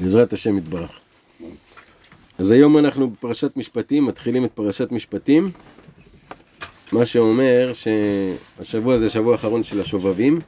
בעזרת 0.00 0.32
השם 0.32 0.58
יתברך. 0.58 0.90
אז 2.38 2.50
היום 2.50 2.78
אנחנו 2.78 3.10
בפרשת 3.10 3.56
משפטים, 3.56 4.06
מתחילים 4.06 4.44
את 4.44 4.52
פרשת 4.52 4.92
משפטים, 4.92 5.50
מה 6.92 7.06
שאומר 7.06 7.72
שהשבוע 7.74 8.98
זה 8.98 9.10
שבוע 9.10 9.32
האחרון 9.32 9.62
של 9.62 9.80
השובבים, 9.80 10.40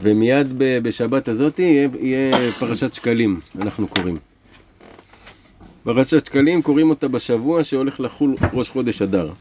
ומיד 0.00 0.46
בשבת 0.58 1.28
הזאת 1.28 1.58
יהיה, 1.58 1.88
יהיה 2.00 2.52
פרשת 2.52 2.94
שקלים, 2.94 3.40
אנחנו 3.60 3.88
קוראים. 3.88 4.18
פרשת 5.84 6.26
שקלים 6.26 6.62
קוראים 6.62 6.90
אותה 6.90 7.08
בשבוע 7.08 7.64
שהולך 7.64 8.00
לחול 8.00 8.36
ראש 8.52 8.70
חודש 8.70 9.02
אדר. 9.02 9.32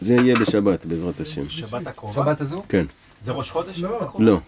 זה 0.00 0.14
יהיה 0.14 0.34
בשבת 0.34 0.86
בעזרת 0.86 1.20
השם. 1.20 1.48
שבת 1.48 1.86
הקרובה? 1.86 2.22
שבת 2.22 2.40
הזו? 2.40 2.62
כן. 2.68 2.86
זה 3.22 3.32
ראש 3.32 3.50
חודש? 3.50 3.78
לא. 3.78 4.00
לא, 4.18 4.38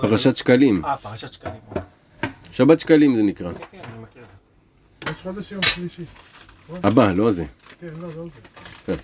פרשת 0.00 0.36
שקלים. 0.36 0.84
אה, 0.84 0.96
פרשת 0.96 1.32
שקלים. 1.32 1.60
שבת 2.52 2.80
שקלים 2.80 3.16
זה 3.16 3.22
נקרא. 3.22 3.52
כן, 3.52 3.64
כן, 3.70 3.78
אני 3.78 4.02
מכיר. 4.02 4.24
ראש 5.08 5.22
חודש 5.22 5.52
יום 5.52 5.62
שלישי. 5.62 6.02
הבא, 6.82 7.12
לא 7.12 7.32
זה. 7.32 7.44
כן, 7.80 7.88
לא, 8.00 8.08
לא 8.16 8.24
זה. 8.86 8.94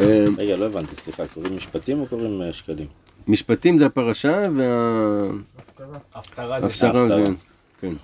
אה, 0.00 0.24
רגע, 0.38 0.56
לא 0.56 0.66
הבנתי, 0.66 0.96
סליחה, 0.96 1.26
קוראים 1.26 1.56
משפטים 1.56 2.00
או 2.00 2.06
קוראים 2.06 2.42
אה, 2.42 2.52
שקלים? 2.52 2.86
משפטים 3.28 3.78
זה 3.78 3.86
הפרשה 3.86 4.46
וההפטרה 4.56 5.96
הפטרה. 6.14 6.56
הפטרה 6.56 6.60
זה... 6.60 6.68
זה, 6.68 6.86
ההפטרה. 6.86 7.34
כן, 7.80 7.94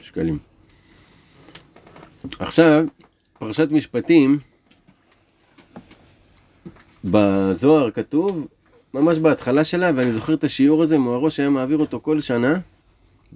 שקלים. 0.00 0.38
עכשיו, 2.38 2.84
פרשת 3.38 3.68
משפטים, 3.70 4.38
בזוהר 7.04 7.90
כתוב, 7.90 8.46
ממש 8.94 9.18
בהתחלה 9.18 9.64
שלה, 9.64 9.90
ואני 9.96 10.12
זוכר 10.12 10.34
את 10.34 10.44
השיעור 10.44 10.82
הזה, 10.82 10.98
מוהרוש 10.98 11.40
היה 11.40 11.50
מעביר 11.50 11.78
אותו 11.78 12.00
כל 12.00 12.20
שנה, 12.20 12.58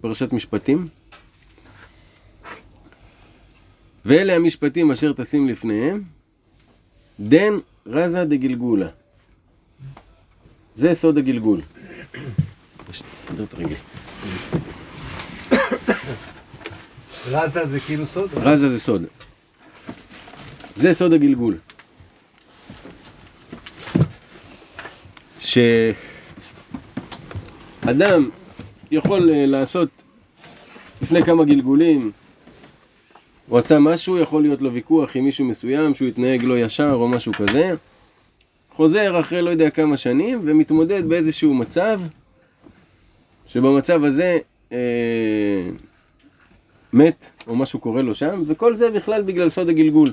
פרשת 0.00 0.32
משפטים. 0.32 0.88
ואלה 4.04 4.34
המשפטים 4.34 4.90
אשר 4.90 5.12
תשים 5.12 5.48
לפניהם, 5.48 6.02
דן 7.20 7.54
רזה 7.86 8.24
דגלגולה. 8.24 8.88
זה 10.76 10.94
סוד 10.94 11.18
הגלגול. 11.18 11.60
נסדר 12.88 13.44
את 13.44 13.54
הרגל. 13.54 13.74
רזה 17.30 17.66
זה 17.66 17.80
כאילו 17.80 18.06
סוד? 18.06 18.30
רזה 18.34 18.68
זה 18.68 18.80
סוד. 18.80 19.04
זה 20.76 20.94
סוד 20.94 21.12
הגלגול. 21.12 21.58
שאדם 25.42 25.90
יכול 28.90 29.30
אה, 29.30 29.46
לעשות 29.46 29.88
לפני 31.02 31.24
כמה 31.24 31.44
גלגולים, 31.44 32.10
הוא 33.48 33.58
עשה 33.58 33.78
משהו, 33.78 34.18
יכול 34.18 34.42
להיות 34.42 34.62
לו 34.62 34.72
ויכוח 34.72 35.16
עם 35.16 35.24
מישהו 35.24 35.44
מסוים, 35.44 35.94
שהוא 35.94 36.08
התנהג 36.08 36.44
לא 36.44 36.58
ישר 36.58 36.92
או 36.92 37.08
משהו 37.08 37.32
כזה, 37.32 37.74
חוזר 38.70 39.20
אחרי 39.20 39.42
לא 39.42 39.50
יודע 39.50 39.70
כמה 39.70 39.96
שנים 39.96 40.40
ומתמודד 40.44 41.08
באיזשהו 41.08 41.54
מצב, 41.54 42.00
שבמצב 43.46 44.04
הזה 44.04 44.38
אה, 44.72 45.68
מת, 46.92 47.26
או 47.46 47.56
משהו 47.56 47.78
קורה 47.78 48.02
לו 48.02 48.14
שם, 48.14 48.42
וכל 48.46 48.76
זה 48.76 48.90
בכלל 48.90 49.22
בגלל 49.22 49.50
סוד 49.50 49.68
הגלגול. 49.68 50.08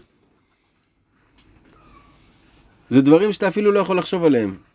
זה 2.89 3.02
דברים 3.02 3.31
שאתה 3.31 3.47
אפילו 3.47 3.72
לא 3.72 3.80
יכול 3.80 3.97
לחשוב 3.97 4.23
עליהם. 4.23 4.69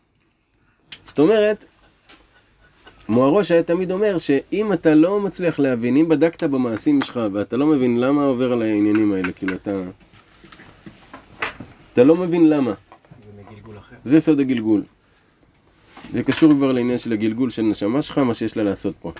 זאת 1.15 1.19
אומרת, 1.19 1.65
מוהרוש 3.09 3.51
היה 3.51 3.62
תמיד 3.62 3.91
אומר 3.91 4.19
שאם 4.19 4.73
אתה 4.73 4.95
לא 4.95 5.21
מצליח 5.21 5.59
להבין, 5.59 5.97
אם 5.97 6.09
בדקת 6.09 6.43
במעשים 6.43 7.03
שלך 7.03 7.21
ואתה 7.33 7.56
לא 7.56 7.67
מבין 7.67 8.01
למה 8.01 8.25
עובר 8.25 8.53
על 8.53 8.62
העניינים 8.62 9.12
האלה, 9.12 9.33
כאילו 9.33 9.55
אתה... 9.55 9.83
אתה 11.93 12.05
לא 12.05 12.16
מבין 12.16 12.50
למה. 12.50 12.71
זה 12.71 13.43
מגלגול 13.43 13.78
אחר. 13.78 13.97
זה 14.05 14.21
סוד 14.21 14.41
הגלגול. 14.41 14.83
זה 16.12 16.22
קשור 16.22 16.53
כבר 16.53 16.72
לעניין 16.72 16.99
של 16.99 17.12
הגלגול 17.12 17.50
של 17.50 17.62
נשמה 17.62 18.03
שלך, 18.03 18.19
מה 18.19 18.34
שיש 18.34 18.56
לה 18.56 18.62
לעשות 18.62 18.94
פה. 19.00 19.12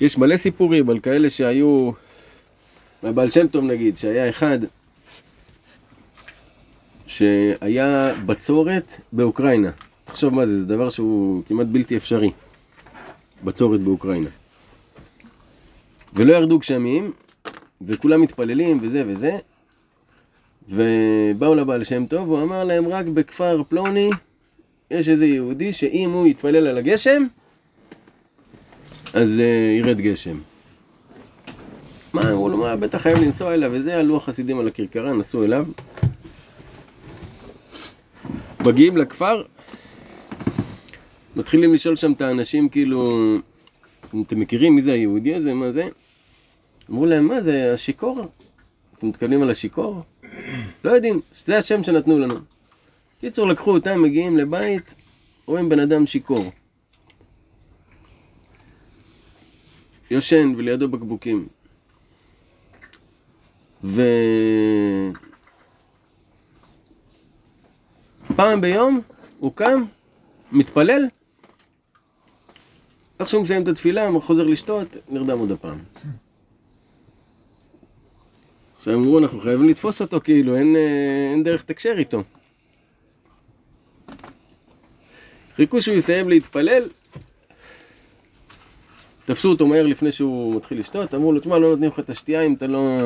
יש 0.00 0.18
מלא 0.18 0.36
סיפורים 0.36 0.90
על 0.90 1.00
כאלה 1.00 1.30
שהיו, 1.30 1.90
מהבעל 3.02 3.30
שם 3.30 3.46
טוב 3.46 3.64
נגיד, 3.64 3.96
שהיה 3.96 4.28
אחד 4.28 4.58
שהיה 7.06 8.14
בצורת 8.26 9.00
באוקראינה. 9.12 9.70
תחשוב 10.04 10.34
מה 10.34 10.46
זה, 10.46 10.60
זה 10.60 10.66
דבר 10.66 10.88
שהוא 10.88 11.42
כמעט 11.48 11.66
בלתי 11.66 11.96
אפשרי. 11.96 12.30
בצורת 13.44 13.80
באוקראינה. 13.80 14.28
ולא 16.14 16.36
ירדו 16.36 16.58
גשמים, 16.58 17.12
וכולם 17.82 18.20
מתפללים 18.20 18.78
וזה 18.82 19.04
וזה, 19.06 19.38
ובאו 20.68 21.54
לבעל 21.54 21.84
שם 21.84 22.06
טוב, 22.06 22.28
הוא 22.28 22.42
אמר 22.42 22.64
להם 22.64 22.88
רק 22.88 23.06
בכפר 23.06 23.62
פלוני 23.68 24.10
יש 24.90 25.08
איזה 25.08 25.26
יהודי 25.26 25.72
שאם 25.72 26.10
הוא 26.12 26.26
יתפלל 26.26 26.66
על 26.66 26.78
הגשם, 26.78 27.26
אז 29.12 29.38
uh, 29.38 29.80
ירד 29.80 30.00
גשם. 30.00 30.38
מה, 32.12 32.32
אמרו 32.32 32.48
לו, 32.48 32.56
מה, 32.56 32.76
בטח 32.76 32.98
חייב 32.98 33.18
לנסוע 33.18 33.54
אליו 33.54 33.70
וזה, 33.74 33.98
עלו 33.98 34.16
החסידים 34.16 34.58
על 34.58 34.68
הכרכרה, 34.68 35.12
נסעו 35.12 35.44
אליו. 35.44 35.66
מגיעים 38.66 38.96
לכפר, 38.96 39.42
מתחילים 41.36 41.74
לשאול 41.74 41.96
שם 41.96 42.12
את 42.12 42.20
האנשים, 42.20 42.68
כאילו, 42.68 43.34
אתם 44.26 44.40
מכירים 44.40 44.74
מי 44.74 44.82
זה 44.82 44.92
היהודי 44.92 45.34
הזה, 45.34 45.54
מה 45.54 45.72
זה? 45.72 45.88
אמרו 46.90 47.06
להם, 47.06 47.26
מה 47.26 47.42
זה, 47.42 47.74
השיכור? 47.74 48.26
אתם 48.98 49.08
מתכוונים 49.08 49.42
על 49.42 49.50
השיכור? 49.50 50.02
לא 50.84 50.90
יודעים, 50.90 51.20
זה 51.44 51.58
השם 51.58 51.82
שנתנו 51.82 52.18
לנו. 52.18 52.34
קיצור, 53.20 53.48
לקחו 53.48 53.70
אותם, 53.70 54.02
מגיעים 54.02 54.36
לבית, 54.36 54.94
רואים 55.46 55.68
בן 55.68 55.80
אדם 55.80 56.06
שיכור. 56.06 56.52
יושן 60.10 60.54
ולידו 60.56 60.88
בקבוקים. 60.88 61.46
ו... 63.84 64.02
פעם 68.36 68.60
ביום 68.60 69.00
הוא 69.38 69.52
קם, 69.54 69.84
מתפלל, 70.52 71.02
איך 73.20 73.28
שהוא 73.28 73.42
מסיים 73.42 73.62
את 73.62 73.68
התפילה, 73.68 74.06
הוא 74.06 74.22
חוזר 74.22 74.46
לשתות, 74.46 74.96
נרדם 75.08 75.38
עוד 75.38 75.50
הפעם. 75.50 75.78
עכשיו 78.76 78.94
אמרו, 78.94 79.18
אנחנו 79.18 79.40
חייבים 79.40 79.68
לתפוס 79.68 80.00
אותו, 80.00 80.20
כאילו, 80.20 80.56
אין, 80.56 80.76
אה, 80.76 81.30
אין 81.32 81.42
דרך 81.42 81.60
לתקשר 81.60 81.94
איתו. 81.98 82.22
חיכו 85.54 85.82
שהוא 85.82 85.96
יסיים 85.96 86.28
להתפלל, 86.28 86.82
תפסו 89.24 89.50
אותו 89.50 89.66
מהר 89.66 89.86
לפני 89.86 90.12
שהוא 90.12 90.56
מתחיל 90.56 90.80
לשתות, 90.80 91.14
אמרו 91.14 91.32
לו, 91.32 91.40
תשמע, 91.40 91.58
לא 91.58 91.70
נותנים 91.70 91.90
לך 91.90 91.98
את 91.98 92.10
השתייה 92.10 92.42
אם 92.42 92.54
אתה 92.54 92.66
לא 92.66 92.98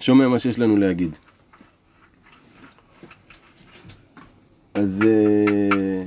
שומע 0.00 0.28
מה 0.28 0.38
שיש 0.38 0.58
לנו 0.58 0.76
להגיד. 0.76 1.18
אז 4.74 5.02
אה, 5.06 6.02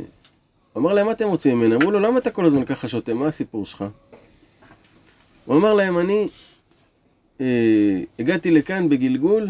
אמר 0.77 0.93
להם, 0.93 1.05
מה 1.05 1.11
אתם 1.11 1.27
רוצים 1.27 1.59
ממני? 1.59 1.75
אמרו 1.75 1.91
לו, 1.91 1.99
למה 1.99 2.19
אתה 2.19 2.31
כל 2.31 2.45
הזמן 2.45 2.65
ככה 2.65 2.87
שותה? 2.87 3.13
מה 3.13 3.27
הסיפור 3.27 3.65
שלך? 3.65 3.83
הוא 5.45 5.57
אמר 5.57 5.73
להם, 5.73 5.97
אני 5.97 6.27
אה, 7.41 8.01
הגעתי 8.19 8.51
לכאן 8.51 8.89
בגלגול 8.89 9.47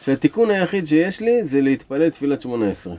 שהתיקון 0.00 0.50
היחיד 0.50 0.86
שיש 0.86 1.20
לי 1.20 1.44
זה 1.44 1.60
להתפלל 1.60 2.10
תפילת 2.10 2.40
שמונה 2.40 2.70
עשרה. 2.70 2.96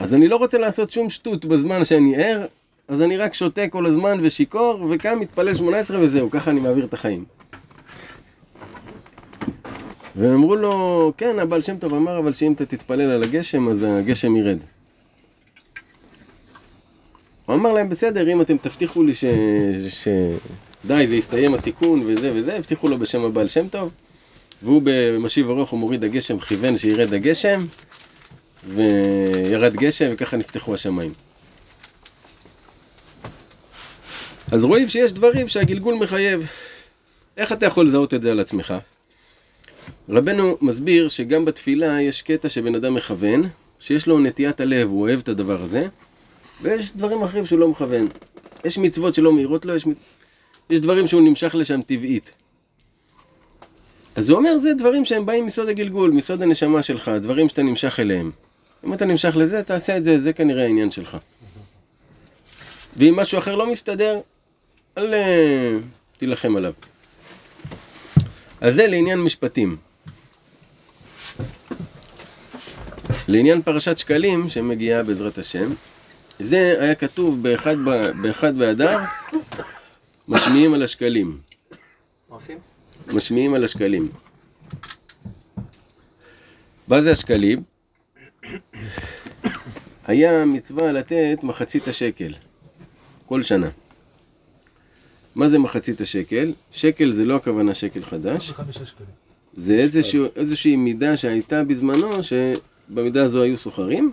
אז 0.00 0.14
אני 0.14 0.28
לא 0.28 0.36
רוצה 0.36 0.58
לעשות 0.58 0.90
שום 0.90 1.10
שטות 1.10 1.44
בזמן 1.44 1.84
שאני 1.84 2.16
ער, 2.24 2.46
אז 2.88 3.02
אני 3.02 3.16
רק 3.16 3.34
שותה 3.34 3.68
כל 3.68 3.86
הזמן 3.86 4.18
ושיכור, 4.22 4.86
וקם 4.90 5.20
מתפלל 5.20 5.54
שמונה 5.54 5.78
עשרה 5.78 6.00
וזהו, 6.00 6.30
ככה 6.30 6.50
אני 6.50 6.60
מעביר 6.60 6.84
את 6.84 6.94
החיים. 6.94 7.24
והם 10.16 10.32
אמרו 10.32 10.56
לו, 10.56 11.12
כן, 11.16 11.38
הבעל 11.38 11.62
שם 11.62 11.78
טוב 11.78 11.94
אמר, 11.94 12.18
אבל 12.18 12.32
שאם 12.32 12.52
אתה 12.52 12.66
תתפלל 12.66 13.10
על 13.10 13.22
הגשם, 13.22 13.68
אז 13.68 13.86
הגשם 13.88 14.36
ירד. 14.36 14.58
הוא 17.46 17.56
אמר 17.56 17.72
להם, 17.72 17.88
בסדר, 17.88 18.32
אם 18.32 18.40
אתם 18.40 18.56
תבטיחו 18.56 19.02
לי 19.02 19.14
ש... 19.14 19.24
ש... 19.88 20.08
די, 20.84 21.06
זה 21.08 21.16
יסתיים 21.16 21.54
התיקון 21.54 22.02
וזה 22.06 22.32
וזה, 22.34 22.56
הבטיחו 22.56 22.88
לו 22.88 22.98
בשם 22.98 23.24
הבעל 23.24 23.48
שם 23.48 23.68
טוב, 23.68 23.90
והוא 24.62 24.82
במשיב 24.84 25.50
ארוך, 25.50 25.70
הוא 25.70 25.80
מוריד 25.80 26.04
הגשם, 26.04 26.38
כיוון 26.38 26.78
שירד 26.78 27.14
הגשם, 27.14 27.64
וירד 28.68 29.76
גשם, 29.76 30.10
וככה 30.12 30.36
נפתחו 30.36 30.74
השמיים. 30.74 31.12
אז 34.52 34.64
רואים 34.64 34.88
שיש 34.88 35.12
דברים 35.12 35.48
שהגלגול 35.48 35.94
מחייב. 35.94 36.46
איך 37.36 37.52
אתה 37.52 37.66
יכול 37.66 37.86
לזהות 37.86 38.14
את 38.14 38.22
זה 38.22 38.30
על 38.30 38.40
עצמך? 38.40 38.74
רבנו 40.08 40.56
מסביר 40.60 41.08
שגם 41.08 41.44
בתפילה 41.44 42.02
יש 42.02 42.22
קטע 42.22 42.48
שבן 42.48 42.74
אדם 42.74 42.94
מכוון, 42.94 43.48
שיש 43.78 44.06
לו 44.06 44.18
נטיית 44.18 44.60
הלב, 44.60 44.88
הוא 44.88 45.00
אוהב 45.00 45.20
את 45.20 45.28
הדבר 45.28 45.62
הזה, 45.62 45.88
ויש 46.62 46.96
דברים 46.96 47.22
אחרים 47.22 47.46
שהוא 47.46 47.58
לא 47.58 47.68
מכוון. 47.68 48.08
יש 48.64 48.78
מצוות 48.78 49.14
שלא 49.14 49.32
מהירות 49.32 49.64
לו, 49.64 49.76
יש, 49.76 49.84
יש 50.70 50.80
דברים 50.80 51.06
שהוא 51.06 51.22
נמשך 51.22 51.54
לשם 51.54 51.82
טבעית. 51.82 52.32
אז 54.16 54.30
הוא 54.30 54.38
אומר, 54.38 54.58
זה 54.58 54.74
דברים 54.74 55.04
שהם 55.04 55.26
באים 55.26 55.46
מסוד 55.46 55.68
הגלגול, 55.68 56.10
מסוד 56.10 56.42
הנשמה 56.42 56.82
שלך, 56.82 57.08
דברים 57.08 57.48
שאתה 57.48 57.62
נמשך 57.62 58.00
אליהם. 58.00 58.30
אם 58.84 58.94
אתה 58.94 59.04
נמשך 59.04 59.36
לזה, 59.36 59.62
תעשה 59.62 59.96
את 59.96 60.04
זה, 60.04 60.18
זה 60.18 60.32
כנראה 60.32 60.64
העניין 60.64 60.90
שלך. 60.90 61.16
ואם 62.96 63.16
משהו 63.16 63.38
אחר 63.38 63.54
לא 63.54 63.72
מסתדר, 63.72 64.20
אל 64.98 65.14
אה, 65.14 65.78
תילחם 66.18 66.56
עליו. 66.56 66.72
אז 68.60 68.74
זה 68.74 68.86
לעניין 68.86 69.20
משפטים. 69.20 69.76
לעניין 73.28 73.62
פרשת 73.62 73.98
שקלים, 73.98 74.48
שמגיעה 74.48 75.02
בעזרת 75.02 75.38
השם, 75.38 75.72
זה 76.40 76.76
היה 76.80 76.94
כתוב 76.94 77.42
באחד, 77.42 77.76
ב- 77.86 78.10
באחד 78.22 78.56
באדר, 78.58 78.98
משמיעים 80.28 80.74
על 80.74 80.82
השקלים. 80.82 81.38
מה 82.28 82.34
עושים? 82.36 82.58
משמיעים 83.12 83.54
על 83.54 83.64
השקלים. 83.64 84.08
מה 86.88 87.02
זה 87.02 87.12
השקלים? 87.12 87.62
היה 90.06 90.44
מצווה 90.44 90.92
לתת 90.92 91.38
מחצית 91.42 91.88
השקל, 91.88 92.34
כל 93.26 93.42
שנה. 93.42 93.70
מה 95.40 95.48
זה 95.48 95.58
מחצית 95.58 96.00
השקל? 96.00 96.52
שקל 96.70 97.12
זה 97.12 97.24
לא 97.24 97.36
הכוונה 97.36 97.74
שקל 97.74 98.02
חדש. 98.02 98.52
זה 99.52 99.74
איזשהו, 99.74 100.26
איזושהי 100.36 100.76
מידה 100.76 101.16
שהייתה 101.16 101.64
בזמנו, 101.64 102.10
שבמידה 102.22 103.24
הזו 103.24 103.42
היו 103.42 103.56
סוחרים, 103.56 104.12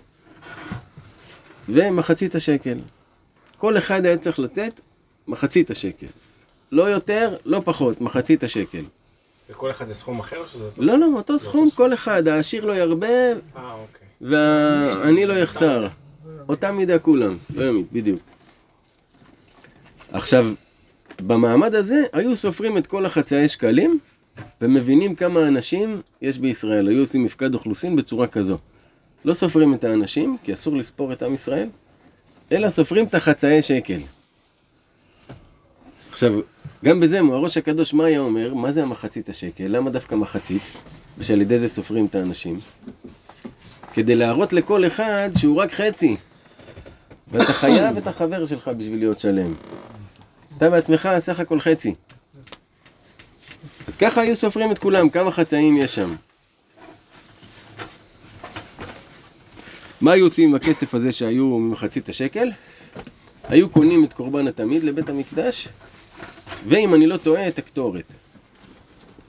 ומחצית 1.68 2.34
השקל. 2.34 2.78
כל 3.58 3.78
אחד 3.78 4.06
היה 4.06 4.18
צריך 4.18 4.38
לתת 4.38 4.80
מחצית 5.28 5.70
השקל. 5.70 6.06
לא 6.72 6.82
יותר, 6.82 7.36
לא 7.44 7.62
פחות, 7.64 8.00
מחצית 8.00 8.44
השקל. 8.44 8.84
וכל 9.50 9.70
אחד 9.70 9.86
זה 9.88 9.94
סכום 9.94 10.20
אחר? 10.20 10.36
או 10.36 10.48
שזה 10.48 10.64
אותו 10.64 10.82
לא, 10.82 10.98
לא, 10.98 11.06
אותו 11.06 11.38
סכום, 11.38 11.70
כל 11.70 11.94
אחד, 11.94 12.28
העשיר 12.28 12.64
לא 12.64 12.76
ירבה 12.76 13.06
אה, 13.06 13.32
אוקיי. 13.56 14.06
והעני 14.20 15.26
לא 15.26 15.34
יחסר. 15.34 15.88
אותה 16.48 16.72
מידה 16.72 16.98
כולם, 16.98 17.36
לא 17.54 17.72
בדיוק. 17.92 18.20
עכשיו, 20.12 20.46
במעמד 21.26 21.74
הזה 21.74 22.04
היו 22.12 22.36
סופרים 22.36 22.78
את 22.78 22.86
כל 22.86 23.06
החצאי 23.06 23.48
שקלים 23.48 23.98
ומבינים 24.60 25.14
כמה 25.14 25.48
אנשים 25.48 26.00
יש 26.22 26.38
בישראל. 26.38 26.88
היו 26.88 27.00
עושים 27.00 27.24
מפקד 27.24 27.54
אוכלוסין 27.54 27.96
בצורה 27.96 28.26
כזו. 28.26 28.58
לא 29.24 29.34
סופרים 29.34 29.74
את 29.74 29.84
האנשים, 29.84 30.36
כי 30.42 30.54
אסור 30.54 30.76
לספור 30.76 31.12
את 31.12 31.22
עם 31.22 31.34
ישראל, 31.34 31.68
אלא 32.52 32.70
סופרים 32.70 33.06
את 33.06 33.14
החצאי 33.14 33.62
שקל. 33.62 34.00
עכשיו, 36.10 36.40
גם 36.84 37.00
בזה 37.00 37.22
מוהראש 37.22 37.56
הקדוש 37.56 37.94
מה 37.94 38.04
היה 38.04 38.20
אומר? 38.20 38.54
מה 38.54 38.72
זה 38.72 38.82
המחצית 38.82 39.28
השקל? 39.28 39.64
למה 39.68 39.90
דווקא 39.90 40.14
מחצית? 40.14 40.62
ושעל 41.18 41.40
ידי 41.40 41.58
זה 41.58 41.68
סופרים 41.68 42.06
את 42.06 42.14
האנשים? 42.14 42.60
כדי 43.92 44.14
להראות 44.14 44.52
לכל 44.52 44.86
אחד 44.86 45.30
שהוא 45.38 45.56
רק 45.56 45.72
חצי. 45.72 46.16
ואתה 47.32 47.52
חייב 47.52 47.96
את 47.96 48.06
החבר 48.06 48.46
שלך 48.46 48.68
בשביל 48.68 48.98
להיות 48.98 49.20
שלם. 49.20 49.54
אתה 50.58 50.70
בעצמך 50.70 51.08
סך 51.18 51.40
הכל 51.40 51.60
חצי. 51.60 51.94
אז 53.88 53.96
ככה 53.96 54.20
היו 54.20 54.36
סופרים 54.36 54.72
את 54.72 54.78
כולם, 54.78 55.08
כמה 55.08 55.30
חצאים 55.30 55.76
יש 55.76 55.94
שם. 55.94 56.14
מה 60.00 60.12
היו 60.12 60.26
עושים 60.26 60.48
עם 60.48 60.54
הכסף 60.54 60.94
הזה 60.94 61.12
שהיו 61.12 61.44
ממחצית 61.44 62.08
השקל? 62.08 62.50
היו 63.48 63.68
קונים 63.68 64.04
את 64.04 64.12
קורבן 64.12 64.46
התמיד 64.46 64.84
לבית 64.84 65.08
המקדש, 65.08 65.68
ואם 66.66 66.94
אני 66.94 67.06
לא 67.06 67.16
טועה, 67.16 67.48
את 67.48 67.58
הקטורת. 67.58 68.12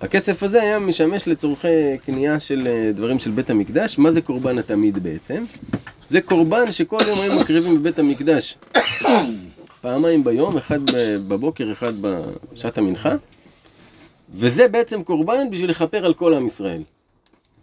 הכסף 0.02 0.44
הזה 0.44 0.62
היה 0.62 0.80
משמש 0.80 1.28
לצורכי 1.28 1.98
קנייה 2.06 2.40
של 2.40 2.68
אה, 2.68 2.92
דברים 2.96 3.20
של 3.20 3.32
בית 3.32 3.50
המקדש. 3.50 3.98
מה 3.98 4.12
זה 4.12 4.22
קורבן 4.22 4.58
התמיד 4.58 5.04
בעצם? 5.04 5.44
זה 6.08 6.22
קורבן 6.22 6.72
שכל 6.72 7.00
יום 7.08 7.20
היו 7.22 7.40
מקריבים 7.40 7.80
בבית 7.80 8.00
המקדש. 8.00 8.58
פעמיים 9.82 10.24
ביום, 10.24 10.58
אחד 10.58 10.80
בבוקר, 11.28 11.72
אחד 11.72 11.94
בשעת 12.02 12.78
המנחה. 12.78 13.16
וזה 14.30 14.68
בעצם 14.68 15.04
קורבן 15.04 15.50
בשביל 15.52 15.70
לכפר 15.70 16.06
על 16.06 16.14
כל 16.14 16.34
עם 16.34 16.48
ישראל. 16.48 16.84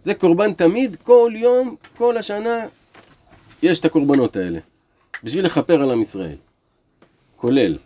זה 0.03 0.13
קורבן 0.13 0.53
תמיד, 0.53 0.97
כל 1.03 1.31
יום, 1.35 1.75
כל 1.97 2.17
השנה, 2.17 2.65
יש 3.63 3.79
את 3.79 3.85
הקורבנות 3.85 4.35
האלה. 4.35 4.59
בשביל 5.23 5.45
לכפר 5.45 5.81
על 5.81 5.91
עם 5.91 6.01
ישראל. 6.01 6.35
כולל. 7.35 7.77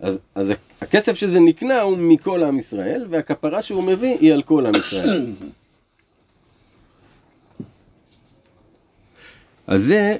אז, 0.00 0.18
אז 0.34 0.52
הכסף 0.80 1.14
שזה 1.14 1.40
נקנה 1.40 1.80
הוא 1.80 1.98
מכל 1.98 2.44
עם 2.44 2.58
ישראל, 2.58 3.06
והכפרה 3.10 3.62
שהוא 3.62 3.82
מביא 3.84 4.16
היא 4.20 4.32
על 4.32 4.42
כל 4.42 4.66
עם 4.66 4.74
ישראל. 4.74 5.34
אז 9.66 9.82
זה 9.82 10.16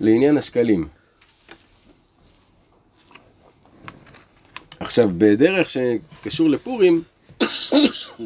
לעניין 0.00 0.38
השקלים. 0.38 0.97
עכשיו, 4.80 5.10
בדרך 5.18 5.68
שקשור 5.70 6.50
לפורים, 6.50 7.02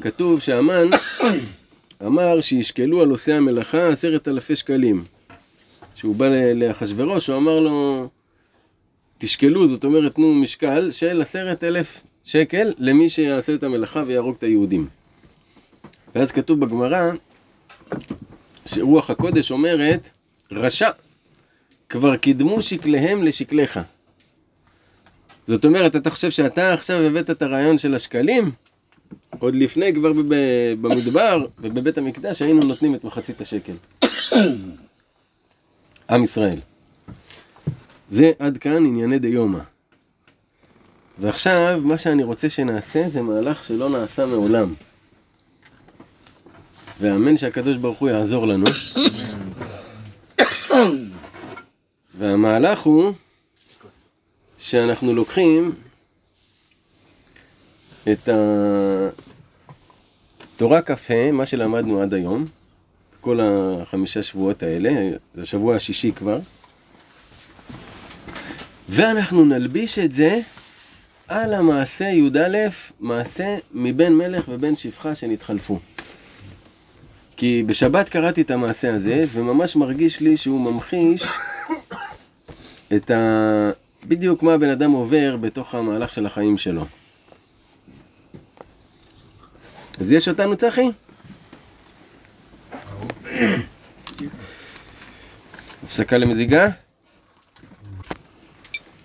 כתוב 0.00 0.40
שהמן 0.40 0.88
אמר 2.06 2.40
שישקלו 2.40 3.02
על 3.02 3.10
עושי 3.10 3.32
המלאכה 3.32 3.88
עשרת 3.88 4.28
אלפי 4.28 4.56
שקלים. 4.56 5.04
כשהוא 5.94 6.16
בא 6.16 6.28
לאחשוורוש, 6.54 7.26
הוא 7.26 7.36
אמר 7.36 7.60
לו, 7.60 8.06
תשקלו, 9.18 9.68
זאת 9.68 9.84
אומרת, 9.84 10.14
תנו 10.14 10.34
משקל 10.34 10.92
של 10.92 11.22
עשרת 11.22 11.64
אלף 11.64 12.00
שקל 12.24 12.72
למי 12.78 13.08
שיעשה 13.08 13.54
את 13.54 13.62
המלאכה 13.62 14.02
ויהרוג 14.06 14.34
את 14.38 14.42
היהודים. 14.42 14.86
ואז 16.14 16.32
כתוב 16.32 16.60
בגמרא, 16.60 17.10
שרוח 18.66 19.10
הקודש 19.10 19.50
אומרת, 19.50 20.10
רשע, 20.52 20.90
כבר 21.88 22.16
קידמו 22.16 22.62
שקליהם 22.62 23.22
לשקליך. 23.22 23.80
זאת 25.44 25.64
אומרת, 25.64 25.96
אתה 25.96 26.10
חושב 26.10 26.30
שאתה 26.30 26.74
עכשיו 26.74 26.96
הבאת 26.96 27.30
את 27.30 27.42
הרעיון 27.42 27.78
של 27.78 27.94
השקלים? 27.94 28.50
עוד 29.38 29.54
לפני, 29.54 29.94
כבר 29.94 30.12
במדבר 30.80 31.46
ובבית 31.58 31.98
המקדש 31.98 32.42
היינו 32.42 32.60
נותנים 32.60 32.94
את 32.94 33.04
מחצית 33.04 33.40
השקל. 33.40 33.72
עם 36.10 36.22
ישראל. 36.22 36.58
זה 38.10 38.32
עד 38.38 38.58
כאן 38.58 38.86
ענייני 38.86 39.18
דיומא. 39.18 39.58
ועכשיו, 41.18 41.80
מה 41.84 41.98
שאני 41.98 42.24
רוצה 42.24 42.50
שנעשה 42.50 43.08
זה 43.08 43.22
מהלך 43.22 43.64
שלא 43.64 43.88
נעשה 43.88 44.26
מעולם. 44.26 44.74
ואמן 47.00 47.36
שהקדוש 47.36 47.76
ברוך 47.76 47.98
הוא 47.98 48.08
יעזור 48.08 48.46
לנו. 48.46 48.66
והמהלך 52.18 52.80
הוא 52.80 53.12
שאנחנו 54.64 55.14
לוקחים 55.14 55.72
את 58.12 58.28
התורה 60.56 60.82
כ"ה, 60.82 61.32
מה 61.32 61.46
שלמדנו 61.46 62.02
עד 62.02 62.14
היום, 62.14 62.44
כל 63.20 63.40
החמישה 63.42 64.22
שבועות 64.22 64.62
האלה, 64.62 64.90
זה 65.34 65.42
השבוע 65.42 65.76
השישי 65.76 66.12
כבר, 66.12 66.38
ואנחנו 68.88 69.44
נלביש 69.44 69.98
את 69.98 70.14
זה 70.14 70.40
על 71.28 71.54
המעשה 71.54 72.04
י"א, 72.04 72.68
מעשה 73.00 73.58
מבן 73.72 74.12
מלך 74.12 74.44
ובן 74.48 74.76
שפחה 74.76 75.14
שנתחלפו. 75.14 75.78
כי 77.36 77.62
בשבת 77.66 78.08
קראתי 78.08 78.42
את 78.42 78.50
המעשה 78.50 78.94
הזה, 78.94 79.24
וממש 79.32 79.76
מרגיש 79.76 80.20
לי 80.20 80.36
שהוא 80.36 80.60
ממחיש 80.60 81.24
את 82.94 83.10
ה... 83.10 83.81
בדיוק 84.08 84.42
מה 84.42 84.54
הבן 84.54 84.70
אדם 84.70 84.90
עובר 84.90 85.36
בתוך 85.36 85.74
המהלך 85.74 86.12
של 86.12 86.26
החיים 86.26 86.58
שלו. 86.58 86.84
אז 90.00 90.12
יש 90.12 90.28
אותנו, 90.28 90.56
צחי? 90.56 90.88
הפסקה 95.84 96.18
למזיגה? 96.18 96.68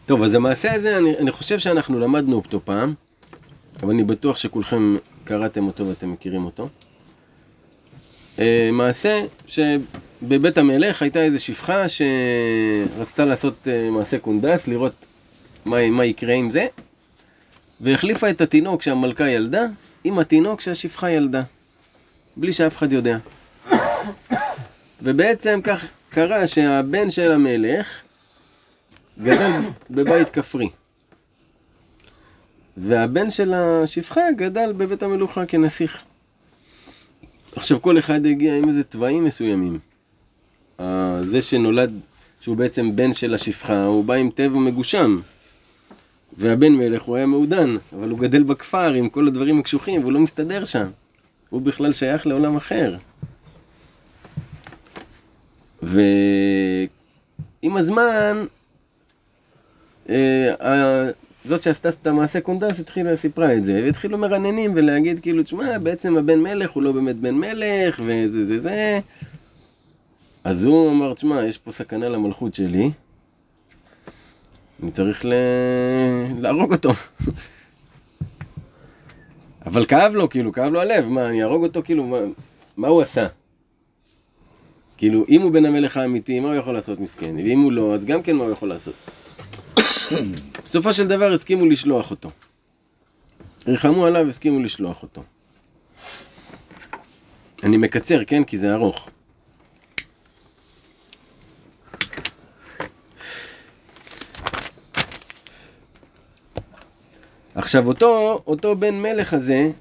טוב, 0.06 0.24
אז 0.24 0.36
המעשה 0.36 0.74
הזה, 0.74 0.98
אני, 0.98 1.18
אני 1.18 1.32
חושב 1.32 1.60
שאנחנו 1.60 2.00
למדנו 2.00 2.36
אותו 2.36 2.62
פעם, 2.66 2.94
אבל 3.84 3.90
אני 3.90 4.04
בטוח 4.04 4.38
שכולכם 4.38 4.96
קראתם 5.24 5.68
אותו 5.68 5.88
ואתם 5.88 6.12
מכירים 6.12 6.46
אותו. 6.46 6.70
אה, 8.40 8.70
מעשה 8.74 9.22
שבבית 9.48 10.58
המלך 10.58 11.02
הייתה 11.02 11.24
איזו 11.24 11.44
שפחה 11.44 11.86
שרצתה 11.90 13.26
לעשות 13.26 13.68
אה, 13.68 13.90
מעשה 13.90 14.20
קונדס, 14.20 14.68
לראות 14.68 15.06
מה, 15.66 15.90
מה 15.90 16.06
יקרה 16.06 16.34
עם 16.34 16.52
זה, 16.52 16.68
והחליפה 17.82 18.30
את 18.30 18.42
התינוק 18.42 18.82
שהמלכה 18.82 19.30
ילדה 19.30 19.66
עם 20.04 20.20
התינוק 20.20 20.62
שהשפחה 20.62 21.10
ילדה, 21.10 21.42
בלי 22.36 22.54
שאף 22.54 22.78
אחד 22.78 22.94
יודע. 22.94 23.18
ובעצם 25.02 25.60
כך 25.64 25.86
קרה 26.10 26.48
שהבן 26.48 27.10
של 27.10 27.32
המלך 27.32 27.88
גדל 29.20 29.52
בבית 29.90 30.30
כפרי. 30.30 30.70
והבן 32.78 33.30
של 33.30 33.54
השפחה 33.54 34.22
גדל 34.38 34.74
בבית 34.78 35.04
המלוכה 35.04 35.46
כנסיך. 35.46 36.04
עכשיו 37.56 37.82
כל 37.82 38.00
אחד 38.00 38.26
הגיע 38.26 38.58
עם 38.58 38.70
איזה 38.70 38.84
תוואים 38.84 39.24
מסוימים. 39.24 39.80
אה, 40.80 41.22
זה 41.24 41.42
שנולד, 41.42 42.00
שהוא 42.40 42.58
בעצם 42.58 42.96
בן 42.96 43.14
של 43.14 43.34
השפחה, 43.34 43.86
הוא 43.86 44.04
בא 44.04 44.14
עם 44.14 44.30
טבע 44.30 44.60
מגושם. 44.60 45.20
והבן 46.38 46.74
מלך 46.74 47.02
הוא 47.02 47.16
היה 47.16 47.26
מעודן, 47.26 47.78
אבל 47.94 48.10
הוא 48.10 48.20
גדל 48.20 48.44
בכפר 48.44 48.94
עם 48.94 49.10
כל 49.10 49.28
הדברים 49.28 49.60
הקשוחים 49.60 50.02
והוא 50.02 50.14
לא 50.14 50.20
מסתדר 50.20 50.64
שם. 50.64 50.88
הוא 51.50 51.62
בכלל 51.62 51.94
שייך 51.94 52.28
לעולם 52.28 52.56
אחר. 52.56 52.96
ועם 55.82 56.88
הזמן, 57.64 58.46
אה, 60.10 61.10
זאת 61.46 61.64
שעשתה 61.64 61.90
את 61.90 62.08
המעשה 62.08 62.42
קונדס 62.42 62.80
התחילה, 62.80 63.18
סיפרה 63.18 63.54
את 63.54 63.66
זה, 63.66 63.82
והתחילו 63.84 64.18
מרננים 64.18 64.72
ולהגיד 64.76 65.20
כאילו, 65.20 65.44
תשמע, 65.44 65.78
בעצם 65.78 66.18
הבן 66.18 66.40
מלך 66.40 66.72
הוא 66.72 66.84
לא 66.84 66.92
באמת 66.92 67.16
בן 67.16 67.36
מלך, 67.36 68.02
וזה 68.06 68.46
זה 68.46 68.60
זה. 68.60 69.00
אז 70.44 70.66
הוא 70.66 70.92
אמר, 70.92 71.14
תשמע, 71.14 71.44
יש 71.44 71.58
פה 71.58 71.72
סכנה 71.72 72.10
למלכות 72.10 72.54
שלי, 72.54 72.92
אני 74.84 74.92
צריך 74.92 75.26
ל... 75.26 75.34
להרוג 76.40 76.74
אותו. 76.74 76.92
אבל 79.66 79.86
כאב 79.86 80.14
לו, 80.14 80.30
כאילו, 80.30 80.52
כאב 80.52 80.72
לו 80.72 80.82
הלב, 80.82 81.08
מה, 81.08 81.30
אני 81.30 81.42
אהרוג 81.44 81.64
אותו, 81.64 81.82
כאילו, 81.84 82.04
מה, 82.04 82.18
מה 82.78 82.88
הוא 82.88 83.02
עשה? 83.02 83.28
כאילו, 84.98 85.26
אם 85.30 85.42
הוא 85.42 85.52
בן 85.52 85.66
המלך 85.66 85.98
האמיתי, 85.98 86.40
מה 86.40 86.48
הוא 86.48 86.56
יכול 86.56 86.74
לעשות 86.74 87.00
מסכן? 87.00 87.36
ואם 87.36 87.60
הוא 87.60 87.72
לא, 87.72 87.94
אז 87.94 88.06
גם 88.06 88.22
כן 88.22 88.36
מה 88.36 88.44
הוא 88.44 88.52
יכול 88.52 88.70
לעשות? 88.70 88.94
בסופו 90.64 90.94
של 90.94 91.08
דבר 91.08 91.34
הסכימו 91.34 91.66
לשלוח 91.66 92.12
אותו. 92.12 92.30
ריחמו 93.68 94.06
עליו, 94.06 94.30
הסכימו 94.30 94.60
לשלוח 94.60 95.04
אותו. 95.04 95.24
אני 97.64 97.78
מקצר, 97.78 98.26
כן? 98.26 98.44
כי 98.44 98.58
זה 98.58 98.74
ארוך. 98.74 99.10
עכשיו, 107.56 107.88
אותו, 107.88 108.42
אותו 108.48 108.76
בן 108.76 108.96
מלך 108.96 109.34
הזה, 109.34 109.72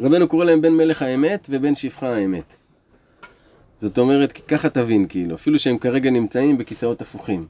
רבנו 0.00 0.28
קורא 0.28 0.44
להם 0.44 0.62
בן 0.62 0.72
מלך 0.72 1.02
האמת 1.02 1.46
ובן 1.50 1.74
שפחה 1.74 2.14
האמת. 2.14 2.44
זאת 3.76 3.98
אומרת, 3.98 4.32
ככה 4.32 4.70
תבין, 4.70 5.06
כאילו, 5.08 5.34
אפילו 5.34 5.58
שהם 5.58 5.78
כרגע 5.78 6.10
נמצאים 6.10 6.58
בכיסאות 6.58 7.00
הפוכים. 7.00 7.46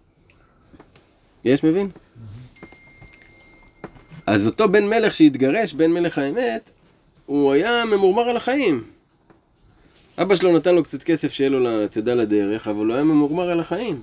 יש 1.45 1.65
מבין? 1.65 1.89
אז 4.27 4.47
אותו 4.47 4.69
בן 4.69 4.89
מלך 4.89 5.15
שהתגרש, 5.15 5.73
בן 5.73 5.91
מלך 5.91 6.19
האמת, 6.19 6.71
הוא 7.27 7.53
היה 7.53 7.85
ממורמר 7.85 8.29
על 8.29 8.37
החיים. 8.37 8.83
אבא 10.19 10.37
שלו 10.37 10.57
נתן 10.57 10.75
לו 10.75 10.85
קצת 10.85 11.03
כסף 11.03 11.33
שיהיה 11.33 11.51
לו 11.51 11.61
לצידה 11.61 12.15
לדרך, 12.15 12.69
אבל 12.69 12.87
הוא 12.87 12.95
היה 12.95 13.05
ממורמר 13.05 13.51
על 13.51 13.61
החיים. 13.61 14.03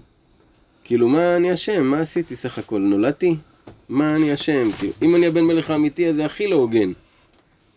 כאילו, 0.84 1.10
מה 1.10 1.36
אני 1.36 1.54
אשם? 1.54 1.84
מה 1.84 2.02
עשיתי 2.02 2.36
סך 2.36 2.58
הכל? 2.58 2.80
נולדתי? 2.80 3.36
מה 3.90 4.16
אני 4.16 4.34
אשם? 4.34 4.72
כאילו, 4.80 4.94
אם 5.02 5.16
אני 5.16 5.28
הבן 5.28 5.44
מלך 5.44 5.70
האמיתי, 5.70 6.10
אז 6.10 6.16
זה 6.16 6.26
הכי 6.26 6.48
לא 6.48 6.56
הוגן. 6.56 6.92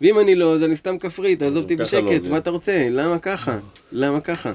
ואם 0.00 0.18
אני 0.18 0.34
לא, 0.34 0.54
אז 0.54 0.62
אני 0.62 0.76
סתם 0.76 0.98
כפרי, 0.98 1.36
תעזוב 1.36 1.62
אותי 1.62 1.76
לא 1.76 1.84
בשקט, 1.84 2.02
הוגן. 2.02 2.30
מה 2.30 2.38
אתה 2.38 2.50
רוצה? 2.50 2.88
למה 2.90 3.18
ככה? 3.18 3.58
למה 3.92 4.20
ככה? 4.20 4.52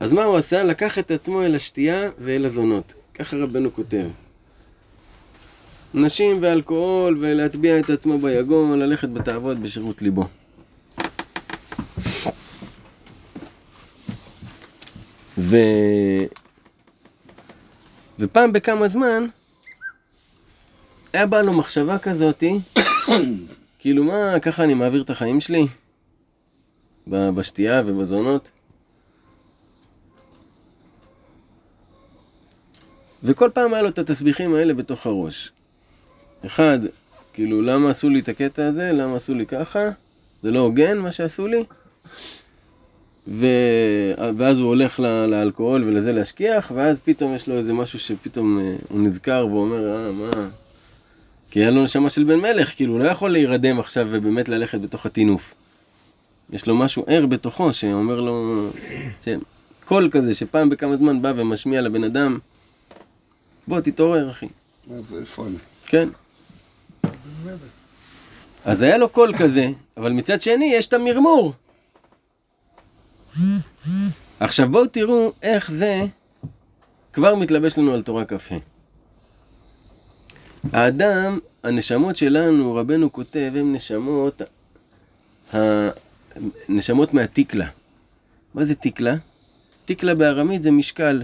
אז 0.00 0.12
מה 0.12 0.24
הוא 0.24 0.36
עשה? 0.36 0.64
לקח 0.64 0.98
את 0.98 1.10
עצמו 1.10 1.42
אל 1.42 1.54
השתייה 1.54 2.10
ואל 2.18 2.46
הזונות. 2.46 2.94
ככה 3.14 3.36
רבנו 3.36 3.74
כותב. 3.74 4.06
נשים 5.94 6.38
ואלכוהול 6.40 7.18
ולהטביע 7.20 7.80
את 7.80 7.90
עצמו 7.90 8.18
ביגון, 8.18 8.78
ללכת 8.78 9.08
בתאוות 9.08 9.58
בשירות 9.58 10.02
ליבו. 10.02 10.24
ו... 15.38 15.56
ופעם 18.18 18.52
בכמה 18.52 18.88
זמן 18.88 19.26
היה 21.12 21.26
בא 21.26 21.40
לו 21.40 21.52
מחשבה 21.52 21.98
כזאתי, 21.98 22.58
כאילו 23.78 24.04
מה, 24.04 24.40
ככה 24.42 24.64
אני 24.64 24.74
מעביר 24.74 25.02
את 25.02 25.10
החיים 25.10 25.40
שלי? 25.40 25.66
בשתייה 27.06 27.82
ובזונות? 27.86 28.50
וכל 33.24 33.50
פעם 33.54 33.74
היה 33.74 33.82
לו 33.82 33.88
את 33.88 33.98
התסביכים 33.98 34.54
האלה 34.54 34.74
בתוך 34.74 35.06
הראש. 35.06 35.52
אחד, 36.46 36.78
כאילו, 37.32 37.62
למה 37.62 37.90
עשו 37.90 38.08
לי 38.08 38.20
את 38.20 38.28
הקטע 38.28 38.66
הזה? 38.66 38.92
למה 38.92 39.16
עשו 39.16 39.34
לי 39.34 39.46
ככה? 39.46 39.90
זה 40.42 40.50
לא 40.50 40.58
הוגן 40.58 40.98
מה 40.98 41.12
שעשו 41.12 41.46
לי? 41.46 41.64
ו... 43.28 43.46
ואז 44.36 44.58
הוא 44.58 44.66
הולך 44.68 45.00
ל... 45.00 45.26
לאלכוהול 45.26 45.84
ולזה 45.84 46.12
להשכיח, 46.12 46.72
ואז 46.74 46.98
פתאום 47.04 47.34
יש 47.34 47.48
לו 47.48 47.54
איזה 47.54 47.72
משהו 47.72 47.98
שפתאום 47.98 48.58
אה, 48.58 48.76
הוא 48.88 49.00
נזכר 49.00 49.46
ואומר, 49.50 49.96
אה, 49.96 50.12
מה... 50.12 50.30
כי 51.50 51.60
היה 51.60 51.70
לו 51.70 51.84
נשמה 51.84 52.10
של 52.10 52.24
בן 52.24 52.38
מלך, 52.40 52.76
כאילו, 52.76 52.92
הוא 52.92 53.00
לא 53.00 53.08
יכול 53.08 53.30
להירדם 53.30 53.80
עכשיו 53.80 54.06
ובאמת 54.10 54.48
ללכת 54.48 54.80
בתוך 54.80 55.06
הטינוף. 55.06 55.54
יש 56.52 56.66
לו 56.66 56.76
משהו 56.76 57.04
ער 57.06 57.26
בתוכו 57.26 57.72
שאומר 57.72 58.20
לו, 58.20 58.66
קול 59.84 60.08
כזה 60.12 60.34
שפעם 60.34 60.70
בכמה 60.70 60.96
זמן 60.96 61.22
בא 61.22 61.32
ומשמיע 61.36 61.80
לבן 61.80 62.04
אדם, 62.04 62.38
בוא 63.68 63.80
תתעורר 63.80 64.30
אחי. 64.30 64.48
זה, 64.98 65.18
איפה 65.20 65.46
אני? 65.46 65.56
כן. 65.86 66.08
אז 68.64 68.82
היה 68.82 68.98
לו 68.98 69.08
קול 69.08 69.32
כזה, 69.38 69.66
אבל 69.96 70.12
מצד 70.12 70.40
שני 70.40 70.64
יש 70.74 70.86
את 70.88 70.92
המרמור. 70.92 71.52
עכשיו 74.40 74.68
בואו 74.70 74.86
תראו 74.86 75.32
איך 75.42 75.70
זה 75.70 76.00
כבר 77.12 77.34
מתלבש 77.34 77.78
לנו 77.78 77.94
על 77.94 78.02
תורה 78.02 78.24
כ"ה. 78.24 78.36
האדם, 80.72 81.38
הנשמות 81.62 82.16
שלנו, 82.16 82.74
רבנו 82.74 83.12
כותב, 83.12 83.52
הם 83.56 83.72
נשמות, 83.74 84.42
ה- 85.54 85.88
נשמות 86.68 87.14
מהתיקלה. 87.14 87.66
מה 88.54 88.64
זה 88.64 88.74
תיקלה? 88.74 89.14
תיקלה 89.84 90.14
בארמית 90.14 90.62
זה 90.62 90.70
משקל. 90.70 91.22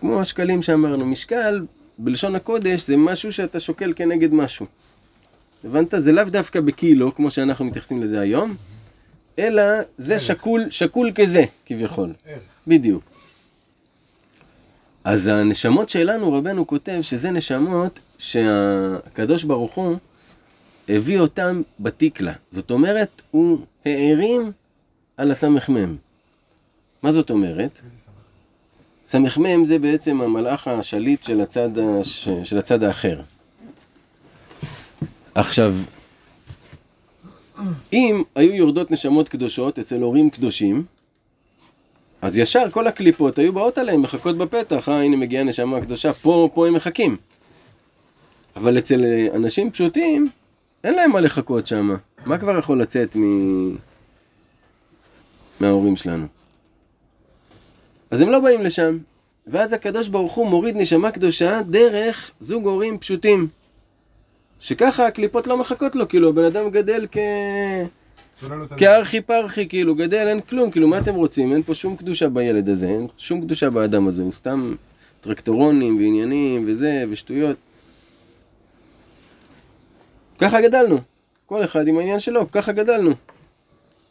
כמו 0.00 0.20
השקלים 0.20 0.62
שאמרנו, 0.62 1.06
משקל 1.06 1.66
בלשון 1.98 2.34
הקודש 2.34 2.86
זה 2.86 2.96
משהו 2.96 3.32
שאתה 3.32 3.60
שוקל 3.60 3.92
כנגד 3.96 4.32
משהו. 4.32 4.66
הבנת? 5.64 5.94
זה 5.98 6.12
לאו 6.12 6.24
דווקא 6.24 6.60
בקילו, 6.60 7.14
כמו 7.14 7.30
שאנחנו 7.30 7.64
מתייחסים 7.64 8.02
לזה 8.02 8.20
היום, 8.20 8.56
אלא 9.38 9.62
זה 9.98 10.18
שקול, 10.18 10.70
שקול 10.70 11.12
כזה, 11.14 11.44
כביכול. 11.66 12.12
בדיוק. 12.66 13.04
אז 15.04 15.26
הנשמות 15.26 15.88
שלנו, 15.88 16.32
רבנו 16.32 16.66
כותב 16.66 16.98
שזה 17.02 17.30
נשמות 17.30 18.00
שהקדוש 18.18 19.44
ברוך 19.44 19.74
הוא 19.74 19.96
הביא 20.88 21.20
אותם 21.20 21.62
בתיקלה. 21.80 22.32
זאת 22.52 22.70
אומרת, 22.70 23.22
הוא 23.30 23.58
הערים 23.84 24.52
על 25.16 25.30
הסמ"ם. 25.30 25.96
מה 27.02 27.12
זאת 27.12 27.30
אומרת? 27.30 27.80
סמ"ם 29.10 29.64
זה 29.64 29.78
בעצם 29.78 30.20
המלאך 30.20 30.68
השליט 30.68 31.22
של 31.22 31.40
הצד, 31.40 31.78
הש... 31.78 32.28
של 32.44 32.58
הצד 32.58 32.82
האחר. 32.82 33.20
עכשיו, 35.34 35.74
אם 37.92 38.22
היו 38.34 38.54
יורדות 38.54 38.90
נשמות 38.90 39.28
קדושות 39.28 39.78
אצל 39.78 40.00
הורים 40.00 40.30
קדושים, 40.30 40.84
אז 42.22 42.38
ישר 42.38 42.70
כל 42.70 42.86
הקליפות 42.86 43.38
היו 43.38 43.52
באות 43.52 43.78
עליהם, 43.78 44.02
מחכות 44.02 44.38
בפתח, 44.38 44.88
אה, 44.88 45.02
הנה 45.02 45.16
מגיעה 45.16 45.44
נשמה 45.44 45.80
קדושה, 45.80 46.12
פה, 46.12 46.48
פה 46.54 46.66
הם 46.66 46.74
מחכים. 46.74 47.16
אבל 48.56 48.78
אצל 48.78 49.04
אה, 49.04 49.26
אנשים 49.34 49.70
פשוטים, 49.70 50.26
אין 50.84 50.94
להם 50.94 51.10
מה 51.10 51.20
לחכות 51.20 51.66
שם. 51.66 51.96
מה 52.26 52.38
כבר 52.38 52.58
יכול 52.58 52.82
לצאת 52.82 53.16
מ... 53.16 53.76
מההורים 55.60 55.96
שלנו? 55.96 56.39
אז 58.10 58.20
הם 58.20 58.30
לא 58.30 58.40
באים 58.40 58.62
לשם. 58.62 58.98
ואז 59.46 59.72
הקדוש 59.72 60.08
ברוך 60.08 60.32
הוא 60.32 60.46
מוריד 60.46 60.76
נשמה 60.76 61.10
קדושה 61.10 61.60
דרך 61.62 62.30
זוג 62.40 62.66
הורים 62.66 62.98
פשוטים. 62.98 63.48
שככה 64.60 65.06
הקליפות 65.06 65.46
לא 65.46 65.56
מחכות 65.56 65.96
לו, 65.96 66.08
כאילו 66.08 66.28
הבן 66.28 66.44
אדם 66.44 66.70
גדל 66.70 67.06
כ... 67.12 67.18
כארכי 68.76 69.20
פרחי, 69.20 69.68
כאילו, 69.68 69.94
גדל, 69.94 70.28
אין 70.28 70.40
כלום, 70.40 70.70
כאילו, 70.70 70.88
מה 70.88 70.98
אתם 70.98 71.14
רוצים? 71.14 71.52
אין 71.52 71.62
פה 71.62 71.74
שום 71.74 71.96
קדושה 71.96 72.28
בילד 72.28 72.68
הזה, 72.68 72.86
אין 72.86 73.06
שום 73.16 73.40
קדושה 73.40 73.70
באדם 73.70 74.08
הזה, 74.08 74.22
הוא 74.22 74.32
סתם 74.32 74.74
טרקטורונים 75.20 75.96
ועניינים 75.96 76.64
וזה, 76.66 77.04
ושטויות. 77.10 77.56
ככה 80.38 80.60
גדלנו. 80.60 80.98
כל 81.46 81.64
אחד 81.64 81.88
עם 81.88 81.98
העניין 81.98 82.18
שלו, 82.18 82.50
ככה 82.50 82.72
גדלנו. 82.72 83.10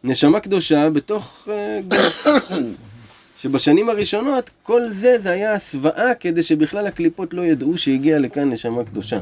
נשמה 0.04 0.40
קדושה 0.40 0.90
בתוך 0.90 1.48
אה, 1.52 1.80
גוף. 1.88 2.28
שבשנים 3.42 3.90
הראשונות, 3.90 4.50
כל 4.64 4.90
זה, 4.90 5.20
זה 5.20 5.32
היה 5.32 5.54
הסוואה 5.54 6.14
כדי 6.14 6.44
שבכלל 6.44 6.88
הקליפות 6.88 7.34
לא 7.34 7.42
ידעו 7.42 7.78
שהגיעה 7.78 8.20
לכאן 8.20 8.50
נשמה 8.50 8.84
קדושה. 8.86 9.20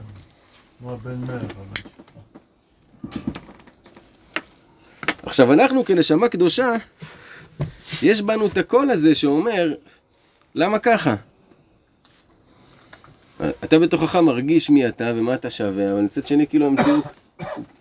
עכשיו, 5.23 5.53
אנחנו 5.53 5.85
כנשמה 5.85 6.29
קדושה, 6.29 6.73
יש 8.03 8.21
בנו 8.21 8.47
את 8.47 8.57
הקול 8.57 8.89
הזה 8.89 9.15
שאומר, 9.15 9.73
למה 10.55 10.79
ככה? 10.79 11.15
אתה 13.63 13.79
בתוכך 13.79 14.15
מרגיש 14.15 14.69
מי 14.69 14.87
אתה 14.87 15.11
ומה 15.15 15.33
אתה 15.33 15.49
שווה, 15.49 15.91
אבל 15.91 16.01
מצד 16.01 16.25
שני, 16.25 16.47
כאילו 16.47 16.67
המציאות 16.67 17.05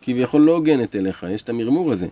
כביכול 0.02 0.43
לא 0.43 0.52
הוגנת 0.52 0.97
אליך, 0.97 1.26
יש 1.31 1.43
את 1.43 1.49
המרמור 1.49 1.93
הזה. 1.93 2.07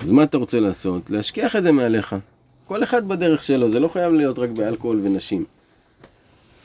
אז 0.00 0.10
מה 0.10 0.22
אתה 0.22 0.38
רוצה 0.38 0.60
לעשות? 0.60 1.10
להשכיח 1.10 1.56
את 1.56 1.62
זה 1.62 1.72
מעליך. 1.72 2.16
כל 2.70 2.82
אחד 2.82 3.08
בדרך 3.08 3.42
שלו, 3.42 3.68
זה 3.68 3.80
לא 3.80 3.88
חייב 3.88 4.12
להיות 4.12 4.38
רק 4.38 4.50
באלכוהול 4.50 5.00
ונשים. 5.02 5.44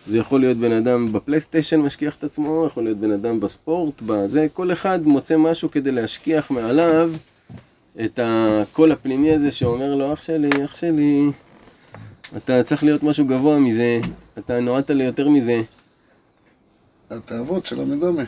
זה 0.07 0.17
יכול 0.17 0.39
להיות 0.39 0.57
בן 0.57 0.71
אדם 0.71 1.11
בפלייסטיישן 1.11 1.79
משכיח 1.79 2.15
את 2.19 2.23
עצמו, 2.23 2.65
יכול 2.67 2.83
להיות 2.83 2.97
בן 2.97 3.11
אדם 3.11 3.39
בספורט, 3.39 4.01
בזה, 4.01 4.47
כל 4.53 4.71
אחד 4.71 4.99
מוצא 5.03 5.37
משהו 5.37 5.71
כדי 5.71 5.91
להשכיח 5.91 6.51
מעליו 6.51 7.11
את 8.05 8.19
הקול 8.23 8.91
הפנימי 8.91 9.31
הזה 9.31 9.51
שאומר 9.51 9.95
לו, 9.95 10.13
אח 10.13 10.21
שלי, 10.21 10.49
אח 10.65 10.75
שלי, 10.75 11.25
אתה 12.37 12.63
צריך 12.63 12.83
להיות 12.83 13.03
משהו 13.03 13.25
גבוה 13.25 13.59
מזה, 13.59 13.99
אתה 14.37 14.59
נועדת 14.59 14.89
ליותר 14.89 15.29
מזה. 15.29 15.61
התאוות 17.09 17.65
של 17.65 17.81
המדמה. 17.81 18.23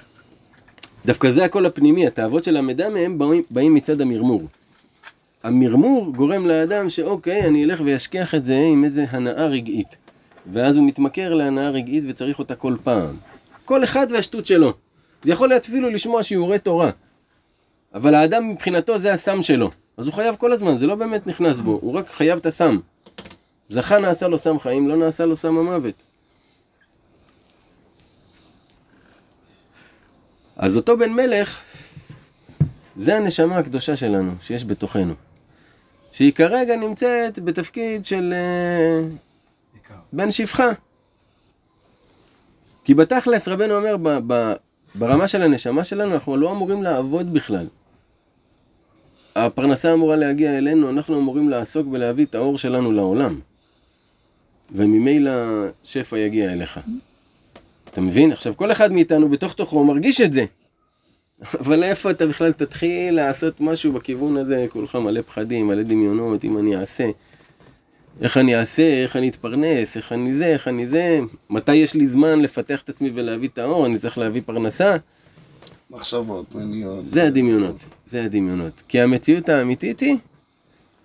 דווקא 1.06 1.32
זה 1.32 1.46
הקול 1.46 1.66
הפנימי, 1.66 2.08
התאוות 2.08 2.44
של 2.44 2.58
המדמה 2.58 3.00
הם 3.00 3.18
באים, 3.18 3.44
באים 3.52 3.74
מצד 3.74 4.02
המרמור. 4.02 4.44
המרמור 5.48 6.14
גורם 6.14 6.48
לאדם 6.48 6.90
שאוקיי, 6.90 7.48
אני 7.48 7.64
אלך 7.64 7.82
ואשכח 7.86 8.36
את 8.36 8.46
זה 8.46 8.60
עם 8.72 8.84
איזה 8.84 9.06
הנאה 9.10 9.46
רגעית. 9.46 9.96
ואז 10.54 10.78
הוא 10.78 10.88
מתמכר 10.88 11.34
להנאה 11.34 11.70
רגעית 11.70 12.04
וצריך 12.08 12.40
אותה 12.40 12.56
כל 12.56 12.76
פעם. 12.84 13.16
כל 13.66 13.84
אחד 13.84 14.08
והשטות 14.10 14.46
שלו. 14.46 14.74
זה 15.24 15.32
יכול 15.32 15.50
להיות 15.50 15.66
אפילו 15.66 15.90
לשמוע 15.90 16.24
שיעורי 16.24 16.60
תורה. 16.60 16.90
אבל 17.94 18.16
האדם 18.16 18.50
מבחינתו 18.50 19.00
זה 19.00 19.14
הסם 19.14 19.42
שלו. 19.42 19.72
אז 19.98 20.06
הוא 20.06 20.14
חייב 20.14 20.36
כל 20.36 20.54
הזמן, 20.54 20.78
זה 20.78 20.88
לא 20.88 20.96
באמת 20.96 21.28
נכנס 21.28 21.58
בו, 21.60 21.80
הוא 21.82 21.94
רק 21.94 22.10
חייב 22.10 22.38
את 22.38 22.46
הסם. 22.46 22.80
זכה 23.70 24.00
נעשה 24.00 24.28
לו 24.28 24.38
סם 24.38 24.60
חיים, 24.60 24.88
לא 24.88 24.96
נעשה 24.96 25.26
לו 25.26 25.36
סם 25.36 25.58
המוות. 25.58 26.04
אז 30.56 30.78
אותו 30.78 30.98
בן 30.98 31.14
מלך, 31.14 31.60
זה 32.98 33.18
הנשמה 33.18 33.58
הקדושה 33.58 33.96
שלנו, 33.96 34.32
שיש 34.42 34.66
בתוכנו. 34.66 35.14
שהיא 36.18 36.34
כרגע 36.34 36.76
נמצאת 36.76 37.40
בתפקיד 37.40 38.06
של 38.06 38.34
אה. 38.34 39.08
בן 40.14 40.32
שפחה. 40.32 40.68
כי 42.84 42.94
בתכלס 42.94 43.48
רבנו 43.48 43.76
אומר, 43.78 43.96
ברמה 44.96 45.28
של 45.28 45.42
הנשמה 45.42 45.84
שלנו, 45.84 46.14
אנחנו 46.14 46.38
לא 46.38 46.52
אמורים 46.52 46.84
לעבוד 46.84 47.34
בכלל. 47.34 47.68
הפרנסה 49.36 49.94
אמורה 49.94 50.16
להגיע 50.16 50.58
אלינו, 50.58 50.90
אנחנו 50.90 51.18
אמורים 51.18 51.50
לעסוק 51.50 51.88
ולהביא 51.92 52.26
את 52.26 52.36
האור 52.36 52.58
שלנו 52.58 52.92
לעולם. 52.92 53.40
וממילא 54.72 55.32
שפע 55.84 56.18
יגיע 56.18 56.54
אליך. 56.54 56.80
אתה 57.92 58.02
מבין? 58.02 58.32
עכשיו, 58.32 58.58
כל 58.58 58.72
אחד 58.72 58.92
מאיתנו 58.92 59.30
בתוך 59.30 59.54
תוכו 59.54 59.84
מרגיש 59.84 60.22
את 60.22 60.34
זה. 60.34 60.46
אבל 61.42 61.84
איפה 61.84 62.12
אתה 62.12 62.28
בכלל 62.28 62.52
תתחיל 62.52 63.16
לעשות 63.16 63.62
משהו 63.62 63.92
בכיוון 63.92 64.38
הזה, 64.38 64.66
כולך 64.70 64.96
מלא 64.96 65.22
פחדים, 65.22 65.68
מלא 65.68 65.84
דמיונות, 65.84 66.44
אם 66.44 66.58
אני 66.58 66.76
אעשה. 66.76 67.10
איך 68.22 68.38
אני 68.38 68.56
אעשה, 68.56 69.04
איך 69.04 69.16
אני 69.16 69.30
אתפרנס, 69.30 69.98
איך 69.98 70.12
אני 70.12 70.36
זה, 70.36 70.46
איך 70.46 70.68
אני 70.68 70.88
זה, 70.88 71.20
מתי 71.50 71.76
יש 71.76 71.94
לי 71.94 72.08
זמן 72.08 72.40
לפתח 72.40 72.82
את 72.82 72.90
עצמי 72.90 73.12
ולהביא 73.14 73.48
את 73.48 73.58
האור, 73.58 73.86
אני 73.86 73.98
צריך 73.98 74.18
להביא 74.18 74.42
פרנסה. 74.46 74.96
מחשבות, 75.90 76.56
מניות. 76.56 77.06
זה 77.06 77.24
הדמיונות, 77.24 77.86
זה 78.06 78.24
הדמיונות. 78.24 78.84
כי 78.88 79.02
המציאות 79.02 79.50
האמיתית 79.50 80.00
היא 80.00 80.18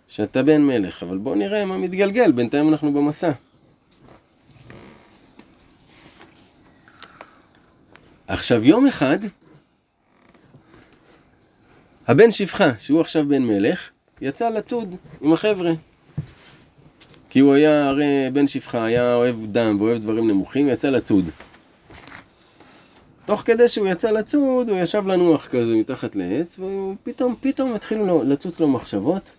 שאתה 0.08 0.42
בן 0.42 0.62
מלך, 0.62 1.02
אבל 1.02 1.18
בוא 1.18 1.36
נראה 1.36 1.64
מה 1.64 1.76
מתגלגל, 1.78 2.32
בינתיים 2.32 2.68
אנחנו 2.68 2.92
במסע. 2.92 3.32
עכשיו 8.26 8.64
יום 8.64 8.86
אחד, 8.86 9.18
הבן 12.06 12.30
שפחה, 12.30 12.70
שהוא 12.78 13.00
עכשיו 13.00 13.28
בן 13.28 13.42
מלך, 13.42 13.88
יצא 14.20 14.48
לצוד 14.48 14.94
עם 15.20 15.32
החבר'ה. 15.32 15.72
כי 17.30 17.40
הוא 17.40 17.54
היה 17.54 17.88
הרי 17.88 18.30
בן 18.32 18.46
שפחה, 18.46 18.84
היה 18.84 19.14
אוהב 19.14 19.36
דם 19.52 19.76
ואוהב 19.78 20.02
דברים 20.02 20.28
נמוכים, 20.28 20.68
יצא 20.68 20.90
לצוד. 20.90 21.24
תוך 23.26 23.42
כדי 23.44 23.68
שהוא 23.68 23.88
יצא 23.88 24.10
לצוד, 24.10 24.68
הוא 24.68 24.78
ישב 24.78 25.06
לנוח 25.06 25.46
כזה 25.46 25.74
מתחת 25.74 26.16
לעץ, 26.16 26.58
ופתאום, 26.58 27.34
פתאום 27.40 27.74
התחילו 27.74 28.06
לו, 28.06 28.22
לצוץ 28.22 28.60
לו 28.60 28.68
מחשבות. 28.68 29.30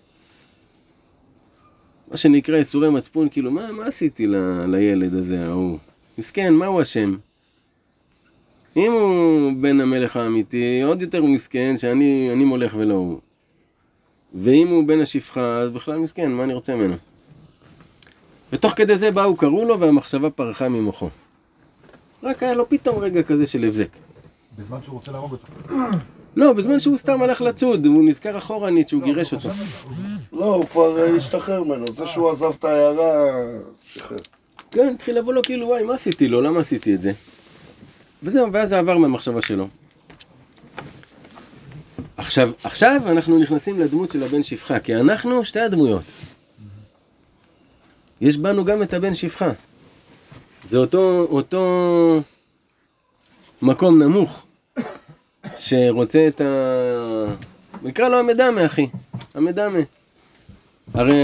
מה 2.12 2.18
שנקרא 2.18 2.58
ייסורי 2.58 2.90
מצפון, 2.90 3.30
כאילו, 3.30 3.52
מה, 3.52 3.72
מה 3.72 3.86
עשיתי 3.86 4.28
ל, 4.28 4.36
לילד 4.68 5.14
הזה, 5.14 5.46
ההוא? 5.46 5.78
מסכן, 6.18 6.54
מה 6.54 6.66
הוא 6.66 6.82
אשם? 6.82 7.16
אם 8.78 8.92
הוא 8.92 9.52
בן 9.62 9.82
המלך 9.82 10.18
האמיתי, 10.18 10.82
עוד 10.82 11.02
יותר 11.02 11.24
מסכן 11.24 11.78
שאני 11.78 12.30
אני 12.34 12.44
מולך 12.44 12.74
ולא 12.78 12.94
הוא. 12.94 13.20
ואם 14.36 14.68
הוא 14.68 14.88
בן 14.88 15.02
השפחה, 15.02 15.58
אז 15.58 15.70
בכלל 15.70 15.98
מסכן, 15.98 16.32
מה 16.32 16.44
אני 16.44 16.54
רוצה 16.54 16.76
ממנו? 16.76 16.96
ותוך 18.54 18.74
כדי 18.74 18.98
זה 18.98 19.12
באו, 19.12 19.36
קראו 19.36 19.66
לו, 19.66 19.80
והמחשבה 19.80 20.30
פרחה 20.30 20.70
ממוחו. 20.70 21.10
רק 22.24 22.44
היה 22.44 22.54
לו 22.54 22.70
פתאום 22.70 23.00
רגע 23.00 23.24
כזה 23.24 23.48
של 23.48 23.64
הבזק. 23.64 23.88
בזמן 24.58 24.78
שהוא 24.84 24.94
רוצה 24.94 25.12
להרוג 25.12 25.32
אותו. 25.32 25.48
לא, 26.36 26.54
בזמן 26.54 26.80
שהוא 26.80 26.98
סתם 26.98 27.22
הלך 27.22 27.42
לצוד, 27.42 27.86
הוא 27.86 28.04
נזכר 28.06 28.38
אחורנית 28.38 28.90
שהוא 28.90 29.04
גירש 29.04 29.34
אותו. 29.34 29.50
לא, 30.34 30.56
הוא 30.56 30.66
כבר 30.66 31.00
אה, 31.00 31.16
השתחרר 31.16 31.64
ממנו. 31.64 31.92
זה 31.92 32.08
שהוא 32.08 32.30
עזב 32.30 32.52
את 32.60 32.64
העיירה, 32.64 33.34
שחרר. 33.86 34.18
כן, 34.72 34.88
התחיל 34.96 35.18
לבוא 35.18 35.34
לו 35.34 35.42
כאילו, 35.44 35.68
וואי, 35.68 35.84
מה 35.84 35.94
עשיתי 35.94 36.28
לו? 36.28 36.42
למה 36.42 36.60
עשיתי 36.60 36.96
את 36.96 37.02
זה? 37.02 37.12
וזהו, 38.24 38.54
ואז 38.54 38.70
זה 38.70 38.80
עבר 38.80 38.98
מהמחשבה 38.98 39.42
שלו. 39.42 39.68
עכשיו, 42.18 42.52
עכשיו 42.64 43.02
אנחנו 43.12 43.40
נכנסים 43.40 43.80
לדמות 43.80 44.12
של 44.12 44.24
הבן 44.24 44.44
שפחה, 44.44 44.80
כי 44.80 44.96
אנחנו 44.96 45.44
שתי 45.44 45.60
הדמויות. 45.60 46.02
יש 48.22 48.38
בנו 48.38 48.66
גם 48.66 48.84
את 48.84 48.94
הבן 48.94 49.14
שפחה. 49.14 49.50
זה 50.70 50.78
אותו, 50.78 51.28
אותו 51.30 52.22
מקום 53.62 54.04
נמוך 54.04 54.46
שרוצה 55.58 56.28
את 56.28 56.42
ה... 56.42 56.46
נקרא 57.84 58.10
לו 58.10 58.20
המדמה, 58.20 58.66
אחי. 58.66 58.88
המדמה. 59.34 59.80
הרי 60.94 61.24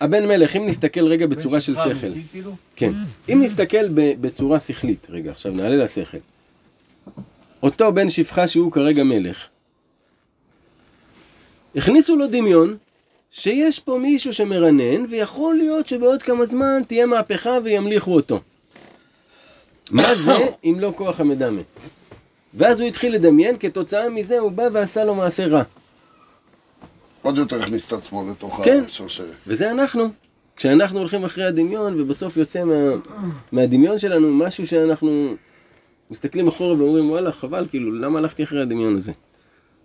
הבן 0.00 0.26
מלך, 0.26 0.56
אם 0.56 0.66
נסתכל 0.66 1.06
רגע 1.06 1.26
בצורה 1.26 1.60
של 1.60 1.74
שכל. 1.74 2.20
כאילו? 2.30 2.52
כן. 2.76 2.92
אם 3.28 3.42
נסתכל 3.42 3.88
בצורה 3.94 4.60
שכלית, 4.60 5.06
רגע, 5.10 5.30
עכשיו 5.30 5.52
נעלה 5.52 5.84
לשכל. 5.84 6.18
אותו 7.62 7.92
בן 7.92 8.10
שפחה 8.10 8.48
שהוא 8.48 8.72
כרגע 8.72 9.04
מלך. 9.04 9.46
הכניסו 11.76 12.16
לו 12.16 12.26
דמיון 12.26 12.76
שיש 13.30 13.78
פה 13.78 13.98
מישהו 13.98 14.32
שמרנן, 14.32 15.04
ויכול 15.10 15.54
להיות 15.54 15.86
שבעוד 15.86 16.22
כמה 16.22 16.46
זמן 16.46 16.82
תהיה 16.86 17.06
מהפכה 17.06 17.58
וימליכו 17.64 18.14
אותו. 18.14 18.40
מה 19.90 20.14
זה 20.14 20.36
אם 20.64 20.76
לא 20.80 20.92
כוח 20.96 21.20
המדמה? 21.20 21.60
ואז 22.54 22.80
הוא 22.80 22.88
התחיל 22.88 23.14
לדמיין, 23.14 23.56
כתוצאה 23.60 24.10
מזה 24.10 24.38
הוא 24.38 24.52
בא 24.52 24.68
ועשה 24.72 25.04
לו 25.04 25.14
מעשה 25.14 25.46
רע. 25.46 25.62
עוד 27.22 27.38
יותר 27.38 27.62
הכניס 27.62 27.88
את 27.88 27.92
עצמו 27.92 28.30
לתוך 28.30 28.60
כן. 28.64 28.84
השרשרת. 28.84 29.34
וזה 29.46 29.70
אנחנו. 29.70 30.08
כשאנחנו 30.56 30.98
הולכים 30.98 31.24
אחרי 31.24 31.44
הדמיון, 31.44 32.00
ובסוף 32.00 32.36
יוצא 32.36 32.64
מה, 32.64 32.74
מהדמיון 33.52 33.98
שלנו 33.98 34.34
משהו 34.34 34.66
שאנחנו 34.66 35.34
מסתכלים 36.10 36.48
אחורה 36.48 36.74
ואומרים, 36.74 37.10
וואלה, 37.10 37.32
חבל, 37.32 37.66
כאילו, 37.70 37.92
למה 37.92 38.18
הלכתי 38.18 38.42
אחרי 38.42 38.62
הדמיון 38.62 38.96
הזה? 38.96 39.12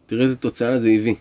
תראה 0.05 0.23
איזה 0.23 0.35
תוצאה 0.35 0.79
זה 0.79 0.89
הביא. 0.89 1.15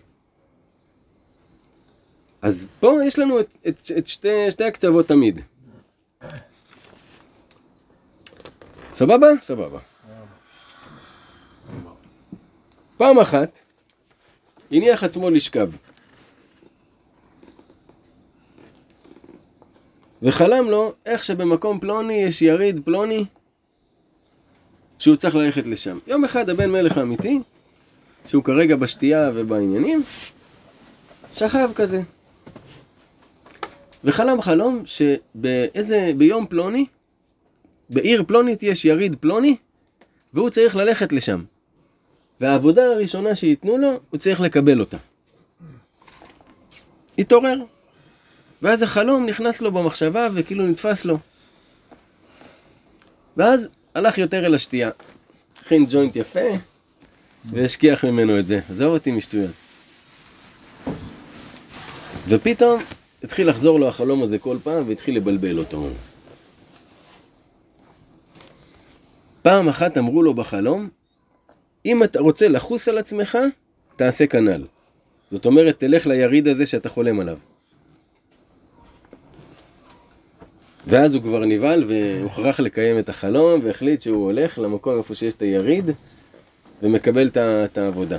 אז 2.41 2.67
פה 2.79 2.97
יש 3.05 3.19
לנו 3.19 3.39
את, 3.39 3.53
את, 3.67 3.91
את 3.97 4.07
שתי, 4.07 4.51
שתי 4.51 4.63
הקצוות 4.63 5.07
תמיד. 5.07 5.39
סבבה? 8.95 9.27
סבבה. 9.45 9.79
פעם 12.97 13.19
אחת, 13.19 13.59
הניח 14.71 15.03
עצמו 15.03 15.29
לשכב. 15.29 15.69
וחלם 20.25 20.69
לו 20.69 20.93
איך 21.05 21.23
שבמקום 21.23 21.79
פלוני 21.79 22.13
יש 22.13 22.41
יריד 22.41 22.79
פלוני 22.85 23.25
שהוא 24.99 25.15
צריך 25.15 25.35
ללכת 25.35 25.67
לשם. 25.67 25.99
יום 26.07 26.25
אחד 26.25 26.49
הבן 26.49 26.71
מלך 26.71 26.97
האמיתי, 26.97 27.39
שהוא 28.27 28.43
כרגע 28.43 28.75
בשתייה 28.75 29.31
ובעניינים, 29.35 30.03
שכב 31.33 31.69
כזה. 31.75 32.01
וחלם 34.03 34.41
חלום 34.41 34.83
שבאיזה, 34.85 36.11
ביום 36.17 36.47
פלוני, 36.47 36.85
בעיר 37.89 38.23
פלונית 38.27 38.63
יש 38.63 38.85
יריד 38.85 39.15
פלוני, 39.19 39.55
והוא 40.33 40.49
צריך 40.49 40.75
ללכת 40.75 41.13
לשם. 41.13 41.43
והעבודה 42.41 42.85
הראשונה 42.85 43.35
שייתנו 43.35 43.77
לו, 43.77 43.99
הוא 44.09 44.19
צריך 44.19 44.41
לקבל 44.41 44.79
אותה. 44.79 44.97
התעורר. 47.17 47.74
ואז 48.61 48.81
החלום 48.81 49.25
נכנס 49.25 49.61
לו 49.61 49.71
במחשבה 49.71 50.27
וכאילו 50.33 50.67
נתפס 50.67 51.05
לו. 51.05 51.17
ואז 53.37 53.67
הלך 53.95 54.17
יותר 54.17 54.45
אל 54.45 54.55
השתייה. 54.55 54.89
הכין 55.61 55.85
ג'וינט 55.89 56.15
יפה, 56.15 56.49
והשכיח 57.51 58.05
ממנו 58.05 58.39
את 58.39 58.47
זה. 58.47 58.59
עזוב 58.69 58.93
אותי 58.93 59.11
משטויות. 59.11 59.51
ופתאום 62.27 62.81
התחיל 63.23 63.49
לחזור 63.49 63.79
לו 63.79 63.87
החלום 63.87 64.23
הזה 64.23 64.39
כל 64.39 64.57
פעם, 64.63 64.83
והתחיל 64.87 65.17
לבלבל 65.17 65.59
אותו. 65.59 65.89
פעם 69.41 69.69
אחת 69.69 69.97
אמרו 69.97 70.23
לו 70.23 70.33
בחלום, 70.33 70.89
אם 71.85 72.03
אתה 72.03 72.19
רוצה 72.19 72.47
לחוס 72.47 72.87
על 72.87 72.97
עצמך, 72.97 73.37
תעשה 73.95 74.27
כנ"ל. 74.27 74.63
זאת 75.31 75.45
אומרת, 75.45 75.79
תלך 75.79 76.07
ליריד 76.07 76.47
הזה 76.47 76.65
שאתה 76.65 76.89
חולם 76.89 77.19
עליו. 77.19 77.37
ואז 80.87 81.15
הוא 81.15 81.23
כבר 81.23 81.45
נבהל 81.45 81.85
והוכרח 81.87 82.59
לקיים 82.59 82.99
את 82.99 83.09
החלום 83.09 83.59
והחליט 83.63 84.01
שהוא 84.01 84.23
הולך 84.23 84.59
למקום 84.59 84.97
איפה 84.97 85.15
שיש 85.15 85.33
את 85.33 85.41
היריד 85.41 85.91
ומקבל 86.83 87.29
את 87.37 87.77
העבודה. 87.77 88.17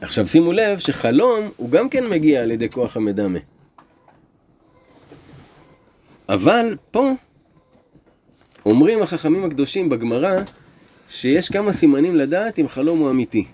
עכשיו 0.00 0.26
שימו 0.26 0.52
לב 0.52 0.78
שחלום 0.78 1.50
הוא 1.56 1.70
גם 1.70 1.88
כן 1.88 2.10
מגיע 2.10 2.42
על 2.42 2.50
ידי 2.50 2.68
כוח 2.68 2.96
המדמה. 2.96 3.38
אבל 6.28 6.76
פה 6.90 7.10
אומרים 8.66 9.02
החכמים 9.02 9.44
הקדושים 9.44 9.88
בגמרא 9.88 10.40
שיש 11.08 11.48
כמה 11.48 11.72
סימנים 11.72 12.16
לדעת 12.16 12.58
אם 12.58 12.68
חלום 12.68 12.98
הוא 12.98 13.10
אמיתי. 13.10 13.44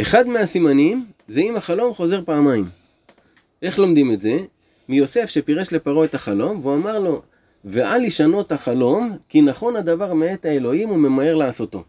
אחד 0.00 0.26
מהסימנים 0.26 1.06
זה 1.28 1.40
אם 1.40 1.56
החלום 1.56 1.94
חוזר 1.94 2.24
פעמיים. 2.24 2.68
איך 3.62 3.78
לומדים 3.78 4.12
את 4.12 4.20
זה? 4.20 4.36
מיוסף 4.90 5.26
שפירש 5.30 5.72
לפרעה 5.72 6.04
את 6.04 6.14
החלום, 6.14 6.60
והוא 6.62 6.74
אמר 6.74 6.98
לו, 6.98 7.22
ואל 7.64 8.04
ישנות 8.04 8.52
החלום, 8.52 9.16
כי 9.28 9.42
נכון 9.42 9.76
הדבר 9.76 10.14
מאת 10.14 10.44
האלוהים 10.44 10.90
וממהר 10.90 11.34
לעשותו. 11.34 11.84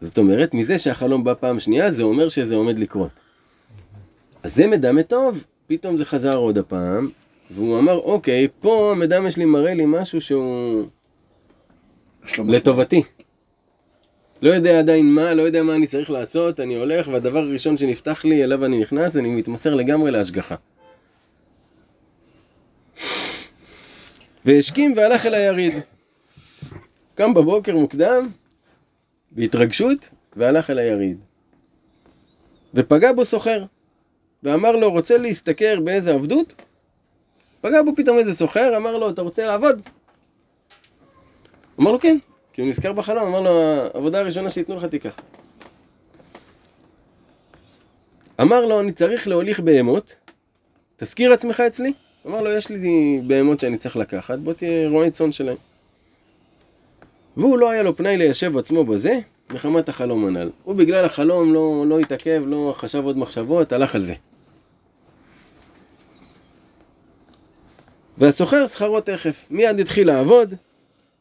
זאת 0.00 0.18
אומרת, 0.18 0.54
מזה 0.54 0.78
שהחלום 0.78 1.24
בא 1.24 1.34
פעם 1.34 1.60
שנייה, 1.60 1.92
זה 1.92 2.02
אומר 2.02 2.28
שזה 2.28 2.54
עומד 2.54 2.78
לקרות. 2.78 3.10
אז 4.42 4.54
זה 4.54 4.66
מדמה 4.66 5.02
טוב, 5.02 5.44
פתאום 5.66 5.96
זה 5.96 6.04
חזר 6.04 6.36
עוד 6.36 6.58
הפעם, 6.58 7.10
והוא 7.50 7.78
אמר, 7.78 7.98
אוקיי, 7.98 8.48
פה 8.60 8.92
המדמה 8.92 9.30
שלי 9.30 9.44
מראה 9.44 9.74
לי 9.74 9.84
משהו 9.86 10.20
שהוא 10.20 10.84
לטובתי. 12.38 13.02
לא 14.42 14.50
יודע 14.50 14.78
עדיין 14.78 15.06
מה, 15.10 15.34
לא 15.34 15.42
יודע 15.42 15.62
מה 15.62 15.74
אני 15.74 15.86
צריך 15.86 16.10
לעשות, 16.10 16.60
אני 16.60 16.74
הולך, 16.74 17.08
והדבר 17.08 17.38
הראשון 17.38 17.76
שנפתח 17.76 18.24
לי, 18.24 18.44
אליו 18.44 18.64
אני 18.64 18.78
נכנס, 18.78 19.16
אני 19.16 19.28
מתמסר 19.28 19.74
לגמרי 19.74 20.10
להשגחה. 20.10 20.54
והשכים 24.44 24.92
והלך 24.96 25.26
אל 25.26 25.34
היריד. 25.34 25.74
קם 27.14 27.34
בבוקר 27.34 27.76
מוקדם, 27.76 28.28
בהתרגשות, 29.30 30.10
והלך 30.36 30.70
אל 30.70 30.78
היריד. 30.78 31.24
ופגע 32.74 33.12
בו 33.12 33.24
סוחר, 33.24 33.64
ואמר 34.42 34.76
לו, 34.76 34.90
רוצה 34.90 35.18
להשתכר 35.18 35.80
באיזה 35.84 36.14
עבדות? 36.14 36.62
פגע 37.60 37.82
בו 37.82 37.96
פתאום 37.96 38.18
איזה 38.18 38.34
סוחר, 38.34 38.76
אמר 38.76 38.96
לו, 38.96 39.10
אתה 39.10 39.22
רוצה 39.22 39.46
לעבוד? 39.46 39.80
אמר 41.80 41.92
לו, 41.92 42.00
כן. 42.00 42.16
כי 42.52 42.60
הוא 42.60 42.68
נזכר 42.68 42.92
בחלום, 42.92 43.26
אמר 43.26 43.40
לו, 43.40 43.50
העבודה 43.94 44.18
הראשונה 44.18 44.50
שייתנו 44.50 44.76
לך 44.76 44.84
תיקח. 44.84 45.16
אמר 48.40 48.66
לו, 48.66 48.80
אני 48.80 48.92
צריך 48.92 49.28
להוליך 49.28 49.60
בהמות, 49.60 50.16
תזכיר 50.96 51.32
עצמך 51.32 51.60
אצלי. 51.60 51.92
אמר 52.26 52.42
לו, 52.42 52.50
יש 52.50 52.68
לי 52.68 53.20
בהמות 53.26 53.60
שאני 53.60 53.76
צריך 53.78 53.96
לקחת, 53.96 54.38
בוא 54.38 54.52
תהיה 54.52 54.88
רועה 54.88 55.10
צאן 55.10 55.32
שלהם. 55.32 55.56
והוא 57.36 57.58
לא 57.58 57.70
היה 57.70 57.82
לו 57.82 57.96
פנאי 57.96 58.16
ליישב 58.16 58.58
עצמו 58.58 58.84
בזה, 58.84 59.18
מחמת 59.50 59.88
החלום 59.88 60.26
הנ"ל. 60.26 60.50
הוא 60.64 60.74
בגלל 60.74 61.04
החלום 61.04 61.54
לא, 61.54 61.84
לא 61.88 61.98
התעכב, 61.98 62.42
לא 62.46 62.74
חשב 62.78 63.04
עוד 63.04 63.18
מחשבות, 63.18 63.72
הלך 63.72 63.94
על 63.94 64.02
זה. 64.02 64.14
והסוחר 68.18 68.66
שכרו 68.66 69.00
תכף, 69.00 69.44
מיד 69.50 69.80
התחיל 69.80 70.06
לעבוד, 70.06 70.54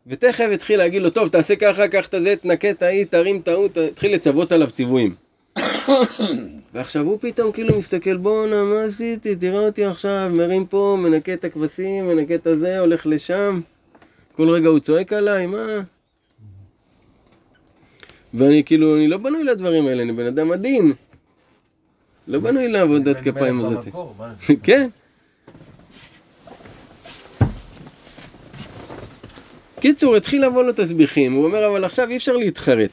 ותכף 0.08 0.48
התחיל 0.54 0.78
להגיד 0.78 1.02
לו, 1.02 1.10
טוב, 1.10 1.30
תעשה 1.30 1.56
ככה, 1.56 1.88
קח 1.88 2.08
את 2.08 2.14
הזה, 2.14 2.36
תנקה 2.36 2.70
את 2.70 2.82
ההיא, 2.82 3.06
תרים 3.06 3.40
את 3.40 3.48
ההוא, 3.48 3.70
התחיל 3.90 4.14
לצוות 4.14 4.52
עליו 4.52 4.72
ציוויים. 4.72 5.16
ועכשיו 6.74 7.06
הוא 7.06 7.18
פתאום 7.22 7.52
כאילו 7.52 7.78
מסתכל, 7.78 8.18
בואנה, 8.18 8.64
מה 8.64 8.84
עשיתי? 8.84 9.36
תראה 9.36 9.60
אותי 9.60 9.86
עכשיו, 9.86 10.32
מרים 10.38 10.66
פה, 10.66 10.98
מנקה 11.00 11.34
את 11.34 11.46
הכבשים, 11.46 12.08
מנקה 12.08 12.36
את 12.36 12.48
הזה, 12.48 12.80
הולך 12.80 13.06
לשם. 13.06 13.62
כל 14.36 14.50
רגע 14.50 14.70
הוא 14.70 14.80
צועק 14.80 15.14
עליי, 15.14 15.46
מה? 15.46 15.68
ואני 18.34 18.64
כאילו, 18.64 18.96
אני 18.96 19.08
לא 19.08 19.18
בנוי 19.18 19.44
לדברים 19.44 19.88
האלה, 19.88 20.04
אני 20.04 20.12
בן 20.12 20.26
אדם 20.26 20.52
עדין. 20.52 20.94
לא 22.28 22.40
בנוי 22.40 22.68
לעבודת 22.68 23.22
כפיים 23.22 23.60
הזאת. 23.60 23.88
כן. 24.64 24.90
קיצור, 29.80 30.16
התחיל 30.16 30.46
לבוא 30.46 30.64
לו 30.64 30.74
תסביכים, 30.74 31.34
הוא 31.34 31.46
אומר, 31.46 31.68
אבל 31.68 31.84
עכשיו 31.84 32.10
אי 32.10 32.18
אפשר 32.18 32.38
להתחרט. 32.38 32.92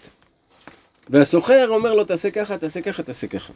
והסוחר 1.10 1.68
אומר 1.68 1.94
לו, 1.94 2.04
תעשה 2.04 2.30
ככה, 2.30 2.58
תעשה 2.58 2.80
ככה, 2.80 3.02
תעשה 3.02 3.26
ככה. 3.26 3.52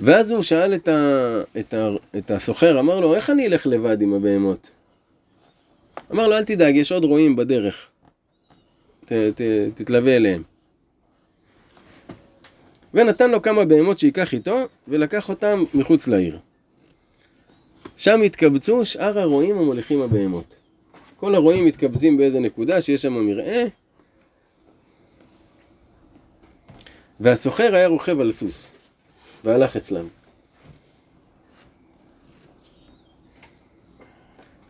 ואז 0.00 0.30
הוא 0.30 0.42
שאל 0.42 0.74
את, 0.74 0.88
ה, 0.88 1.40
את, 1.60 1.74
ה, 1.74 1.90
את 2.18 2.30
הסוחר, 2.30 2.80
אמר 2.80 3.00
לו, 3.00 3.14
איך 3.14 3.30
אני 3.30 3.46
אלך 3.46 3.66
לבד 3.66 4.00
עם 4.00 4.14
הבהמות? 4.14 4.70
אמר 6.12 6.28
לו, 6.28 6.36
אל 6.36 6.44
תדאג, 6.44 6.76
יש 6.76 6.92
עוד 6.92 7.04
רועים 7.04 7.36
בדרך. 7.36 7.86
ת, 9.04 9.12
ת, 9.12 9.40
תתלווה 9.74 10.16
אליהם. 10.16 10.42
ונתן 12.94 13.30
לו 13.30 13.42
כמה 13.42 13.64
בהמות 13.64 13.98
שייקח 13.98 14.34
איתו, 14.34 14.68
ולקח 14.88 15.28
אותם 15.28 15.64
מחוץ 15.74 16.08
לעיר. 16.08 16.38
שם 17.96 18.22
התקבצו 18.22 18.84
שאר 18.84 19.18
הרועים 19.18 19.58
המוליכים 19.58 20.00
הבהמות. 20.02 20.56
כל 21.16 21.34
הרועים 21.34 21.64
מתקבצים 21.64 22.16
באיזה 22.16 22.40
נקודה 22.40 22.80
שיש 22.80 23.02
שם 23.02 23.12
מרעה, 23.12 23.62
והסוחר 27.22 27.74
היה 27.74 27.86
רוכב 27.86 28.20
על 28.20 28.32
סוס, 28.32 28.70
והלך 29.44 29.76
אצלם. 29.76 30.06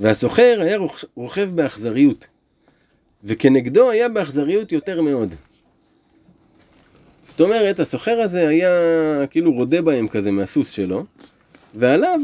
והסוחר 0.01 0.59
היה 0.61 0.77
רוכ- 0.79 1.05
רוכב 1.15 1.51
באכזריות, 1.55 2.27
וכנגדו 3.25 3.91
היה 3.91 4.09
באכזריות 4.09 4.73
יותר 4.73 5.03
מאוד. 5.03 5.35
זאת 7.25 7.41
אומרת, 7.41 7.81
הסוחר 7.81 8.21
הזה 8.21 8.49
היה 8.49 8.71
כאילו 9.31 9.53
רודה 9.53 9.83
בהם 9.83 10.09
כזה 10.09 10.31
מהסוס 10.31 10.71
שלו, 10.71 11.05
ועליו 11.75 12.21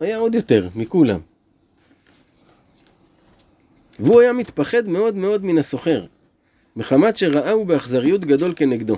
היה 0.00 0.16
עוד 0.16 0.34
יותר 0.34 0.68
מכולם. 0.74 1.20
והוא 3.98 4.20
היה 4.20 4.32
מתפחד 4.32 4.88
מאוד 4.88 5.14
מאוד 5.16 5.44
מן 5.44 5.58
הסוחר, 5.58 6.06
מחמת 6.76 7.16
שראהו 7.16 7.64
באכזריות 7.64 8.24
גדול 8.24 8.52
כנגדו. 8.56 8.96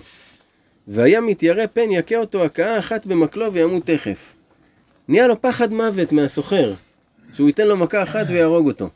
והיה 0.88 1.20
מתיירא 1.20 1.66
פן 1.66 1.90
יכה 1.90 2.16
אותו 2.16 2.44
הכאה 2.44 2.79
אחת 2.79 3.07
במקלו 3.07 3.53
וימות 3.53 3.87
תכף. 3.87 4.18
נהיה 5.09 5.27
לו 5.27 5.42
פחד 5.42 5.72
מוות 5.72 6.12
מהסוחר, 6.12 6.74
שהוא 7.35 7.46
ייתן 7.46 7.66
לו 7.66 7.77
מכה 7.77 8.03
אחת 8.03 8.27
ויהרוג 8.29 8.66
אותו. 8.66 8.88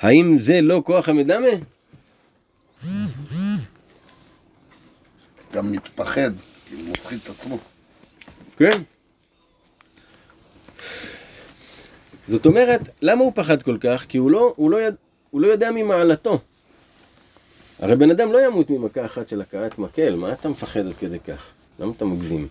האם 0.00 0.38
זה 0.38 0.60
לא 0.60 0.82
כוח 0.84 1.08
המדמה? 1.08 1.48
גם 5.52 5.72
מתפחד, 5.72 6.30
כאילו 6.66 6.90
מפחיד 6.90 7.18
את 7.24 7.28
עצמו. 7.28 7.58
כן. 8.56 8.82
זאת 12.26 12.46
אומרת, 12.46 12.80
למה 13.02 13.24
הוא 13.24 13.32
פחד 13.34 13.62
כל 13.62 13.78
כך? 13.80 14.06
כי 14.08 14.18
הוא 14.18 14.30
לא, 14.30 14.52
הוא 14.56 14.70
לא, 14.70 14.82
יד, 14.82 14.94
הוא 15.30 15.40
לא 15.40 15.46
יודע 15.46 15.70
ממעלתו. 15.70 16.40
הרי 17.78 17.96
בן 17.96 18.10
אדם 18.10 18.32
לא 18.32 18.46
ימות 18.46 18.70
ממכה 18.70 19.04
אחת 19.04 19.28
של 19.28 19.40
הכאת 19.40 19.78
מקל, 19.78 20.14
מה 20.14 20.32
אתה 20.32 20.48
מפחד 20.48 20.86
עד 20.86 20.92
כדי 20.92 21.18
כך? 21.18 21.46
למה 21.80 21.92
אתה 21.96 22.04
מגזים? 22.04 22.48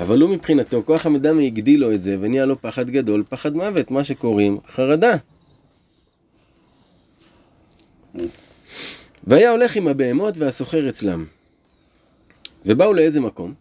אבל 0.00 0.20
הוא 0.20 0.30
מבחינתו, 0.30 0.82
כוח 0.82 1.06
המדמה 1.06 1.42
הגדיל 1.42 1.80
לו 1.80 1.92
את 1.92 2.02
זה, 2.02 2.16
ונהיה 2.20 2.46
לו 2.46 2.60
פחד 2.60 2.90
גדול, 2.90 3.24
פחד 3.28 3.54
מוות, 3.54 3.90
מה 3.90 4.04
שקוראים 4.04 4.58
חרדה. 4.74 5.16
והיה 9.24 9.50
הולך 9.50 9.76
עם 9.76 9.88
הבהמות 9.88 10.34
והסוחר 10.38 10.88
אצלם. 10.88 11.24
ובאו 12.66 12.92
לאיזה 12.92 13.20
מקום, 13.20 13.54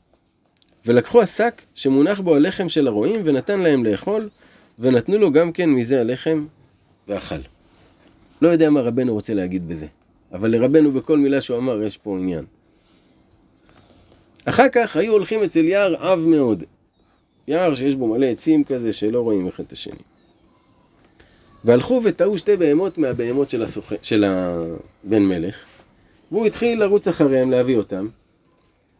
ולקחו 0.85 1.21
השק 1.21 1.61
שמונח 1.75 2.19
בו 2.19 2.35
הלחם 2.35 2.69
של 2.69 2.87
הרועים, 2.87 3.21
ונתן 3.23 3.59
להם 3.59 3.85
לאכול, 3.85 4.29
ונתנו 4.79 5.17
לו 5.17 5.31
גם 5.31 5.51
כן 5.51 5.69
מזה 5.69 6.01
הלחם, 6.01 6.45
ואכל. 7.07 7.39
לא 8.41 8.47
יודע 8.47 8.69
מה 8.69 8.81
רבנו 8.81 9.13
רוצה 9.13 9.33
להגיד 9.33 9.67
בזה, 9.67 9.85
אבל 10.33 10.51
לרבנו 10.51 10.91
בכל 10.91 11.17
מילה 11.17 11.41
שהוא 11.41 11.57
אמר 11.57 11.83
יש 11.83 11.97
פה 11.97 12.17
עניין. 12.17 12.45
אחר 14.45 14.69
כך 14.71 14.97
היו 14.97 15.11
הולכים 15.11 15.43
אצל 15.43 15.65
יער 15.65 15.95
עב 15.95 16.19
מאוד. 16.19 16.63
יער 17.47 17.73
שיש 17.75 17.95
בו 17.95 18.07
מלא 18.07 18.25
עצים 18.25 18.63
כזה 18.63 18.93
שלא 18.93 19.21
רואים 19.21 19.47
אחד 19.47 19.63
את 19.67 19.71
השני. 19.71 20.03
והלכו 21.65 22.01
וטעו 22.03 22.37
שתי 22.37 22.57
בהמות 22.57 22.97
מהבהמות 22.97 23.49
של, 23.49 23.63
הסוח... 23.63 23.93
של 24.01 24.23
הבן 24.23 25.21
מלך, 25.23 25.55
והוא 26.31 26.45
התחיל 26.45 26.79
לרוץ 26.79 27.07
אחריהם 27.07 27.51
להביא 27.51 27.77
אותם, 27.77 28.07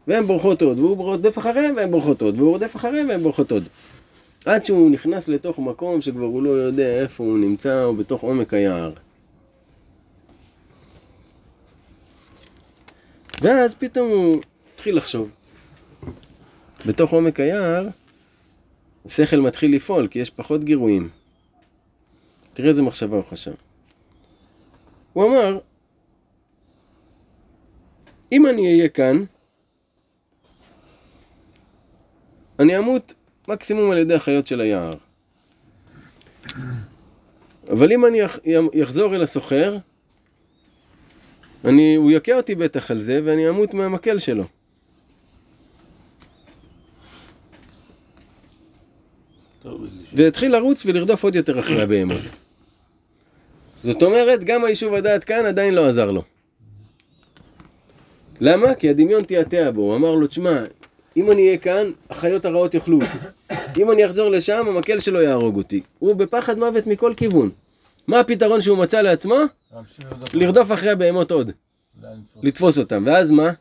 והן 0.08 0.28
בורחות 0.28 0.62
עוד, 0.62 0.80
והוא 0.80 0.98
רודף 0.98 1.38
אחריהם 1.38 1.76
והן 1.76 1.92
בורחות 1.92 2.22
עוד, 2.22 2.40
והוא 2.40 2.50
רודף 2.50 2.76
אחריהם 2.76 3.10
והן 3.10 3.24
בורחות 3.24 3.52
עוד. 3.52 3.64
עד 4.46 4.66
שהוא 4.66 4.92
נכנס 4.92 5.28
לתוך 5.28 5.60
מקום 5.60 6.02
שכבר 6.02 6.26
הוא 6.26 6.44
לא 6.44 6.50
יודע 6.50 7.02
איפה 7.02 7.24
הוא 7.24 7.38
נמצא, 7.38 7.84
הוא 7.84 7.98
בתוך 7.98 8.22
עומק 8.22 8.54
היער. 8.54 8.92
ואז 13.42 13.76
פתאום 13.76 14.10
הוא 14.10 14.42
התחיל 14.74 14.98
לחשוב. 14.98 15.30
בתוך 16.86 17.12
עומק 17.12 17.40
היער, 17.40 17.88
השכל 19.06 19.38
מתחיל 19.38 19.76
לפעול, 19.76 20.08
כי 20.08 20.20
יש 20.20 20.30
פחות 20.30 20.64
גירויים. 20.64 21.10
תראה 22.54 22.70
איזה 22.70 22.82
מחשבה 22.82 23.16
הוא 23.16 23.24
חשב. 23.24 23.54
הוא 25.14 25.26
אמר, 25.28 25.60
אם 28.32 28.48
אני 28.48 28.68
אהיה 28.68 28.90
כאן, 28.90 29.24
אני 32.60 32.78
אמות 32.78 33.14
מקסימום 33.48 33.92
על 33.92 33.98
ידי 33.98 34.14
החיות 34.14 34.48
של 34.48 34.62
היער. 34.62 34.94
אבל 37.70 37.92
אם 37.92 38.06
אני 38.06 38.26
אח- 38.26 38.40
אחזור 38.84 39.16
אל 39.16 39.22
הסוחר, 39.22 39.78
אני, 41.66 41.96
הוא 41.96 42.12
יכה 42.12 42.34
אותי 42.34 42.56
בטח 42.56 42.92
על 42.92 43.02
זה, 43.02 43.22
ואני 43.24 43.50
אמות 43.50 43.74
מהמקל 43.74 44.18
שלו. 44.18 44.44
והתחיל 50.14 50.52
לרוץ 50.52 50.86
ולרדוף 50.86 51.24
עוד 51.24 51.36
יותר 51.36 51.60
אחרי 51.60 51.82
הבהמות. 51.82 52.22
זאת 53.84 54.04
אומרת, 54.04 54.44
גם 54.44 54.66
היישוב 54.66 54.94
הדעת 54.94 55.24
כאן 55.24 55.46
עדיין 55.46 55.74
לא 55.74 55.88
עזר 55.88 56.12
לו. 56.12 56.24
למה? 58.42 58.74
כי 58.74 58.90
הדמיון 58.90 59.24
תיעתע 59.24 59.72
בו. 59.72 59.82
הוא 59.82 59.96
אמר 59.96 60.16
לו, 60.16 60.28
תשמע, 60.28 60.64
אם 61.18 61.32
אני 61.32 61.46
אהיה 61.46 61.58
כאן, 61.58 61.92
החיות 62.10 62.46
הרעות 62.46 62.74
יאכלו 62.74 63.00
אותי. 63.02 63.18
אם 63.82 63.92
אני 63.92 64.06
אחזור 64.06 64.30
לשם, 64.30 64.66
המקל 64.68 65.00
שלו 65.00 65.22
יהרוג 65.22 65.56
אותי. 65.56 65.82
הוא 66.00 66.16
בפחד 66.16 66.60
מוות 66.60 66.88
מכל 66.88 67.14
כיוון. 67.18 67.50
מה 68.10 68.20
הפתרון 68.20 68.62
שהוא 68.62 68.78
מצא 68.78 69.02
לעצמו? 69.02 69.36
לרדוף. 70.34 70.72
אחרי 70.72 70.90
הבהמות 70.90 71.32
עוד, 71.32 71.52
לתפוס? 72.44 72.78
אותם. 72.78 73.04
ואז 73.08 73.32
מה? 73.32 73.52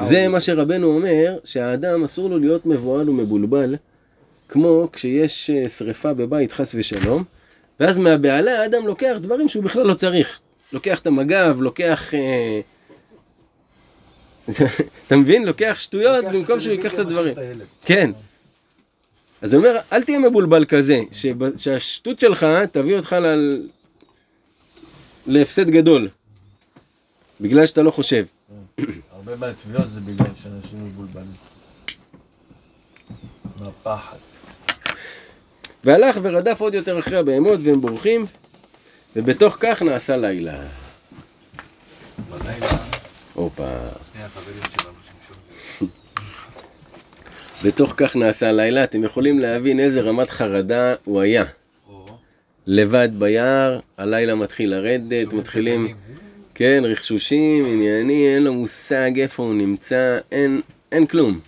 זה 0.00 0.28
מה 0.28 0.40
שרבנו 0.40 0.86
אומר, 0.86 1.38
שהאדם 1.44 2.04
אסור 2.04 2.30
לו 2.30 2.38
להיות 2.38 2.66
מבוהל 2.66 3.10
ומבולבל, 3.10 3.76
כמו 4.48 4.88
כשיש 4.92 5.50
אה, 5.50 5.68
שריפה 5.68 6.14
בבית 6.14 6.52
חס 6.52 6.74
ושלום, 6.74 7.24
ואז 7.80 7.98
מהבהלה 7.98 8.62
האדם 8.62 8.86
לוקח 8.86 9.16
דברים 9.20 9.48
שהוא 9.48 9.64
בכלל 9.64 9.86
לא 9.86 9.94
צריך. 9.94 10.40
לוקח 10.72 11.00
את 11.00 11.06
המגב, 11.06 11.62
לוקח... 11.62 12.14
אה, 12.14 12.60
אתה 15.06 15.16
מבין? 15.16 15.46
לוקח 15.46 15.76
שטויות 15.78 16.24
במקום 16.24 16.60
שהוא 16.60 16.72
ייקח 16.72 16.94
את 16.94 16.98
הדברים. 16.98 17.34
כן. 17.84 18.10
אז 19.42 19.54
הוא 19.54 19.64
אומר, 19.64 19.80
אל 19.92 20.02
תהיה 20.02 20.18
מבולבל 20.18 20.64
כזה, 20.64 21.00
שהשטות 21.56 22.18
שלך 22.18 22.46
תביא 22.72 22.96
אותך 22.96 23.12
ל... 23.12 23.26
להפסד 25.26 25.70
גדול, 25.70 26.08
בגלל 27.40 27.66
שאתה 27.66 27.82
לא 27.82 27.90
חושב. 27.90 28.24
הרבה 29.12 29.36
מהתביעות 29.36 29.86
זה 29.94 30.00
בגלל 30.00 30.26
שאנשים 30.42 30.86
מבולבלים. 30.86 31.32
מהפחד. 33.60 34.16
והלך 35.84 36.16
ורדף 36.22 36.60
עוד 36.60 36.74
יותר 36.74 36.98
אחרי 36.98 37.16
הבהמות 37.16 37.60
והם 37.64 37.80
בורחים, 37.80 38.26
ובתוך 39.16 39.56
כך 39.60 39.82
נעשה 39.82 40.16
לילה. 40.16 40.64
בלילה, 42.30 42.78
הופה. 43.34 43.78
שני 44.12 44.24
החברים 44.24 44.60
שלנו 44.62 44.94
שמשון. 45.08 45.88
בתוך 47.62 47.94
כך 47.96 48.16
נעשה 48.16 48.52
לילה, 48.52 48.84
אתם 48.84 49.04
יכולים 49.04 49.38
להבין 49.38 49.80
איזה 49.80 50.00
רמת 50.00 50.30
חרדה 50.30 50.94
הוא 51.04 51.20
היה. 51.20 51.44
לבד 52.66 53.08
ביער, 53.18 53.80
הלילה 53.98 54.34
מתחיל 54.34 54.70
לרדת, 54.70 55.32
מתחילים, 55.32 55.94
כן, 56.54 56.82
רכשושים, 56.84 57.66
ענייני, 57.66 58.34
אין 58.34 58.42
לו 58.42 58.54
מושג 58.54 59.10
איפה 59.20 59.42
הוא 59.42 59.54
נמצא, 59.54 60.18
אין, 60.32 60.60
אין 60.92 61.06
כלום. 61.06 61.40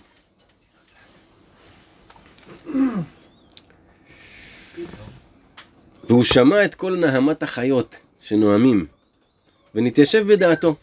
והוא 6.09 6.23
שמע 6.23 6.65
את 6.65 6.75
כל 6.75 6.95
נהמת 6.95 7.43
החיות 7.43 7.99
שנואמים, 8.19 8.85
ונתיישב 9.75 10.27
בדעתו. 10.27 10.75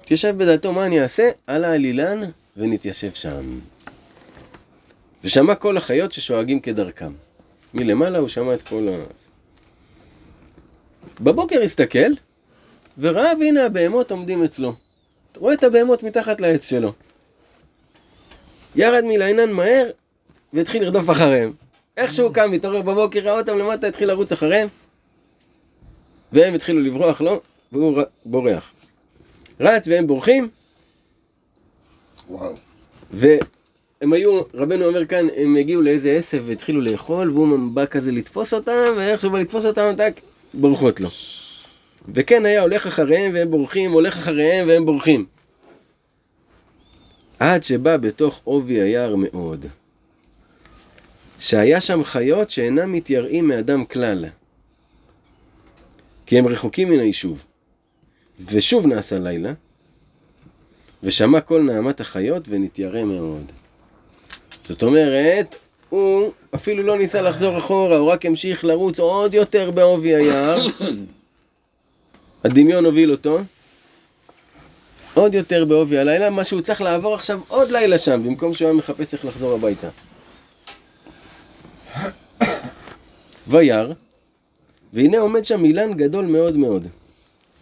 התיישב 0.00 0.36
בדעתו, 0.36 0.72
מה 0.72 0.86
אני 0.86 1.02
אעשה? 1.02 1.30
עלה 1.46 1.72
על 1.72 1.84
אילן 1.84 2.20
ונתיישב 2.60 3.12
שם. 3.12 3.58
ושמע 5.24 5.54
כל 5.54 5.76
החיות 5.76 6.12
ששואגים 6.12 6.60
כדרכם. 6.60 7.12
מלמעלה 7.74 8.18
הוא 8.18 8.28
שמע 8.28 8.54
את 8.54 8.62
כל 8.62 8.88
ה... 8.88 9.04
בבוקר 11.20 11.62
הסתכל, 11.62 12.12
וראה 12.98 13.32
והנה 13.40 13.66
הבהמות 13.66 14.10
עומדים 14.10 14.42
אצלו. 14.44 14.74
אתה 15.32 15.40
רואה 15.40 15.54
את 15.54 15.64
הבהמות 15.64 16.02
מתחת 16.02 16.40
לעץ 16.40 16.68
שלו. 16.68 16.92
ירד 18.76 19.04
מלעינן 19.04 19.52
מהר, 19.52 19.90
והתחיל 20.52 20.82
לרדוף 20.82 21.10
אחריהם. 21.10 21.52
איך 21.96 22.12
שהוא 22.12 22.34
קם, 22.34 22.52
התעורר 22.52 22.82
בבוקר, 22.82 23.20
ראה 23.20 23.38
אותם 23.38 23.58
למטה, 23.58 23.86
התחיל 23.86 24.08
לרוץ 24.08 24.32
אחריהם. 24.32 24.68
והם 26.32 26.54
התחילו 26.54 26.80
לברוח 26.80 27.20
לו, 27.20 27.40
והוא 27.72 28.02
בורח. 28.24 28.72
רץ 29.60 29.88
והם 29.88 30.06
בורחים, 30.06 30.48
והם 33.12 34.12
היו, 34.12 34.40
רבנו 34.54 34.84
אומר 34.84 35.04
כאן, 35.04 35.26
הם 35.36 35.56
הגיעו 35.56 35.82
לאיזה 35.82 36.16
עשב 36.16 36.42
והתחילו 36.46 36.80
לאכול, 36.80 37.30
והוא 37.30 37.58
בא 37.74 37.86
כזה 37.86 38.12
לתפוס 38.12 38.54
אותם, 38.54 38.92
ואיך 38.96 39.20
שהוא 39.20 39.32
בא 39.32 39.38
לתפוס 39.38 39.64
אותם, 39.64 39.90
טק, 39.96 40.20
בורחות 40.54 41.00
לו. 41.00 41.08
וכן 42.14 42.46
היה 42.46 42.62
הולך 42.62 42.86
אחריהם 42.86 43.34
והם 43.34 43.50
בורחים, 43.50 43.92
הולך 43.92 44.16
אחריהם 44.16 44.68
והם 44.68 44.86
בורחים. 44.86 45.26
עד 47.38 47.62
שבא 47.62 47.96
בתוך 47.96 48.40
עובי 48.44 48.80
היער 48.80 49.14
מאוד. 49.16 49.66
שהיה 51.38 51.80
שם 51.80 52.04
חיות 52.04 52.50
שאינם 52.50 52.92
מתייראים 52.92 53.48
מאדם 53.48 53.84
כלל. 53.84 54.24
כי 56.26 56.38
הם 56.38 56.46
רחוקים 56.46 56.90
מן 56.90 56.98
היישוב. 56.98 57.44
ושוב 58.46 58.86
נעשה 58.86 59.18
לילה, 59.18 59.52
ושמע 61.02 61.40
כל 61.40 61.62
נעמת 61.62 62.00
החיות 62.00 62.48
ונתיירא 62.48 63.04
מאוד. 63.04 63.52
זאת 64.62 64.82
אומרת, 64.82 65.56
הוא 65.88 66.30
אפילו 66.54 66.82
לא 66.82 66.98
ניסה 66.98 67.22
לחזור 67.22 67.58
אחורה, 67.58 67.96
הוא 67.96 68.10
רק 68.10 68.26
המשיך 68.26 68.64
לרוץ 68.64 69.00
עוד 69.00 69.34
יותר 69.34 69.70
בעובי 69.70 70.14
היער. 70.14 70.66
הדמיון 72.44 72.84
הוביל 72.86 73.10
אותו. 73.10 73.38
עוד 75.14 75.34
יותר 75.34 75.64
בעובי 75.64 75.98
הלילה, 75.98 76.30
מה 76.30 76.44
שהוא 76.44 76.60
צריך 76.60 76.80
לעבור 76.80 77.14
עכשיו 77.14 77.40
עוד 77.48 77.70
לילה 77.70 77.98
שם, 77.98 78.22
במקום 78.24 78.54
שהוא 78.54 78.68
היה 78.68 78.76
מחפש 78.76 79.14
איך 79.14 79.24
לחזור 79.24 79.54
הביתה. 79.54 79.88
וירא, 83.48 83.94
והנה 84.92 85.18
עומד 85.18 85.44
שם 85.44 85.64
אילן 85.64 85.92
גדול 85.92 86.26
מאוד 86.26 86.56
מאוד. 86.56 86.86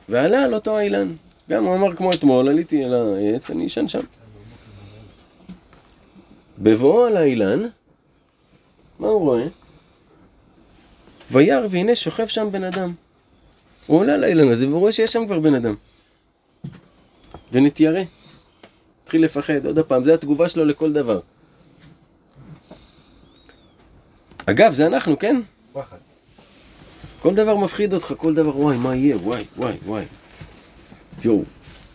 ועלה 0.09 0.45
על 0.45 0.55
אותו 0.55 0.79
האילן. 0.79 1.13
גם 1.49 1.65
הוא 1.65 1.75
אמר 1.75 1.97
כמו 1.97 2.13
אתמול, 2.13 2.49
עליתי 2.49 2.85
על 2.85 2.95
העץ, 2.95 3.51
אני 3.51 3.67
אשן 3.67 3.89
שם. 3.89 4.01
בבואו 6.59 7.05
על 7.05 7.17
האילן, 7.17 7.69
מה 8.99 9.09
הוא 9.09 9.21
רואה? 9.21 9.45
וירא 11.31 11.67
והנה 11.71 11.95
שוכב 11.95 12.27
שם 12.27 12.49
בן 12.53 12.65
אדם. 12.65 12.95
הוא 13.87 13.99
עולה 14.01 14.15
על 14.15 14.25
האילן 14.25 14.49
הזה 14.49 14.69
והוא 14.69 14.81
רואה 14.81 14.93
שיש 14.93 15.13
שם 15.13 15.27
כבר 15.27 15.41
בן 15.41 15.55
אדם. 15.55 15.75
ונתיירא. 17.53 18.01
התחיל 19.03 19.25
לפחד, 19.25 19.67
עוד 19.67 19.79
פעם, 19.79 20.05
זו 20.05 20.15
התגובה 20.15 20.49
שלו 20.49 20.65
לכל 20.65 20.93
דבר. 20.93 21.21
אגב, 24.47 24.73
זה 24.73 24.87
אנחנו, 24.87 25.19
כן? 25.19 25.41
פחד. 25.73 25.97
כל 27.21 27.35
דבר 27.35 27.57
מפחיד 27.57 27.95
אותך, 27.95 28.13
כל 28.17 28.35
דבר, 28.35 28.59
וואי, 28.59 28.77
מה 28.77 28.97
יהיה, 28.97 29.17
וואי, 29.17 29.45
וואי, 29.57 29.77
וואי. 29.87 30.05
יואו, 31.25 31.43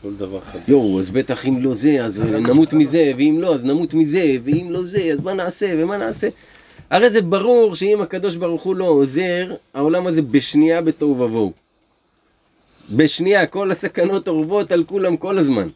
כל 0.01 0.13
דבר 0.13 0.41
חדש. 0.41 0.61
יואו, 0.67 0.99
אז 0.99 1.09
בטח 1.09 1.45
אם 1.45 1.61
לא 1.61 1.73
זה, 1.73 2.05
אז 2.05 2.19
נמות 2.19 2.73
מזה, 2.73 3.11
ואם 3.17 3.37
לא, 3.41 3.55
אז 3.55 3.65
נמות 3.65 3.93
מזה, 3.93 4.35
ואם 4.43 4.67
לא 4.69 4.83
זה, 4.83 5.03
אז 5.13 5.19
מה 5.19 5.33
נעשה, 5.33 5.73
ומה 5.77 5.97
נעשה. 5.97 6.29
הרי 6.89 7.09
זה 7.09 7.21
ברור 7.21 7.75
שאם 7.75 8.01
הקדוש 8.01 8.35
ברוך 8.35 8.63
הוא 8.63 8.75
לא 8.75 8.85
עוזר, 8.85 9.55
העולם 9.73 10.07
הזה 10.07 10.21
בשנייה 10.21 10.81
בתוהו 10.81 11.19
ובוהו. 11.19 11.51
בשנייה, 12.91 13.45
כל 13.45 13.71
הסכנות 13.71 14.27
אורבות 14.27 14.71
על 14.71 14.83
כולם 14.83 15.17
כל 15.17 15.37
הזמן. 15.37 15.67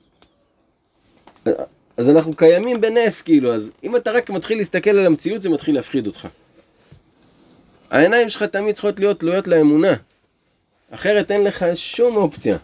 אז 1.98 2.10
אנחנו 2.10 2.36
קיימים 2.36 2.82
בנס, 2.82 3.22
כאילו, 3.22 3.54
אז 3.54 3.72
אם 3.84 3.96
אתה 3.96 4.12
רק 4.12 4.30
מתחיל 4.30 4.58
להסתכל 4.58 4.90
על 4.90 5.06
המציאות, 5.06 5.42
זה 5.42 5.50
מתחיל 5.50 5.76
להפחיד 5.76 6.08
אותך. 6.08 6.28
העיניים 7.90 8.30
שלך 8.30 8.44
תמיד 8.44 8.76
צריכות 8.76 9.00
להיות 9.00 9.20
תלויות 9.20 9.48
לאמונה. 9.48 9.94
אחרת 10.92 11.32
אין 11.32 11.44
לך 11.44 11.66
שום 11.76 12.16
אופציה. 12.16 12.58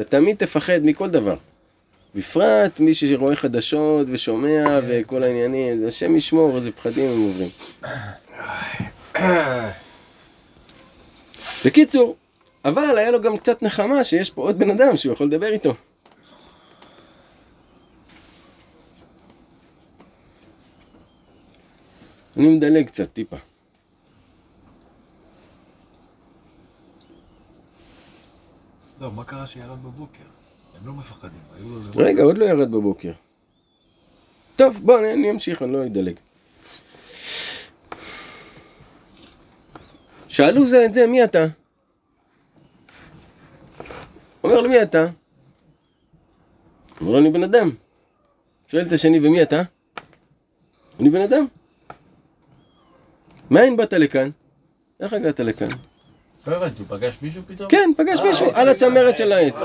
אתה 0.00 0.04
תמיד 0.04 0.36
תפחד 0.36 0.78
מכל 0.82 1.10
דבר. 1.10 1.36
בפרט 2.14 2.80
מי 2.80 2.94
שרואה 2.94 3.36
חדשות 3.36 4.06
ושומע 4.10 4.80
וכל 4.88 5.22
העניינים, 5.22 5.80
זה 5.80 5.88
השם 5.88 6.16
ישמור, 6.16 6.56
איזה 6.56 6.72
פחדים 6.72 7.10
הם 7.10 7.20
עוברים. 7.20 7.48
בקיצור, 11.64 12.16
אבל 12.64 12.98
היה 12.98 13.10
לו 13.10 13.22
גם 13.22 13.36
קצת 13.36 13.62
נחמה 13.62 14.04
שיש 14.04 14.30
פה 14.30 14.42
עוד 14.42 14.58
בן 14.58 14.70
אדם 14.70 14.96
שהוא 14.96 15.12
יכול 15.12 15.26
לדבר 15.26 15.52
איתו. 15.52 15.74
אני 22.36 22.48
מדלג 22.48 22.86
קצת, 22.86 23.12
טיפה. 23.12 23.36
לא, 29.00 29.12
מה 29.12 29.24
קרה 29.24 29.46
שירד 29.46 29.82
בבוקר? 29.82 30.24
הם 30.80 30.86
לא 30.86 30.92
מפחדים, 30.92 31.40
היו. 31.56 31.80
רגע, 31.96 32.22
עוד 32.22 32.38
לא 32.38 32.44
ירד 32.44 32.70
בבוקר. 32.70 33.12
טוב, 34.56 34.76
בוא, 34.82 34.98
אני, 34.98 35.12
אני 35.12 35.30
אמשיך, 35.30 35.62
אני 35.62 35.72
לא 35.72 35.86
אדלג. 35.86 36.14
שאלו 40.28 40.66
זה 40.66 40.84
את 40.84 40.94
זה, 40.94 41.06
מי 41.06 41.24
אתה? 41.24 41.46
אומר 44.44 44.60
לו, 44.60 44.68
מי 44.68 44.82
אתה? 44.82 45.06
אומר 47.00 47.12
לו, 47.12 47.18
אני 47.18 47.30
בן 47.30 47.42
אדם. 47.42 47.70
שואל 48.68 48.86
את 48.86 48.92
השני, 48.92 49.18
ומי 49.18 49.42
אתה? 49.42 49.62
אני 51.00 51.10
בן 51.10 51.20
אדם. 51.20 51.46
מאין 53.50 53.76
באת 53.76 53.92
לכאן? 53.92 54.30
איך 55.00 55.12
הגעת 55.12 55.40
לכאן? 55.40 55.68
לא 56.46 56.56
הבנתי, 56.56 56.82
הוא 56.88 56.98
פגש 56.98 57.18
מישהו 57.22 57.42
פתאום? 57.46 57.70
כן, 57.70 57.90
פגש 57.96 58.20
מישהו 58.20 58.46
על 58.54 58.68
הצמרת 58.68 59.16
של 59.16 59.32
העץ. 59.32 59.60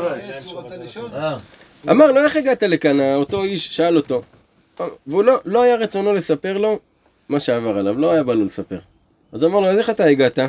לישון? 0.79 1.13
אה, 1.13 1.37
אמר 1.89 2.11
לו, 2.11 2.23
איך 2.23 2.35
הגעת 2.35 2.63
לכאן? 2.63 3.15
אותו 3.15 3.43
איש 3.43 3.75
שאל 3.75 3.97
אותו. 3.97 4.21
והוא 5.07 5.23
לא, 5.23 5.39
לא 5.45 5.61
היה 5.61 5.75
רצונו 5.75 6.13
לספר 6.13 6.57
לו 6.57 6.79
מה 7.29 7.39
שעבר 7.39 7.77
עליו, 7.77 7.99
לא 7.99 8.11
היה 8.11 8.23
בא 8.23 8.33
לו 8.33 8.45
לספר. 8.45 8.79
אז 9.31 9.43
אמר 9.43 9.59
לו, 9.59 9.67
אז 9.67 9.77
איך 9.77 9.89
אתה 9.89 10.03
הגעת? 10.03 10.39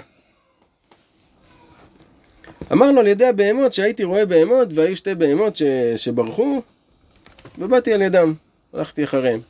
אמר 2.72 2.90
לו, 2.90 3.00
על 3.00 3.06
ידי 3.06 3.26
הבהמות, 3.26 3.72
שהייתי 3.72 4.04
רואה 4.04 4.26
בהמות, 4.26 4.68
והיו 4.74 4.96
שתי 4.96 5.14
בהמות 5.14 5.56
ש... 5.56 5.62
שברחו, 5.96 6.62
ובאתי 7.58 7.94
על 7.94 8.02
ידם, 8.02 8.34
הלכתי 8.72 9.04
אחריהם. 9.04 9.40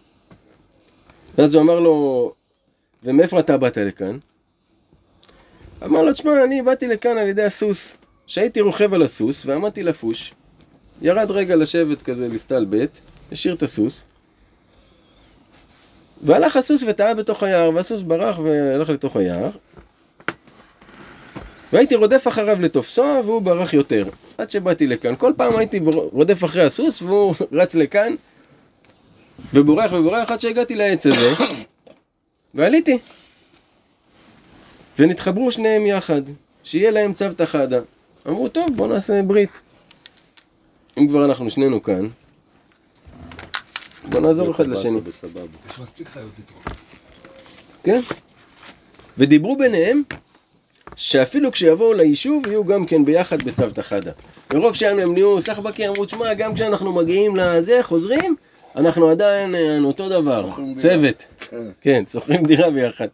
ואז 1.38 1.54
הוא 1.54 1.62
אמר 1.62 1.80
לו, 1.80 2.32
ומאיפה 3.02 3.40
אתה 3.40 3.56
באת 3.56 3.76
לכאן? 3.78 4.18
אמר 5.84 6.02
לו, 6.02 6.12
תשמע, 6.12 6.44
אני 6.44 6.62
באתי 6.62 6.88
לכאן 6.88 7.18
על 7.18 7.28
ידי 7.28 7.42
הסוס. 7.42 7.96
שהייתי 8.26 8.60
רוכב 8.60 8.94
על 8.94 9.02
הסוס 9.02 9.46
ועמדתי 9.46 9.82
לפוש, 9.82 10.32
ירד 11.02 11.30
רגע 11.30 11.56
לשבת 11.56 12.02
כזה, 12.02 12.28
להסתלבט, 12.28 12.98
השאיר 13.32 13.54
את 13.54 13.62
הסוס, 13.62 14.04
והלך 16.22 16.56
הסוס 16.56 16.84
וטעה 16.86 17.14
בתוך 17.14 17.42
היער, 17.42 17.70
והסוס 17.74 18.02
ברח 18.02 18.38
והלך 18.38 18.88
לתוך 18.88 19.16
היער, 19.16 19.50
והייתי 21.72 21.94
רודף 21.94 22.28
אחריו 22.28 22.60
לתופסו, 22.60 23.20
והוא 23.24 23.42
ברח 23.42 23.72
יותר. 23.72 24.08
עד 24.38 24.50
שבאתי 24.50 24.86
לכאן. 24.86 25.16
כל 25.16 25.32
פעם 25.36 25.56
הייתי 25.56 25.80
רודף 26.12 26.44
אחרי 26.44 26.62
הסוס, 26.62 27.02
והוא 27.02 27.34
רץ 27.52 27.74
לכאן, 27.74 28.14
ובורח 29.54 29.92
ובורח 29.92 30.30
עד 30.30 30.40
שהגעתי 30.40 30.74
לעץ 30.74 31.06
הזה, 31.06 31.32
ועליתי. 32.54 32.98
ונתחברו 34.98 35.52
שניהם 35.52 35.86
יחד, 35.86 36.22
שיהיה 36.64 36.90
להם 36.90 37.12
צוותא 37.12 37.46
חדא. 37.46 37.80
אמרו, 38.28 38.48
טוב, 38.48 38.76
בוא 38.76 38.86
נעשה 38.86 39.22
ברית. 39.22 39.60
אם 40.98 41.08
כבר 41.08 41.24
אנחנו 41.24 41.50
שנינו 41.50 41.82
כאן, 41.82 42.08
בוא 44.04 44.20
נעזור 44.20 44.50
אחד 44.50 44.66
לשני. 44.66 45.00
יש 45.08 45.78
מספיק 45.82 46.08
חיות 46.08 46.30
לתרום. 46.38 46.76
כן. 47.82 48.00
ודיברו 49.18 49.56
ביניהם 49.56 50.02
שאפילו 50.96 51.52
כשיבואו 51.52 51.92
ליישוב 51.92 52.46
יהיו 52.46 52.64
גם 52.64 52.86
כן 52.86 53.04
ביחד 53.04 53.42
בצוותא 53.42 53.82
חדא. 53.82 54.10
מרוב 54.54 54.74
שהם 54.74 54.98
הם 54.98 55.12
נהיו 55.12 55.42
סחבקי, 55.42 55.88
אמרו, 55.88 56.04
תשמע, 56.04 56.34
גם 56.34 56.54
כשאנחנו 56.54 56.92
מגיעים 56.92 57.36
לזה, 57.36 57.78
חוזרים, 57.82 58.36
אנחנו 58.76 59.08
עדיין 59.08 59.54
אה, 59.54 59.78
אותו 59.84 60.08
דבר, 60.08 60.46
שוכרים 60.46 60.74
דירה." 60.74 60.80
צוות. 60.80 61.24
כן. 61.50 61.56
כן, 61.80 62.04
שוכרים 62.12 62.46
דירה 62.46 62.70
ביחד. 62.70 63.08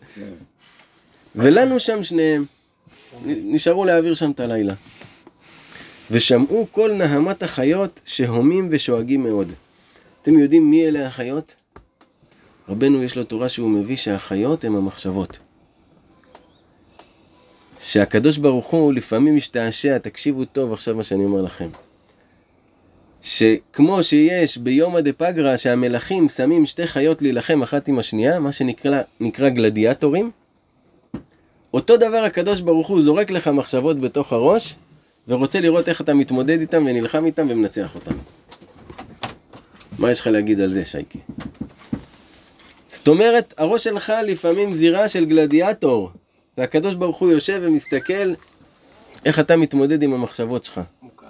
ולנו 1.37 1.81
שם 1.81 2.03
שניהם, 2.03 2.45
נשארו 3.25 3.85
להעביר 3.85 4.15
שם 4.15 4.31
את 4.31 4.41
הלילה. 4.41 4.75
ושמעו 6.11 6.67
כל 6.71 6.93
נהמת 6.93 7.43
החיות 7.43 8.01
שהומים 8.05 8.69
ושואגים 8.71 9.23
מאוד. 9.23 9.53
אתם 10.23 10.39
יודעים 10.39 10.71
מי 10.71 10.87
אלה 10.87 11.07
החיות? 11.07 11.55
רבנו 12.69 13.03
יש 13.03 13.17
לו 13.17 13.25
תורה 13.25 13.49
שהוא 13.49 13.71
מביא 13.71 13.97
שהחיות 13.97 14.65
הם 14.65 14.77
המחשבות. 14.77 15.39
שהקדוש 17.81 18.39
ברוך 18.39 18.67
הוא 18.67 18.93
לפעמים 18.93 19.37
משתעשע, 19.37 19.99
תקשיבו 19.99 20.45
טוב 20.45 20.73
עכשיו 20.73 20.95
מה 20.95 21.05
שאני 21.05 21.25
אומר 21.25 21.43
לכם. 21.43 21.69
שכמו 23.23 24.03
שיש 24.03 24.59
ביומא 24.59 25.01
דפגרא 25.01 25.57
שהמלכים 25.57 26.29
שמים 26.29 26.67
שתי 26.67 26.87
חיות 26.87 27.23
להילחם 27.23 27.63
אחת 27.63 27.89
עם 27.89 27.99
השנייה, 27.99 28.41
מה 28.41 28.53
שנקרא 28.53 29.01
נקרא 29.21 29.49
גלדיאטורים, 29.49 30.31
אותו 31.75 31.97
דבר 31.97 32.25
הקדוש 32.25 32.61
ברוך 32.61 32.89
הוא 32.89 33.03
זורק 33.03 33.31
לך 33.31 33.49
מחשבות 33.49 34.01
בתוך 34.01 34.33
הראש, 34.33 34.75
ורוצה 35.29 35.61
לראות 35.61 35.89
איך 35.89 36.01
אתה 36.01 36.15
מתמודד 36.15 36.61
איתם 36.61 36.85
ונלחם 36.87 37.27
איתם 37.27 37.47
ומנצח 37.51 37.95
אותם. 37.95 38.15
מה 39.99 40.11
יש 40.11 40.21
לך 40.21 40.27
להגיד 40.27 40.61
על 40.61 40.71
זה, 40.71 40.85
שייקי? 40.85 41.19
זאת 42.93 43.09
אומרת, 43.09 43.55
הראש 43.59 43.85
שלך 43.85 44.13
לפעמים 44.25 44.75
זירה 44.75 45.09
של 45.09 45.25
גלדיאטור, 45.25 46.11
והקדוש 46.59 46.95
ברוך 46.95 47.19
הוא 47.19 47.31
יושב 47.31 47.61
ומסתכל 47.63 48.35
איך 49.25 49.39
אתה 49.39 49.57
מתמודד 49.57 50.03
עם 50.03 50.13
המחשבות 50.13 50.65
שלך. 50.65 50.81
מוכר. 51.03 51.27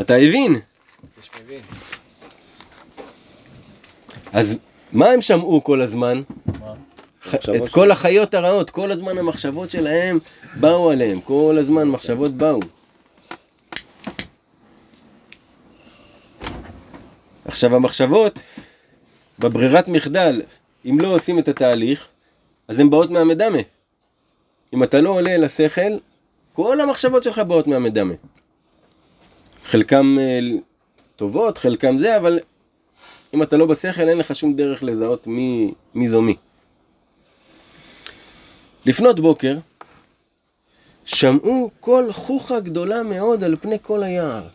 אתה 0.00 0.14
הבין? 0.14 0.60
יש 1.20 1.30
מבין. 1.44 1.60
אז 4.32 4.58
מה 4.92 5.06
הם 5.08 5.20
שמעו 5.22 5.64
כל 5.64 5.80
הזמן? 5.80 6.22
את 7.34 7.68
כל 7.68 7.90
החיות 7.90 8.34
הרעות, 8.34 8.70
כל 8.70 8.92
הזמן 8.92 9.18
המחשבות 9.18 9.70
שלהם 9.70 10.18
באו 10.60 10.90
עליהם, 10.90 11.20
כל 11.20 11.56
הזמן 11.58 11.88
מחשבות 11.88 12.32
באו. 12.32 12.60
עכשיו 17.44 17.76
המחשבות, 17.76 18.38
בברירת 19.38 19.88
מחדל, 19.88 20.42
אם 20.84 21.00
לא 21.00 21.14
עושים 21.14 21.38
את 21.38 21.48
התהליך, 21.48 22.06
אז 22.68 22.78
הן 22.78 22.90
באות 22.90 23.10
מהמדמה. 23.10 23.58
אם 24.74 24.82
אתה 24.82 25.00
לא 25.00 25.10
עולה 25.10 25.34
אל 25.34 25.44
השכל, 25.44 25.92
כל 26.52 26.80
המחשבות 26.80 27.22
שלך 27.22 27.38
באות 27.38 27.66
מהמדמה. 27.66 28.14
חלקם 29.64 30.18
אה, 30.20 30.40
טובות, 31.16 31.58
חלקם 31.58 31.98
זה, 31.98 32.16
אבל 32.16 32.38
אם 33.34 33.42
אתה 33.42 33.56
לא 33.56 33.66
בשכל, 33.66 34.08
אין 34.08 34.18
לך 34.18 34.34
שום 34.34 34.56
דרך 34.56 34.82
לזהות 34.82 35.26
מי, 35.26 35.74
מי 35.94 36.08
זו 36.08 36.22
מי. 36.22 36.36
לפנות 38.86 39.20
בוקר, 39.20 39.58
שמעו 41.04 41.70
קול 41.80 42.12
חוכא 42.12 42.60
גדולה 42.60 43.02
מאוד 43.02 43.44
על 43.44 43.56
פני 43.56 43.76
כל 43.82 44.02
היער. 44.02 44.48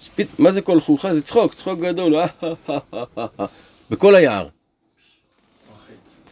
שפית, 0.00 0.28
מה 0.38 0.52
זה 0.52 0.62
קול 0.62 0.80
חוכא? 0.80 1.14
זה 1.14 1.22
צחוק, 1.22 1.54
צחוק 1.54 1.80
גדול, 1.80 2.16
אה, 2.16 2.26
אה, 2.42 3.02
אה, 3.18 3.46
בכל 3.90 4.14
היער. 4.14 4.48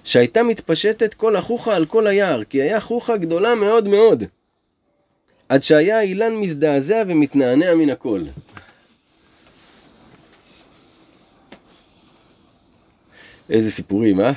שהייתה 0.05 0.43
מתפשטת 0.43 1.15
כל 1.15 1.37
החוכא 1.37 1.71
על 1.71 1.87
כל 1.87 2.07
היער, 2.07 2.45
כי 2.45 2.63
היה 2.63 2.81
חוכא 2.81 3.17
גדולה 3.17 3.55
מאוד 3.55 3.89
מאוד. 3.89 4.25
עד 5.49 5.63
שהיה 5.63 5.99
האילן 5.99 6.35
מזדעזע 6.35 7.03
ומתנענע 7.07 7.75
מן 7.75 7.91
הכל. 7.91 8.23
איזה 13.51 13.71
סיפורים, 13.71 14.21
אה? 14.21 14.33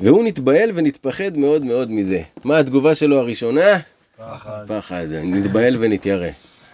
והוא 0.00 0.24
נתבהל 0.24 0.70
ונתפחד 0.74 1.36
מאוד 1.38 1.64
מאוד 1.64 1.90
מזה. 1.90 2.22
מה 2.44 2.58
התגובה 2.58 2.94
שלו 2.94 3.18
הראשונה? 3.18 3.78
פחד. 4.16 4.64
פחד, 4.68 5.06
נתבהל 5.24 5.76
ונתיירא. 5.80 6.28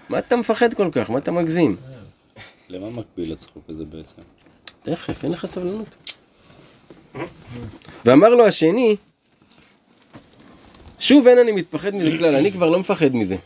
מה 0.09 0.19
אתה 0.19 0.37
מפחד 0.37 0.75
כל 0.75 0.89
כך? 0.93 1.11
מה 1.11 1.19
אתה 1.19 1.31
מגזים? 1.33 1.77
למה 2.69 2.91
מקביל 2.91 3.33
הצחוק 3.33 3.63
הזה 3.69 3.85
בעצם? 3.85 4.23
תכף, 4.83 5.25
אין 5.25 5.33
לך 5.33 5.47
סבלנות. 5.47 6.17
ואמר 8.05 8.29
לו 8.29 8.47
השני, 8.47 8.97
שוב 10.99 11.27
אין 11.27 11.39
אני 11.39 11.53
מתפחד 11.53 11.95
מזה 11.95 12.19
כלל, 12.19 12.37
אני 12.37 12.53
כבר 12.53 12.71
לא 12.71 12.79
מפחד 12.79 13.15
מזה. 13.15 13.37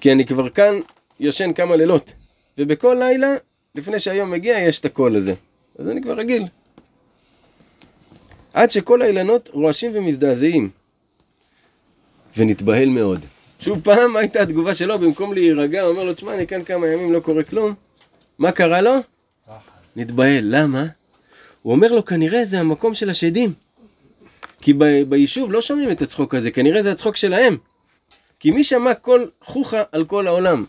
כי 0.00 0.12
אני 0.12 0.26
כבר 0.26 0.48
כאן 0.48 0.80
ישן 1.20 1.52
כמה 1.52 1.76
לילות, 1.76 2.12
ובכל 2.58 2.96
לילה, 2.98 3.34
לפני 3.74 3.98
שהיום 3.98 4.30
מגיע, 4.30 4.58
יש 4.58 4.80
את 4.80 4.84
הקול 4.84 5.16
הזה. 5.16 5.34
אז 5.78 5.88
אני 5.88 6.02
כבר 6.02 6.12
רגיל. 6.12 6.46
עד 8.54 8.70
שכל 8.70 9.02
האילנות 9.02 9.48
רועשים 9.52 9.90
ומזדעזעים. 9.94 10.70
ונתבהל 12.36 12.88
מאוד. 12.88 13.26
שוב 13.58 13.80
פעם, 13.84 14.12
מה 14.12 14.20
הייתה 14.20 14.42
התגובה 14.42 14.74
שלו? 14.74 14.98
במקום 14.98 15.32
להירגע, 15.32 15.82
הוא 15.82 15.90
אומר 15.90 16.04
לו, 16.04 16.14
תשמע, 16.14 16.34
אני 16.34 16.46
כאן 16.46 16.64
כמה 16.64 16.88
ימים, 16.88 17.12
לא 17.12 17.20
קורה 17.20 17.44
כלום. 17.44 17.74
מה 18.38 18.52
קרה 18.52 18.80
לו? 18.80 18.94
נתבהל. 19.96 20.44
למה? 20.44 20.86
הוא 21.62 21.72
אומר 21.72 21.92
לו, 21.92 22.04
כנראה 22.04 22.44
זה 22.44 22.60
המקום 22.60 22.94
של 22.94 23.10
השדים. 23.10 23.52
כי 24.60 24.72
ב- 24.72 25.02
ביישוב 25.08 25.52
לא 25.52 25.60
שומעים 25.62 25.90
את 25.90 26.02
הצחוק 26.02 26.34
הזה, 26.34 26.50
כנראה 26.50 26.82
זה 26.82 26.92
הצחוק 26.92 27.16
שלהם. 27.16 27.56
כי 28.40 28.50
מי 28.50 28.64
שמע 28.64 28.94
כל 28.94 29.26
חוכא 29.40 29.82
על 29.92 30.04
כל 30.04 30.26
העולם? 30.26 30.64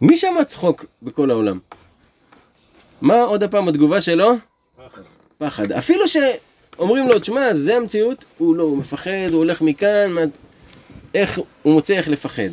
מי 0.00 0.16
שמע 0.16 0.44
צחוק 0.44 0.84
בכל 1.02 1.30
העולם? 1.30 1.58
מה 3.00 3.20
עוד 3.20 3.42
הפעם 3.42 3.68
התגובה 3.68 4.00
שלו? 4.00 4.32
פחד. 5.38 5.72
אפילו 5.72 6.04
שאומרים 6.08 7.08
לו, 7.08 7.18
תשמע, 7.18 7.54
זה 7.54 7.76
המציאות, 7.76 8.24
הוא 8.38 8.56
לא, 8.56 8.62
הוא 8.62 8.78
מפחד, 8.78 9.28
הוא 9.30 9.38
הולך 9.38 9.62
מכאן, 9.62 10.12
מה... 10.12 10.20
איך, 11.14 11.40
הוא 11.62 11.72
מוצא 11.72 11.94
איך 11.94 12.08
לפחד. 12.08 12.50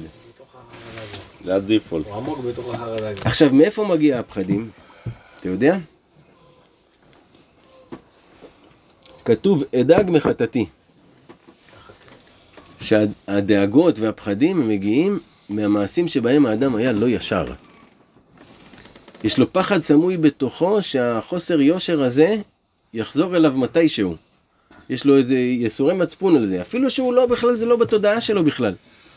זה 1.42 1.56
הדיפולט. 1.56 2.06
הוא 2.08 2.16
עמוק 2.16 2.40
בתוך 2.40 2.74
החרדה. 2.74 3.12
עכשיו, 3.26 3.50
מאיפה 3.50 3.86
מגיע 3.86 4.20
הפחדים? 4.20 4.70
אתה 5.40 5.50
יודע? 5.50 5.78
כתוב, 9.26 9.64
אדאג 9.76 10.12
מחטאתי. 10.12 10.66
שהדאגות 12.82 14.00
והפחדים 14.00 14.62
הם 14.62 14.68
מגיעים 14.68 15.20
מהמעשים 15.50 16.08
שבהם 16.08 16.46
האדם 16.46 16.76
היה 16.76 16.92
לא 16.92 17.10
ישר. 17.10 17.46
יש 19.24 19.38
לו 19.38 19.54
פחד 19.54 19.82
סמוי 19.82 20.18
בתוכו 20.18 20.82
שהחוסר 20.82 21.62
יושר 21.62 22.04
הזה 22.04 22.36
יחזור 22.94 23.36
אליו 23.36 23.58
מתישהו. 23.58 24.16
יש 24.90 25.06
לו 25.06 25.18
איזה 25.18 25.36
יסורי 25.36 25.94
מצפון 25.94 26.36
על 26.36 26.46
זה, 26.46 26.62
אפילו 26.62 26.90
שהוא 26.90 27.14
לא 27.14 27.26
בכלל, 27.26 27.56
זה 27.56 27.66
לא 27.66 27.76
בתודעה 27.76 28.22
שלו 28.22 28.44
בכלל. 28.44 28.74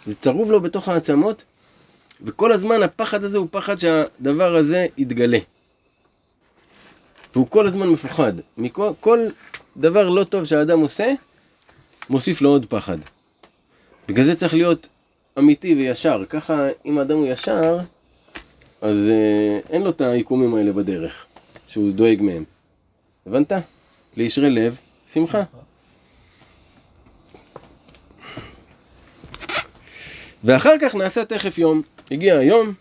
זה 0.06 0.14
צרוב 0.14 0.50
לו 0.50 0.60
בתוך 0.60 0.88
העצמות, 0.88 1.44
וכל 2.22 2.52
הזמן 2.52 2.82
הפחד 2.82 3.24
הזה 3.24 3.38
הוא 3.38 3.48
פחד 3.50 3.76
שהדבר 3.76 4.56
הזה 4.56 4.86
יתגלה. 4.98 5.38
והוא 7.34 7.46
כל 7.50 7.66
הזמן 7.66 7.88
מפוחד. 7.88 8.32
מכל 8.58 8.90
כל 9.00 9.18
דבר 9.76 10.08
לא 10.08 10.24
טוב 10.24 10.44
שהאדם 10.44 10.80
עושה, 10.80 11.12
מוסיף 12.10 12.42
לו 12.42 12.50
עוד 12.50 12.66
פחד. 12.66 12.98
בגלל 14.08 14.24
זה 14.24 14.36
צריך 14.36 14.54
להיות 14.54 14.88
אמיתי 15.38 15.74
וישר. 15.74 16.24
ככה, 16.30 16.68
אם 16.86 16.98
האדם 16.98 17.16
הוא 17.16 17.26
ישר, 17.26 17.78
אז 18.80 18.96
אה, 19.10 19.60
אין 19.70 19.82
לו 19.82 19.90
את 19.90 20.00
היקומים 20.00 20.54
האלה 20.54 20.72
בדרך, 20.72 21.24
שהוא 21.66 21.92
דואג 21.92 22.22
מהם. 22.22 22.44
הבנת? 23.26 23.52
לישרי 24.16 24.50
לב, 24.50 24.78
שמחה. 25.12 25.42
ואחר 30.44 30.74
כך 30.80 30.94
נעשה 30.94 31.24
תכף 31.24 31.58
יום. 31.58 31.82
הגיע 32.10 32.38
היום, 32.38 32.72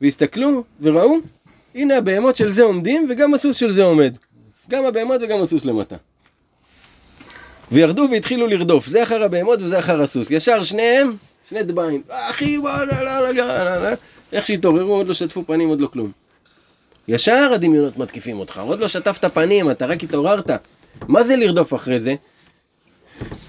והסתכלו, 0.00 0.64
וראו, 0.80 1.16
הנה 1.74 1.96
הבהמות 1.96 2.36
של 2.36 2.50
זה 2.50 2.62
עומדים, 2.62 3.06
וגם 3.10 3.34
הסוס 3.34 3.56
של 3.56 3.72
זה 3.72 3.82
עומד. 3.82 4.16
גם 4.70 4.84
הבהמות 4.84 5.20
וגם 5.22 5.42
הסוס 5.42 5.64
למטה. 5.64 5.96
וירדו 7.72 8.06
והתחילו 8.10 8.46
לרדוף, 8.46 8.86
זה 8.86 9.02
אחר 9.02 9.22
הבהמות 9.22 9.62
וזה 9.62 9.78
אחר 9.78 10.02
הסוס. 10.02 10.30
ישר 10.30 10.62
שניהם, 10.62 11.16
שני 11.48 11.62
דביים. 11.62 12.02
אחי, 12.08 12.56
לא, 12.56 12.84
לא, 13.02 13.32
לא, 13.34 13.76
לא. 13.82 13.88
איך 14.32 14.46
שהתעוררו, 14.46 14.94
עוד 14.94 15.08
לא 15.08 15.14
שטפו 15.14 15.46
פנים, 15.46 15.68
עוד 15.68 15.80
לא 15.80 15.86
כלום. 15.86 16.12
ישר 17.08 17.50
הדמיונות 17.54 17.96
מתקיפים 17.98 18.38
אותך, 18.40 18.60
עוד 18.66 18.80
לא 18.80 18.88
שטפת 18.88 19.34
פנים, 19.34 19.70
אתה 19.70 19.86
רק 19.86 20.02
התעוררת. 20.04 20.50
מה 21.08 21.24
זה 21.24 21.36
לרדוף 21.36 21.74
אחרי 21.74 22.00
זה? 22.00 22.14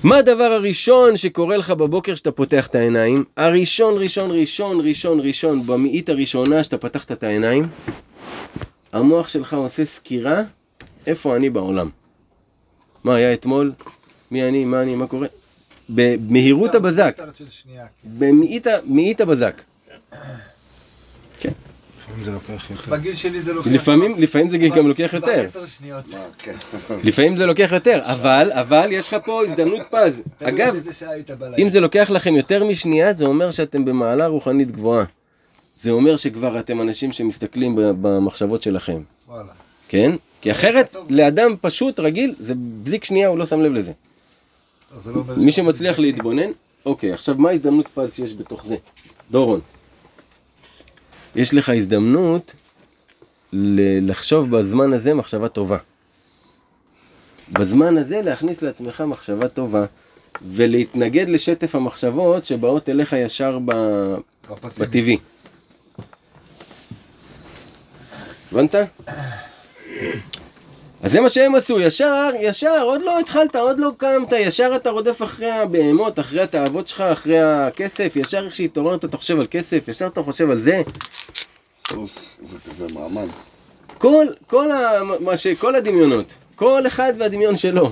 מה 0.04 0.18
הדבר 0.18 0.44
הראשון 0.44 1.18
שקורה 1.18 1.58
לך 1.58 1.70
בבוקר 1.70 2.16
שאתה 2.16 2.32
פותח 2.32 2.68
את 2.68 2.76
העיניים? 2.76 3.24
הראשון, 3.38 3.98
ראשון, 3.98 4.32
ראשון, 4.32 4.82
ראשון, 4.82 5.20
ראשון, 5.20 5.68
במאית 5.68 6.10
הראשונה 6.10 6.64
שאתה 6.64 6.78
פתחת 6.78 7.12
את 7.12 7.24
העיניים, 7.24 7.68
המוח 8.94 9.30
שלך 9.30 9.54
עושה 9.54 9.86
סקירה 9.86 10.42
איפה 11.08 11.36
אני 11.36 11.50
בעולם. 11.50 11.90
מה 13.04 13.16
היה 13.16 13.34
אתמול? 13.34 13.72
מי 14.32 14.48
אני? 14.48 14.66
מה 14.66 14.82
אני? 14.82 14.96
מה 14.96 15.08
קורה? 15.08 15.28
במהירות 15.90 16.76
הבזק. 16.76 17.16
כן. 17.18 17.86
במאית 18.84 19.22
הבזק. 19.22 19.62
לפעמים 22.10 22.24
זה 22.26 22.32
לוקח 22.32 22.70
יותר. 22.70 22.92
בגיל 22.92 23.16
שלי 23.16 23.42
זה 23.42 23.54
לוקח... 23.54 23.72
לפעמים, 23.72 24.16
לפעמים 24.18 24.50
זה 24.50 24.58
גם 24.58 24.88
לוקח 24.88 25.14
יותר. 25.14 25.46
כן. 26.38 26.56
לפעמים 27.08 27.36
זה 27.36 27.46
לוקח 27.46 27.70
יותר, 27.72 28.02
אבל, 28.04 28.50
אבל 28.54 28.88
יש 28.92 29.08
לך 29.08 29.18
פה 29.26 29.42
הזדמנות 29.46 29.82
פז. 29.92 30.22
אגב. 30.44 30.76
אם 31.58 31.70
זה 31.70 31.80
לוקח 31.80 32.10
לכם 32.10 32.36
יותר 32.36 32.64
משנייה, 32.64 33.14
זה 33.14 33.26
אומר 33.26 33.52
שאתם 33.52 33.86
במעלה 33.86 34.28
רוחנית 34.28 34.72
גבוהה. 34.72 35.06
זה 35.76 35.92
אומר 35.92 36.16
שכבר 36.16 36.60
אתם 36.60 36.82
אנשים 36.82 37.12
שמסתכלים 37.12 37.76
במחשבות 37.76 38.62
שלכם, 38.62 39.02
וואלה. 39.28 39.52
כן? 39.88 40.12
כי 40.42 40.52
אחרת, 40.52 40.96
לאדם 41.10 41.56
פשוט, 41.62 42.00
רגיל, 42.00 42.36
זה 42.40 42.54
בזיק 42.84 43.04
שנייה, 43.04 43.28
הוא 43.28 43.38
לא 43.38 43.46
שם 43.46 43.62
לב 43.62 43.74
לזה. 43.74 43.92
לא, 45.06 45.12
לא 45.16 45.36
מי 45.38 45.52
שמצליח 45.52 46.00
להתבונן, 46.00 46.52
אוקיי, 46.86 47.14
עכשיו 47.14 47.36
מה 47.38 47.50
ההזדמנות 47.50 47.88
פז 47.94 48.14
שיש 48.16 48.34
בתוך 48.34 48.66
זה? 48.66 48.76
דורון. 49.32 49.60
יש 51.36 51.54
לך 51.54 51.70
הזדמנות 51.70 52.54
לחשוב 54.02 54.58
בזמן 54.58 54.94
הזה 54.94 55.14
מחשבה 55.14 55.48
טובה. 55.48 55.78
בזמן 57.52 57.98
הזה 57.98 58.22
להכניס 58.22 58.62
לעצמך 58.62 59.02
מחשבה 59.02 59.48
טובה 59.48 59.86
ולהתנגד 60.42 61.30
לשטף 61.30 61.76
המחשבות 61.76 62.46
שבאות 62.46 62.90
אליך 62.90 63.14
ישר 63.14 63.60
ב... 63.66 63.72
בטבעי. 64.80 65.18
הבנת? 68.52 68.76
אז 71.04 71.12
זה 71.12 71.22
מה 71.22 71.30
שהם 71.30 71.56
עשו, 71.56 71.80
ישר, 71.80 72.30
ישר, 72.40 72.82
עוד 72.84 73.02
לא 73.02 73.20
התחלת, 73.20 73.56
עוד 73.56 73.80
לא 73.80 73.92
קמת, 73.98 74.32
ישר 74.32 74.72
אתה 74.76 74.90
רודף 74.90 75.22
אחרי 75.24 75.52
הבהמות, 75.52 76.20
אחרי 76.20 76.42
התאוות 76.42 76.88
שלך, 76.88 77.02
אחרי 77.02 77.40
הכסף, 77.42 78.14
ישר 78.16 78.46
איך 78.46 78.56
שהתעוררת 78.56 79.06
אתה 79.06 79.18
חושב 79.18 79.40
על 79.40 79.48
כסף, 79.52 79.88
ישר 79.88 80.08
אתה 80.08 80.24
חושב 80.24 80.50
על 80.50 80.60
זה. 80.60 80.82
סוס, 81.90 82.38
זה 82.42 82.58
כזה 82.70 82.88
מעמד. 82.94 83.28
כל, 83.98 84.28
כל, 84.48 84.72
ה, 84.72 85.04
מה 85.20 85.38
ש, 85.38 85.48
כל 85.48 85.76
הדמיונות, 85.76 86.36
כל 86.56 86.88
אחד 86.88 87.14
והדמיון 87.18 87.58
שלו. 87.58 87.92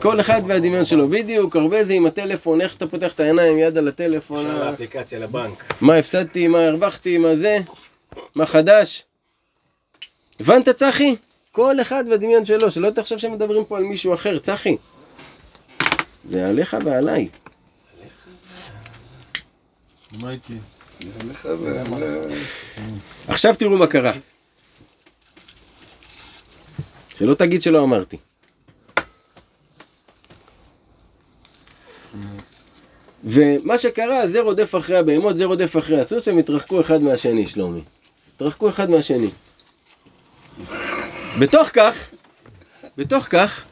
כל 0.00 0.20
אחד 0.20 0.42
והדמיון 0.46 0.84
שלו, 0.84 1.08
בדיוק, 1.08 1.56
הרבה 1.56 1.84
זה 1.84 1.92
עם 1.92 2.06
הטלפון, 2.06 2.60
איך 2.60 2.72
שאתה 2.72 2.86
פותח 2.86 3.12
את 3.12 3.20
העיניים, 3.20 3.58
יד 3.58 3.78
על 3.78 3.88
הטלפון, 3.88 4.46
אפשר 4.46 4.64
לאפליקציה 4.64 5.18
לבנק. 5.18 5.64
מה 5.80 5.94
הפסדתי, 5.94 6.48
מה 6.48 6.66
הרווחתי, 6.66 7.18
מה 7.18 7.36
זה, 7.36 7.58
מה 8.34 8.46
חדש. 8.46 9.04
הבנת 10.40 10.68
צחי? 10.68 11.16
כל 11.58 11.80
אחד 11.80 12.04
והדמיון 12.10 12.44
שלו, 12.44 12.70
שלא 12.70 12.90
תחשוב 12.90 13.18
שמדברים 13.18 13.64
פה 13.64 13.76
על 13.76 13.82
מישהו 13.82 14.14
אחר, 14.14 14.38
צחי. 14.38 14.76
זה 16.30 16.48
עליך 16.48 16.76
ועליי. 16.84 17.28
עכשיו 23.28 23.54
תראו 23.54 23.78
מה 23.78 23.86
קרה. 23.86 24.12
שלא 27.18 27.34
תגיד 27.34 27.62
שלא 27.62 27.82
אמרתי. 27.82 28.16
ומה 33.24 33.78
שקרה, 33.78 34.28
זה 34.28 34.40
רודף 34.40 34.74
אחרי 34.74 34.96
הבהמות, 34.96 35.36
זה 35.36 35.44
רודף 35.44 35.76
אחרי 35.76 36.00
הסוס, 36.00 36.28
הם 36.28 36.38
התרחקו 36.38 36.80
אחד 36.80 37.02
מהשני, 37.02 37.46
שלומי. 37.46 37.80
התרחקו 38.36 38.68
אחד 38.68 38.90
מהשני. 38.90 39.30
בתוך 41.40 41.68
כך, 41.72 41.94
בתוך 42.96 43.24
כך, 43.30 43.64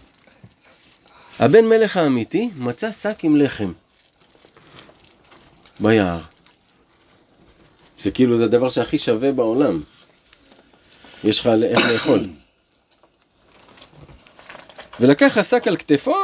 הבן 1.38 1.64
מלך 1.64 1.96
האמיתי 1.96 2.50
מצא 2.56 2.92
שק 2.92 3.16
עם 3.22 3.36
לחם. 3.36 3.72
ביער. 5.80 6.20
שכאילו 7.98 8.36
זה 8.36 8.44
הדבר 8.44 8.68
שהכי 8.68 8.98
שווה 8.98 9.32
בעולם. 9.32 9.82
יש 11.24 11.40
לך 11.40 11.46
איך 11.46 11.92
לאכול. 11.92 12.20
ולקח 15.00 15.38
השק 15.38 15.68
על 15.68 15.76
כתפו, 15.76 16.16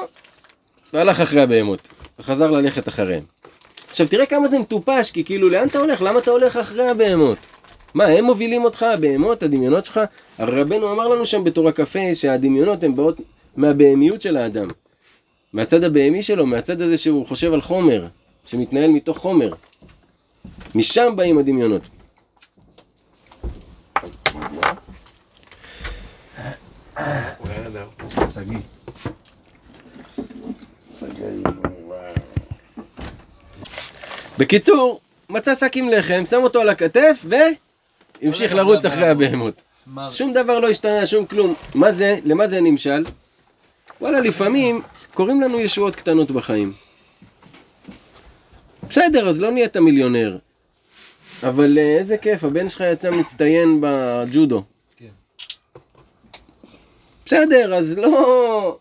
והלך 0.92 1.20
אחרי 1.20 1.42
הבהמות, 1.42 1.88
וחזר 2.18 2.50
ללכת 2.50 2.88
אחריהם. 2.88 3.24
עכשיו 3.88 4.08
תראה 4.08 4.26
כמה 4.26 4.48
זה 4.48 4.58
מטופש, 4.58 5.10
כי 5.10 5.24
כאילו 5.24 5.48
לאן 5.48 5.68
אתה 5.68 5.78
הולך? 5.78 6.02
למה 6.02 6.18
אתה 6.18 6.30
הולך 6.30 6.56
אחרי 6.56 6.88
הבהמות? 6.88 7.38
מה, 7.94 8.04
הם 8.04 8.24
מובילים 8.24 8.64
אותך, 8.64 8.82
הבהמות, 8.82 9.42
הדמיונות 9.42 9.84
שלך? 9.84 10.00
הרי 10.38 10.60
רבנו 10.60 10.92
אמר 10.92 11.08
לנו 11.08 11.26
שם 11.26 11.44
בתורה 11.44 11.72
קפה 11.72 12.14
שהדמיונות 12.14 12.82
הן 12.82 12.94
באות 12.94 13.20
מהבהמיות 13.56 14.22
של 14.22 14.36
האדם. 14.36 14.68
מהצד 15.52 15.84
הבהמי 15.84 16.22
שלו, 16.22 16.46
מהצד 16.46 16.80
הזה 16.80 16.98
שהוא 16.98 17.26
חושב 17.26 17.52
על 17.52 17.60
חומר, 17.60 18.06
שמתנהל 18.46 18.90
מתוך 18.90 19.18
חומר. 19.18 19.52
משם 20.74 21.16
באים 21.16 21.38
הדמיונות. 21.38 21.82
בקיצור, 34.38 35.00
מצא 35.30 35.54
שק 35.54 35.76
עם 35.76 35.88
לחם, 35.88 36.24
שם 36.30 36.42
אותו 36.42 36.60
על 36.60 36.68
הכתף, 36.68 37.24
והמשיך 38.22 38.54
לרוץ 38.54 38.84
אחרי 38.84 39.06
הבהמות. 39.06 39.62
שום 40.10 40.32
דבר 40.32 40.58
לא 40.58 40.68
השתנה, 40.68 41.06
שום 41.06 41.26
כלום. 41.26 41.54
מה 41.74 41.92
זה? 41.92 42.18
למה 42.24 42.48
זה 42.48 42.60
נמשל? 42.60 43.04
וואלה, 44.00 44.20
לפעמים 44.20 44.82
קורים 45.14 45.40
לנו 45.40 45.60
ישועות 45.60 45.96
קטנות 45.96 46.30
בחיים. 46.30 46.72
בסדר, 48.88 49.28
אז 49.28 49.38
לא 49.38 49.50
נהיית 49.50 49.76
מיליונר. 49.76 50.38
אבל 51.42 51.78
אה, 51.78 51.98
איזה 51.98 52.16
כיף, 52.16 52.44
הבן 52.44 52.68
שלך 52.68 52.80
יצא 52.92 53.10
מצטיין 53.10 53.80
בג'ודו. 53.80 54.62
כן. 54.96 55.06
בסדר, 57.26 57.74
אז 57.74 57.98
לא... 57.98 58.78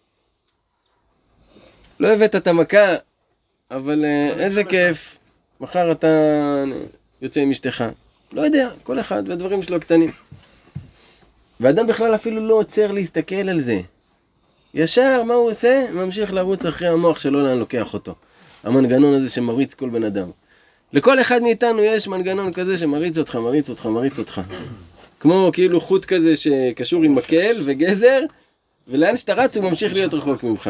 לא 1.99 2.07
הבאת 2.07 2.35
את 2.35 2.47
המכה, 2.47 2.95
אבל 3.71 4.05
אה, 4.05 4.27
איזה 4.27 4.63
כיף. 4.63 5.17
מחר 5.59 5.91
אתה 5.91 6.07
יוצא 7.21 7.41
עם 7.41 7.51
אשתך. 7.51 7.83
לא 8.33 8.41
יודע, 8.41 8.69
כל 8.83 8.99
אחד 8.99 9.23
והדברים 9.29 9.63
שלו 9.63 9.75
הקטנים. 9.75 10.11
ואדם 11.59 11.87
בכלל 11.87 12.15
אפילו 12.15 12.47
לא 12.47 12.53
עוצר 12.53 12.91
להסתכל 12.91 13.49
על 13.49 13.59
זה. 13.59 13.81
ישר, 14.73 15.23
מה 15.23 15.33
הוא 15.33 15.49
עושה? 15.49 15.85
ממשיך 15.93 16.33
לרוץ 16.33 16.65
אחרי 16.65 16.87
המוח 16.87 17.19
שלו 17.19 17.41
לאן 17.41 17.57
לוקח 17.57 17.93
אותו. 17.93 18.15
המנגנון 18.63 19.13
הזה 19.13 19.29
שמריץ 19.29 19.73
כל 19.73 19.89
בן 19.89 20.03
אדם. 20.03 20.29
לכל 20.93 21.21
אחד 21.21 21.41
מאיתנו 21.41 21.81
יש 21.81 22.07
מנגנון 22.07 22.53
כזה 22.53 22.77
שמריץ 22.77 23.17
אותך, 23.17 23.35
מריץ 23.35 23.69
אותך, 23.69 23.85
מריץ 23.85 24.19
אותך. 24.19 24.41
כמו 25.19 25.49
כאילו 25.53 25.81
חוט 25.81 26.05
כזה 26.05 26.35
שקשור 26.35 27.03
עם 27.03 27.15
מקל 27.15 27.61
וגזר, 27.65 28.19
ולאן 28.87 29.15
שאתה 29.15 29.33
רץ 29.33 29.57
הוא 29.57 29.63
ממשיך 29.63 29.93
להיות 29.93 30.13
רחוק 30.13 30.43
ממך. 30.43 30.69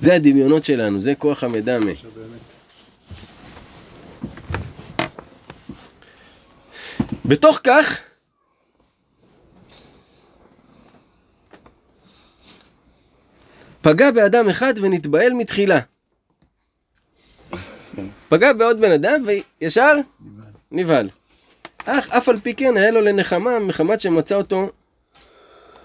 זה 0.00 0.14
הדמיונות 0.14 0.64
שלנו, 0.64 1.00
זה 1.00 1.14
כוח 1.14 1.44
המדמה. 1.44 1.90
בתוך 7.30 7.60
כך, 7.64 8.00
פגע 13.80 14.10
באדם 14.10 14.48
אחד 14.48 14.74
ונתבהל 14.82 15.32
מתחילה. 15.32 15.80
פגע 18.28 18.52
בעוד 18.52 18.80
בן 18.80 18.92
אדם 18.92 19.22
וישר 19.26 19.92
נבהל. 20.70 21.08
אך 21.84 22.10
אף 22.10 22.28
על 22.28 22.40
פי 22.40 22.54
כן 22.54 22.76
היה 22.76 22.90
לו 22.90 23.00
לנחמה 23.00 23.58
מחמת 23.58 24.00
שמצא 24.00 24.34
אותו, 24.34 24.70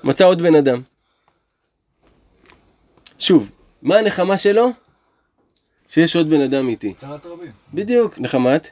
מצא 0.03 0.25
עוד 0.25 0.41
בן 0.41 0.55
אדם. 0.55 0.81
שוב, 3.19 3.51
מה 3.81 3.97
הנחמה 3.97 4.37
שלו? 4.37 4.69
שיש 5.89 6.15
עוד 6.15 6.29
בן 6.29 6.41
אדם 6.41 6.67
איתי. 6.67 6.93
צרת 6.93 7.25
רבים. 7.25 7.51
בדיוק, 7.73 8.19
נחמת 8.19 8.69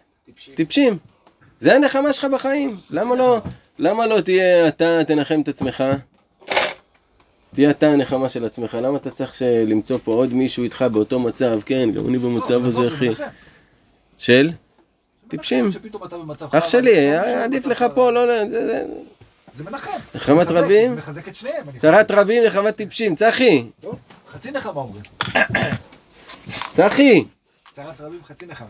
טיפשים. 0.55 1.12
זה 1.59 1.75
הנחמה 1.75 2.13
שלך 2.13 2.25
בחיים. 2.25 2.77
למה 2.89 3.15
לא, 3.15 3.37
למה 3.79 4.07
לא 4.07 4.21
תהיה 4.21 4.67
אתה, 4.67 4.99
תנחם 5.07 5.41
את 5.43 5.47
עצמך? 5.47 5.83
תהיה 7.53 7.69
אתה 7.69 7.87
הנחמה 7.87 8.29
של 8.29 8.45
עצמך. 8.45 8.77
למה 8.81 8.97
אתה 8.97 9.11
צריך 9.11 9.41
למצוא 9.67 9.97
פה 10.03 10.13
עוד 10.13 10.33
מישהו 10.33 10.63
איתך 10.63 10.85
באותו 10.91 11.19
מצב? 11.19 11.59
כן, 11.65 11.91
גם 11.91 12.07
אני 12.07 12.17
במצב 12.17 12.51
לא, 12.63 12.67
הזה, 12.67 12.87
זה 12.89 12.95
אחי. 12.95 13.09
של? 14.17 14.51
טיפשים. 15.27 15.69
אח 16.51 16.65
שלי, 16.65 16.91
במצב 17.11 17.27
עדיף 17.43 17.65
לך. 17.65 17.85
פה, 17.95 18.11
לא... 18.11 18.27
לא- 18.27 18.49
זה- 18.49 18.65
זה- 18.67 18.83
זה 19.57 19.63
מנחם. 19.63 19.91
נחמת 20.15 20.47
רבים? 20.47 20.95
מחזק 20.95 21.27
את 21.27 21.35
שניהם. 21.35 21.63
צרת 21.77 22.11
רבים, 22.11 22.43
נחמת 22.43 22.75
טיפשים. 22.75 23.15
צחי, 23.15 23.63
חצי 24.31 24.51
נחמה 24.51 24.81
אומרים. 24.81 25.03
צחי. 26.73 27.23
צרת 27.75 28.01
רבים 28.01 28.19
חצי 28.23 28.45
נחמה. 28.45 28.67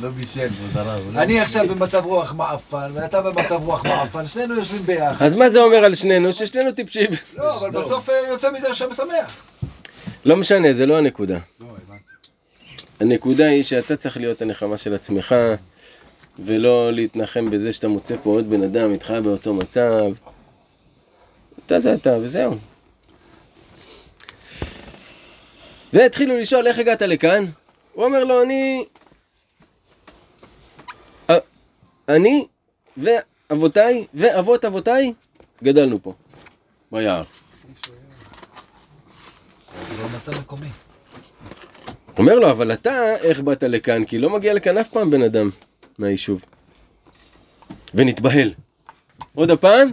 לא 0.00 0.08
בישל, 0.08 0.48
כבוד 0.48 0.76
הרב. 0.86 1.00
לא 1.14 1.22
אני. 1.22 1.40
עכשיו 1.40 1.68
במצב 1.68 2.04
רוח 2.04 2.34
מעפן, 2.34 2.90
ואתה 2.94 3.20
במצב 3.22 3.60
רוח 3.64 3.84
מעפן, 3.84 4.28
שנינו 4.28 4.54
יושבים 4.54 4.82
ביחד. 4.82 5.24
אז 5.26 5.34
מה 5.34 5.50
זה 5.50 5.60
אומר 5.60 5.76
על 5.84 5.94
שנינו? 5.94 6.32
ששנינו 6.32 6.72
טיפשים. 6.72 7.10
לא, 7.36 7.56
אבל 7.56 7.70
בסוף 7.70 8.10
אה, 8.10 8.14
יוצא 8.28 8.50
מזה 8.50 8.70
השם 8.70 8.90
משמח. 8.90 9.34
לא 10.24 10.36
משנה, 10.36 10.72
זה 10.72 10.86
לא 10.86 10.98
הנקודה. 10.98 11.38
לא. 11.60 11.66
הנקודה 13.00 13.48
היא 13.48 13.62
שאתה 13.62 13.96
צריך 13.96 14.16
להיות 14.16 14.42
הנחמה 14.42 14.78
של 14.78 14.94
עצמך, 14.94 15.34
ולא 16.38 16.92
להתנחם 16.92 17.50
בזה 17.50 17.72
שאתה 17.72 17.88
מוצא 17.88 18.14
פה 18.22 18.30
עוד 18.30 18.50
בן 18.50 18.62
אדם 18.62 18.92
איתך 18.92 19.10
באותו 19.22 19.54
מצב. 19.54 20.04
אתה 21.66 21.80
זה 21.80 21.94
אתה, 21.94 22.16
וזהו. 22.22 22.56
והתחילו 25.92 26.38
לשאול, 26.38 26.66
איך 26.66 26.78
הגעת 26.78 27.02
לכאן? 27.02 27.44
הוא 27.92 28.04
אומר 28.04 28.24
לו, 28.24 28.42
אני... 28.42 28.84
א- 31.30 31.38
אני 32.16 32.46
ואבותיי 32.96 34.06
ואבות 34.14 34.64
אבותיי 34.64 35.12
גדלנו 35.62 36.02
פה, 36.02 36.14
ביער. 36.92 37.22
אומר 42.18 42.38
לו, 42.38 42.50
אבל 42.50 42.72
אתה, 42.72 43.16
איך 43.16 43.40
באת 43.40 43.62
לכאן? 43.62 44.04
כי 44.04 44.18
לא 44.18 44.30
מגיע 44.30 44.54
לכאן 44.54 44.78
אף 44.78 44.88
פעם 44.88 45.10
בן 45.10 45.22
אדם 45.22 45.50
מהיישוב. 45.98 46.44
ונתבהל. 47.94 48.52
עוד 49.34 49.50
הפעם? 49.50 49.92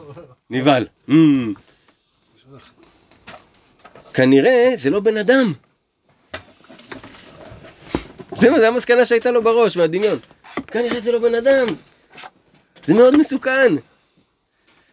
נבהל. 0.50 0.86
Mm. 1.08 1.12
כנראה 4.14 4.74
זה 4.78 4.90
לא 4.90 5.00
בן 5.00 5.16
אדם. 5.16 5.52
זה 8.36 8.68
המסקנה 8.68 9.04
שהייתה 9.04 9.30
לו 9.30 9.42
בראש, 9.42 9.76
מהדמיון. 9.76 10.18
כנראה 10.66 11.00
זה 11.00 11.12
לא 11.12 11.18
בן 11.18 11.34
אדם. 11.34 11.66
זה 12.84 12.94
מאוד 12.94 13.16
מסוכן. 13.16 13.72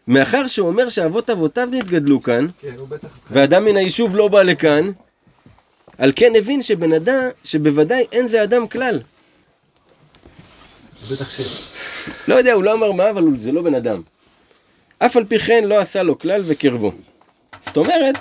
מאחר 0.07 0.47
שהוא 0.47 0.67
אומר 0.67 0.89
שאבות 0.89 1.29
אבותיו 1.29 1.69
נתגדלו 1.71 2.23
כאן, 2.23 2.47
כן. 2.61 2.75
ואדם 3.31 3.65
מן 3.65 3.77
היישוב 3.77 4.15
לא 4.15 4.27
בא 4.27 4.41
לכאן, 4.41 4.91
על 5.97 6.11
כן 6.15 6.31
הבין 6.35 6.61
שבן 6.61 6.93
אדם, 6.93 7.21
שבוודאי 7.43 8.05
אין 8.11 8.27
זה 8.27 8.43
אדם 8.43 8.67
כלל. 8.67 8.99
בטח 11.11 11.29
ש... 11.29 11.41
לא 12.27 12.35
יודע, 12.35 12.53
הוא 12.53 12.63
לא 12.63 12.73
אמר 12.73 12.91
מה, 12.91 13.09
אבל 13.09 13.23
זה 13.37 13.51
לא 13.51 13.61
בן 13.61 13.75
אדם. 13.75 14.01
אף 14.99 15.17
על 15.17 15.25
פי 15.25 15.39
כן 15.39 15.63
לא 15.63 15.79
עשה 15.79 16.03
לו 16.03 16.19
כלל 16.19 16.41
וקרבו. 16.45 16.91
זאת 17.61 17.77
אומרת, 17.77 18.15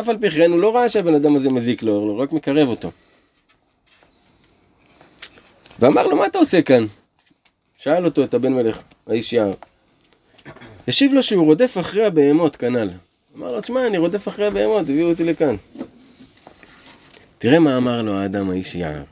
אף 0.00 0.08
על 0.08 0.18
פי 0.18 0.30
כן 0.30 0.50
הוא 0.50 0.60
לא 0.60 0.76
ראה 0.76 0.88
שהבן 0.88 1.14
אדם 1.14 1.36
הזה 1.36 1.50
מזיק 1.50 1.82
לו, 1.82 1.92
הוא 1.92 2.22
רק 2.22 2.32
מקרב 2.32 2.68
אותו. 2.68 2.90
ואמר 5.78 6.06
לו, 6.06 6.16
מה 6.16 6.26
אתה 6.26 6.38
עושה 6.38 6.62
כאן? 6.62 6.86
שאל 7.76 8.04
אותו 8.04 8.24
את 8.24 8.34
הבן 8.34 8.52
מלך, 8.52 8.78
האיש 9.06 9.32
יער. 9.32 9.52
השיב 10.88 11.12
לו 11.12 11.22
שהוא 11.22 11.46
רודף 11.46 11.76
אחרי 11.80 12.04
הבהמות 12.04 12.56
כנ"ל. 12.56 12.90
אמר 13.36 13.52
לו, 13.52 13.60
תשמע, 13.60 13.86
אני 13.86 13.98
רודף 13.98 14.28
אחרי 14.28 14.46
הבהמות, 14.46 14.82
הביאו 14.82 15.10
אותי 15.10 15.24
לכאן. 15.24 15.56
תראה 17.38 17.58
מה 17.58 17.76
אמר 17.76 18.02
לו 18.02 18.14
האדם 18.14 18.50
האיש 18.50 18.74
יער. 18.74 19.02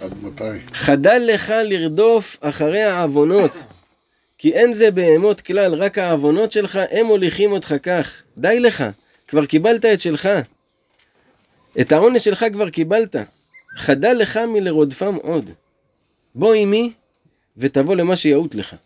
עד 0.00 0.12
מתי? 0.22 0.44
חדל 0.72 1.22
לך 1.26 1.54
לרדוף 1.64 2.36
אחרי 2.40 2.82
העוונות, 2.82 3.52
כי 4.38 4.52
אין 4.52 4.72
זה 4.72 4.90
בהמות 4.90 5.40
כלל, 5.40 5.74
רק 5.74 5.98
העוונות 5.98 6.52
שלך 6.52 6.78
הם 6.90 7.06
מוליכים 7.06 7.52
אותך 7.52 7.74
כך. 7.82 8.22
די 8.38 8.60
לך, 8.60 8.84
כבר 9.28 9.46
קיבלת 9.46 9.84
את 9.84 10.00
שלך. 10.00 10.28
את 11.80 11.92
העונש 11.92 12.24
שלך 12.24 12.44
כבר 12.52 12.70
קיבלת. 12.70 13.16
חדל 13.76 14.12
לך 14.12 14.36
מלרודפם 14.36 15.14
עוד. 15.14 15.50
בוא 16.34 16.54
עמי 16.54 16.92
ותבוא 17.56 17.94
למה 17.96 18.16
שיעוט 18.16 18.54
לך. 18.54 18.76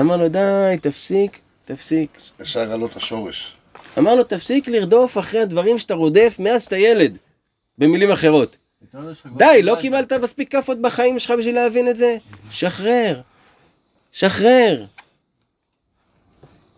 אמר 0.00 0.16
לו 0.16 0.28
די, 0.28 0.76
תפסיק, 0.80 1.40
תפסיק. 1.64 2.18
ישר 2.40 2.72
עלות 2.72 2.96
השורש. 2.96 3.52
אמר 3.98 4.14
לו 4.14 4.24
תפסיק 4.24 4.68
לרדוף 4.68 5.18
אחרי 5.18 5.40
הדברים 5.40 5.78
שאתה 5.78 5.94
רודף 5.94 6.36
מאז 6.38 6.64
שאתה 6.64 6.76
ילד. 6.76 7.18
במילים 7.78 8.10
אחרות. 8.10 8.56
את 8.84 8.96
די, 9.36 9.62
לא 9.62 9.76
קיבלת 9.80 10.12
מספיק 10.12 10.50
כאפות 10.50 10.80
בחיים 10.80 11.18
שלך 11.18 11.30
בשביל 11.38 11.54
להבין 11.54 11.88
את 11.88 11.96
זה? 11.96 12.16
שחרר. 12.50 13.20
שחרר. 14.12 14.84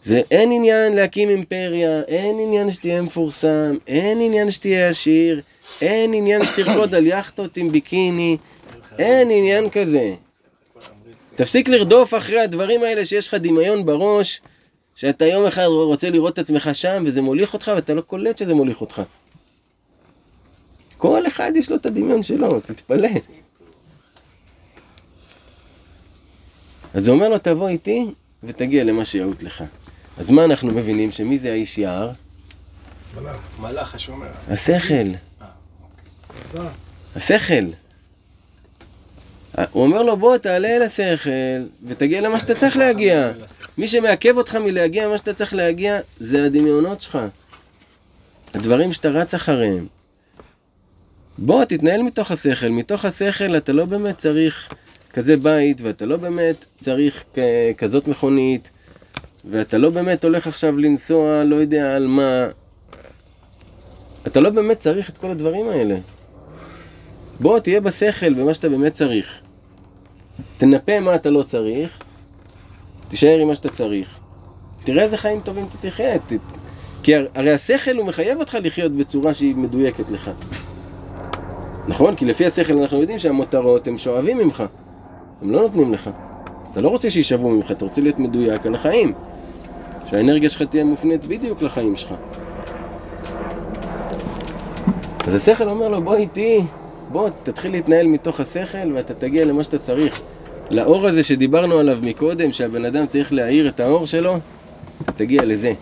זה 0.08 0.20
אין 0.30 0.52
עניין 0.52 0.92
להקים 0.92 1.28
אימפריה, 1.28 2.02
אין 2.02 2.38
עניין 2.40 2.72
שתהיה 2.72 3.02
מפורסם, 3.02 3.76
אין 3.86 4.20
עניין 4.20 4.50
שתהיה 4.50 4.88
עשיר, 4.88 5.40
אין 5.82 6.14
עניין 6.14 6.44
שתרקוד 6.44 6.94
על 6.94 7.06
יכטות 7.06 7.56
עם 7.56 7.72
ביקיני, 7.72 8.36
אין 8.98 9.30
עניין 9.30 9.70
כזה. 9.70 10.14
תפסיק 11.34 11.68
לרדוף 11.68 12.14
אחרי 12.14 12.40
הדברים 12.40 12.82
האלה 12.82 13.04
שיש 13.04 13.28
לך 13.28 13.34
דמיון 13.34 13.86
בראש, 13.86 14.40
שאתה 14.94 15.26
יום 15.26 15.46
אחד 15.46 15.64
רוצה 15.64 16.10
לראות 16.10 16.32
את 16.32 16.38
עצמך 16.38 16.70
שם 16.72 17.04
וזה 17.06 17.22
מוליך 17.22 17.54
אותך 17.54 17.72
ואתה 17.74 17.94
לא 17.94 18.00
קולט 18.00 18.38
שזה 18.38 18.54
מוליך 18.54 18.80
אותך. 18.80 19.02
כל 20.96 21.26
אחד 21.26 21.52
יש 21.56 21.70
לו 21.70 21.76
את 21.76 21.86
הדמיון 21.86 22.22
שלו, 22.22 22.60
תתפלא. 22.60 23.08
אז 26.94 27.08
הוא 27.08 27.14
אומר 27.14 27.28
לו, 27.28 27.38
תבוא 27.38 27.68
איתי 27.68 28.06
ותגיע 28.42 28.84
למה 28.84 29.04
שיעוט 29.04 29.42
לך. 29.42 29.64
אז 30.18 30.30
מה 30.30 30.44
אנחנו 30.44 30.72
מבינים? 30.72 31.10
שמי 31.10 31.38
זה 31.38 31.50
האיש 31.50 31.78
יער? 31.78 32.10
מלאך 33.60 33.94
השומר. 33.94 34.26
השכל. 34.48 35.08
השכל. 37.16 37.64
הוא 39.70 39.82
אומר 39.82 40.02
לו, 40.02 40.16
בוא 40.16 40.36
תעלה 40.36 40.68
אל 40.68 40.82
השכל 40.82 41.30
ותגיע 41.86 42.20
למה 42.20 42.38
שאתה 42.38 42.54
צריך 42.54 42.76
להגיע. 42.76 43.32
מי 43.78 43.88
שמעכב 43.88 44.36
אותך 44.36 44.54
מלהגיע 44.56 45.06
למה 45.06 45.18
שאתה 45.18 45.34
צריך 45.34 45.54
להגיע, 45.54 45.98
זה 46.20 46.44
הדמיונות 46.44 47.00
שלך. 47.00 47.18
הדברים 48.54 48.92
שאתה 48.92 49.08
רץ 49.08 49.34
אחריהם. 49.34 49.86
בוא, 51.38 51.64
תתנהל 51.64 52.02
מתוך 52.02 52.30
השכל. 52.30 52.68
מתוך 52.68 53.04
השכל 53.04 53.56
אתה 53.56 53.72
לא 53.72 53.84
באמת 53.84 54.18
צריך 54.18 54.72
כזה 55.12 55.36
בית, 55.36 55.80
ואתה 55.80 56.06
לא 56.06 56.16
באמת 56.16 56.64
צריך 56.76 57.24
כזאת 57.76 58.08
מכונית, 58.08 58.70
ואתה 59.44 59.78
לא 59.78 59.90
באמת 59.90 60.24
הולך 60.24 60.46
עכשיו 60.46 60.76
לנסוע 60.76 61.44
לא 61.44 61.56
יודע 61.56 61.96
על 61.96 62.06
מה. 62.06 62.46
אתה 64.26 64.40
לא 64.40 64.50
באמת 64.50 64.80
צריך 64.80 65.10
את 65.10 65.18
כל 65.18 65.30
הדברים 65.30 65.68
האלה. 65.68 65.96
בוא, 67.40 67.58
תהיה 67.58 67.80
בשכל 67.80 68.34
במה 68.34 68.54
שאתה 68.54 68.68
באמת 68.68 68.92
צריך. 68.92 69.40
תנפה 70.56 71.00
מה 71.00 71.14
אתה 71.14 71.30
לא 71.30 71.42
צריך, 71.42 71.90
תישאר 73.08 73.38
עם 73.38 73.48
מה 73.48 73.54
שאתה 73.54 73.68
צריך. 73.68 74.08
תראה 74.84 75.02
איזה 75.02 75.16
חיים 75.16 75.40
טובים 75.40 75.66
אתה 75.68 75.88
תחיה. 75.90 76.18
ת... 76.18 76.32
כי 77.02 77.14
הר- 77.16 77.26
הרי 77.34 77.50
השכל 77.50 77.96
הוא 77.96 78.06
מחייב 78.06 78.38
אותך 78.38 78.58
לחיות 78.62 78.92
בצורה 78.92 79.34
שהיא 79.34 79.56
מדויקת 79.56 80.10
לך. 80.10 80.30
נכון? 81.88 82.16
כי 82.16 82.24
לפי 82.24 82.46
השכל 82.46 82.78
אנחנו 82.78 83.00
יודעים 83.00 83.18
שהמותרות 83.18 83.86
הם 83.88 83.98
שואבים 83.98 84.38
ממך. 84.38 84.64
הם 85.42 85.50
לא 85.52 85.60
נותנים 85.60 85.92
לך. 85.92 86.10
אתה 86.72 86.80
לא 86.80 86.88
רוצה 86.88 87.10
שישאבו 87.10 87.50
ממך, 87.50 87.70
אתה 87.70 87.84
רוצה 87.84 88.00
להיות 88.00 88.18
מדויק 88.18 88.66
על 88.66 88.74
החיים. 88.74 89.14
שהאנרגיה 90.10 90.48
שלך 90.48 90.62
תהיה 90.62 90.84
מופנית 90.84 91.24
בדיוק 91.24 91.62
לחיים 91.62 91.96
שלך. 91.96 92.14
אז 95.26 95.34
השכל 95.34 95.68
אומר 95.68 95.88
לו, 95.88 96.02
בוא 96.02 96.14
איתי, 96.14 96.60
בוא 97.12 97.28
תתחיל 97.42 97.72
להתנהל 97.72 98.06
מתוך 98.06 98.40
השכל 98.40 98.92
ואתה 98.94 99.14
תגיע 99.14 99.44
למה 99.44 99.64
שאתה 99.64 99.78
צריך. 99.78 100.20
לאור 100.70 101.06
הזה 101.06 101.22
שדיברנו 101.22 101.78
עליו 101.78 101.98
מקודם, 102.02 102.52
שהבן 102.52 102.84
אדם 102.84 103.06
צריך 103.06 103.32
להאיר 103.32 103.68
את 103.68 103.80
האור 103.80 104.06
שלו, 104.06 104.38
אתה 105.02 105.12
תגיע 105.12 105.44
לזה. 105.44 105.72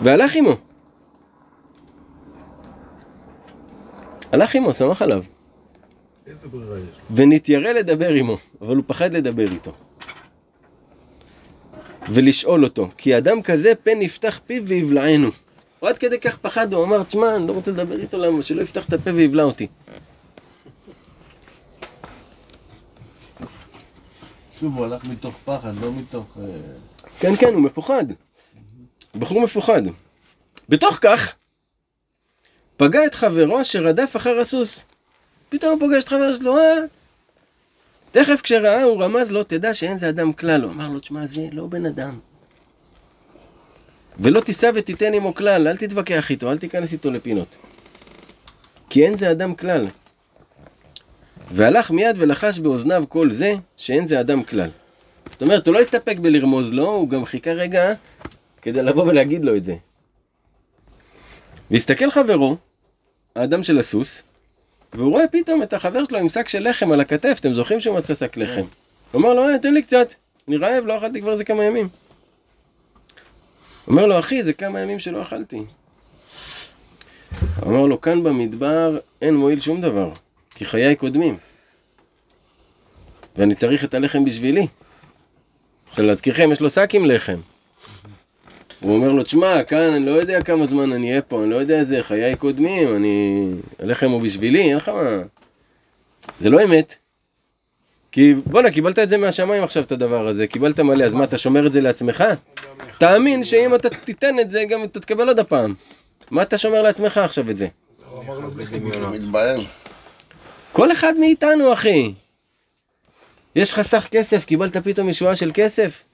והלך 0.00 0.36
עמו. 0.36 0.63
הלך 4.34 4.54
עמו, 4.54 4.72
סמך 4.72 5.02
עליו. 5.02 5.22
איזה 6.26 6.48
ברירה 6.48 6.78
יש? 6.78 6.96
ונתיירא 7.10 7.72
לדבר 7.72 8.08
עמו, 8.08 8.36
אבל 8.60 8.76
הוא 8.76 8.84
פחד 8.86 9.14
לדבר 9.14 9.52
איתו. 9.52 9.72
ולשאול 12.08 12.64
אותו, 12.64 12.88
כי 12.96 13.18
אדם 13.18 13.42
כזה 13.42 13.72
פן 13.82 14.02
יפתח 14.02 14.40
פיו 14.46 14.66
ויבלענו. 14.66 15.28
הוא 15.80 15.88
עד 15.88 15.98
כדי 15.98 16.20
כך 16.20 16.36
פחד, 16.36 16.72
הוא 16.72 16.84
אמר, 16.84 17.02
תשמע, 17.02 17.36
אני 17.36 17.46
לא 17.46 17.52
רוצה 17.52 17.70
לדבר 17.70 18.00
איתו 18.00 18.18
למה, 18.18 18.42
שלא 18.42 18.62
יפתח 18.62 18.88
את 18.88 18.92
הפה 18.92 19.10
ויבלע 19.14 19.42
אותי. 19.42 19.66
שוב, 24.52 24.76
הוא 24.76 24.84
הלך 24.84 25.04
מתוך 25.04 25.36
פחד, 25.44 25.72
לא 25.80 25.92
מתוך... 25.92 26.38
אה, 26.40 26.44
כן, 27.18 27.36
כן, 27.36 27.54
הוא 27.54 27.62
מפוחד. 27.62 28.04
בחור 29.18 29.40
מפוחד. 29.40 29.82
בתוך 30.68 30.98
כך, 31.00 31.34
פגע 32.76 33.06
את 33.06 33.14
חברו 33.14 33.64
שרדף 33.64 34.16
אחר 34.16 34.38
הסוס. 34.40 34.84
פתאום 35.48 35.72
הוא 35.72 35.80
פוגש 35.80 36.04
את 36.04 36.08
חבר 36.08 36.34
שלו, 36.34 36.58
אה? 36.58 36.78
תכף 38.12 38.40
כשראה 38.42 38.82
הוא 38.82 39.02
רמז 39.02 39.30
לו, 39.30 39.44
תדע 39.44 39.74
שאין 39.74 39.98
זה 39.98 40.08
אדם 40.08 40.32
כלל. 40.32 40.62
הוא 40.62 40.70
אמר 40.70 40.88
לו, 40.88 41.00
תשמע, 41.00 41.26
זה 41.26 41.46
לא 41.52 41.66
בן 41.66 41.86
אדם. 41.86 42.18
ולא 44.18 44.40
תישא 44.40 44.70
ותיתן 44.74 45.14
עמו 45.14 45.34
כלל, 45.34 45.68
אל 45.68 45.76
תתווכח 45.76 46.30
איתו, 46.30 46.50
אל 46.50 46.58
תיכנס 46.58 46.92
איתו 46.92 47.10
לפינות. 47.10 47.48
כי 48.90 49.06
אין 49.06 49.16
זה 49.16 49.30
אדם 49.30 49.54
כלל. 49.54 49.86
והלך 51.52 51.90
מיד 51.90 52.16
ולחש 52.18 52.58
באוזניו 52.58 53.04
כל 53.08 53.32
זה, 53.32 53.54
שאין 53.76 54.06
זה 54.06 54.20
אדם 54.20 54.42
כלל. 54.42 54.70
זאת 55.30 55.42
אומרת, 55.42 55.66
הוא 55.66 55.74
לא 55.74 55.80
הסתפק 55.80 56.16
בלרמוז 56.18 56.70
לו, 56.70 56.86
הוא 56.86 57.08
גם 57.08 57.24
חיכה 57.24 57.50
רגע 57.50 57.94
כדי 58.62 58.82
לבוא 58.82 59.04
ולהגיד 59.04 59.44
לו 59.44 59.56
את 59.56 59.64
זה. 59.64 59.74
והסתכל 61.70 62.10
חברו, 62.10 62.56
האדם 63.36 63.62
של 63.62 63.78
הסוס, 63.78 64.22
והוא 64.92 65.10
רואה 65.10 65.28
פתאום 65.28 65.62
את 65.62 65.72
החבר 65.72 66.04
שלו 66.04 66.18
עם 66.18 66.28
שק 66.28 66.48
של 66.48 66.68
לחם 66.68 66.92
על 66.92 67.00
הכתף, 67.00 67.36
אתם 67.40 67.54
זוכרים 67.54 67.80
שהוא 67.80 67.96
מצא 67.96 68.14
שק 68.14 68.36
לחם? 68.36 68.60
הוא 68.60 69.22
אומר 69.22 69.34
לו, 69.34 69.48
אה, 69.48 69.58
תן 69.58 69.74
לי 69.74 69.82
קצת, 69.82 70.14
אני 70.48 70.56
רעב, 70.56 70.86
לא 70.86 70.98
אכלתי 70.98 71.20
כבר 71.20 71.32
איזה 71.32 71.44
כמה 71.44 71.64
ימים. 71.64 71.88
אומר 73.88 74.06
לו, 74.06 74.18
אחי, 74.18 74.42
זה 74.42 74.52
כמה 74.52 74.80
ימים 74.80 74.98
שלא 74.98 75.22
אכלתי. 75.22 75.62
אומר 77.62 77.86
לו, 77.86 78.00
כאן 78.00 78.22
במדבר 78.22 78.98
אין 79.22 79.34
מועיל 79.34 79.60
שום 79.60 79.80
דבר, 79.80 80.10
כי 80.54 80.64
חיי 80.64 80.96
קודמים. 80.96 81.38
ואני 83.36 83.54
צריך 83.54 83.84
את 83.84 83.94
הלחם 83.94 84.24
בשבילי. 84.24 84.66
עכשיו 85.88 86.04
להזכירכם, 86.04 86.52
יש 86.52 86.60
לו 86.60 86.70
שק 86.70 86.90
עם 86.92 87.04
לחם. 87.04 87.40
הוא 88.84 88.96
אומר 88.96 89.12
לו, 89.12 89.22
תשמע, 89.22 89.62
כאן 89.62 89.92
אני 89.92 90.06
לא 90.06 90.10
יודע 90.10 90.40
כמה 90.40 90.66
זמן 90.66 90.92
אני 90.92 91.10
אהיה 91.10 91.22
פה, 91.22 91.42
אני 91.42 91.50
לא 91.50 91.56
יודע 91.56 91.78
איזה 91.78 92.02
חיי 92.02 92.36
קודמים, 92.36 92.96
אני... 92.96 93.46
הלחם 93.78 94.10
הוא 94.10 94.20
בשבילי, 94.20 94.62
אין 94.62 94.76
לך 94.76 94.88
מה... 94.88 95.22
זה 96.38 96.50
לא 96.50 96.64
אמת. 96.64 96.94
כי 98.12 98.34
בואנה, 98.46 98.70
קיבלת 98.70 98.98
את 98.98 99.08
זה 99.08 99.18
מהשמיים 99.18 99.62
עכשיו, 99.62 99.82
את 99.82 99.92
הדבר 99.92 100.28
הזה, 100.28 100.46
קיבלת 100.46 100.80
מלא, 100.80 101.04
אז 101.04 101.12
מה, 101.12 101.24
אתה 101.24 101.38
שומר 101.38 101.66
את 101.66 101.72
זה 101.72 101.80
לעצמך? 101.80 102.24
תאמין 102.98 103.42
שאם 103.42 103.74
אתה 103.74 103.88
תיתן 103.90 104.38
את 104.38 104.50
זה, 104.50 104.64
גם 104.68 104.84
אתה 104.84 105.00
תקבל 105.00 105.28
עוד 105.28 105.38
הפעם. 105.38 105.74
מה 106.30 106.42
אתה 106.42 106.58
שומר 106.58 106.82
לעצמך 106.82 107.18
עכשיו 107.18 107.50
את 107.50 107.56
זה? 107.56 107.68
כל 110.72 110.92
אחד 110.92 111.12
מאיתנו, 111.18 111.72
אחי. 111.72 112.12
יש 113.56 113.72
לך 113.72 113.82
סך 113.82 114.08
כסף, 114.10 114.44
קיבלת 114.44 114.76
פתאום 114.76 115.08
ישועה 115.08 115.36
של 115.36 115.50
כסף? 115.54 116.04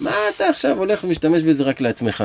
מה 0.00 0.10
אתה 0.36 0.48
עכשיו 0.48 0.78
הולך 0.78 1.04
ומשתמש 1.04 1.42
בזה 1.42 1.64
רק 1.64 1.80
לעצמך? 1.80 2.24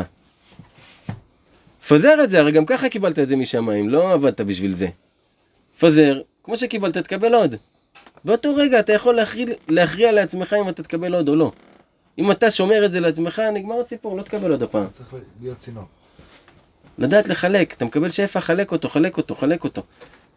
פזר 1.88 2.24
את 2.24 2.30
זה, 2.30 2.40
הרי 2.40 2.52
גם 2.52 2.66
ככה 2.66 2.90
קיבלת 2.90 3.20
את 3.20 3.30
זה 3.30 3.36
משמיים, 3.36 3.90
לא 3.90 4.14
עבדת 4.14 4.42
בשביל 4.42 4.76
זה. 4.76 4.88
פזר, 5.80 6.22
כמו 6.44 6.58
שקיבלת, 6.58 6.98
תקבל 6.98 7.36
עוד. 7.36 7.56
באותו 8.26 8.56
רגע 8.56 8.80
אתה 8.80 8.94
יכול 8.94 9.16
להכריע, 9.16 9.46
להכריע 9.68 10.12
לעצמך 10.12 10.56
אם 10.62 10.70
אתה 10.70 10.84
תקבל 10.84 11.16
עוד 11.16 11.30
או 11.30 11.36
לא. 11.36 11.52
אם 12.18 12.32
אתה 12.32 12.52
שומר 12.52 12.86
את 12.86 12.92
זה 12.92 13.00
לעצמך, 13.00 13.42
נגמר 13.54 13.80
הסיפור, 13.80 14.18
לא 14.18 14.22
תקבל 14.22 14.52
עוד 14.52 14.64
הפעם. 14.64 14.88
צריך 14.92 15.16
להיות 15.42 15.60
צינור. 15.60 15.84
לדעת 16.98 17.28
לחלק, 17.28 17.74
אתה 17.74 17.86
מקבל 17.86 18.10
שפע, 18.10 18.40
חלק 18.40 18.72
אותו, 18.72 18.90
חלק 18.90 19.18
אותו, 19.18 19.36
חלק 19.36 19.64
אותו. 19.64 19.82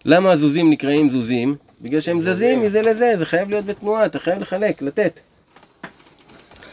למה 0.04 0.30
הזוזים 0.30 0.70
נקראים 0.70 1.10
זוזים? 1.10 1.56
בגלל 1.80 2.00
שהם 2.00 2.20
זזים 2.20 2.62
מזה 2.62 2.82
לזה, 2.82 3.14
זה 3.18 3.26
חייב 3.26 3.50
להיות 3.50 3.64
בתנועה, 3.64 4.06
אתה 4.06 4.18
חייב 4.18 4.38
לחלק, 4.38 4.82
לתת. 4.82 5.20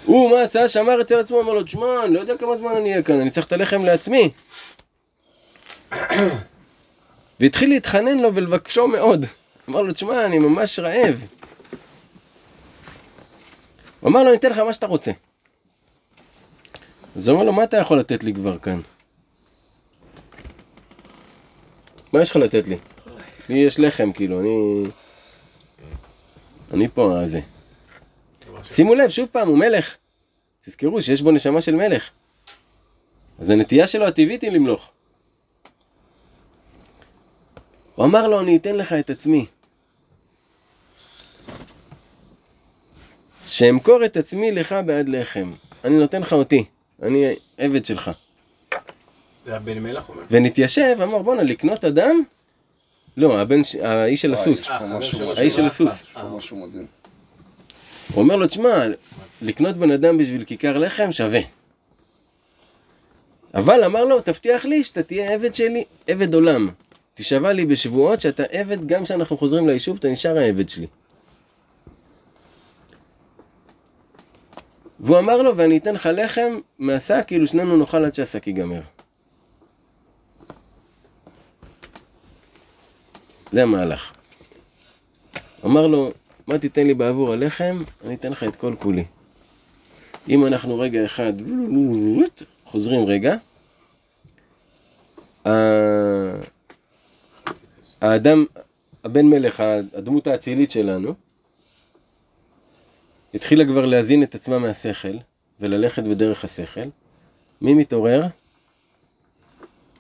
הוא, 0.10 0.32
מה 0.32 0.41
עשה? 0.41 0.68
שמר 0.68 1.01
אצל 1.01 1.20
עצמו, 1.20 1.41
אמר 1.41 1.53
לו, 1.53 1.64
תשמע, 1.64 2.03
אני 2.05 2.14
לא 2.14 2.20
יודע 2.20 2.38
כמה 2.38 2.57
זמן 2.57 2.72
אני 2.72 2.91
אהיה 2.91 3.03
כאן, 3.03 3.20
אני 3.20 3.30
צריך 3.30 3.47
את 3.47 3.51
הלחם 3.51 3.82
לעצמי. 3.86 4.30
והתחיל 7.39 7.70
להתחנן 7.70 8.18
לו 8.18 8.36
ולבקשו 8.36 8.88
מאוד. 8.88 9.26
אמר 9.70 9.82
לו, 9.82 9.93
תשמע, 9.93 10.26
אני 10.26 10.39
ממש 10.39 10.80
רעב. 10.80 11.24
הוא 13.99 14.10
אמר 14.10 14.24
לו, 14.24 14.30
אני 14.30 14.38
אתן 14.38 14.49
לך 14.49 14.57
מה 14.57 14.74
שאתה 14.74 14.88
רוצה. 14.88 15.12
אז 17.16 17.28
הוא 17.28 17.34
אומר 17.34 17.45
לו, 17.45 17.53
מה 17.53 17.64
אתה 17.64 17.78
יכול 17.78 17.99
לתת 17.99 18.24
לי 18.24 18.34
כבר 18.34 18.57
כאן? 18.57 18.82
מה 22.14 22.22
יש 22.22 22.30
לך 22.30 22.36
לתת 22.36 22.68
לי? 22.68 22.78
לי 23.49 23.57
יש 23.57 23.80
לחם, 23.80 24.12
כאילו, 24.12 24.39
אני... 24.39 24.84
אני 26.74 26.88
פה, 26.88 27.20
הזה. 27.20 27.39
שימו 28.64 28.95
לב, 28.95 29.10
שוב 29.10 29.30
פעם, 29.32 29.47
הוא 29.47 29.57
מלך. 29.57 29.99
תזכרו 30.70 31.01
שיש 31.01 31.22
בו 31.22 31.32
נשמה 31.32 31.61
של 31.61 31.76
מלך. 31.76 32.09
אז 33.39 33.49
הנטייה 33.49 33.88
שלו 33.88 34.07
הטבעית 34.07 34.41
היא 34.41 34.51
למלוך. 34.51 34.91
הוא 37.95 38.05
אמר 38.05 38.28
לו, 38.28 38.39
אני 38.39 38.57
אתן 38.57 38.76
לך 38.76 38.93
את 38.93 39.09
עצמי. 39.09 39.45
שאמכור 43.45 44.05
את 44.05 44.17
עצמי 44.17 44.51
לך 44.51 44.76
בעד 44.86 45.09
לחם. 45.09 45.53
אני 45.84 45.95
נותן 45.95 46.22
לך 46.22 46.34
אותי, 46.34 46.65
אני 47.01 47.26
עבד 47.57 47.86
שלך. 47.86 48.11
זה 49.45 49.55
הבן 49.55 49.80
מלך 49.80 50.09
אומר. 50.09 50.22
ונתיישב, 50.32 50.97
אמר, 51.03 51.22
בואנה, 51.22 51.43
לקנות 51.43 51.86
אדם? 51.86 52.24
לא, 53.17 53.41
הבן, 53.41 53.61
האיש 53.82 54.22
של 54.22 54.34
הסוס. 54.34 54.70
אה, 54.70 54.78
האיש 55.38 55.55
של 55.55 55.61
אה, 55.61 55.67
הסוס. 55.67 56.03
אה. 56.17 56.22
הוא 58.13 58.24
אומר 58.24 58.36
לו, 58.36 58.47
תשמע, 58.47 58.84
לקנות 59.42 59.76
בן 59.76 59.92
אדם 59.92 60.18
בשביל 60.18 60.44
כיכר 60.44 60.78
לחם 60.78 61.12
שווה. 61.12 61.40
אבל 63.54 63.84
אמר 63.84 64.06
לו, 64.06 64.22
תבטיח 64.22 64.66
לי 64.66 64.84
שאתה 64.84 65.04
תהיה 65.04 65.34
עבד 65.34 65.54
שלי, 65.54 65.84
עבד 66.08 66.34
עולם. 66.34 66.70
תשבע 67.14 67.54
לי 67.54 67.66
בשבועות 67.66 68.22
שאתה 68.22 68.44
עבד, 68.44 68.86
גם 68.86 69.04
כשאנחנו 69.04 69.38
חוזרים 69.38 69.68
ליישוב, 69.68 69.98
אתה 69.98 70.08
נשאר 70.10 70.38
העבד 70.38 70.70
שלי. 70.70 70.88
והוא 75.00 75.20
אמר 75.20 75.42
לו, 75.42 75.58
ואני 75.58 75.78
אתן 75.78 75.96
לך 75.96 76.10
לחם 76.14 76.60
מהשק, 76.80 77.24
כאילו 77.28 77.48
שנינו 77.48 77.78
נאכל 77.78 78.06
עד 78.06 78.14
שהשק 78.14 78.48
ייגמר. 78.48 78.82
זה 83.52 83.64
המהלך. 83.64 84.12
אמר 85.66 85.88
לו, 85.88 86.12
מה 86.48 86.58
תיתן 86.58 86.88
לי 86.88 86.94
בעבור 86.94 87.34
הלחם? 87.34 87.84
אני 88.06 88.16
אתן 88.16 88.32
לך 88.32 88.44
את 88.44 88.56
כל 88.56 88.76
כולי. 88.80 89.06
אם 90.30 90.45
אנחנו 90.45 90.80
רגע 90.80 91.05
אחד, 91.05 91.34
חוזרים 92.65 93.05
רגע, 93.05 93.36
האדם, 98.01 98.45
הבן 99.03 99.25
מלך, 99.25 99.63
הדמות 99.93 100.27
האצילית 100.27 100.71
שלנו, 100.71 101.13
התחילה 103.34 103.65
כבר 103.65 103.86
להזין 103.86 104.23
את 104.23 104.36
עצמה 104.36 104.59
מהשכל, 104.59 105.17
וללכת 105.59 106.03
בדרך 106.03 106.45
השכל. 106.45 106.89
מי 107.61 107.73
מתעורר? 107.73 108.23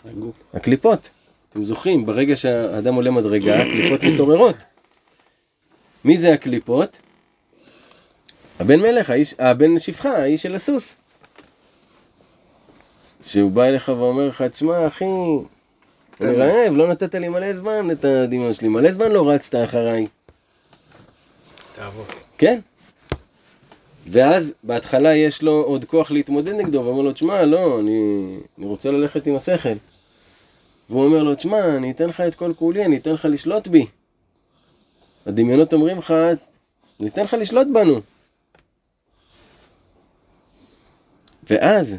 הגוף. 0.05 0.35
הקליפות. 0.53 1.09
אתם 1.49 1.63
זוכרים, 1.63 2.05
ברגע 2.05 2.35
שהאדם 2.35 2.95
עולה 2.95 3.11
מדרגה, 3.11 3.61
הקליפות 3.61 4.03
מתעוררות. 4.03 4.55
מי 6.05 6.17
זה 6.17 6.33
הקליפות? 6.33 6.97
הבן 8.59 8.79
מלך, 8.79 9.09
האיש, 9.09 9.35
הבן 9.39 9.79
שפחה, 9.79 10.17
האיש 10.17 10.43
של 10.43 10.55
הסוס. 10.55 10.95
שהוא 13.21 13.51
בא 13.51 13.63
אליך 13.63 13.89
ואומר 13.89 14.27
לך, 14.27 14.41
תשמע 14.41 14.87
אחי, 14.87 15.05
אני 16.21 16.31
רעב, 16.31 16.73
לא 16.73 16.87
נתת 16.87 17.15
לי 17.15 17.29
מלא 17.29 17.53
זמן 17.53 17.91
את 17.91 18.05
הדמיון 18.05 18.53
שלי, 18.53 18.67
מלא 18.67 18.91
זמן 18.91 19.11
לא 19.11 19.29
רצת 19.29 19.55
אחריי. 19.55 20.07
תעבור. 21.75 22.05
כן. 22.37 22.59
ואז 24.07 24.53
בהתחלה 24.63 25.15
יש 25.15 25.43
לו 25.43 25.51
עוד 25.51 25.85
כוח 25.85 26.11
להתמודד 26.11 26.53
נגדו, 26.53 26.83
ואומר 26.83 27.01
לו, 27.01 27.11
תשמע, 27.11 27.45
לא, 27.45 27.79
אני, 27.79 28.37
אני 28.57 28.65
רוצה 28.65 28.91
ללכת 28.91 29.27
עם 29.27 29.35
השכל. 29.35 29.73
והוא 30.89 31.05
אומר 31.05 31.23
לו, 31.23 31.35
תשמע, 31.35 31.75
אני 31.75 31.91
אתן 31.91 32.07
לך 32.07 32.21
את 32.21 32.35
כל 32.35 32.53
כולי, 32.55 32.85
אני 32.85 32.97
אתן 32.97 33.11
לך 33.11 33.25
לשלוט 33.25 33.67
בי. 33.67 33.85
הדמיונות 35.25 35.73
אומרים 35.73 35.97
לך, 35.97 36.13
אני 36.99 37.09
אתן 37.09 37.23
לך 37.23 37.33
לשלוט 37.33 37.67
בנו. 37.73 38.01
ואז, 41.49 41.97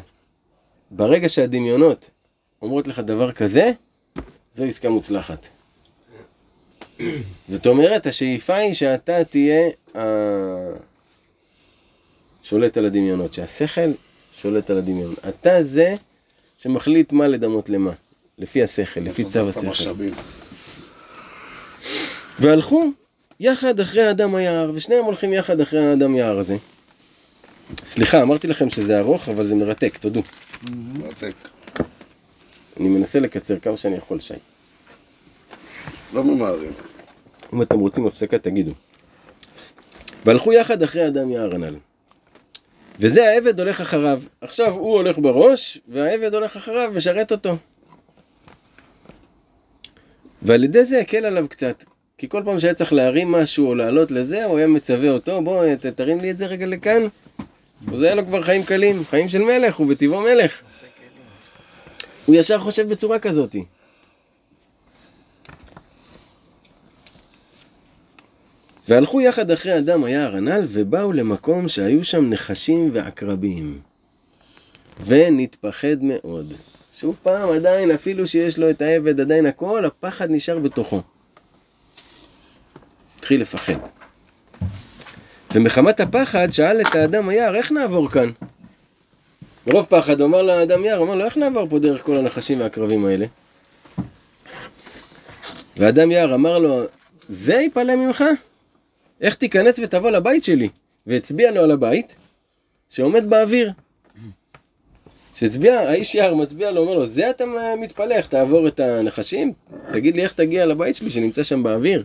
ברגע 0.91 1.29
שהדמיונות 1.29 2.09
אומרות 2.61 2.87
לך 2.87 2.99
דבר 2.99 3.31
כזה, 3.31 3.71
זו 4.53 4.65
עסקה 4.65 4.89
מוצלחת. 4.89 5.47
זאת 7.45 7.67
אומרת, 7.67 8.05
השאיפה 8.05 8.55
היא 8.55 8.73
שאתה 8.73 9.23
תהיה 9.23 9.69
השולט 12.43 12.77
על 12.77 12.85
הדמיונות, 12.85 13.33
שהשכל 13.33 13.91
שולט 14.41 14.69
על 14.69 14.77
הדמיון. 14.77 15.13
אתה 15.29 15.63
זה 15.63 15.95
שמחליט 16.57 17.11
מה 17.11 17.27
לדמות 17.27 17.69
למה, 17.69 17.91
לפי 18.37 18.63
השכל, 18.63 18.99
לפי 18.99 19.23
צו 19.23 19.49
השכל. 19.49 19.93
והלכו 22.39 22.91
יחד 23.39 23.79
אחרי 23.79 24.03
האדם 24.03 24.35
היער, 24.35 24.71
ושניהם 24.73 25.05
הולכים 25.05 25.33
יחד 25.33 25.61
אחרי 25.61 25.85
האדם 25.85 26.15
יער 26.15 26.39
הזה. 26.39 26.57
סליחה, 27.85 28.21
אמרתי 28.21 28.47
לכם 28.47 28.69
שזה 28.69 28.99
ארוך, 28.99 29.29
אבל 29.29 29.45
זה 29.45 29.55
מרתק, 29.55 29.97
תודו. 29.97 30.21
מרתק. 30.71 31.33
אני 32.79 32.89
מנסה 32.89 33.19
לקצר 33.19 33.59
כמה 33.59 33.77
שאני 33.77 33.95
יכול, 33.95 34.19
שי. 34.19 34.33
לא 36.13 36.23
ממהרים. 36.23 36.71
אם 37.53 37.61
אתם 37.61 37.79
רוצים 37.79 38.07
הפסקה, 38.07 38.37
תגידו. 38.37 38.71
והלכו 40.25 40.53
יחד 40.53 40.83
אחרי 40.83 41.07
אדם 41.07 41.31
יער 41.31 41.55
הנ"ל. 41.55 41.75
וזה 42.99 43.29
העבד 43.29 43.59
הולך 43.59 43.81
אחריו. 43.81 44.21
עכשיו 44.41 44.73
הוא 44.73 44.93
הולך 44.93 45.17
בראש, 45.17 45.79
והעבד 45.87 46.33
הולך 46.33 46.57
אחריו, 46.57 46.91
משרת 46.95 47.31
אותו. 47.31 47.57
ועל 50.41 50.63
ידי 50.63 50.85
זה 50.85 50.99
הקל 50.99 51.25
עליו 51.25 51.45
קצת. 51.49 51.83
כי 52.17 52.29
כל 52.29 52.41
פעם 52.45 52.59
שהיה 52.59 52.73
צריך 52.73 52.93
להרים 52.93 53.31
משהו 53.31 53.67
או 53.67 53.75
לעלות 53.75 54.11
לזה, 54.11 54.45
הוא 54.45 54.57
היה 54.57 54.67
מצווה 54.67 55.09
אותו, 55.09 55.41
בוא 55.41 55.65
תרים 55.95 56.19
לי 56.19 56.31
את 56.31 56.37
זה 56.37 56.45
רגע 56.45 56.65
לכאן. 56.65 57.07
אז 57.87 58.01
היה 58.01 58.15
לו 58.15 58.25
כבר 58.25 58.41
חיים 58.41 58.63
קלים, 58.63 59.05
חיים 59.05 59.27
של 59.27 59.41
מלך, 59.41 59.75
הוא 59.75 59.87
בטבעו 59.87 60.21
מלך. 60.21 60.61
הוא 62.25 62.35
ישר 62.35 62.59
חושב 62.59 62.89
בצורה 62.89 63.19
כזאתי. 63.19 63.65
והלכו 68.87 69.21
יחד 69.21 69.51
אחרי 69.51 69.77
אדם 69.77 70.03
היער 70.03 70.35
הנ"ל, 70.35 70.65
ובאו 70.67 71.13
למקום 71.13 71.67
שהיו 71.67 72.03
שם 72.03 72.29
נחשים 72.29 72.89
ועקרבים. 72.93 73.79
ונתפחד 75.05 75.97
מאוד. 76.01 76.53
שוב 76.99 77.19
פעם, 77.23 77.49
עדיין, 77.49 77.91
אפילו 77.91 78.27
שיש 78.27 78.57
לו 78.57 78.69
את 78.69 78.81
העבד, 78.81 79.19
עדיין 79.19 79.45
הכל, 79.45 79.85
הפחד 79.85 80.31
נשאר 80.31 80.59
בתוכו. 80.59 81.01
התחיל 83.19 83.41
לפחד. 83.41 84.00
ומחמת 85.53 85.99
הפחד 85.99 86.51
שאל 86.51 86.81
את 86.81 86.95
האדם 86.95 87.29
היער, 87.29 87.55
איך 87.55 87.71
נעבור 87.71 88.09
כאן? 88.09 88.29
מרוב 89.67 89.85
פחד, 89.89 90.21
הוא 90.21 90.27
אמר 90.27 90.41
לאדם 90.41 90.85
יער, 90.85 90.97
הוא 90.97 91.05
אמר 91.05 91.15
לו, 91.15 91.25
איך 91.25 91.37
נעבור 91.37 91.67
פה 91.69 91.79
דרך 91.79 92.03
כל 92.03 92.17
הנחשים 92.17 92.59
והעקרבים 92.59 93.05
האלה? 93.05 93.25
ואדם 95.77 96.11
יער 96.11 96.35
אמר 96.35 96.59
לו, 96.59 96.83
זה 97.29 97.53
יפלא 97.53 97.95
ממך? 97.95 98.23
איך 99.21 99.35
תיכנס 99.35 99.79
ותבוא 99.83 100.11
לבית 100.11 100.43
שלי? 100.43 100.69
והצביע 101.07 101.51
לו 101.51 101.63
על 101.63 101.71
הבית 101.71 102.15
שעומד 102.89 103.29
באוויר. 103.29 103.71
שהצביע, 105.33 105.79
האיש 105.79 106.15
יער 106.15 106.35
מצביע 106.35 106.71
לו, 106.71 106.81
אומר 106.81 106.93
לו, 106.93 107.05
זה 107.05 107.29
אתה 107.29 107.45
מתפלא, 107.77 108.13
איך 108.13 108.27
תעבור 108.27 108.67
את 108.67 108.79
הנחשים? 108.79 109.53
תגיד 109.93 110.15
לי 110.15 110.23
איך 110.23 110.33
תגיע 110.33 110.65
לבית 110.65 110.95
שלי 110.95 111.09
שנמצא 111.09 111.43
שם 111.43 111.63
באוויר. 111.63 112.03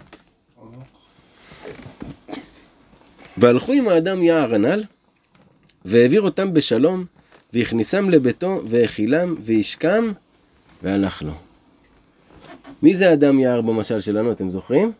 והלכו 3.39 3.73
עם 3.73 3.89
האדם 3.89 4.23
יער 4.23 4.55
הנ"ל, 4.55 4.85
והעביר 5.85 6.21
אותם 6.21 6.55
בשלום, 6.55 7.05
והכניסם 7.53 8.11
לביתו, 8.11 8.63
והאכילם, 8.67 9.35
והשקם, 9.43 10.13
והלך 10.83 11.23
לו. 11.23 11.33
מי 12.83 12.97
זה 12.97 13.13
אדם 13.13 13.39
יער 13.39 13.61
במשל 13.61 14.01
שלנו, 14.01 14.33
אתם 14.33 14.51
זוכרים? 14.51 14.93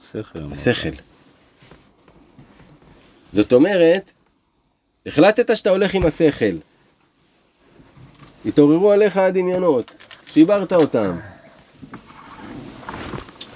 שכל. 0.00 0.38
השכל. 0.52 0.88
זאת 3.32 3.52
אומרת, 3.52 4.12
החלטת 5.06 5.56
שאתה 5.56 5.70
הולך 5.70 5.94
עם 5.94 6.06
השכל. 6.06 6.56
התעוררו 8.46 8.92
עליך 8.92 9.16
הדמיונות, 9.16 9.94
שיברת 10.26 10.72
אותם. 10.72 11.16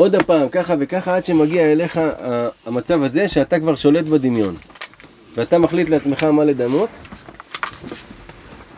עוד 0.02 0.14
הפעם, 0.14 0.48
ככה 0.48 0.74
וככה, 0.78 1.16
עד 1.16 1.24
שמגיע 1.24 1.72
אליך 1.72 2.00
המצב 2.66 3.02
הזה 3.02 3.28
שאתה 3.28 3.60
כבר 3.60 3.74
שולט 3.74 4.04
בדמיון. 4.04 4.56
ואתה 5.34 5.58
מחליט 5.58 5.88
לעצמך 5.88 6.24
מה 6.24 6.44
לדמות. 6.44 6.88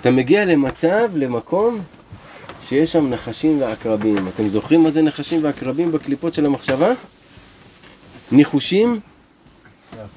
אתה 0.00 0.10
מגיע 0.10 0.44
למצב, 0.44 1.08
למקום, 1.14 1.80
שיש 2.68 2.92
שם 2.92 3.10
נחשים 3.10 3.60
ועקרבים. 3.62 4.28
אתם 4.28 4.48
זוכרים 4.48 4.82
מה 4.82 4.90
זה 4.90 5.02
נחשים 5.02 5.44
ועקרבים 5.44 5.92
בקליפות 5.92 6.34
של 6.34 6.46
המחשבה? 6.46 6.92
ניחושים, 8.32 9.00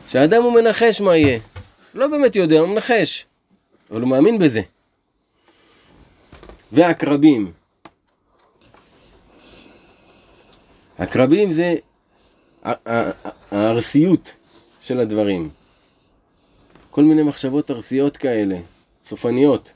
שהאדם 0.09 0.43
הוא 0.43 0.53
מנחש 0.53 1.01
מה 1.01 1.17
יהיה. 1.17 1.39
לא 1.93 2.07
באמת 2.07 2.35
יודע, 2.35 2.59
הוא 2.59 2.69
מנחש, 2.69 3.25
אבל 3.91 4.01
הוא 4.01 4.09
מאמין 4.09 4.39
בזה. 4.39 4.61
ועקרבים. 6.71 7.51
עקרבים 10.97 11.51
זה 11.51 11.75
הארסיות 13.51 14.33
של 14.81 14.99
הדברים. 14.99 15.49
כל 16.91 17.03
מיני 17.03 17.23
מחשבות 17.23 17.71
ארסיות 17.71 18.17
כאלה, 18.17 18.57
סופניות. 19.05 19.73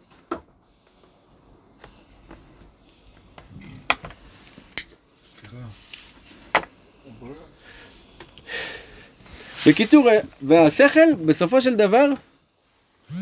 בקיצור, 9.67 10.07
והשכל, 10.41 11.13
בסופו 11.25 11.61
של 11.61 11.75
דבר, 11.75 12.09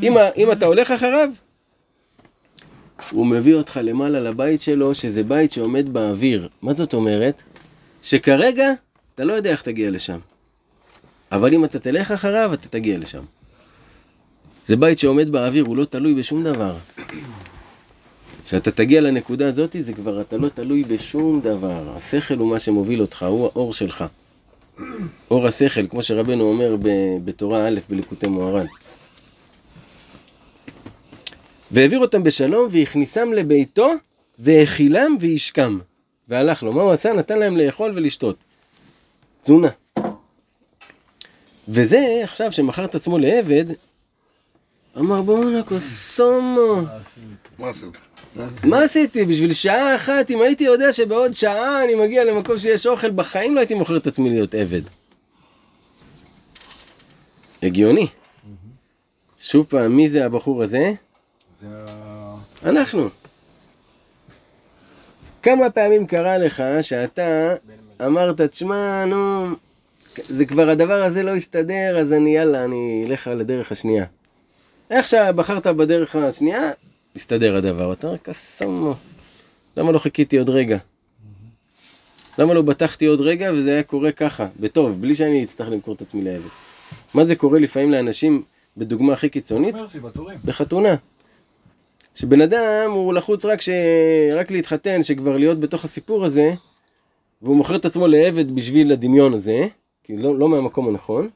אם, 0.04 0.14
אם 0.38 0.52
אתה 0.52 0.66
הולך 0.66 0.92
אחריו, 0.92 1.30
הוא 3.12 3.28
מביא 3.28 3.56
אותך 3.56 3.80
למעלה 3.84 4.20
לבית 4.20 4.62
שלו, 4.62 4.96
שזה 4.96 5.24
בית 5.24 5.52
שעומד 5.52 5.90
באוויר. 5.94 6.50
מה 6.62 6.74
זאת 6.74 6.94
אומרת? 6.94 7.44
שכרגע 8.02 8.68
אתה 9.16 9.24
לא 9.24 9.34
יודע 9.34 9.50
איך 9.50 9.62
תגיע 9.62 9.92
לשם. 9.92 10.20
אבל 11.32 11.54
אם 11.54 11.66
אתה 11.66 11.80
תלך 11.80 12.12
אחריו, 12.12 12.54
אתה 12.54 12.68
תגיע 12.68 12.98
לשם. 12.98 13.24
זה 14.66 14.76
בית 14.76 15.00
שעומד 15.00 15.30
באוויר, 15.30 15.66
הוא 15.66 15.78
לא 15.78 15.86
תלוי 15.86 16.14
בשום 16.14 16.44
דבר. 16.44 16.76
כשאתה 18.46 18.72
תגיע 18.72 19.02
לנקודה 19.02 19.48
הזאת, 19.48 19.76
זה 19.80 19.94
כבר, 19.94 20.22
אתה 20.22 20.38
לא 20.38 20.50
תלוי 20.50 20.84
בשום 20.84 21.42
דבר. 21.42 21.98
השכל 21.98 22.38
הוא 22.38 22.50
מה 22.50 22.60
שמוביל 22.60 23.02
אותך, 23.02 23.24
הוא 23.24 23.46
האור 23.46 23.74
שלך. 23.74 24.04
אור 25.32 25.48
השכל, 25.48 25.88
כמו 25.88 26.04
שרבנו 26.04 26.44
אומר 26.44 26.76
בתורה 27.26 27.68
א' 27.68 27.80
בליקוטי 27.90 28.28
מוהר"ן. 28.28 28.66
והעביר 31.72 32.00
אותם 32.00 32.24
בשלום 32.24 32.68
והכניסם 32.72 33.34
לביתו 33.34 33.92
והאכילם 34.40 35.18
וישכם. 35.20 35.78
והלך 36.30 36.64
לו. 36.64 36.74
מה 36.74 36.82
הוא 36.82 36.92
עשה? 36.92 37.14
נתן 37.14 37.40
להם 37.40 37.58
לאכול 37.58 37.92
ולשתות. 37.96 38.36
תזונה. 39.42 39.70
וזה, 41.68 42.22
עכשיו 42.24 42.52
שמכר 42.52 42.86
את 42.86 42.96
עצמו 42.96 43.18
לעבד, 43.18 43.66
אמר 44.98 45.22
בואנה 45.22 45.64
קוסומו, 45.64 46.82
מה 47.60 47.70
עשית? 47.70 47.98
מה 48.64 48.84
עשיתי? 48.84 49.26
בשביל 49.26 49.54
שעה 49.54 49.96
אחת, 49.96 50.32
אם 50.32 50.42
הייתי 50.42 50.64
יודע 50.64 50.92
שבעוד 50.92 51.34
שעה 51.34 51.84
אני 51.84 51.96
מגיע 51.96 52.24
למקום 52.24 52.60
שיש 52.60 52.88
אוכל, 52.88 53.12
בחיים 53.12 53.56
לא 53.56 53.60
הייתי 53.60 53.74
מוכר 53.74 53.98
את 53.98 54.08
עצמי 54.08 54.30
להיות 54.30 54.56
עבד. 54.56 54.82
הגיוני. 57.64 58.08
שוב 59.40 59.66
פעם, 59.70 59.96
מי 59.96 60.10
זה 60.10 60.26
הבחור 60.26 60.64
הזה? 60.64 60.94
זה 61.62 61.68
ה... 61.72 62.36
אנחנו. 62.66 63.10
כמה 65.44 65.70
פעמים 65.70 66.08
קרה 66.08 66.38
לך 66.38 66.64
שאתה 66.82 67.56
אמרת, 68.06 68.42
תשמע, 68.42 69.06
נו, 69.06 69.48
זה 70.30 70.46
כבר 70.46 70.70
הדבר 70.70 71.04
הזה 71.04 71.24
לא 71.24 71.36
הסתדר, 71.36 71.98
אז 72.00 72.14
אני 72.14 72.36
יאללה, 72.36 72.64
אני 72.64 73.04
אלך 73.08 73.28
לדרך 73.28 73.72
השנייה. 73.72 74.06
איך 74.92 75.08
שבחרת 75.08 75.68
בדרך 75.68 76.16
השנייה, 76.16 76.72
הסתדר 77.16 77.56
הדבר. 77.56 77.94
אתה 77.94 78.08
אומר, 78.08 78.18
קסומו, 78.18 78.94
למה 79.78 79.92
לא 79.92 80.00
חיכיתי 80.00 80.38
עוד 80.38 80.50
רגע? 80.50 80.78
למה 82.38 82.54
לא 82.54 82.62
בטחתי 82.62 83.06
עוד 83.06 83.22
רגע 83.22 83.52
וזה 83.54 83.72
היה 83.72 83.84
קורה 83.84 84.12
ככה, 84.12 84.48
בטוב, 84.60 85.02
בלי 85.02 85.16
שאני 85.16 85.44
אצטרך 85.44 85.70
למכור 85.70 85.94
את 85.96 86.02
עצמי 86.02 86.24
לעבד. 86.24 86.50
מה 87.14 87.26
זה 87.26 87.36
קורה 87.36 87.60
לפעמים 87.60 87.92
לאנשים, 87.92 88.44
בדוגמה 88.78 89.14
הכי 89.14 89.30
קיצונית? 89.30 89.76
בחתונה. 90.46 90.96
שבן 92.16 92.42
אדם 92.42 92.92
הוא 92.92 93.14
לחוץ 93.14 93.46
רק, 93.46 93.62
ש... 93.62 93.70
רק 94.34 94.52
להתחתן, 94.52 95.04
שכבר 95.04 95.38
להיות 95.38 95.60
בתוך 95.60 95.86
הסיפור 95.86 96.26
הזה, 96.26 96.54
והוא 97.42 97.56
מוכר 97.56 97.76
את 97.76 97.86
עצמו 97.86 98.08
לעבד 98.08 98.56
בשביל 98.56 98.92
הדמיון 98.92 99.34
הזה, 99.34 99.68
כי 100.04 100.18
לא, 100.18 100.40
לא 100.40 100.50
מהמקום 100.50 100.88
הנכון, 100.88 101.30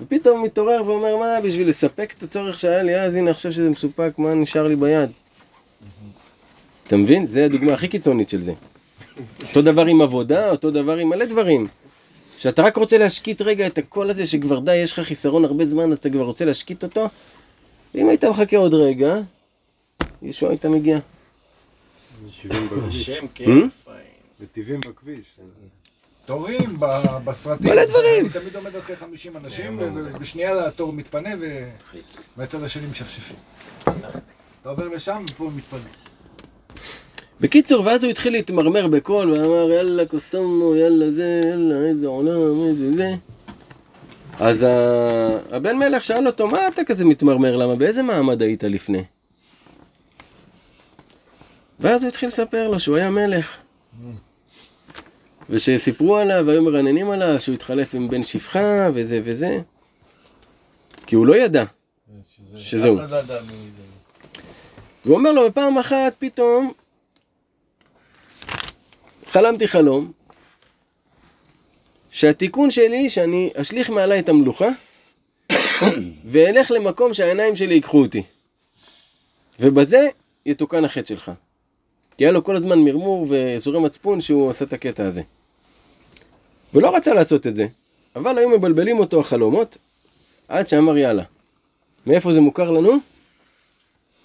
ופתאום 0.00 0.42
מתעורר 0.42 0.82
ואומר, 0.86 1.16
מה, 1.16 1.40
בשביל 1.44 1.68
לספק 1.68 2.14
את 2.18 2.22
הצורך 2.22 2.58
שהיה 2.58 2.82
לי 2.82 3.00
אז, 3.00 3.16
הנה 3.16 3.30
עכשיו 3.30 3.52
שזה 3.52 3.70
מסופק, 3.70 4.12
מה 4.18 4.34
נשאר 4.34 4.68
לי 4.68 4.76
ביד? 4.76 5.10
אתה 6.86 6.96
מבין? 6.96 7.26
זה 7.26 7.44
הדוגמה 7.44 7.72
הכי 7.72 7.88
קיצונית 7.88 8.28
של 8.28 8.42
זה. 8.42 8.52
אותו 9.48 9.62
דבר 9.62 9.86
עם 9.86 10.02
עבודה, 10.02 10.50
אותו 10.50 10.70
דבר 10.70 10.96
עם 10.96 11.08
מלא 11.08 11.24
דברים. 11.24 11.66
שאתה 12.38 12.62
רק 12.62 12.76
רוצה 12.76 12.98
להשקיט 12.98 13.42
רגע 13.42 13.66
את 13.66 13.78
הקול 13.78 14.10
הזה, 14.10 14.26
שכבר 14.26 14.58
די, 14.58 14.76
יש 14.76 14.92
לך 14.92 15.00
חיסרון 15.00 15.44
הרבה 15.44 15.66
זמן, 15.66 15.92
אז 15.92 15.98
אתה 15.98 16.10
כבר 16.10 16.22
רוצה 16.22 16.44
להשקיט 16.44 16.82
אותו, 16.82 17.08
ואם 17.94 18.08
היית 18.08 18.24
מחכה 18.24 18.56
עוד 18.56 18.74
רגע, 18.74 19.14
ישוע 20.22 20.48
היית 20.50 20.66
מגיע. 20.66 20.98
השם, 22.88 23.26
כן. 23.34 23.44
Hmm? 23.44 23.90
נתיבים 24.40 24.80
בכביש. 24.80 25.26
תורים 26.26 26.78
בסרטים. 27.24 27.70
מלא 27.70 27.84
דברים. 27.84 28.24
אני 28.24 28.32
תמיד 28.32 28.56
עומד 28.56 28.76
אחרי 28.76 28.96
50 28.96 29.36
אנשים, 29.36 29.78
ו- 29.78 29.90
ובשנייה 29.94 30.66
התור 30.66 30.92
מתפנה, 30.92 31.30
ו- 31.40 31.68
והצד 32.36 32.62
השני 32.62 32.86
משפשפים. 32.86 33.36
אתה 34.62 34.68
עובר 34.70 34.88
לשם, 34.88 35.24
ופה 35.30 35.44
הוא 35.44 35.52
מתפנה. 35.56 35.80
בקיצור, 37.40 37.86
ואז 37.86 38.04
הוא 38.04 38.10
התחיל 38.10 38.32
להתמרמר 38.32 38.86
בקול, 38.86 39.30
ואמר, 39.30 39.70
יאללה 39.72 40.06
קוסומו, 40.06 40.76
יאללה 40.76 41.10
זה, 41.10 41.40
יאללה, 41.44 41.88
איזה 41.88 42.06
עולם, 42.06 42.68
איזה 42.68 42.92
זה. 42.92 43.14
אז 44.40 44.66
הבן 45.50 45.76
מלך 45.76 46.04
שאל 46.04 46.26
אותו, 46.26 46.48
מה 46.48 46.68
אתה 46.68 46.84
כזה 46.84 47.04
מתמרמר? 47.04 47.56
למה? 47.56 47.76
באיזה 47.76 48.02
מעמד 48.02 48.42
היית 48.42 48.64
לפני? 48.64 49.04
ואז 51.82 52.02
הוא 52.02 52.08
התחיל 52.08 52.28
לספר 52.28 52.68
לו 52.68 52.80
שהוא 52.80 52.96
היה 52.96 53.10
מלך. 53.10 53.56
ושסיפרו 55.50 56.16
עליו, 56.16 56.44
והיו 56.46 56.62
מרננים 56.62 57.10
עליו, 57.10 57.40
שהוא 57.40 57.54
התחלף 57.54 57.94
עם 57.94 58.08
בן 58.08 58.22
שפחה, 58.22 58.88
וזה 58.94 59.20
וזה. 59.24 59.60
כי 61.06 61.16
הוא 61.16 61.26
לא 61.26 61.36
ידע. 61.36 61.62
אף 61.62 63.10
אחד 63.10 63.30
לא. 63.30 63.38
והוא 65.04 65.18
אומר 65.18 65.32
לו, 65.32 65.50
בפעם 65.50 65.78
אחת 65.78 66.14
פתאום 66.18 66.72
חלמתי 69.26 69.68
חלום 69.68 70.12
שהתיקון 72.10 72.70
שלי 72.70 73.10
שאני 73.10 73.50
אשליך 73.56 73.90
מעליי 73.90 74.18
את 74.18 74.28
המלוכה 74.28 74.68
ואלך 76.24 76.70
למקום 76.70 77.14
שהעיניים 77.14 77.56
שלי 77.56 77.74
ייקחו 77.74 78.00
אותי. 78.00 78.22
ובזה 79.60 80.08
יתוקן 80.46 80.84
החטא 80.84 81.06
שלך. 81.06 81.30
כי 82.16 82.24
היה 82.24 82.32
לו 82.32 82.44
כל 82.44 82.56
הזמן 82.56 82.78
מרמור 82.78 83.26
ואזורי 83.28 83.80
מצפון 83.80 84.20
שהוא 84.20 84.48
עושה 84.48 84.64
את 84.64 84.72
הקטע 84.72 85.04
הזה. 85.04 85.22
ולא 86.74 86.96
רצה 86.96 87.14
לעשות 87.14 87.46
את 87.46 87.54
זה, 87.54 87.66
אבל 88.16 88.38
היו 88.38 88.48
מבלבלים 88.48 88.98
אותו 88.98 89.20
החלומות 89.20 89.78
עד 90.48 90.68
שאמר 90.68 90.96
יאללה. 90.96 91.22
מאיפה 92.06 92.32
זה 92.32 92.40
מוכר 92.40 92.70
לנו? 92.70 92.98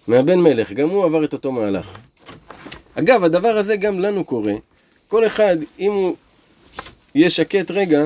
מהבן 0.08 0.40
מלך, 0.40 0.72
גם 0.72 0.90
הוא 0.90 1.06
עבר 1.06 1.24
את 1.26 1.34
אותו 1.34 1.52
מהלך. 1.52 1.98
אגב, 2.96 3.24
הדבר 3.24 3.58
הזה 3.58 3.76
גם 3.76 4.00
לנו 4.00 4.24
קורה. 4.24 4.54
כל 5.08 5.26
אחד, 5.26 5.58
אם 5.80 5.92
הוא 5.92 6.16
יהיה 7.16 7.30
שקט 7.30 7.72
רגע, 7.72 8.06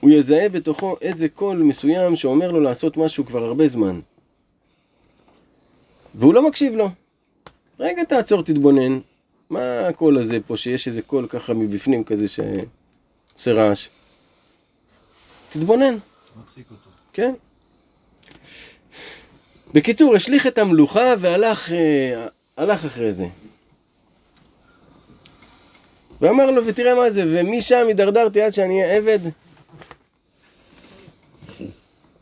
הוא 0.00 0.10
יזהה 0.10 0.48
בתוכו 0.48 0.96
איזה 1.00 1.28
קול 1.28 1.58
מסוים 1.58 2.16
שאומר 2.16 2.50
לו 2.50 2.60
לעשות 2.60 2.96
משהו 2.96 3.26
כבר 3.26 3.44
הרבה 3.44 3.68
זמן. 3.68 4.00
והוא 6.14 6.34
לא 6.34 6.48
מקשיב 6.48 6.76
לו. 6.76 6.90
רגע 7.80 8.04
תעצור, 8.04 8.42
תתבונן. 8.42 8.98
מה 9.50 9.86
הקול 9.88 10.18
הזה 10.18 10.38
פה, 10.46 10.56
שיש 10.56 10.88
איזה 10.88 11.02
קול 11.02 11.26
ככה 11.28 11.54
מבפנים 11.54 12.04
כזה 12.04 12.26
שעושה 12.28 13.52
רעש? 13.52 13.88
תתבונן. 15.48 15.96
כן. 17.12 17.34
בקיצור, 19.74 20.16
השליך 20.16 20.46
את 20.46 20.58
המלוכה 20.58 21.14
והלך 21.18 21.72
אה, 21.72 22.26
הלך 22.56 22.84
אחרי 22.84 23.12
זה. 23.12 23.26
ואמר 26.20 26.50
לו, 26.50 26.66
ותראה 26.66 26.94
מה 26.94 27.10
זה, 27.10 27.24
ומשם 27.28 27.84
הידרדרתי 27.88 28.42
עד 28.42 28.52
שאני 28.52 28.82
אהיה 28.82 28.96
עבד. 28.96 29.18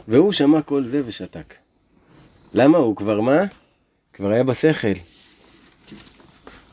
והוא 0.08 0.32
שמע 0.32 0.62
כל 0.62 0.84
זה 0.84 1.02
ושתק. 1.06 1.54
למה? 2.54 2.78
הוא 2.78 2.96
כבר 2.96 3.20
מה? 3.20 3.44
כבר 4.12 4.30
היה 4.30 4.44
בשכל. 4.44 5.15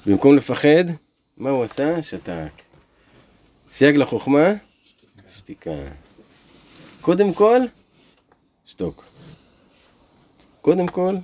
במקום 0.06 0.36
לפחד, 0.36 0.84
מה 1.38 1.50
הוא 1.50 1.64
עשה? 1.64 2.04
שתק. 2.04 2.62
סייג 3.70 3.96
לחוכמה? 3.96 4.54
שתיקה. 5.30 5.72
קודם 7.02 7.34
כל, 7.34 7.60
שתוק. 8.66 9.06
קודם 10.62 10.88
כל, 10.88 11.16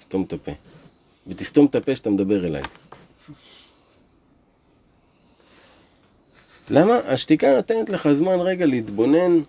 סתום 0.00 0.22
את 0.22 0.32
הפה. 0.32 0.52
ותסתום 1.26 1.66
את 1.66 1.74
הפה 1.74 1.96
שאתה 1.96 2.10
מדבר 2.10 2.46
אליי. 2.46 2.62
למה? 6.70 6.94
השתיקה 6.96 7.56
נותנת 7.56 7.90
לך 7.90 8.08
זמן 8.12 8.40
רגע 8.40 8.66
להתבונן. 8.66 9.40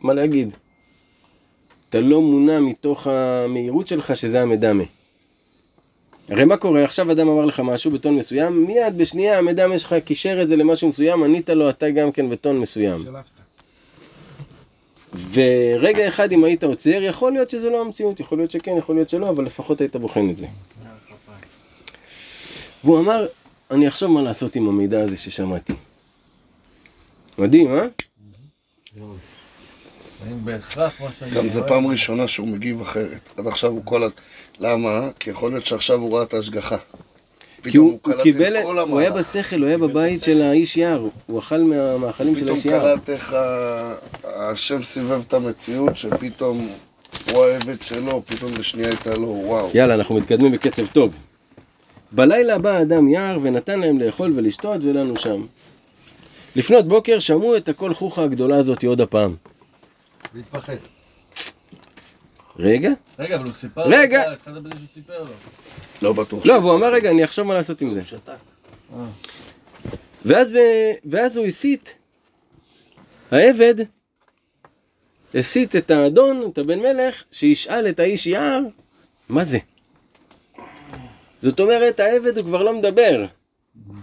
מה 0.00 0.14
להגיד? 0.14 0.56
אתה 1.88 2.00
לא 2.00 2.20
מונע 2.20 2.60
מתוך 2.60 3.06
המהירות 3.06 3.88
שלך 3.88 4.16
שזה 4.16 4.42
המדמה. 4.42 4.84
הרי 6.28 6.44
מה 6.44 6.56
קורה? 6.56 6.84
עכשיו 6.84 7.12
אדם 7.12 7.28
אמר 7.28 7.44
לך 7.44 7.60
משהו 7.60 7.90
בטון 7.90 8.16
מסוים, 8.16 8.66
מיד 8.66 8.98
בשנייה 8.98 9.38
המדמה 9.38 9.78
שלך 9.78 9.94
קישר 10.04 10.42
את 10.42 10.48
זה 10.48 10.56
למשהו 10.56 10.88
מסוים, 10.88 11.22
ענית 11.22 11.50
לו 11.50 11.70
אתה 11.70 11.90
גם 11.90 12.12
כן 12.12 12.30
בטון 12.30 12.60
מסוים. 12.60 13.04
ורגע 15.32 16.08
אחד 16.08 16.32
אם 16.32 16.44
היית 16.44 16.64
עוצר, 16.64 17.02
יכול 17.02 17.32
להיות 17.32 17.50
שזה 17.50 17.70
לא 17.70 17.80
המציאות, 17.80 18.20
יכול 18.20 18.38
להיות 18.38 18.50
שכן, 18.50 18.76
יכול 18.76 18.94
להיות 18.94 19.08
שלא, 19.08 19.28
אבל 19.28 19.44
לפחות 19.44 19.80
היית 19.80 19.96
בוחן 19.96 20.30
את 20.30 20.36
זה. 20.36 20.46
והוא 22.84 22.98
אמר, 22.98 23.26
אני 23.70 23.88
אחשוב 23.88 24.10
מה 24.10 24.22
לעשות 24.22 24.56
עם 24.56 24.68
המידע 24.68 25.00
הזה 25.00 25.16
ששמעתי. 25.16 25.72
מדהים, 27.38 27.74
אה? 27.74 27.86
האם 30.26 30.44
בהכרח 30.44 30.92
מה 31.00 31.08
שאני 31.18 31.30
גם 31.30 31.50
זו 31.50 31.60
פעם 31.66 31.86
ראשונה 31.86 32.28
שהוא 32.28 32.48
מגיב 32.48 32.80
אחרת. 32.80 33.20
עד 33.36 33.46
עכשיו 33.46 33.70
הוא 33.70 33.82
כל 33.84 34.02
ה... 34.02 34.06
למה? 34.58 35.08
כי 35.18 35.30
יכול 35.30 35.50
להיות 35.52 35.66
שעכשיו 35.66 35.98
הוא 36.00 36.14
ראה 36.16 36.22
את 36.22 36.34
ההשגחה. 36.34 36.76
כי 37.62 37.70
פתאום 37.70 37.86
הוא, 37.86 37.98
הוא 38.04 38.22
קיבל, 38.22 38.56
את 38.56 38.64
כל 38.64 38.78
הוא 38.78 39.00
היה. 39.00 39.10
בשכל, 39.10 39.56
הוא 39.56 39.66
היה 39.66 39.78
בבית 39.78 40.22
של 40.22 40.42
האיש 40.42 40.76
יער, 40.76 41.08
הוא 41.26 41.38
אכל 41.38 41.58
מהמאכלים 41.58 42.34
של 42.36 42.40
פתאום 42.40 42.54
האיש 42.54 42.66
יער. 42.66 42.94
קלט 42.96 43.10
איך 43.10 43.32
ה- 43.32 43.94
השם 44.24 44.82
סיבב 44.84 45.22
את 45.28 45.34
המציאות, 45.34 45.96
שפתאום 45.96 46.68
הוא 47.32 47.44
העבד 47.44 47.82
שלו, 47.82 48.22
פתאום 48.26 48.54
בשנייה 48.54 48.88
הייתה 48.88 49.14
לו, 49.14 49.26
וואו. 49.44 49.70
יאללה, 49.74 49.94
אנחנו 49.94 50.14
מתקדמים 50.14 50.52
בקצב 50.52 50.86
טוב. 50.86 51.14
בלילה 52.12 52.58
בא 52.58 52.80
אדם 52.82 53.08
יער 53.08 53.38
ונתן 53.42 53.80
להם 53.80 53.98
לאכול 54.00 54.32
ולשתות 54.36 54.84
ולנו 54.84 55.16
שם. 55.16 55.46
לפנות 56.56 56.86
בוקר 56.86 57.18
שמעו 57.18 57.56
את 57.56 57.68
הקול 57.68 57.94
חוכה 57.94 58.22
הגדולה 58.22 58.56
הזאת 58.56 58.84
עוד 58.84 59.00
הפעם. 59.00 59.34
והתפחד. 60.34 60.76
רגע? 62.58 62.90
רגע, 63.18 63.36
אבל 63.36 63.44
הוא 63.44 63.52
סיפר 63.52 63.82
רגע. 63.86 64.26
לו, 64.26 64.32
התחלת 64.32 64.62
בזה 64.62 64.74
שהוא 64.78 64.88
סיפר 64.94 65.24
לו. 65.24 65.30
לא 66.02 66.12
בטוח. 66.12 66.46
לא, 66.46 66.52
והוא 66.52 66.74
אמר 66.74 66.92
רגע, 66.92 67.10
אני 67.10 67.24
אחשוב 67.24 67.46
מה 67.46 67.54
לעשות 67.54 67.80
עם 67.80 67.94
זה. 67.94 68.00
ואז, 70.24 70.50
ב... 70.50 70.56
ואז 71.04 71.36
הוא 71.36 71.46
הסית, 71.46 71.94
העבד 73.30 73.74
הסית 75.34 75.76
את 75.76 75.90
האדון, 75.90 76.50
את 76.52 76.58
הבן 76.58 76.78
מלך, 76.78 77.22
שישאל 77.30 77.88
את 77.88 78.00
האיש 78.00 78.26
יער, 78.26 78.60
מה 79.28 79.44
זה? 79.44 79.58
זאת 81.38 81.60
אומרת, 81.60 82.00
העבד 82.00 82.38
הוא 82.38 82.46
כבר 82.46 82.62
לא 82.62 82.78
מדבר, 82.78 83.24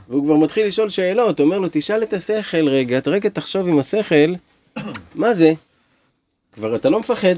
והוא 0.09 0.25
כבר 0.25 0.35
מתחיל 0.35 0.67
לשאול 0.67 0.89
שאלות, 0.89 1.39
אומר 1.39 1.59
לו, 1.59 1.67
תשאל 1.71 2.03
את 2.03 2.13
השכל 2.13 2.67
רגע, 2.69 2.97
אתה 2.97 3.09
רגע 3.09 3.29
תחשוב 3.29 3.67
עם 3.67 3.79
השכל, 3.79 4.33
מה 5.15 5.33
זה? 5.33 5.53
כבר 6.55 6.75
אתה 6.75 6.89
לא 6.89 6.99
מפחד. 6.99 7.35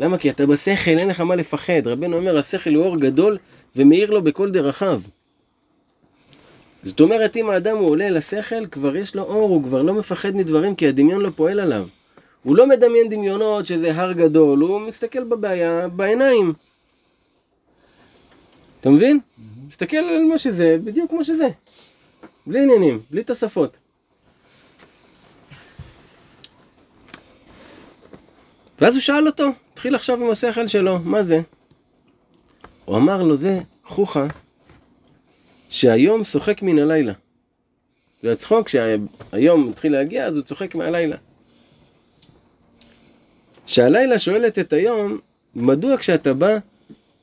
למה? 0.00 0.18
כי 0.18 0.30
אתה 0.30 0.46
בשכל, 0.46 0.90
אין 0.90 1.08
לך 1.08 1.20
מה 1.20 1.36
לפחד. 1.36 1.86
רבנו 1.86 2.16
אומר, 2.16 2.38
השכל 2.38 2.74
הוא 2.74 2.84
אור 2.84 2.96
גדול 2.96 3.38
ומאיר 3.76 4.10
לו 4.10 4.22
בכל 4.22 4.50
דרכיו. 4.50 5.00
זאת 6.82 7.00
אומרת, 7.00 7.36
אם 7.36 7.50
האדם 7.50 7.76
הוא 7.76 7.88
עולה 7.88 8.10
לשכל, 8.10 8.66
כבר 8.66 8.96
יש 8.96 9.16
לו 9.16 9.22
אור, 9.22 9.48
הוא 9.48 9.64
כבר 9.64 9.82
לא 9.82 9.94
מפחד 9.94 10.36
מדברים, 10.36 10.74
כי 10.74 10.88
הדמיון 10.88 11.20
לא 11.20 11.30
פועל 11.36 11.60
עליו. 11.60 11.86
הוא 12.42 12.56
לא 12.56 12.66
מדמיין 12.66 13.08
דמיונות 13.08 13.66
שזה 13.66 13.94
הר 13.94 14.12
גדול, 14.12 14.60
הוא 14.60 14.80
מסתכל 14.80 15.24
בבעיה 15.24 15.88
בעיניים. 15.88 16.52
אתה 18.80 18.90
מבין? 18.90 19.20
מסתכל 19.68 19.96
על 19.96 20.24
מה 20.24 20.38
שזה, 20.38 20.76
בדיוק 20.84 21.10
כמו 21.10 21.24
שזה. 21.24 21.48
בלי 22.46 22.62
עניינים, 22.62 23.00
בלי 23.10 23.24
תוספות. 23.24 23.76
ואז 28.80 28.94
הוא 28.94 29.00
שאל 29.00 29.26
אותו, 29.26 29.48
התחיל 29.72 29.94
עכשיו 29.94 30.24
עם 30.24 30.30
השכל 30.30 30.68
שלו, 30.68 30.98
מה 30.98 31.22
זה? 31.22 31.40
הוא 32.84 32.96
אמר 32.96 33.22
לו, 33.22 33.36
זה 33.36 33.60
חוכה 33.84 34.26
שהיום 35.68 36.24
צוחק 36.24 36.62
מן 36.62 36.78
הלילה. 36.78 37.12
זה 38.22 38.32
הצחוק, 38.32 38.66
כשהיום 38.66 39.68
מתחיל 39.68 39.92
להגיע, 39.92 40.26
אז 40.26 40.36
הוא 40.36 40.44
צוחק 40.44 40.74
מהלילה. 40.74 41.16
שהלילה 43.66 44.18
שואלת 44.18 44.58
את 44.58 44.72
היום, 44.72 45.18
מדוע 45.54 45.96
כשאתה 45.96 46.34
בא, 46.34 46.58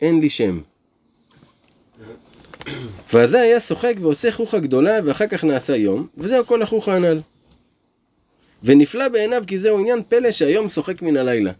אין 0.02 0.20
לי 0.20 0.30
שם? 0.30 0.62
וזה 3.14 3.42
היה 3.42 3.60
צוחק 3.60 3.94
ועושה 4.02 4.32
חוכה 4.32 4.60
גדולה, 4.60 5.00
ואחר 5.06 5.28
כך 5.28 5.44
נעשה 5.44 5.76
יום, 5.76 6.08
וזהו 6.18 6.46
כל 6.46 6.62
החוכה 6.62 6.96
הנ"ל. 6.96 7.20
ונפלא 8.66 9.08
בעיניו 9.08 9.44
כי 9.48 9.58
זהו 9.58 9.80
עניין 9.80 10.02
פלא 10.10 10.32
שהיום 10.32 10.68
צוחק 10.68 11.02
מן 11.02 11.18
הלילה. 11.18 11.52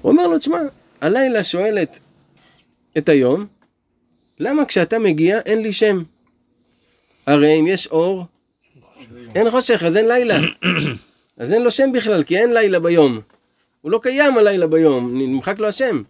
הוא 0.00 0.12
אומר 0.12 0.26
לו, 0.26 0.38
תשמע, 0.38 0.58
הלילה 1.00 1.44
שואלת 1.44 1.98
את 2.98 3.08
היום, 3.08 3.46
למה 4.38 4.64
כשאתה 4.64 4.98
מגיע 4.98 5.38
אין 5.38 5.62
לי 5.62 5.72
שם? 5.72 6.02
הרי 7.26 7.60
אם 7.60 7.66
יש 7.66 7.86
אור, 7.86 8.24
אין 9.34 9.50
חושך, 9.50 9.82
אז 9.82 9.96
אין 9.96 10.08
לילה. 10.08 10.38
אז 11.38 11.52
אין 11.52 11.62
לו 11.62 11.70
שם 11.70 11.92
בכלל, 11.92 12.22
כי 12.22 12.38
אין 12.38 12.52
לילה 12.52 12.78
ביום. 12.78 13.20
הוא 13.80 13.90
לא 13.90 14.00
קיים 14.02 14.38
הלילה 14.38 14.66
ביום, 14.66 15.22
נמחק 15.22 15.58
לו 15.58 15.68
השם. 15.68 16.02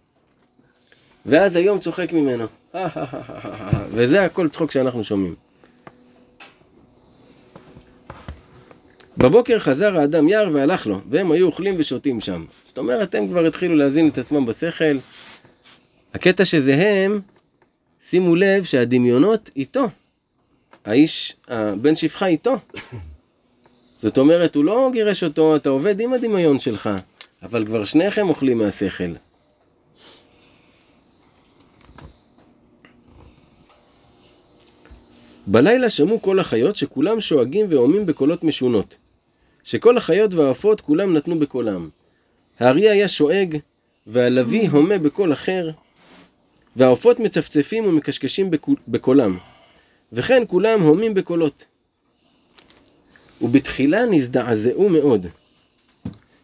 ואז 1.25 1.55
היום 1.55 1.79
צוחק 1.79 2.13
ממנו. 2.13 2.45
וזה 3.95 4.23
הכל 4.23 4.49
צחוק 4.49 4.71
שאנחנו 4.71 5.03
שומעים. 5.03 5.35
בבוקר 9.17 9.59
חזר 9.59 9.97
האדם 9.97 10.27
יער 10.27 10.49
והלך 10.53 10.87
לו, 10.87 11.01
והם 11.09 11.31
היו 11.31 11.45
אוכלים 11.45 11.75
ושותים 11.77 12.21
שם. 12.21 12.45
זאת 12.67 12.77
אומרת, 12.77 13.15
הם 13.15 13.27
כבר 13.27 13.45
התחילו 13.45 13.75
להזין 13.75 14.07
את 14.07 14.17
עצמם 14.17 14.45
בשכל. 14.45 14.97
הקטע 16.13 16.45
שזה 16.45 16.73
הם, 16.73 17.21
שימו 18.01 18.35
לב 18.35 18.63
שהדמיונות 18.63 19.49
איתו. 19.55 19.87
האיש, 20.85 21.35
הבן 21.47 21.95
שפחה 21.95 22.27
איתו. 22.27 22.57
זאת 24.01 24.17
אומרת, 24.17 24.55
הוא 24.55 24.65
לא 24.65 24.89
גירש 24.93 25.23
אותו, 25.23 25.55
אתה 25.55 25.69
עובד 25.69 25.99
עם 25.99 26.13
הדמיון 26.13 26.59
שלך, 26.59 26.89
אבל 27.43 27.65
כבר 27.65 27.85
שניכם 27.85 28.29
אוכלים 28.29 28.57
מהשכל. 28.57 29.13
בלילה 35.47 35.89
שמעו 35.89 36.21
כל 36.21 36.39
החיות 36.39 36.75
שכולם 36.75 37.21
שואגים 37.21 37.65
והומים 37.69 38.05
בקולות 38.05 38.43
משונות. 38.43 38.97
שכל 39.67 39.97
החיות 39.97 40.33
והעופות 40.33 40.81
כולם 40.81 41.13
נתנו 41.13 41.39
בקולם. 41.39 41.89
האריה 42.59 42.91
היה 42.91 43.07
שואג, 43.07 43.57
והלוי 44.07 44.67
הומה 44.67 44.97
בקול 44.97 45.33
אחר, 45.33 45.69
והעופות 46.75 47.19
מצפצפים 47.19 47.87
ומקשקשים 47.87 48.51
בקול- 48.51 48.77
בקולם. 48.87 49.37
וכן 50.13 50.43
כולם 50.47 50.81
הומים 50.81 51.13
בקולות. 51.13 51.65
ובתחילה 53.41 54.05
נזדעזעו 54.05 54.89
מאוד. 54.89 55.27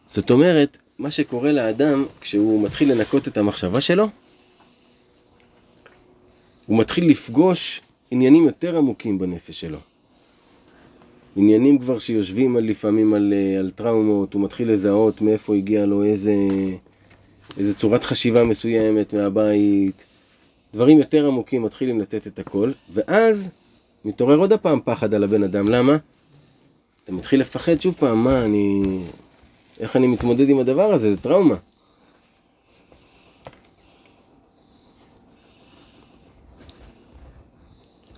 זאת 0.07 0.31
אומרת, 0.31 0.77
מה 0.99 1.11
שקורה 1.11 1.51
לאדם 1.51 2.05
כשהוא 2.21 2.63
מתחיל 2.63 2.91
לנקות 2.91 3.27
את 3.27 3.37
המחשבה 3.37 3.81
שלו, 3.81 4.07
הוא 6.65 6.79
מתחיל 6.79 7.09
לפגוש 7.09 7.81
עניינים 8.11 8.45
יותר 8.45 8.77
עמוקים 8.77 9.19
בנפש 9.19 9.59
שלו. 9.59 9.79
עניינים 11.35 11.79
כבר 11.79 11.99
שיושבים 11.99 12.55
על, 12.55 12.63
לפעמים 12.63 13.13
על, 13.13 13.33
אה, 13.33 13.59
על 13.59 13.71
טראומות, 13.71 14.33
הוא 14.33 14.41
מתחיל 14.41 14.71
לזהות 14.71 15.21
מאיפה 15.21 15.55
הגיע 15.55 15.85
לו 15.85 16.03
איזה, 16.03 16.35
איזה 17.57 17.73
צורת 17.73 18.03
חשיבה 18.03 18.43
מסוימת 18.43 19.13
מהבית, 19.13 20.03
דברים 20.73 20.97
יותר 20.97 21.27
עמוקים 21.27 21.63
מתחילים 21.63 21.99
לתת 21.99 22.27
את 22.27 22.39
הכל, 22.39 22.71
ואז 22.93 23.49
מתעורר 24.05 24.37
עוד 24.37 24.53
הפעם 24.53 24.79
פחד 24.83 25.13
על 25.13 25.23
הבן 25.23 25.43
אדם, 25.43 25.65
למה? 25.69 25.97
אתה 27.03 27.11
מתחיל 27.11 27.39
לפחד 27.39 27.81
שוב 27.81 27.95
פעם, 27.99 28.23
מה 28.23 28.45
אני... 28.45 28.81
איך 29.79 29.95
אני 29.95 30.07
מתמודד 30.07 30.49
עם 30.49 30.59
הדבר 30.59 30.93
הזה, 30.93 31.11
זה 31.11 31.21
טראומה. 31.21 31.55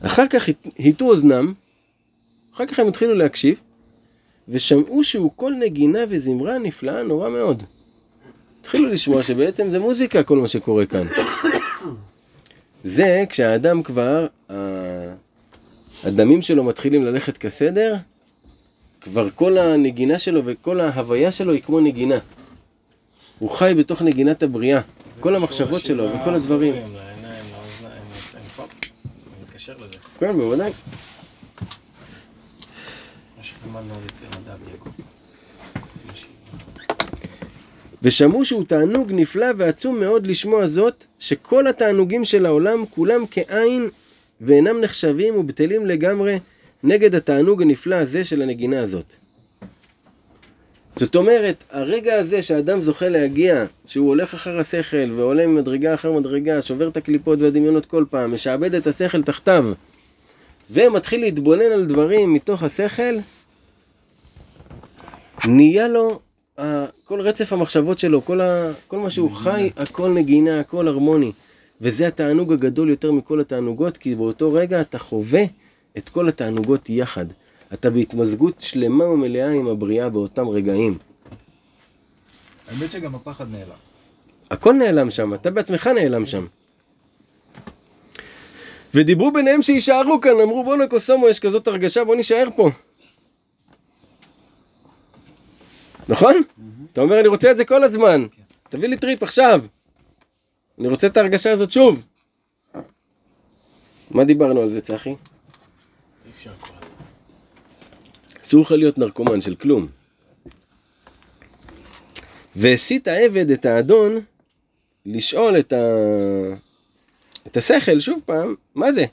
אחר 0.01 0.28
כך 0.28 0.49
הטו 0.80 1.05
אוזנם, 1.05 1.53
אחר 2.56 2.66
כך 2.66 2.80
הם 2.80 2.88
התחילו 2.88 3.14
להקשיב, 3.14 3.62
ושמעו 4.49 5.03
שהוא 5.03 5.32
קול 5.36 5.53
נגינה 5.53 5.99
וזמרה 6.10 6.58
נפלאה 6.58 7.03
נורא 7.03 7.30
מאוד. 7.30 7.64
התחילו 8.62 8.89
לשמוע 8.89 9.24
שבעצם 9.24 9.70
זה 9.70 9.80
מוזיקה 9.80 10.24
כל 10.24 10.38
מה 10.38 10.47
שקורה 10.47 10.86
כאן. 10.86 11.08
זה 12.84 13.24
כשהאדם 13.30 13.84
כבר, 13.84 14.28
הדמים 16.03 16.41
שלו 16.41 16.64
מתחילים 16.64 17.06
ללכת 17.06 17.38
כסדר, 17.38 17.95
כבר 19.01 19.30
כל 19.30 19.58
הנגינה 19.58 20.20
שלו 20.20 20.41
וכל 20.45 20.80
ההוויה 20.80 21.32
שלו 21.32 21.53
היא 21.53 21.62
כמו 21.62 21.80
נגינה. 21.80 22.20
הוא 23.39 23.49
חי 23.49 23.74
בתוך 23.78 24.01
נגינת 24.01 24.43
הבריאה. 24.43 24.82
כל 25.20 25.36
המחשבות 25.36 25.86
שלו 25.86 26.10
וכל 26.14 26.36
הדברים. 26.36 26.74
כן, 30.20 30.38
בוודאי. 30.38 30.72
מה 33.38 33.43
שלמדנו 33.43 33.55
על 33.55 33.55
יציר 33.55 33.55
מדע 33.55 33.55
דייגו. 33.55 33.55
ושמעו 38.01 38.45
שהוא 38.45 38.63
תענוג 38.63 39.11
נפלא 39.11 39.47
ועצום 39.57 39.99
מאוד 39.99 40.28
לשמוע 40.28 40.68
זאת, 40.68 41.05
שכל 41.20 41.68
התענוגים 41.68 42.26
של 42.26 42.45
העולם 42.45 42.84
כולם 42.89 43.24
כעין 43.32 43.89
ואינם 44.41 44.82
נחשבים 44.82 45.38
ובטלים 45.38 45.86
לגמרי 45.86 46.39
נגד 46.84 47.16
התענוג 47.16 47.61
הנפלא 47.61 47.95
הזה 47.95 48.26
של 48.26 48.41
הנגינה 48.41 48.80
הזאת. 48.80 49.13
זאת 50.95 51.16
אומרת, 51.16 51.63
הרגע 51.70 52.16
הזה 52.16 52.43
שאדם 52.43 52.82
זוכה 52.82 53.07
להגיע, 53.07 53.66
שהוא 53.86 54.07
הולך 54.07 54.34
אחר 54.34 54.59
השכל 54.59 55.11
ועולה 55.16 55.47
ממדרגה 55.47 55.93
אחר 55.93 56.11
מדרגה, 56.11 56.61
שובר 56.61 56.88
את 56.88 56.97
הקליפות 56.97 57.41
והדמיונות 57.41 57.86
כל 57.86 58.05
פעם, 58.09 58.34
משעבד 58.34 58.76
את 58.76 58.88
השכל 58.88 59.22
תחתיו, 59.22 59.66
ומתחיל 60.72 61.22
להתבונן 61.22 61.72
על 61.72 61.86
דברים 61.86 62.34
מתוך 62.34 62.63
השכל, 62.63 63.16
נהיה 65.47 65.87
לו, 65.87 66.19
ה- 66.59 66.85
כל 67.03 67.21
רצף 67.21 67.53
המחשבות 67.53 67.99
שלו, 67.99 68.25
כל, 68.25 68.41
ה, 68.41 68.71
כל 68.87 68.97
מה 68.99 69.09
שהוא 69.09 69.31
חי, 69.31 69.69
הכל 69.77 70.09
נגינה, 70.09 70.59
הכל 70.59 70.87
הרמוני. 70.87 71.31
וזה 71.81 72.07
התענוג 72.07 72.53
הגדול 72.53 72.89
יותר 72.89 73.11
מכל 73.11 73.39
התענוגות, 73.39 73.97
כי 73.97 74.15
באותו 74.15 74.53
רגע 74.53 74.81
אתה 74.81 74.99
חווה 74.99 75.43
את 75.97 76.09
כל 76.09 76.29
התענוגות 76.29 76.89
יחד. 76.89 77.25
אתה 77.73 77.89
בהתמזגות 77.89 78.53
שלמה 78.61 79.05
ומלאה 79.05 79.51
עם 79.51 79.67
הבריאה 79.67 80.09
באותם 80.09 80.47
רגעים. 80.49 80.97
האמת 82.67 82.91
שגם 82.91 83.15
הפחד 83.15 83.45
נעלם. 83.51 83.75
הכל 84.51 84.73
נעלם 84.73 85.09
שם, 85.09 85.33
אתה 85.33 85.51
בעצמך 85.51 85.87
נעלם 85.87 86.25
שם. 86.25 86.45
ודיברו 88.93 89.31
ביניהם 89.31 89.61
שיישארו 89.61 90.21
כאן, 90.21 90.39
אמרו 90.43 90.63
בואנה 90.63 90.87
קוסומו, 90.87 91.29
יש 91.29 91.39
כזאת 91.39 91.67
הרגשה, 91.67 92.03
בוא 92.03 92.15
נישאר 92.15 92.47
פה. 92.55 92.69
נכון? 96.10 96.41
אתה 96.93 97.01
אומר, 97.01 97.20
אני 97.20 97.28
רוצה 97.28 97.51
את 97.51 97.58
זה 97.58 97.66
כל 97.66 97.84
הזמן. 97.84 98.26
תביא 98.70 98.89
לי 98.89 98.97
טריפ 98.97 99.24
עכשיו. 99.24 99.66
אני 100.80 100.88
רוצה 100.88 101.08
את 101.08 101.18
ההרגשה 101.18 101.51
הזאת 101.51 101.72
שוב. 101.72 102.03
מה 104.12 104.24
דיברנו 104.24 104.62
על 104.62 104.70
זה, 104.70 104.82
צחי? 104.82 105.16
אסור 108.43 108.62
לך 108.62 108.72
להיות 108.72 108.97
נרקומן 108.97 109.41
של 109.41 109.56
כלום. 109.56 109.88
והסית 112.56 113.08
העבד 113.08 113.51
את 113.51 113.66
האדון 113.66 114.20
לשאול 115.06 115.60
את, 115.60 115.74
ה... 115.74 115.86
את 117.47 117.58
השכל 117.58 117.99
שוב 117.99 118.22
פעם, 118.26 118.56
מה 118.76 118.91
זה? 118.91 119.06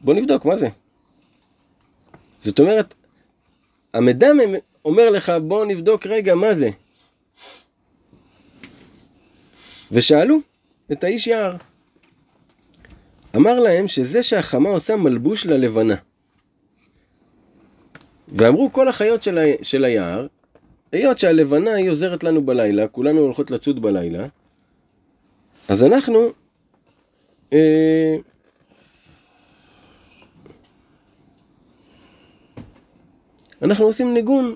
בוא 0.00 0.14
נבדוק, 0.14 0.44
מה 0.44 0.56
זה? 0.56 0.68
זאת 2.38 2.60
אומרת, 2.60 2.94
המדמם 3.94 4.54
אומר 4.86 5.10
לך, 5.10 5.32
בוא 5.42 5.64
נבדוק 5.64 6.06
רגע 6.06 6.34
מה 6.34 6.54
זה. 6.54 6.70
ושאלו 9.92 10.38
את 10.92 11.04
האיש 11.04 11.26
יער. 11.26 11.56
אמר 13.36 13.58
להם 13.58 13.88
שזה 13.88 14.22
שהחמה 14.22 14.68
עושה 14.68 14.96
מלבוש 14.96 15.46
ללבנה. 15.46 15.94
ואמרו 18.28 18.72
כל 18.72 18.88
החיות 18.88 19.22
של, 19.22 19.38
ה... 19.38 19.42
של 19.62 19.84
היער, 19.84 20.26
היות 20.92 21.18
שהלבנה 21.18 21.74
היא 21.74 21.90
עוזרת 21.90 22.24
לנו 22.24 22.46
בלילה, 22.46 22.88
כולנו 22.88 23.20
הולכות 23.20 23.50
לצוד 23.50 23.82
בלילה, 23.82 24.26
אז 25.68 25.84
אנחנו 25.84 26.32
אה, 27.52 28.16
אנחנו 33.62 33.84
עושים 33.84 34.14
ניגון 34.14 34.54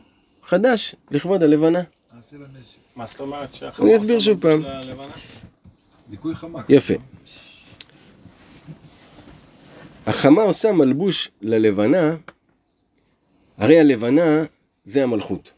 חדש 0.50 0.94
לכבוד 1.10 1.42
הלבנה. 1.42 1.82
מה 2.96 3.06
זאת 3.06 3.20
אומרת 3.20 3.54
שהחמור 3.54 3.88
אני 3.88 4.02
אסביר 4.02 4.18
שוב 4.18 4.40
פעם. 4.40 4.62
ליקוי 6.10 6.34
חמק. 6.34 6.64
יפה. 6.68 6.94
החמה 10.06 10.42
עושה 10.42 10.72
מלבוש 10.72 11.30
ללבנה, 11.42 12.14
הרי 13.58 13.80
הלבנה 13.80 14.44
זה 14.84 15.02
המלכות, 15.02 15.52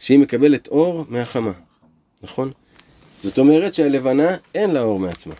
שהיא 0.00 0.18
מקבלת 0.18 0.68
אור 0.68 1.04
מהחמה, 1.08 1.52
נכון? 2.22 2.52
זאת 3.22 3.38
אומרת 3.38 3.74
שהלבנה 3.74 4.36
אין 4.54 4.70
לה 4.70 4.80
אור 4.80 5.00
מעצמה. 5.00 5.34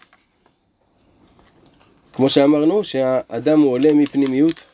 כמו 2.12 2.28
שאמרנו, 2.28 2.84
שהאדם 2.84 3.60
הוא 3.60 3.72
עולה 3.72 3.94
מפנימיות, 3.94 4.64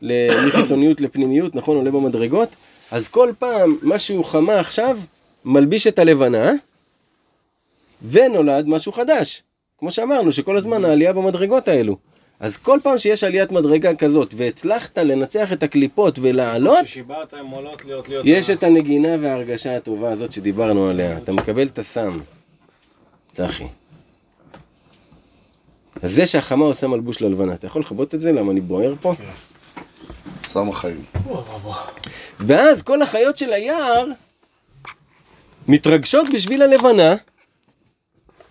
מחיצוניות 0.46 1.00
לפנימיות, 1.00 1.54
נכון? 1.54 1.76
עולה 1.76 1.90
במדרגות, 1.90 2.48
אז 2.90 3.08
כל 3.08 3.32
פעם 3.38 3.78
משהו 3.82 4.24
חמה 4.24 4.60
עכשיו 4.60 4.98
מלביש 5.44 5.86
את 5.86 5.98
הלבנה, 5.98 6.52
ונולד 8.08 8.68
משהו 8.68 8.92
חדש. 8.92 9.42
כמו 9.78 9.90
שאמרנו, 9.90 10.32
שכל 10.32 10.56
הזמן 10.56 10.84
העלייה 10.84 11.12
במדרגות 11.12 11.68
האלו. 11.68 11.96
אז 12.40 12.56
כל 12.56 12.78
פעם 12.82 12.98
שיש 12.98 13.24
עליית 13.24 13.52
מדרגה 13.52 13.94
כזאת, 13.94 14.34
והצלחת 14.36 14.98
לנצח 14.98 15.52
את 15.52 15.62
הקליפות 15.62 16.18
ולעלות, 16.22 16.84
כששיברת 16.84 17.34
הן 17.34 17.46
עולות 17.46 17.84
להיות 17.84 18.08
להיות... 18.08 18.26
יש 18.28 18.50
את 18.50 18.62
הנגינה 18.62 19.08
וההרגשה 19.20 19.76
הטובה 19.76 20.12
הזאת 20.12 20.32
שדיברנו 20.32 20.86
עליה. 20.86 21.16
אתה 21.16 21.32
מקבל 21.32 21.66
את 21.66 21.78
הסם, 21.78 22.20
צחי. 23.32 23.66
אז 26.02 26.12
זה 26.14 26.26
שהחמה 26.26 26.64
עושה 26.64 26.86
מלבוש 26.86 27.22
ללבנה, 27.22 27.54
אתה 27.54 27.66
יכול 27.66 27.82
לכבות 27.82 28.14
את 28.14 28.20
זה? 28.20 28.32
למה 28.32 28.52
אני 28.52 28.60
בוער 28.60 28.94
פה? 29.00 29.14
סם 30.44 30.68
החיים. 30.68 31.04
ואז 32.46 32.82
כל 32.82 33.02
החיות 33.02 33.38
של 33.38 33.52
היער 33.52 34.04
מתרגשות 35.68 36.26
בשביל 36.34 36.62
הלבנה 36.62 37.14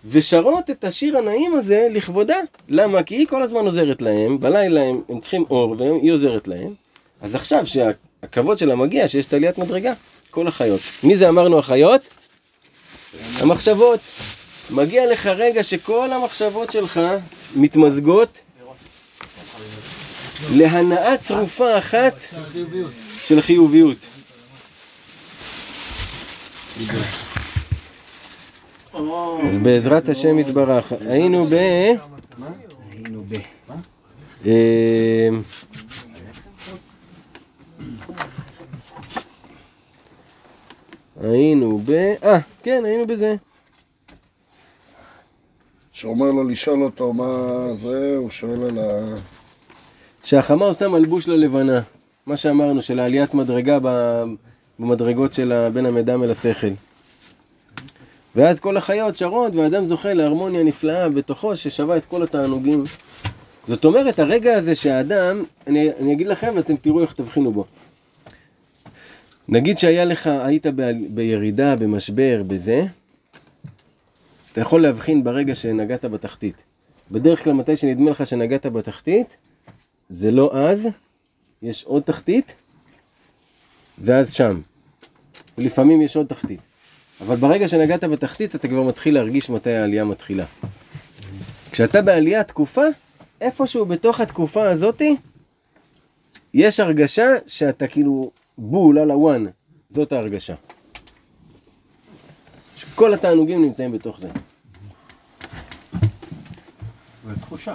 ושרות 0.04 0.70
את 0.70 0.84
השיר 0.84 1.18
הנעים 1.18 1.54
הזה 1.54 1.88
לכבודה. 1.90 2.36
למה? 2.68 3.02
כי 3.02 3.14
היא 3.14 3.26
כל 3.26 3.42
הזמן 3.42 3.64
עוזרת 3.66 4.02
להם, 4.02 4.40
בלילה 4.40 4.82
הם, 4.82 5.02
הם 5.08 5.20
צריכים 5.20 5.44
אור 5.50 5.76
והיא 5.78 6.12
עוזרת 6.12 6.48
להם. 6.48 6.74
אז 7.20 7.34
עכשיו 7.34 7.66
שהכבוד 7.66 8.58
שלה 8.58 8.74
מגיע, 8.74 9.08
שיש 9.08 9.26
את 9.26 9.32
עליית 9.32 9.58
מדרגה, 9.58 9.92
כל 10.30 10.46
החיות. 10.46 10.80
מי 11.02 11.16
זה 11.16 11.28
אמרנו 11.28 11.58
החיות? 11.58 12.00
המחשבות. 13.38 14.00
מגיע 14.70 15.12
לך 15.12 15.26
רגע 15.26 15.62
שכל 15.62 16.12
המחשבות 16.12 16.72
שלך 16.72 17.00
מתמזגות 17.56 18.38
להנאה 20.52 21.16
צרופה 21.16 21.78
אחת 21.78 22.14
של 23.30 23.40
חיוביות. 23.40 23.96
אז 29.48 29.58
בעזרת 29.62 30.08
השם 30.08 30.38
יתברך, 30.38 30.92
היינו 31.00 31.44
ב... 31.44 31.52
היינו 32.92 33.24
ב... 33.28 33.34
אה, 34.46 35.28
היינו 41.20 41.80
ב... 41.84 41.90
אה, 42.24 42.38
כן, 42.62 42.82
היינו 42.84 43.06
בזה. 43.06 43.36
שאומר 45.92 46.30
לו 46.30 46.48
לשאול 46.48 46.82
אותו 46.82 47.12
מה 47.12 47.26
זה, 47.80 48.14
הוא 48.16 48.30
שואל 48.30 48.64
על 48.64 48.78
ה... 48.78 49.16
שהחמה 50.22 50.64
עושה 50.64 50.88
מלבוש 50.88 51.28
ללבנה. 51.28 51.80
מה 52.26 52.36
שאמרנו, 52.36 52.82
של 52.82 52.98
העליית 52.98 53.34
מדרגה 53.34 53.78
במדרגות 54.78 55.34
של 55.34 55.68
בין 55.72 55.86
המדם 55.86 56.22
אל 56.22 56.30
השכל. 56.30 56.70
ואז 58.36 58.60
כל 58.60 58.76
החיות 58.76 59.16
שרות, 59.16 59.54
והאדם 59.54 59.86
זוכה 59.86 60.12
להרמוניה 60.12 60.62
נפלאה 60.62 61.08
בתוכו, 61.08 61.56
ששווה 61.56 61.96
את 61.96 62.04
כל 62.04 62.22
התענוגים. 62.22 62.84
זאת 63.68 63.84
אומרת, 63.84 64.18
הרגע 64.18 64.54
הזה 64.54 64.74
שהאדם, 64.74 65.44
אני, 65.66 65.90
אני 66.00 66.12
אגיד 66.12 66.26
לכם 66.26 66.52
ואתם 66.56 66.76
תראו 66.76 67.02
איך 67.02 67.12
תבחינו 67.12 67.52
בו. 67.52 67.64
נגיד 69.48 69.78
שהיה 69.78 70.04
לך, 70.04 70.26
היית 70.26 70.66
ב, 70.66 70.90
בירידה, 71.08 71.76
במשבר, 71.76 72.42
בזה, 72.46 72.84
אתה 74.52 74.60
יכול 74.60 74.82
להבחין 74.82 75.24
ברגע 75.24 75.54
שנגעת 75.54 76.04
בתחתית. 76.04 76.64
בדרך 77.10 77.44
כלל 77.44 77.52
מתי 77.52 77.76
שנדמה 77.76 78.10
לך 78.10 78.26
שנגעת 78.26 78.66
בתחתית, 78.66 79.36
זה 80.08 80.30
לא 80.30 80.50
אז, 80.54 80.88
יש 81.62 81.84
עוד 81.84 82.02
תחתית, 82.02 82.54
ואז 83.98 84.32
שם. 84.32 84.60
ולפעמים 85.58 86.02
יש 86.02 86.16
עוד 86.16 86.26
תחתית. 86.26 86.60
אבל 87.20 87.36
ברגע 87.36 87.68
שנגעת 87.68 88.04
בתחתית, 88.04 88.54
אתה 88.54 88.68
כבר 88.68 88.82
מתחיל 88.82 89.14
להרגיש 89.14 89.50
מתי 89.50 89.72
העלייה 89.72 90.04
מתחילה. 90.04 90.44
כשאתה 91.70 92.02
בעלייה 92.02 92.44
תקופה, 92.44 92.84
איפשהו 93.40 93.86
בתוך 93.86 94.20
התקופה 94.20 94.68
הזאתי, 94.68 95.16
יש 96.54 96.80
הרגשה 96.80 97.28
שאתה 97.46 97.86
כאילו 97.86 98.30
בול 98.58 98.98
על 98.98 99.10
הוואן. 99.10 99.46
זאת 99.90 100.12
ההרגשה. 100.12 100.54
שכל 102.76 103.14
התענוגים 103.14 103.62
נמצאים 103.62 103.92
בתוך 103.92 104.20
זה. 104.20 104.28
זה 107.26 107.40
תחושה. 107.40 107.74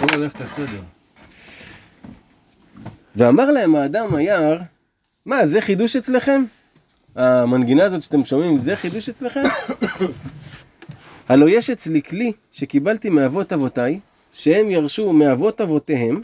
בוא 0.00 0.16
נלך 0.16 0.40
לסדר. 0.40 0.80
ואמר 3.18 3.50
להם 3.50 3.74
האדם 3.74 4.14
היער, 4.14 4.58
מה, 5.26 5.46
זה 5.46 5.60
חידוש 5.60 5.96
אצלכם? 5.96 6.44
המנגינה 7.16 7.84
הזאת 7.84 8.02
שאתם 8.02 8.24
שומעים, 8.24 8.58
זה 8.60 8.76
חידוש 8.76 9.08
אצלכם? 9.08 9.42
הלא 11.28 11.48
יש 11.48 11.70
אצלי 11.70 12.02
כלי 12.02 12.32
שקיבלתי 12.52 13.10
מאבות 13.10 13.52
אבותיי, 13.52 14.00
שהם 14.32 14.70
ירשו 14.70 15.12
מאבות 15.12 15.60
אבותיהם, 15.60 16.20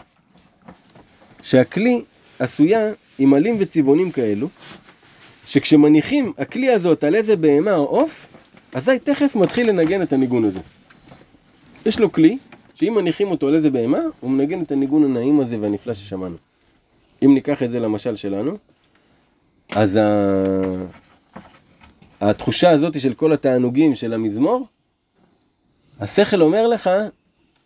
שהכלי 1.43 2.05
עשויה 2.39 2.93
עם 3.19 3.35
עלים 3.35 3.57
וצבעונים 3.59 4.11
כאלו, 4.11 4.49
שכשמניחים 5.47 6.33
הכלי 6.39 6.71
הזאת 6.71 7.05
על 7.05 7.15
איזה 7.15 7.37
בהמה 7.37 7.75
או 7.75 7.85
עוף, 7.85 8.27
אזי 8.75 8.99
תכף 8.99 9.37
מתחיל 9.37 9.69
לנגן 9.69 10.03
את 10.03 10.12
הניגון 10.12 10.45
הזה. 10.45 10.61
יש 11.87 11.99
לו 11.99 12.12
כלי, 12.12 12.39
שאם 12.75 12.95
מניחים 12.97 13.31
אותו 13.31 13.49
על 13.49 13.55
איזה 13.55 13.71
בהמה, 13.71 14.01
הוא 14.21 14.31
מנגן 14.31 14.62
את 14.62 14.73
הניגון 14.73 15.05
הנעים 15.05 15.41
הזה 15.41 15.61
והנפלא 15.61 15.95
ששמענו. 15.95 16.53
אם 17.24 17.35
ניקח 17.35 17.62
את 17.62 17.70
זה 17.70 17.81
למשל 17.81 18.16
שלנו, 18.16 18.57
אז 19.74 19.97
ה... 19.97 20.35
התחושה 22.20 22.70
הזאת 22.70 23.01
של 23.01 23.15
כל 23.15 23.32
התענוגים 23.32 23.95
של 23.95 24.12
המזמור, 24.12 24.66
השכל 26.01 26.43
אומר 26.43 26.66
לך, 26.66 26.91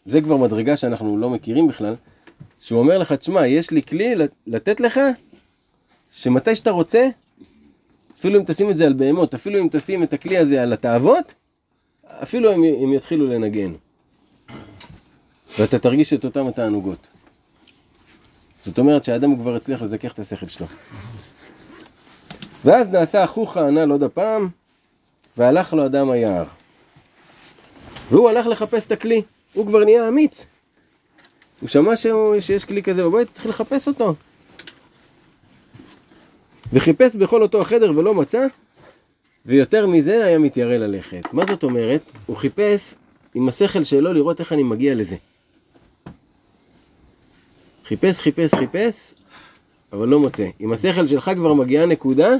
זה 0.06 0.20
כבר 0.20 0.36
מדרגה 0.36 0.76
שאנחנו 0.76 1.18
לא 1.18 1.30
מכירים 1.30 1.68
בכלל, 1.68 1.94
שהוא 2.60 2.80
אומר 2.80 2.98
לך, 2.98 3.12
תשמע, 3.12 3.46
יש 3.46 3.70
לי 3.70 3.82
כלי 3.82 4.14
לת- 4.14 4.34
לתת 4.46 4.80
לך, 4.80 5.00
שמתי 6.12 6.54
שאתה 6.54 6.70
רוצה, 6.70 7.08
אפילו 8.18 8.38
אם 8.40 8.44
תשים 8.44 8.70
את 8.70 8.76
זה 8.76 8.86
על 8.86 8.92
בהמות, 8.92 9.34
אפילו 9.34 9.58
אם 9.58 9.68
תשים 9.70 10.02
את 10.02 10.12
הכלי 10.12 10.38
הזה 10.38 10.62
על 10.62 10.72
התאוות, 10.72 11.34
אפילו 12.22 12.52
הם, 12.52 12.62
הם 12.82 12.92
יתחילו 12.92 13.26
לנגן. 13.26 13.72
ואתה 15.58 15.78
תרגיש 15.78 16.12
את 16.12 16.24
אותם 16.24 16.46
התענוגות. 16.46 17.08
זאת 18.68 18.78
אומרת 18.78 19.04
שהאדם 19.04 19.36
כבר 19.36 19.54
הצליח 19.54 19.82
לזכך 19.82 20.12
את 20.12 20.18
השכל 20.18 20.48
שלו. 20.48 20.66
ואז 22.64 22.88
נעשה 22.88 23.22
החוך 23.22 23.56
הנ"ל 23.56 23.90
עוד 23.90 24.02
הפעם, 24.02 24.48
והלך 25.36 25.72
לו 25.72 25.86
אדם 25.86 26.10
היער. 26.10 26.44
והוא 28.10 28.30
הלך 28.30 28.46
לחפש 28.46 28.86
את 28.86 28.92
הכלי, 28.92 29.22
הוא 29.54 29.66
כבר 29.66 29.84
נהיה 29.84 30.08
אמיץ. 30.08 30.46
הוא 31.60 31.68
שמע 31.68 31.96
שיש 32.40 32.64
כלי 32.64 32.82
כזה 32.82 33.04
בבית, 33.04 33.28
התחיל 33.28 33.50
לחפש 33.50 33.88
אותו. 33.88 34.14
וחיפש 36.72 37.16
בכל 37.16 37.42
אותו 37.42 37.60
החדר 37.60 37.92
ולא 37.96 38.14
מצא, 38.14 38.46
ויותר 39.46 39.86
מזה 39.86 40.24
היה 40.24 40.38
מתיירא 40.38 40.76
ללכת. 40.76 41.32
מה 41.32 41.46
זאת 41.46 41.62
אומרת? 41.62 42.12
הוא 42.26 42.36
חיפש 42.36 42.94
עם 43.34 43.48
השכל 43.48 43.84
שלו 43.84 44.12
לראות 44.12 44.40
איך 44.40 44.52
אני 44.52 44.62
מגיע 44.62 44.94
לזה. 44.94 45.16
חיפש, 47.88 48.18
חיפש, 48.18 48.54
חיפש, 48.54 49.14
אבל 49.92 50.08
לא 50.08 50.20
מוצא. 50.20 50.48
עם 50.58 50.72
השכל 50.72 51.06
שלך 51.06 51.30
כבר 51.36 51.54
מגיעה 51.54 51.86
נקודה. 51.86 52.30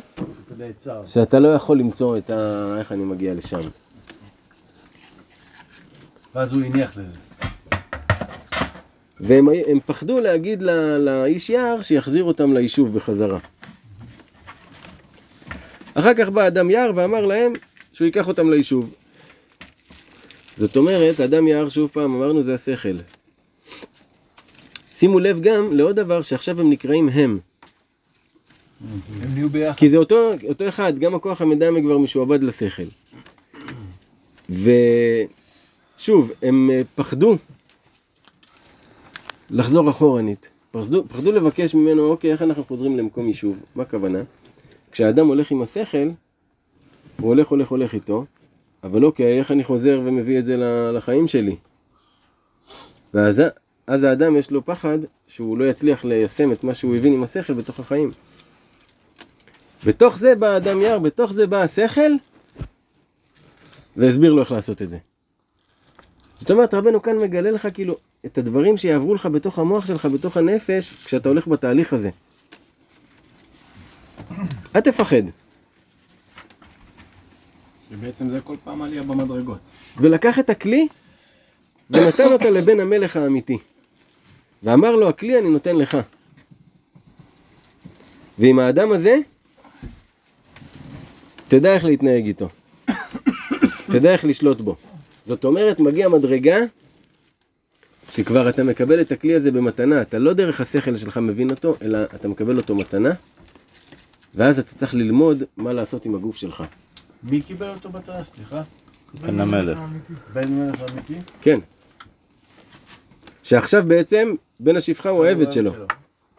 שאתה 1.04 1.38
לא 1.38 1.48
יכול 1.48 1.78
למצוא 1.78 2.16
את 2.16 2.30
ה... 2.30 2.74
איך 2.78 2.92
אני 2.92 3.04
מגיע 3.04 3.34
לשם. 3.34 3.60
ואז 6.34 6.52
הוא 6.52 6.62
הניח 6.62 6.96
לזה. 6.96 7.12
והם 9.20 9.48
הם 9.66 9.78
פחדו 9.86 10.20
להגיד 10.20 10.62
ל, 10.62 10.96
לאיש 10.98 11.50
יער 11.50 11.82
שיחזיר 11.82 12.24
אותם 12.24 12.52
ליישוב 12.52 12.94
בחזרה. 12.94 13.38
אחר 15.94 16.14
כך 16.14 16.28
בא 16.28 16.46
אדם 16.46 16.70
יער 16.70 16.92
ואמר 16.94 17.26
להם 17.26 17.52
שהוא 17.92 18.06
ייקח 18.06 18.28
אותם 18.28 18.50
ליישוב. 18.50 18.94
זאת 20.56 20.76
אומרת, 20.76 21.20
אדם 21.20 21.48
יער, 21.48 21.68
שוב 21.68 21.90
פעם, 21.92 22.14
אמרנו 22.14 22.42
זה 22.42 22.54
השכל. 22.54 22.96
שימו 24.98 25.18
לב 25.18 25.40
גם 25.40 25.72
לעוד 25.72 25.96
דבר 25.96 26.22
שעכשיו 26.22 26.60
הם 26.60 26.70
נקראים 26.70 27.08
הם. 27.08 27.38
הם 29.22 29.34
נהיו 29.34 29.50
ביחד. 29.50 29.78
כי 29.78 29.90
זה 29.90 29.96
אותו, 29.96 30.30
אותו 30.48 30.68
אחד, 30.68 30.98
גם 30.98 31.14
הכוח 31.14 31.40
המדמה 31.40 31.80
כבר 31.80 31.98
משועבד 31.98 32.42
לשכל. 32.42 32.82
ושוב, 34.50 36.32
הם 36.42 36.70
אה, 36.70 36.80
פחדו 36.94 37.36
לחזור 39.50 39.90
אחורנית. 39.90 40.50
פחדו, 40.70 41.04
פחדו 41.08 41.32
לבקש 41.32 41.74
ממנו, 41.74 42.10
אוקיי, 42.10 42.32
איך 42.32 42.42
אנחנו 42.42 42.64
חוזרים 42.64 42.96
למקום 42.96 43.26
יישוב? 43.26 43.62
מה 43.74 43.82
הכוונה? 43.82 44.18
כשאדם 44.92 45.26
הולך 45.26 45.50
עם 45.50 45.62
השכל, 45.62 46.08
הוא 47.20 47.28
הולך, 47.28 47.48
הולך, 47.48 47.68
הולך 47.68 47.94
איתו, 47.94 48.24
אבל 48.84 49.04
אוקיי, 49.04 49.38
איך 49.38 49.50
אני 49.50 49.64
חוזר 49.64 50.00
ומביא 50.04 50.38
את 50.38 50.46
זה 50.46 50.56
לחיים 50.92 51.26
שלי? 51.26 51.56
ואז 53.14 53.42
אז 53.89 54.05
האדם 54.05 54.36
יש 54.36 54.51
לו 54.51 54.65
פחד 54.65 54.98
שהוא 55.27 55.59
לא 55.59 55.65
יצליח 55.65 56.05
ליישם 56.05 56.52
את 56.52 56.65
מה 56.65 56.74
שהוא 56.74 56.97
הבין 56.97 57.12
עם 57.12 57.23
השכל 57.23 57.52
בתוך 57.52 57.81
החיים. 57.81 58.10
בתוך 59.85 60.19
זה 60.19 60.35
בא 60.35 60.56
אדם 60.56 60.81
יער, 60.81 60.98
בתוך 60.98 61.32
זה 61.32 61.47
בא 61.47 61.62
השכל, 61.62 62.12
והסביר 63.97 64.32
לו 64.32 64.40
איך 64.40 64.52
לעשות 64.52 64.82
את 64.82 64.90
זה. 64.90 64.98
זאת 66.35 66.51
אומרת, 66.51 66.74
רבנו 66.74 67.02
כאן 67.02 67.16
מגלה 67.16 67.51
לך 67.51 67.69
כאילו 67.74 67.97
את 68.27 68.39
הדברים 68.39 68.77
שיעברו 68.77 69.15
לך 69.15 69.27
בתוך 69.27 69.59
המוח 69.59 69.86
שלך, 69.86 70.06
בתוך 70.06 70.36
הנפש, 70.36 70.94
כשאתה 71.05 71.28
הולך 71.28 71.48
בתהליך 71.48 71.93
הזה. 71.93 72.10
אל 74.77 74.81
תפחד. 74.81 75.23
ובעצם 77.90 78.28
זה 78.31 78.40
כל 78.40 78.56
פעם 78.65 78.82
עלייה 78.82 79.02
במדרגות. 79.02 79.59
ולקח 79.97 80.39
את 80.39 80.51
הכלי 80.51 80.89
ונתן 81.90 82.32
אותה 82.32 82.51
לבן 82.51 82.81
המלך 82.81 83.16
האמיתי. 83.16 83.59
ואמר 84.62 84.97
לו, 84.97 85.09
הכלי 85.09 85.39
אני 85.39 85.51
נותן 85.51 85.76
לך. 85.76 85.97
ועם 88.39 88.59
האדם 88.59 88.93
הזה, 88.93 89.16
תדע 91.48 91.74
איך 91.74 91.85
להתנהג 91.85 92.26
איתו. 92.26 92.48
תדע 93.93 94.12
איך 94.12 94.24
לשלוט 94.24 94.60
בו. 94.60 94.76
זאת 95.26 95.44
אומרת, 95.44 95.80
מגיע 95.80 96.09
מדרגה 96.09 96.56
שכבר 98.10 98.48
אתה 98.48 98.64
מקבל 98.64 99.01
את 99.01 99.12
הכלי 99.12 99.35
הזה 99.35 99.52
במתנה. 99.52 100.02
אתה 100.02 100.18
לא 100.18 100.32
דרך 100.32 100.60
השכל 100.60 100.97
שלך 100.97 101.16
מבין 101.16 101.51
אותו, 101.51 101.76
אלא 101.82 101.98
אתה 102.14 102.28
מקבל 102.28 102.56
אותו 102.56 102.74
מתנה, 102.74 103.10
ואז 104.35 104.59
אתה 104.59 104.74
צריך 104.74 104.94
ללמוד 104.94 105.43
מה 105.56 105.72
לעשות 105.72 106.06
עם 106.06 106.14
הגוף 106.14 106.36
שלך. 106.36 106.64
מי 107.22 107.43
קיבל 107.43 107.68
אותו 107.68 107.89
בתורה? 107.89 108.24
סליחה? 108.24 108.62
בן 109.20 109.40
המלך. 109.40 109.78
בן 110.32 110.52
מלך 110.52 110.82
אמיתי? 110.93 111.14
כן. 111.40 111.60
שעכשיו 113.48 113.84
בעצם 113.86 114.34
בן 114.60 114.76
השפחה 114.76 115.08
הוא 115.08 115.24
העבד 115.24 115.52
שלו, 115.52 115.72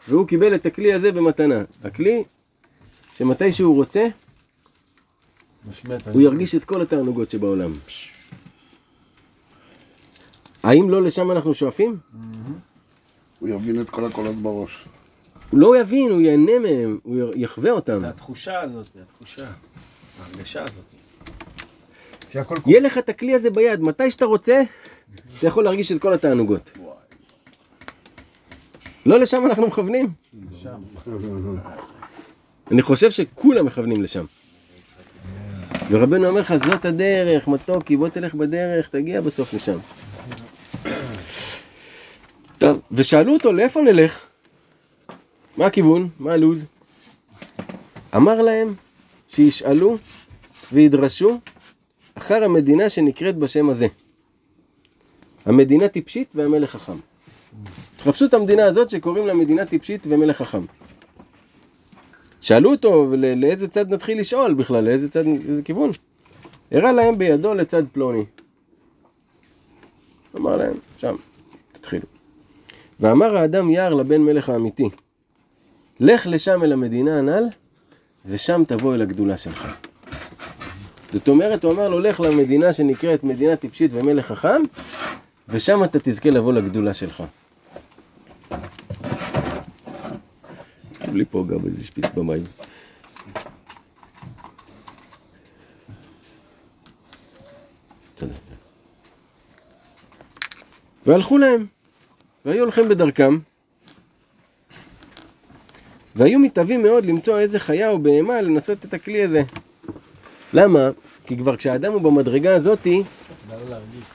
והוא 0.07 0.27
קיבל 0.27 0.55
את 0.55 0.65
הכלי 0.65 0.93
הזה 0.93 1.11
במתנה. 1.11 1.61
הכלי 1.83 2.23
שמתי 3.17 3.51
שהוא 3.51 3.75
רוצה, 3.75 4.07
הוא 6.13 6.21
ירגיש 6.21 6.55
את 6.55 6.63
כל 6.63 6.81
התענוגות 6.81 7.29
שבעולם. 7.29 7.71
האם 10.63 10.89
לא 10.89 11.01
לשם 11.03 11.31
אנחנו 11.31 11.53
שואפים? 11.53 11.97
הוא 13.39 13.49
יבין 13.49 13.81
את 13.81 13.89
כל 13.89 14.05
הקולות 14.05 14.35
בראש. 14.35 14.85
הוא 15.49 15.59
לא 15.59 15.79
יבין, 15.79 16.11
הוא 16.11 16.21
ייהנה 16.21 16.59
מהם, 16.59 16.99
הוא 17.03 17.33
יחווה 17.35 17.71
אותם. 17.71 17.99
זה 17.99 18.09
התחושה 18.09 18.61
הזאת, 18.61 18.87
התחושה. 19.01 19.47
ההרגשה 20.19 20.63
הזאת. 20.63 20.85
יהיה 22.65 22.79
לך 22.79 22.97
את 22.97 23.09
הכלי 23.09 23.33
הזה 23.33 23.49
ביד, 23.49 23.81
מתי 23.81 24.11
שאתה 24.11 24.25
רוצה, 24.25 24.61
אתה 25.37 25.47
יכול 25.47 25.63
להרגיש 25.63 25.91
את 25.91 26.01
כל 26.01 26.13
התענוגות. 26.13 26.71
לא 29.05 29.19
לשם 29.19 29.45
אנחנו 29.45 29.67
מכוונים. 29.67 30.09
אני 32.71 32.81
חושב 32.81 33.11
שכולם 33.11 33.65
מכוונים 33.65 34.03
לשם. 34.03 34.25
ורבנו 35.89 36.27
אומר 36.27 36.41
לך, 36.41 36.53
זאת 36.65 36.85
הדרך, 36.85 37.47
מתוקי, 37.47 37.97
בוא 37.97 38.09
תלך 38.09 38.35
בדרך, 38.35 38.89
תגיע 38.89 39.21
בסוף 39.21 39.53
לשם. 39.53 39.77
טוב, 42.57 42.81
ושאלו 42.91 43.33
אותו, 43.33 43.53
לאיפה 43.53 43.81
נלך? 43.81 44.23
מה 45.57 45.65
הכיוון? 45.65 46.09
מה 46.19 46.33
הלו"ז? 46.33 46.65
אמר 48.15 48.41
להם 48.41 48.73
שישאלו 49.27 49.97
וידרשו 50.73 51.39
אחר 52.15 52.43
המדינה 52.43 52.89
שנקראת 52.89 53.37
בשם 53.37 53.69
הזה. 53.69 53.87
המדינה 55.45 55.87
טיפשית 55.87 56.31
והמלך 56.35 56.71
חכם. 56.71 56.97
תחפשו 57.99 58.25
את 58.25 58.33
המדינה 58.33 58.65
הזאת 58.65 58.89
שקוראים 58.89 59.27
לה 59.27 59.33
מדינה 59.33 59.65
טיפשית 59.65 60.07
ומלך 60.09 60.37
חכם. 60.37 60.61
שאלו 62.41 62.71
אותו 62.71 63.13
לאיזה 63.17 63.67
צד 63.67 63.93
נתחיל 63.93 64.19
לשאול 64.19 64.53
בכלל, 64.53 64.83
לאיזה 64.83 65.09
צד, 65.09 65.23
איזה 65.49 65.63
כיוון. 65.63 65.89
הראה 66.71 66.91
להם 66.91 67.17
בידו 67.17 67.53
לצד 67.53 67.83
פלוני. 67.91 68.25
אמר 70.37 70.57
להם, 70.57 70.73
שם, 70.97 71.15
תתחילו. 71.71 72.05
ואמר 72.99 73.37
האדם 73.37 73.69
יער 73.69 73.93
לבן 73.93 74.21
מלך 74.21 74.49
האמיתי, 74.49 74.89
לך 75.99 76.27
לשם 76.27 76.63
אל 76.63 76.73
המדינה 76.73 77.17
הנ"ל, 77.17 77.43
ושם 78.25 78.63
תבוא 78.67 78.95
אל 78.95 79.01
הגדולה 79.01 79.37
שלך. 79.37 79.67
זאת 81.11 81.27
אומרת, 81.27 81.63
הוא 81.63 81.73
אמר 81.73 81.89
לו, 81.89 81.99
לך 81.99 82.19
למדינה 82.19 82.73
שנקראת 82.73 83.23
מדינה 83.23 83.55
טיפשית 83.55 83.91
ומלך 83.93 84.25
חכם, 84.25 84.61
ושם 85.49 85.83
אתה 85.83 85.99
תזכה 85.99 86.29
לבוא 86.29 86.53
לגדולה 86.53 86.93
שלך. 86.93 87.23
תנו 90.99 91.13
לי 91.13 91.25
פה 91.25 91.45
גם 91.49 91.65
איזה 91.65 91.83
שפיץ 91.83 92.05
במים. 92.15 92.43
והלכו 101.05 101.37
להם, 101.37 101.65
והיו 102.45 102.59
הולכים 102.59 102.89
בדרכם, 102.89 103.37
והיו 106.15 106.39
מתאווים 106.39 106.81
מאוד 106.81 107.05
למצוא 107.05 107.39
איזה 107.39 107.59
חיה 107.59 107.89
או 107.89 107.99
בהמה 107.99 108.41
לנסות 108.41 108.85
את 108.85 108.93
הכלי 108.93 109.23
הזה. 109.23 109.43
למה? 110.53 110.89
כי 111.29 111.37
כבר 111.37 111.55
כשהאדם 111.55 111.93
הוא 111.93 112.01
במדרגה 112.01 112.55
הזאתי, 112.55 113.03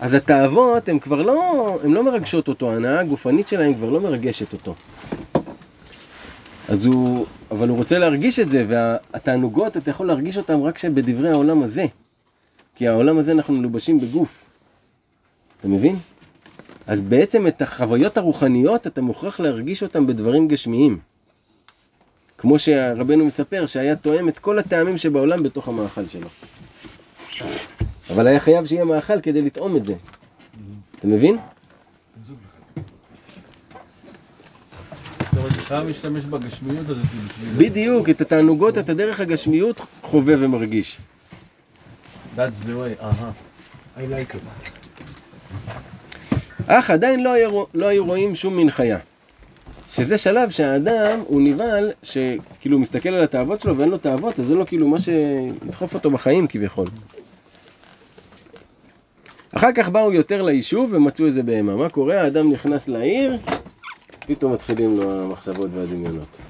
אז 0.01 0.15
התאוות 0.15 0.89
הן 0.89 0.99
כבר 0.99 1.23
לא, 1.23 1.78
הן 1.85 1.93
לא 1.93 2.05
מרגשות 2.05 2.49
אותו, 2.49 2.73
ההנאה 2.73 3.01
הגופנית 3.01 3.49
שלהם 3.49 3.74
כבר 3.74 3.91
לא 3.91 4.01
מרגשת 4.01 4.53
אותו. 4.53 4.74
אז 6.69 6.86
הוא, 6.86 7.27
אבל 7.51 7.69
הוא 7.69 7.77
רוצה 7.77 7.99
להרגיש 7.99 8.39
את 8.39 8.51
זה, 8.51 8.65
והתענוגות, 8.69 9.77
אתה 9.77 9.91
יכול 9.91 10.07
להרגיש 10.07 10.36
אותם 10.36 10.62
רק 10.62 10.85
בדברי 10.85 11.31
העולם 11.31 11.62
הזה. 11.62 11.86
כי 12.74 12.89
העולם 12.89 13.19
הזה 13.19 13.32
אנחנו 13.32 13.55
מלובשים 13.55 14.01
בגוף. 14.01 14.45
אתה 15.61 15.69
מבין? 15.69 15.99
אז 16.86 17.01
בעצם 17.01 17.47
את 17.47 17.62
החוויות 17.62 18.16
הרוחניות 18.16 18.86
אתה 18.86 19.03
מוכרח 19.03 19.41
להרגיש 19.41 19.82
אותם 19.82 20.07
בדברים 20.07 20.49
גשמיים. 20.49 20.99
כמו 22.39 22.59
שרבנו 22.59 23.24
מספר, 23.24 23.66
שהיה 23.66 23.97
תואם 23.97 24.28
את 24.28 24.39
כל 24.39 24.59
הטעמים 24.59 24.99
שבעולם 24.99 25.43
בתוך 25.43 25.69
המאכל 25.69 26.07
שלו. 26.07 26.28
אבל 28.11 28.27
היה 28.27 28.40
חייב 28.40 28.66
שיהיה 28.66 28.85
מאכל 28.85 29.20
כדי 29.20 29.43
לטעום 29.43 29.77
את 29.77 29.86
זה. 29.86 29.94
אתה 30.98 31.06
מבין? 31.06 31.36
זאת 32.27 32.36
אומרת, 35.36 35.52
אתה 35.52 35.61
חייב 35.61 35.86
להשתמש 35.86 36.24
בגשמיות 36.24 36.89
הזאת 36.89 37.05
בשביל 37.05 37.52
זה. 37.52 37.59
בדיוק, 37.59 38.11
את 38.11 38.20
התענוגות, 38.20 38.78
את 38.78 38.89
הדרך 38.89 39.20
הגשמיות 39.20 39.81
חווה 40.02 40.35
ומרגיש. 40.39 40.98
That's 42.36 42.39
the 42.39 42.69
way, 42.69 43.02
אהה. 43.02 43.31
I 43.97 44.01
like 44.01 44.35
it. 44.35 44.39
אך 46.66 46.90
עדיין 46.90 47.23
לא, 47.23 47.32
היה, 47.32 47.48
לא 47.74 47.86
היו 47.86 48.05
רואים 48.05 48.35
שום 48.35 48.56
מין 48.56 48.70
חיה. 48.70 48.98
שזה 49.89 50.19
שלב 50.19 50.51
שהאדם 50.51 51.20
הוא 51.27 51.43
נבהל, 51.43 51.93
שכאילו 52.02 52.77
הוא 52.77 52.81
מסתכל 52.82 53.09
על 53.09 53.23
התאוות 53.23 53.61
שלו 53.61 53.78
ואין 53.78 53.89
לו 53.89 53.98
תאוות, 53.98 54.40
אז 54.40 54.47
זה 54.47 54.55
לא 54.55 54.65
כאילו 54.65 54.89
מה 54.89 54.98
שידחוף 54.98 55.94
אותו 55.94 56.11
בחיים 56.11 56.47
כביכול. 56.47 56.86
אחר 59.56 59.72
כך 59.74 59.89
באו 59.89 60.12
יותר 60.12 60.43
ליישוב 60.43 60.93
ומצאו 60.93 61.26
איזה 61.26 61.43
בהמה. 61.43 61.76
מה 61.76 61.89
קורה? 61.89 62.20
האדם 62.20 62.52
נכנס 62.52 62.89
לעיר, 62.89 63.39
פתאום 64.26 64.52
מתחילים 64.52 64.97
לו 64.97 65.22
המחשבות 65.22 65.70
והדמיונות. 65.74 66.40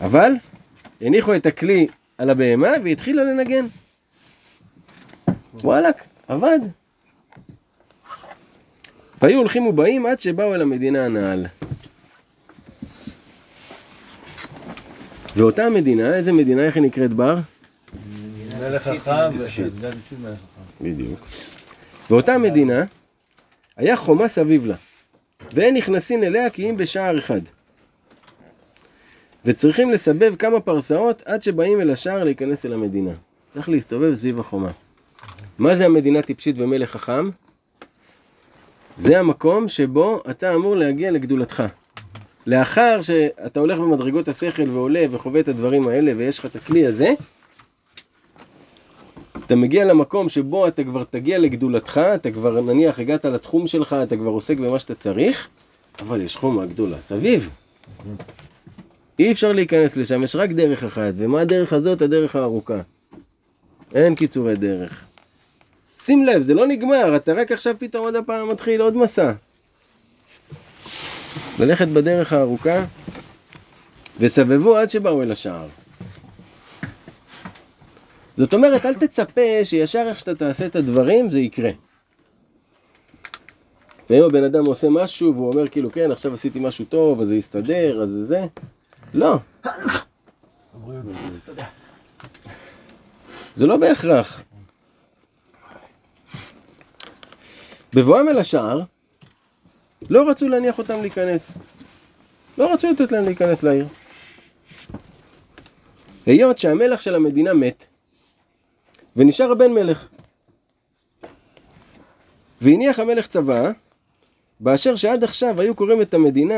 אבל 0.00 0.32
הניחו 1.00 1.34
את 1.34 1.46
הכלי 1.46 1.86
על 2.18 2.30
הבהמה 2.30 2.68
והיא 2.82 2.92
התחילה 2.92 3.24
לנגן. 3.24 3.66
וואלכ, 5.54 5.96
עבד. 6.28 6.58
והיו 9.22 9.38
הולכים 9.38 9.66
ובאים 9.66 10.06
עד 10.06 10.20
שבאו 10.20 10.54
אל 10.54 10.62
המדינה 10.62 11.04
הנעל. 11.04 11.46
ואותה 15.36 15.70
מדינה, 15.70 16.14
איזה 16.14 16.32
מדינה, 16.32 16.62
איך 16.62 16.76
היא 16.76 16.82
נקראת 16.82 17.12
בר? 17.12 17.38
מלך 18.60 18.82
חכם, 18.82 19.30
זה 19.30 19.38
בשביל 19.44 19.70
מלך 19.82 20.34
חכם. 20.34 20.84
בדיוק. 20.84 21.20
ואותה 22.10 22.38
מדינה, 22.38 22.84
היה 23.76 23.96
חומה 23.96 24.28
סביב 24.28 24.66
לה, 24.66 24.74
ואין 25.52 25.76
נכנסין 25.76 26.24
אליה 26.24 26.50
כי 26.50 26.70
אם 26.70 26.76
בשער 26.76 27.18
אחד. 27.18 27.40
וצריכים 29.44 29.90
לסבב 29.90 30.34
כמה 30.38 30.60
פרסאות 30.60 31.22
עד 31.24 31.42
שבאים 31.42 31.80
אל 31.80 31.90
השער 31.90 32.24
להיכנס 32.24 32.66
אל 32.66 32.72
המדינה. 32.72 33.10
צריך 33.52 33.68
להסתובב 33.68 34.14
סביב 34.14 34.40
החומה. 34.40 34.70
מה 35.58 35.76
זה 35.76 35.84
המדינה 35.84 36.22
טיפשית 36.22 36.56
ומלך 36.58 36.90
חכם? 36.90 37.30
זה 38.96 39.18
המקום 39.18 39.68
שבו 39.68 40.22
אתה 40.30 40.54
אמור 40.54 40.76
להגיע 40.76 41.10
לגדולתך. 41.10 41.62
לאחר 42.46 43.00
שאתה 43.02 43.60
הולך 43.60 43.78
במדרגות 43.78 44.28
השכל 44.28 44.70
ועולה 44.70 45.04
וחווה 45.10 45.40
את 45.40 45.48
הדברים 45.48 45.88
האלה 45.88 46.12
ויש 46.16 46.38
לך 46.38 46.46
את 46.46 46.56
הכלי 46.56 46.86
הזה, 46.86 47.14
אתה 49.46 49.56
מגיע 49.56 49.84
למקום 49.84 50.28
שבו 50.28 50.68
אתה 50.68 50.84
כבר 50.84 51.04
תגיע 51.04 51.38
לגדולתך, 51.38 52.00
אתה 52.14 52.30
כבר 52.30 52.60
נניח 52.60 52.98
הגעת 52.98 53.24
לתחום 53.24 53.66
שלך, 53.66 53.96
אתה 54.02 54.16
כבר 54.16 54.30
עוסק 54.30 54.56
במה 54.58 54.78
שאתה 54.78 54.94
צריך, 54.94 55.48
אבל 55.98 56.20
יש 56.20 56.36
חומה 56.36 56.66
גדולה 56.66 57.00
סביב. 57.00 57.50
אי 59.18 59.32
אפשר 59.32 59.52
להיכנס 59.52 59.96
לשם, 59.96 60.22
יש 60.22 60.36
רק 60.36 60.50
דרך 60.50 60.84
אחת, 60.84 61.12
ומה 61.16 61.40
הדרך 61.40 61.72
הזאת? 61.72 62.02
הדרך 62.02 62.36
הארוכה. 62.36 62.80
אין 63.94 64.14
קיצורי 64.14 64.56
דרך. 64.56 65.04
שים 66.00 66.24
לב, 66.24 66.42
זה 66.42 66.54
לא 66.54 66.66
נגמר, 66.66 67.16
אתה 67.16 67.32
רק 67.32 67.52
עכשיו 67.52 67.74
פתאום 67.78 68.04
עוד 68.04 68.16
הפעם 68.16 68.50
מתחיל 68.50 68.80
עוד 68.80 68.96
מסע. 68.96 69.32
ללכת 71.58 71.88
בדרך 71.88 72.32
הארוכה, 72.32 72.84
וסבבו 74.20 74.76
עד 74.76 74.90
שבאו 74.90 75.22
אל 75.22 75.32
השער. 75.32 75.66
זאת 78.36 78.54
אומרת, 78.54 78.86
אל 78.86 78.94
תצפה 78.94 79.64
שישר 79.64 80.04
איך 80.08 80.20
שאתה 80.20 80.34
תעשה 80.34 80.66
את 80.66 80.76
הדברים, 80.76 81.30
זה 81.30 81.40
יקרה. 81.40 81.70
ואם 84.10 84.22
הבן 84.22 84.44
אדם 84.44 84.66
עושה 84.66 84.88
משהו 84.90 85.34
והוא 85.34 85.52
אומר 85.52 85.68
כאילו, 85.68 85.92
כן, 85.92 86.10
עכשיו 86.10 86.34
עשיתי 86.34 86.60
משהו 86.60 86.84
טוב, 86.84 87.20
אז 87.20 87.28
זה 87.28 87.36
יסתדר, 87.36 88.02
אז 88.02 88.08
זה 88.08 88.26
זה, 88.26 88.46
לא. 89.14 89.38
זה 93.54 93.66
לא 93.66 93.76
בהכרח. 93.76 94.44
בבואם 97.94 98.28
אל 98.28 98.38
השער, 98.38 98.82
לא 100.10 100.30
רצו 100.30 100.48
להניח 100.48 100.78
אותם 100.78 101.00
להיכנס. 101.00 101.52
לא 102.58 102.72
רצו 102.74 102.90
לתת 102.90 103.12
להם 103.12 103.24
להיכנס 103.24 103.62
לעיר. 103.62 103.86
היות 106.26 106.58
שהמלך 106.58 107.02
של 107.02 107.14
המדינה 107.14 107.54
מת, 107.54 107.86
ונשאר 109.16 109.52
הבן 109.52 109.72
מלך. 109.72 110.08
והניח 112.60 112.98
המלך 112.98 113.26
צבא, 113.26 113.70
באשר 114.60 114.96
שעד 114.96 115.24
עכשיו 115.24 115.60
היו 115.60 115.74
קוראים 115.74 116.02
את 116.02 116.14
המדינה 116.14 116.54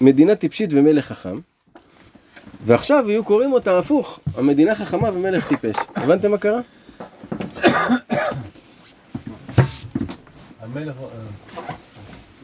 מדינה 0.00 0.34
טיפשית 0.34 0.70
ומלך 0.72 1.06
חכם, 1.06 1.38
ועכשיו 2.64 3.04
יהיו 3.10 3.24
קוראים 3.24 3.52
אותה 3.52 3.78
הפוך, 3.78 4.20
המדינה 4.34 4.74
חכמה 4.74 5.08
ומלך 5.12 5.48
טיפש. 5.48 5.76
הבנתם 5.96 6.30
מה 6.30 6.38
קרה? 6.38 6.60
המלך... 10.60 10.96
אה, 10.98 11.06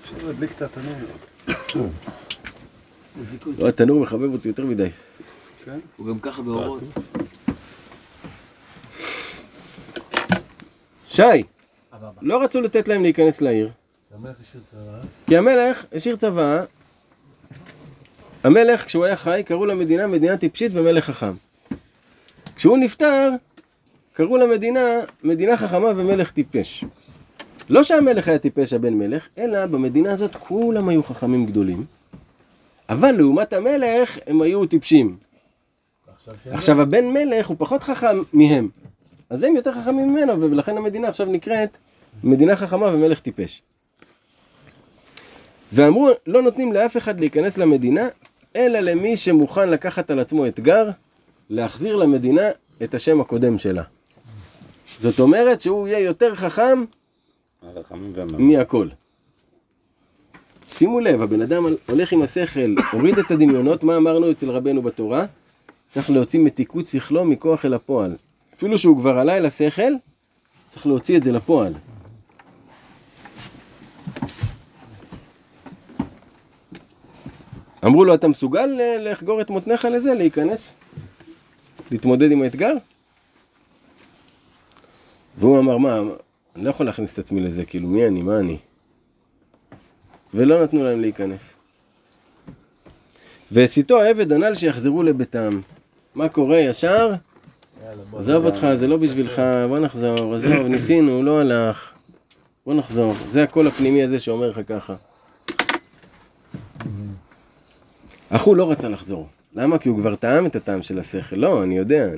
אפשר 0.03 0.27
להדליק 0.27 0.51
את 0.57 0.63
התנור. 0.63 0.95
לא, 3.59 3.69
התנור 3.69 4.01
מחבב 4.01 4.33
אותי 4.33 4.49
יותר 4.49 4.67
מדי. 4.67 4.89
הוא 5.97 6.07
גם 6.07 6.19
ככה 6.19 6.43
באורות. 6.43 6.83
שי, 11.19 11.43
לא 12.23 12.43
רצו 12.43 12.61
לתת 12.61 12.89
להם 12.89 13.03
להיכנס 13.03 13.41
לעיר. 13.41 13.71
כי 15.27 15.37
המלך 15.37 15.85
השאיר 15.93 16.17
צבא, 16.17 16.65
המלך 18.45 18.85
כשהוא 18.85 19.05
היה 19.05 19.17
חי 19.17 19.43
קראו 19.47 19.67
למדינה 19.67 20.07
מדינה 20.07 20.37
טיפשית 20.37 20.73
ומלך 20.75 21.05
חכם. 21.05 21.33
כשהוא 22.57 22.79
נפטר, 22.79 23.31
קראו 24.13 24.37
למדינה 24.37 24.81
מדינה 25.23 25.57
חכמה 25.57 25.89
ומלך 25.97 26.31
טיפש. 26.31 26.85
לא 27.71 27.83
שהמלך 27.83 28.29
היה 28.29 28.39
טיפש 28.39 28.73
הבן 28.73 28.95
מלך, 28.95 29.27
אלא 29.39 29.67
במדינה 29.67 30.13
הזאת 30.13 30.37
כולם 30.37 30.89
היו 30.89 31.03
חכמים 31.03 31.47
גדולים, 31.47 31.85
אבל 32.89 33.13
לעומת 33.13 33.53
המלך 33.53 34.19
הם 34.27 34.43
היו 34.43 34.67
טיפשים. 34.67 35.17
עכשיו. 36.15 36.35
עכשיו 36.53 36.81
הבן 36.81 37.05
מלך 37.05 37.47
הוא 37.47 37.57
פחות 37.59 37.83
חכם 37.83 38.17
מהם, 38.33 38.69
אז 39.31 39.45
הם 39.45 39.57
יותר 39.57 39.73
חכמים 39.73 40.13
ממנו, 40.13 40.41
ולכן 40.41 40.77
המדינה 40.77 41.09
עכשיו 41.09 41.27
נקראת 41.27 41.79
מדינה 42.25 42.57
חכמה 42.57 42.87
ומלך 42.87 43.21
טיפש. 43.21 43.63
ואמרו, 45.73 46.09
לא 46.27 46.43
נותנים 46.43 46.73
לאף 46.73 46.97
אחד 46.97 47.21
להיכנס 47.21 47.59
למדינה, 47.59 48.09
אלא 48.57 48.81
למי 48.81 49.17
שמוכן 49.17 49.71
לקחת 49.71 50.11
על 50.11 50.19
עצמו 50.19 50.47
אתגר, 50.47 50.91
להחזיר 51.51 51.97
למדינה 51.97 52.43
את 52.83 52.95
השם 52.95 53.21
הקודם 53.21 53.59
שלה. 53.59 53.83
זאת 55.01 55.21
אומרת 55.21 55.61
שהוא 55.61 55.89
יהיה 55.89 55.99
יותר 55.99 56.35
חכם. 56.35 56.85
מהכל. 58.39 58.89
שימו 60.69 61.01
לב, 61.01 61.23
הבן 61.23 61.43
אדם 61.43 61.65
הולך 61.89 62.13
עם 62.13 62.23
השכל, 62.23 62.75
הוריד 62.93 63.19
את 63.19 63.31
הדמיונות, 63.31 63.85
מה 63.85 63.97
אמרנו 63.97 64.31
אצל 64.31 64.51
רבנו 64.51 64.83
בתורה? 64.83 65.25
צריך 65.91 66.11
להוציא 66.11 66.41
מתיקות 66.41 66.87
שכלו 66.87 67.25
מכוח 67.25 67.65
אל 67.65 67.75
הפועל. 67.75 68.17
אפילו 68.59 68.79
שהוא 68.79 68.97
כבר 68.97 69.19
עלה 69.19 69.37
אל 69.37 69.47
השכל, 69.47 69.93
צריך 70.69 70.87
להוציא 70.87 71.17
את 71.17 71.23
זה 71.23 71.33
לפועל. 71.33 71.75
אמרו 77.85 78.05
לו, 78.05 78.15
אתה 78.15 78.29
מסוגל 78.29 78.81
אה, 78.81 78.99
לחגור 78.99 79.41
את 79.41 79.51
מותניך 79.51 79.85
לזה, 79.85 80.15
להיכנס? 80.15 80.75
להתמודד 81.91 82.33
עם 82.33 82.43
האתגר? 82.43 82.75
והוא 85.39 85.59
אמר, 85.59 85.79
מה, 85.79 85.99
אני 86.57 86.65
לא 86.65 86.71
יכול 86.71 86.87
להכניס 86.87 87.13
את 87.13 87.19
עצמי 87.19 87.41
לזה, 87.41 87.65
כאילו, 87.65 87.89
מי 87.89 88.07
אני, 88.07 88.23
מה 88.23 88.39
אני? 88.39 88.59
ולא 90.35 90.65
נתנו 90.65 90.85
להם 90.85 91.01
להיכנס. 91.01 91.41
והסיתו 93.51 94.01
העבד 94.01 94.33
הנ"ל 94.33 94.55
שיחזרו 94.55 95.03
לביתם. 95.03 95.61
מה 96.15 96.29
קורה 96.29 96.59
ישר? 96.59 97.15
עזוב 98.19 98.45
אותך, 98.45 98.67
זה 98.79 98.87
לא 98.87 98.97
בשבילך, 98.97 99.43
בוא 99.69 99.79
נחזור, 99.79 100.35
עזוב, 100.35 100.67
ניסינו, 100.73 101.23
לא 101.23 101.41
הלך. 101.41 101.93
בוא 102.67 102.75
נחזור. 102.75 103.15
זה 103.29 103.43
הקול 103.43 103.67
הפנימי 103.67 104.03
הזה 104.03 104.19
שאומר 104.19 104.51
לך 104.51 104.61
ככה. 104.69 104.95
אך 108.31 108.43
הוא 108.43 108.57
לא 108.57 108.71
רצה 108.71 108.89
לחזור. 108.89 109.29
למה? 109.55 109.79
כי 109.79 109.89
הוא 109.89 109.99
כבר 109.99 110.15
טעם 110.15 110.47
את 110.47 110.57
הטעם 110.57 110.83
של 110.83 110.99
השכל. 110.99 111.37
לא, 111.37 111.63
אני 111.63 111.79
יודע. 111.79 112.09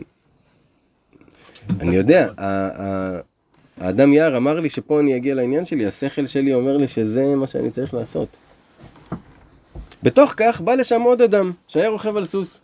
אני 1.80 1.96
יודע, 1.96 2.28
האדם 3.80 4.12
יער 4.12 4.36
אמר 4.36 4.60
לי 4.60 4.70
שפה 4.70 5.00
אני 5.00 5.16
אגיע 5.16 5.34
לעניין 5.34 5.64
שלי, 5.64 5.86
השכל 5.86 6.26
שלי 6.26 6.54
אומר 6.54 6.76
לי 6.76 6.88
שזה 6.88 7.36
מה 7.36 7.46
שאני 7.46 7.70
צריך 7.70 7.94
לעשות. 7.94 8.36
בתוך 10.02 10.34
כך 10.36 10.60
בא 10.60 10.74
לשם 10.74 11.02
עוד 11.02 11.22
אדם 11.22 11.52
שהיה 11.68 11.88
רוכב 11.88 12.16
על 12.16 12.26
סוס. 12.26 12.60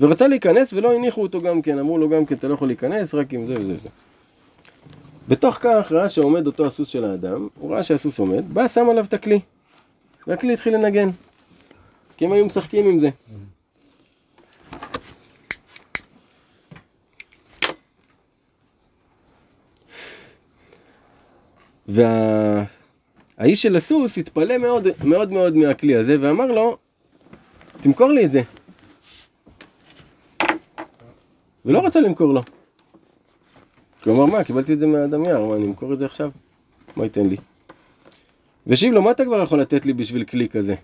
ורצה 0.00 0.26
להיכנס 0.28 0.72
ולא 0.72 0.94
הניחו 0.94 1.22
אותו 1.22 1.40
גם 1.40 1.62
כן, 1.62 1.78
אמרו 1.78 1.98
לו 1.98 2.08
גם 2.08 2.26
כן 2.26 2.34
אתה 2.34 2.48
לא 2.48 2.54
יכול 2.54 2.68
להיכנס 2.68 3.14
רק 3.14 3.32
עם 3.32 3.46
זה 3.46 3.54
וזה 3.54 3.72
וזה. 3.72 3.88
בתוך 5.28 5.58
כך 5.60 5.92
ראה 5.92 6.08
שעומד 6.08 6.46
אותו 6.46 6.66
הסוס 6.66 6.88
של 6.88 7.04
האדם, 7.04 7.48
הוא 7.58 7.74
ראה 7.74 7.82
שהסוס 7.82 8.18
עומד, 8.18 8.54
בא 8.54 8.68
שם 8.68 8.90
עליו 8.90 9.04
את 9.04 9.14
הכלי. 9.14 9.40
והכלי 10.26 10.52
התחיל 10.52 10.74
לנגן. 10.74 11.10
כי 12.16 12.24
הם 12.24 12.32
היו 12.32 12.46
משחקים 12.46 12.86
עם 12.86 12.98
זה. 12.98 13.10
והאיש 21.88 23.62
של 23.62 23.76
הסוס 23.76 24.18
התפלא 24.18 24.58
מאוד 24.58 24.88
מאוד 25.04 25.32
מאוד 25.32 25.56
מהכלי 25.56 25.96
הזה 25.96 26.16
ואמר 26.20 26.46
לו, 26.46 26.76
תמכור 27.80 28.08
לי 28.08 28.24
את 28.24 28.32
זה. 28.32 28.42
ולא 31.64 31.86
רצה 31.86 32.00
למכור 32.00 32.34
לו. 32.34 32.42
כי 34.02 34.10
הוא 34.10 34.16
אמר, 34.16 34.32
מה, 34.32 34.44
קיבלתי 34.44 34.72
את 34.72 34.80
זה 34.80 34.86
מהאדם 34.86 35.24
יער, 35.24 35.44
מה, 35.44 35.56
אני 35.56 35.64
אמכור 35.64 35.92
את 35.92 35.98
זה 35.98 36.04
עכשיו? 36.04 36.30
מה 36.96 37.04
ייתן 37.04 37.26
לי? 37.26 37.36
והשיב 38.66 38.92
לו, 38.92 39.02
מה 39.02 39.10
אתה 39.10 39.24
כבר 39.24 39.42
יכול 39.42 39.60
לתת 39.60 39.86
לי 39.86 39.92
בשביל 39.92 40.24
כלי 40.24 40.48
כזה? 40.48 40.74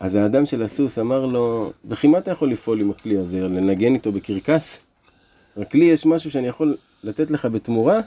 אז 0.00 0.14
האדם 0.14 0.46
של 0.46 0.62
הסוס 0.62 0.98
אמר 0.98 1.26
לו, 1.26 1.72
וכי 1.84 2.06
מה 2.06 2.18
אתה 2.18 2.30
יכול 2.30 2.50
לפעול 2.50 2.80
עם 2.80 2.90
הכלי 2.90 3.18
הזה? 3.18 3.40
לנגן 3.40 3.94
איתו 3.94 4.12
בקרקס? 4.12 4.78
רק 5.56 5.74
לי 5.74 5.84
יש 5.84 6.06
משהו 6.06 6.30
שאני 6.30 6.48
יכול 6.48 6.76
לתת 7.04 7.30
לך 7.30 7.44
בתמורה 7.44 8.00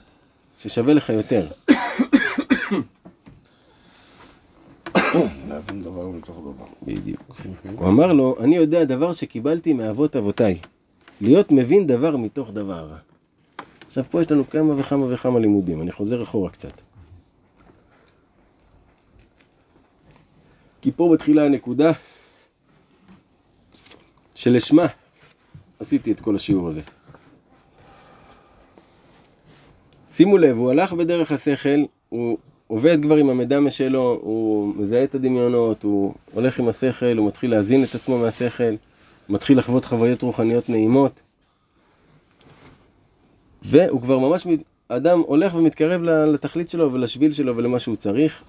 ששווה 0.59 0.93
לך 0.93 1.09
יותר. 1.09 1.47
להבין 5.49 5.83
דבר 5.83 6.07
מתוך 6.07 6.37
דבר. 6.37 6.65
בדיוק. 6.83 7.35
הוא 7.75 7.87
אמר 7.87 8.13
לו, 8.13 8.35
אני 8.39 8.55
יודע 8.55 8.85
דבר 8.85 9.13
שקיבלתי 9.13 9.73
מאבות 9.73 10.15
אבותיי. 10.15 10.59
להיות 11.21 11.51
מבין 11.51 11.87
דבר 11.87 12.17
מתוך 12.17 12.51
דבר. 12.51 12.93
עכשיו 13.87 14.03
פה 14.11 14.21
יש 14.21 14.31
לנו 14.31 14.49
כמה 14.49 14.79
וכמה 14.79 15.13
וכמה 15.13 15.39
לימודים, 15.39 15.81
אני 15.81 15.91
חוזר 15.91 16.23
אחורה 16.23 16.49
קצת. 16.49 16.81
כי 20.81 20.91
פה 20.91 21.09
מתחילה 21.13 21.45
הנקודה 21.45 21.91
שלשמה 24.35 24.85
עשיתי 25.79 26.11
את 26.11 26.21
כל 26.21 26.35
השיעור 26.35 26.67
הזה. 26.67 26.81
שימו 30.09 30.37
לב, 30.37 30.57
הוא 30.57 30.71
הלך 30.71 30.93
בדרך 30.93 31.31
השכל, 31.31 31.79
הוא 32.09 32.37
עובד 32.67 33.01
כבר 33.01 33.15
עם 33.15 33.29
המידע 33.29 33.59
משלו, 33.59 34.19
הוא 34.21 34.75
מזהה 34.75 35.03
את 35.03 35.15
הדמיונות, 35.15 35.83
הוא 35.83 36.13
הולך 36.33 36.59
עם 36.59 36.67
השכל, 36.67 37.17
הוא 37.17 37.27
מתחיל 37.27 37.51
להזין 37.51 37.83
את 37.83 37.95
עצמו 37.95 38.17
מהשכל, 38.17 38.73
מתחיל 39.29 39.57
לחוות 39.57 39.85
חוויות 39.85 40.21
רוחניות 40.21 40.69
נעימות. 40.69 41.21
והוא 43.61 44.01
כבר 44.01 44.19
ממש, 44.19 44.47
האדם 44.89 45.19
הולך 45.19 45.55
ומתקרב 45.55 46.01
לתכלית 46.01 46.69
שלו 46.69 46.93
ולשביל 46.93 47.31
שלו 47.31 47.57
ולמה 47.57 47.79
שהוא 47.79 47.95
צריך, 47.95 48.43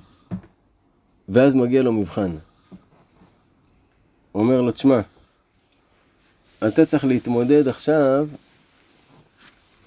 ואז 1.28 1.54
מגיע 1.54 1.82
לו 1.82 1.92
מבחן. 1.92 2.30
הוא 4.32 4.42
אומר 4.42 4.60
לו, 4.60 4.72
תשמע, 4.72 5.00
אתה 6.68 6.86
צריך 6.86 7.04
להתמודד 7.04 7.68
עכשיו 7.68 8.28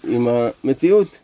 עם 0.03 0.27
המציאות. 0.27 1.19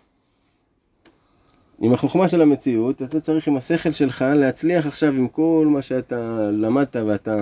עם 1.79 1.93
החוכמה 1.93 2.27
של 2.27 2.41
המציאות, 2.41 3.01
אתה 3.01 3.19
צריך 3.19 3.47
עם 3.47 3.57
השכל 3.57 3.91
שלך 3.91 4.25
להצליח 4.35 4.85
עכשיו 4.85 5.13
עם 5.13 5.27
כל 5.27 5.67
מה 5.69 5.81
שאתה 5.81 6.51
למדת 6.51 6.95
ואתה 6.95 7.35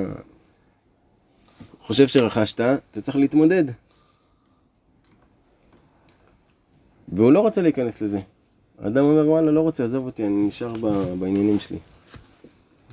חושב 1.81 2.07
שרכשת, 2.07 2.61
אתה 2.61 3.01
צריך 3.01 3.17
להתמודד. 3.17 3.63
והוא 7.07 7.31
לא 7.31 7.39
רוצה 7.39 7.61
להיכנס 7.61 8.01
לזה. 8.01 8.19
האדם 8.79 9.03
אומר, 9.03 9.29
וואלה, 9.29 9.51
לא 9.51 9.61
רוצה, 9.61 9.85
עזוב 9.85 10.05
אותי, 10.05 10.25
אני 10.25 10.47
נשאר 10.47 10.73
ב- 10.73 11.13
בעניינים 11.19 11.59
שלי. 11.59 11.77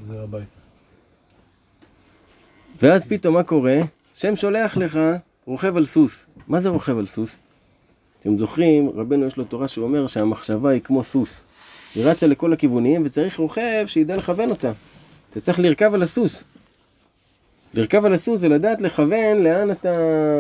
זה 0.09 0.23
הביתה. 0.23 0.59
ואז 2.83 3.05
פתאום 3.09 3.35
מה 3.35 3.43
קורה? 3.43 3.77
שם 4.15 4.37
שולח 4.37 4.77
לך 4.77 5.01
רוכב 5.47 5.77
על 5.77 5.87
סוס. 5.87 6.27
מה 6.49 6.61
זה 6.61 6.69
רוכב 6.69 6.99
על 6.99 7.07
סוס? 7.07 7.39
אתם 8.23 8.37
זוכרים, 8.37 8.91
רבנו 8.95 9.27
יש 9.27 9.37
לו 9.37 9.45
תורה 9.45 9.69
שהוא 9.69 9.85
אומר 9.85 10.07
שהמחשבה 10.07 10.71
היא 10.71 10.81
כמו 10.81 11.03
סוס. 11.03 11.41
היא 11.95 12.05
רצה 12.05 12.27
לכל 12.27 12.53
הכיוונים 12.53 13.03
וצריך 13.05 13.39
רוכב 13.39 13.85
שידע 13.87 14.17
לכוון 14.17 14.51
אותה. 14.51 14.73
אתה 15.31 15.41
צריך 15.41 15.59
לרכב 15.59 15.95
על 15.95 16.03
הסוס. 16.03 16.45
לרכב 17.75 18.05
על 18.05 18.13
הסוס 18.13 18.41
זה 18.41 18.49
לדעת 18.49 18.81
לכוון 18.81 19.43
לאן 19.43 19.71
אתה 19.71 19.93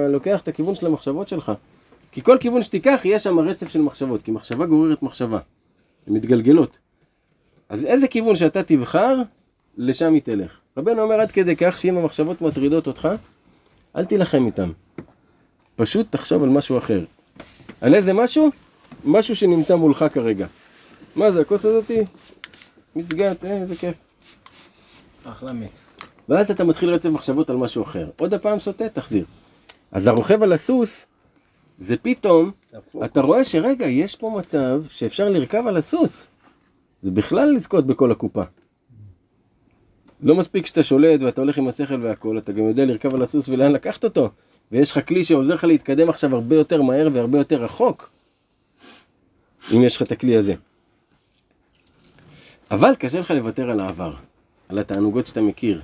לוקח 0.08 0.40
את 0.42 0.48
הכיוון 0.48 0.74
של 0.74 0.86
המחשבות 0.86 1.28
שלך. 1.28 1.52
כי 2.12 2.22
כל 2.22 2.36
כיוון 2.40 2.62
שתיקח 2.62 3.00
יהיה 3.04 3.18
שם 3.18 3.38
רצף 3.38 3.68
של 3.68 3.80
מחשבות, 3.80 4.22
כי 4.22 4.30
מחשבה 4.30 4.66
גוררת 4.66 5.02
מחשבה. 5.02 5.38
הן 6.06 6.14
מתגלגלות. 6.14 6.78
אז 7.68 7.84
איזה 7.84 8.08
כיוון 8.08 8.36
שאתה 8.36 8.62
תבחר, 8.62 9.22
לשם 9.76 10.12
היא 10.12 10.22
תלך. 10.22 10.58
רבנו 10.76 11.02
אומר 11.02 11.20
עד 11.20 11.30
כדי 11.30 11.56
כך 11.56 11.78
שאם 11.78 11.98
המחשבות 11.98 12.42
מטרידות 12.42 12.86
אותך, 12.86 13.08
אל 13.96 14.04
תילחם 14.04 14.46
איתם. 14.46 14.72
פשוט 15.76 16.06
תחשוב 16.10 16.42
על 16.42 16.48
משהו 16.48 16.78
אחר. 16.78 17.04
על 17.82 17.94
איזה 17.94 18.12
משהו? 18.12 18.50
משהו 19.04 19.36
שנמצא 19.36 19.74
מולך 19.74 20.04
כרגע. 20.12 20.46
מה 21.16 21.32
זה, 21.32 21.40
הכוס 21.40 21.64
הזאתי? 21.64 22.00
מצגת, 22.96 23.44
אה, 23.44 23.50
איזה 23.50 23.76
כיף. 23.76 23.96
אחלה 25.24 25.52
מיץ. 25.52 25.70
ואז 26.28 26.50
אתה 26.50 26.64
מתחיל 26.64 26.90
רצף 26.90 27.08
מחשבות 27.08 27.50
על 27.50 27.56
משהו 27.56 27.82
אחר. 27.82 28.10
עוד 28.18 28.34
הפעם 28.34 28.58
סוטה, 28.58 28.88
תחזיר. 28.88 29.24
אז 29.92 30.06
הרוכב 30.06 30.42
על 30.42 30.52
הסוס, 30.52 31.06
זה 31.78 31.96
פתאום, 31.96 32.50
אתה 33.04 33.20
רואה 33.20 33.44
שרגע, 33.44 33.86
יש 33.86 34.16
פה 34.16 34.34
מצב 34.38 34.82
שאפשר 34.88 35.28
לרכב 35.28 35.66
על 35.66 35.76
הסוס. 35.76 36.28
זה 37.00 37.10
בכלל 37.10 37.52
לזכות 37.52 37.86
בכל 37.86 38.12
הקופה. 38.12 38.42
לא 40.20 40.34
מספיק 40.34 40.66
שאתה 40.66 40.82
שולט 40.82 41.20
ואתה 41.22 41.40
הולך 41.40 41.58
עם 41.58 41.68
השכל 41.68 42.02
והכל, 42.02 42.38
אתה 42.38 42.52
גם 42.52 42.68
יודע 42.68 42.84
לרכב 42.84 43.14
על 43.14 43.22
הסוס 43.22 43.48
ולאן 43.48 43.72
לקחת 43.72 44.04
אותו. 44.04 44.30
ויש 44.72 44.90
לך 44.92 45.08
כלי 45.08 45.24
שעוזר 45.24 45.54
לך 45.54 45.64
להתקדם 45.64 46.08
עכשיו 46.08 46.34
הרבה 46.34 46.56
יותר 46.56 46.82
מהר 46.82 47.08
והרבה 47.12 47.38
יותר 47.38 47.64
רחוק. 47.64 48.10
אם 49.74 49.82
יש 49.82 49.96
לך 49.96 50.02
את 50.02 50.12
הכלי 50.12 50.36
הזה. 50.36 50.54
אבל 52.70 52.94
קשה 52.98 53.20
לך 53.20 53.30
לוותר 53.30 53.70
על 53.70 53.80
העבר, 53.80 54.14
על 54.68 54.78
התענוגות 54.78 55.26
שאתה 55.26 55.40
מכיר. 55.40 55.80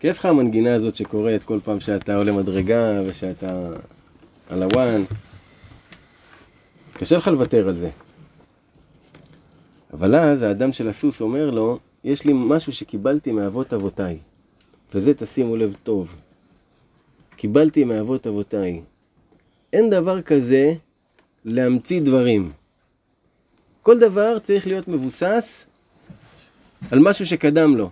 כיף 0.00 0.18
לך 0.18 0.26
המנגינה 0.26 0.74
הזאת 0.74 0.94
שקורית 0.94 1.42
כל 1.42 1.58
פעם 1.64 1.80
שאתה 1.80 2.16
עולה 2.16 2.32
מדרגה 2.32 3.00
ושאתה 3.06 3.68
על 4.50 4.62
הוואן. 4.62 5.02
קשה 6.92 7.16
לך 7.16 7.28
לוותר 7.28 7.68
על 7.68 7.74
זה. 7.74 7.90
אבל 9.92 10.14
אז 10.14 10.42
האדם 10.42 10.72
של 10.72 10.88
הסוס 10.88 11.20
אומר 11.20 11.50
לו, 11.50 11.78
יש 12.04 12.24
לי 12.24 12.32
משהו 12.36 12.72
שקיבלתי 12.72 13.32
מאבות 13.32 13.72
אבותיי, 13.72 14.18
וזה 14.94 15.14
תשימו 15.14 15.56
לב 15.56 15.76
טוב. 15.82 16.16
קיבלתי 17.36 17.84
מאבות 17.84 18.26
אבותיי. 18.26 18.80
אין 19.72 19.90
דבר 19.90 20.22
כזה 20.22 20.74
להמציא 21.44 22.00
דברים. 22.00 22.50
כל 23.82 23.98
דבר 23.98 24.38
צריך 24.38 24.66
להיות 24.66 24.88
מבוסס 24.88 25.66
על 26.90 26.98
משהו 26.98 27.26
שקדם 27.26 27.76
לו. 27.76 27.90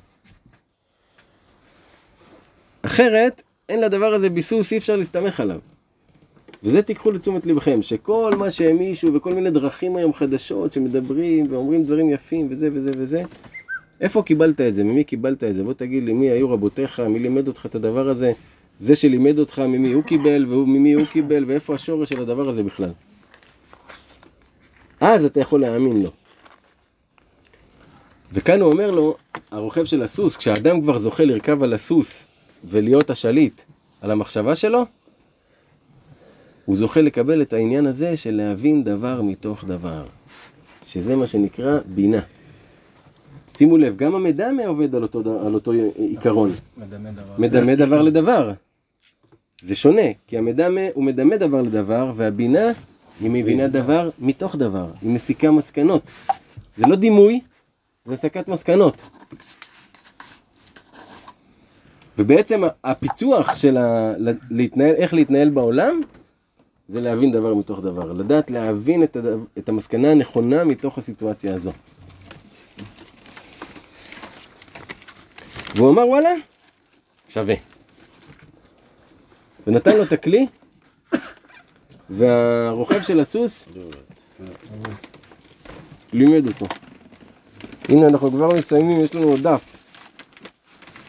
אחרת, 2.83 3.43
אין 3.69 3.81
לדבר 3.81 4.15
הזה 4.15 4.29
ביסוס, 4.29 4.73
אי 4.73 4.79
אפשר 4.79 4.97
להסתמך 4.97 5.41
עליו. 5.41 5.59
וזה 6.63 6.83
תיקחו 6.83 7.11
לתשומת 7.11 7.47
לבכם, 7.47 7.83
שכל 7.83 8.33
מה 8.39 8.51
שהעמישו 8.51 9.15
וכל 9.15 9.35
מיני 9.35 9.51
דרכים 9.51 9.97
היום 9.97 10.13
חדשות 10.13 10.73
שמדברים 10.73 11.47
ואומרים 11.51 11.85
דברים 11.85 12.11
יפים 12.11 12.47
וזה 12.51 12.69
וזה 12.73 12.91
וזה, 12.97 13.23
איפה 14.01 14.23
קיבלת 14.23 14.61
את 14.61 14.75
זה? 14.75 14.85
ממי 14.85 15.05
קיבלת 15.05 15.45
את 15.45 15.55
זה? 15.55 15.63
בוא 15.63 15.73
תגיד 15.73 16.05
לי 16.05 16.13
מי 16.13 16.31
היו 16.31 16.51
רבותיך, 16.51 17.01
מי 17.01 17.19
לימד 17.19 17.49
אותך 17.49 17.67
את 17.67 17.75
הדבר 17.75 18.09
הזה, 18.09 18.33
זה 18.81 18.97
שלימד 18.97 19.39
אותך 19.39 19.59
ממי 19.59 19.93
הוא 19.93 20.03
קיבל 20.03 20.53
וממי 20.53 20.93
הוא 20.93 21.07
קיבל 21.07 21.45
ואיפה 21.47 21.75
השורש 21.75 22.09
של 22.09 22.23
הדבר 22.23 22.49
הזה 22.49 22.63
בכלל. 22.63 22.91
אז 25.01 25.25
אתה 25.25 25.41
יכול 25.41 25.61
להאמין 25.61 26.03
לו. 26.03 26.11
וכאן 28.33 28.61
הוא 28.61 28.73
אומר 28.73 28.91
לו, 28.91 29.17
הרוכב 29.51 29.85
של 29.85 30.03
הסוס, 30.03 30.37
כשאדם 30.37 30.81
כבר 30.81 30.99
זוכה 30.99 31.25
לרכב 31.25 31.63
על 31.63 31.73
הסוס 31.73 32.27
ולהיות 32.65 33.11
השליט 33.11 33.61
על 34.01 34.11
המחשבה 34.11 34.55
שלו, 34.55 34.85
הוא 36.65 36.77
זוכה 36.77 37.01
לקבל 37.01 37.43
את 37.43 37.53
העניין 37.53 37.87
הזה 37.87 38.17
של 38.17 38.35
להבין 38.35 38.85
דבר 38.85 39.23
מתוך 39.23 39.65
דבר, 39.65 40.05
שזה 40.85 41.17
מה 41.17 41.27
שנקרא 41.27 41.79
בינה. 41.95 42.21
שימו 43.57 43.79
לב, 43.79 43.97
גם 43.97 44.15
המדמה 44.15 44.67
עובד 44.67 44.95
על 44.95 45.03
אותו, 45.03 45.41
על 45.47 45.55
אותו 45.55 45.73
עיקרון. 45.97 46.55
מדמה 46.77 47.11
דבר. 47.11 47.35
מדמה 47.39 47.75
דבר 47.75 48.03
לדבר. 48.03 48.53
זה 49.63 49.77
שונה, 49.77 50.03
כי 50.27 50.39
המדמה 50.39 50.81
הוא 50.95 51.05
מדמה 51.05 51.37
דבר 51.37 51.63
לדבר, 51.63 52.13
והבינה 52.17 52.67
היא 53.21 53.31
מבינה 53.31 53.69
דבר 53.69 54.11
מתוך 54.19 54.57
דבר, 54.57 54.87
היא 55.03 55.11
מסיקה 55.11 55.51
מסקנות. 55.51 56.03
זה 56.77 56.87
לא 56.87 56.97
דימוי, 56.97 57.41
זה 58.05 58.15
הסקת 58.15 58.49
מסקנות. 58.49 58.97
ובעצם 62.19 62.63
הפיצוח 62.85 63.55
של 63.55 63.77
ה... 63.77 64.13
להתנהל, 64.51 64.95
איך 64.95 65.15
להתנהל 65.15 65.49
בעולם, 65.49 66.01
זה 66.89 67.01
להבין 67.01 67.33
דבר 67.33 67.55
מתוך 67.55 67.81
דבר. 67.81 68.13
לדעת 68.13 68.51
להבין 68.51 69.03
את, 69.03 69.17
הדבר, 69.17 69.45
את 69.59 69.69
המסקנה 69.69 70.11
הנכונה 70.11 70.65
מתוך 70.65 70.99
הסיטואציה 70.99 71.55
הזו. 71.55 71.73
והוא 75.75 75.91
אמר 75.91 76.09
וואלה, 76.09 76.33
שווה. 77.29 77.70
ונתן 79.67 79.97
לו 79.97 80.03
את 80.03 80.13
הכלי, 80.13 80.47
והרוכב 82.11 83.03
של 83.03 83.21
הסוס 83.21 83.69
לימד 86.13 86.47
אותו. 86.47 86.67
הנה 87.89 88.07
אנחנו 88.07 88.31
כבר 88.31 88.49
מסיימים, 88.59 89.01
יש 89.01 89.15
לנו 89.15 89.29
עוד 89.29 89.41
דף. 89.41 89.63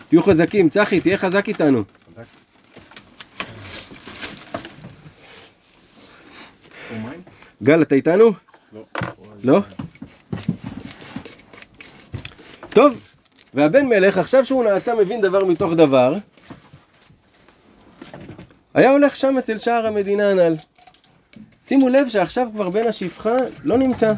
תהיו 0.10 0.24
חזקים, 0.24 0.70
צחי, 0.70 1.02
תהיה 1.02 1.18
חזק 1.18 1.48
איתנו. 1.48 1.84
גל, 7.64 7.82
אתה 7.82 7.96
איתנו? 7.96 8.32
לא. 8.74 8.82
לא? 9.44 9.60
טוב, 12.70 13.00
והבן 13.54 13.86
מלך, 13.86 14.18
עכשיו 14.18 14.46
שהוא 14.46 14.64
נעשה 14.64 14.96
מבין 14.96 15.22
דבר 15.22 15.46
מתוך 15.46 15.74
דבר, 15.74 16.16
היה 18.74 18.92
הולך 18.92 19.16
שם 19.16 19.38
אצל 19.38 19.58
שער 19.58 19.88
המדינה 19.88 20.30
הנ"ל. 20.30 20.56
שימו 21.62 21.90
לב 21.90 22.10
שעכשיו 22.10 22.48
כבר 22.54 22.70
בן 22.70 22.88
השפחה 22.88 23.36
לא 23.64 23.78
נמצא. 23.78 24.14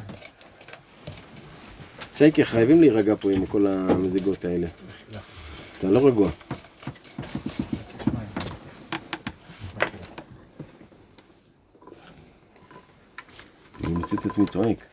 שייקה, 2.16 2.44
חייבים 2.46 2.82
להירגע 2.82 3.14
פה 3.20 3.32
עם 3.32 3.46
כל 3.46 3.68
המזיגות 3.68 4.46
האלה. 4.46 4.68
אתה 5.80 5.88
לא 5.88 6.08
רגוע. 6.08 6.30
אני 13.84 13.94
מוצא 13.94 14.16
את 14.16 14.26
עצמי 14.26 14.46
צועק. 14.48 14.86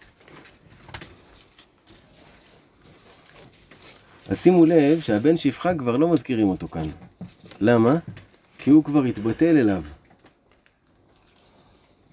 אז 4.28 4.39
שימו 4.39 4.65
לב 4.65 5.01
שהבן 5.01 5.37
שפחה 5.37 5.74
כבר 5.74 5.97
לא 5.97 6.09
מזכירים 6.09 6.49
אותו 6.49 6.69
כאן. 6.69 6.91
למה? 7.61 7.95
כי 8.62 8.70
הוא 8.70 8.85
כבר 8.85 9.05
התבטל 9.05 9.57
אליו. 9.57 9.82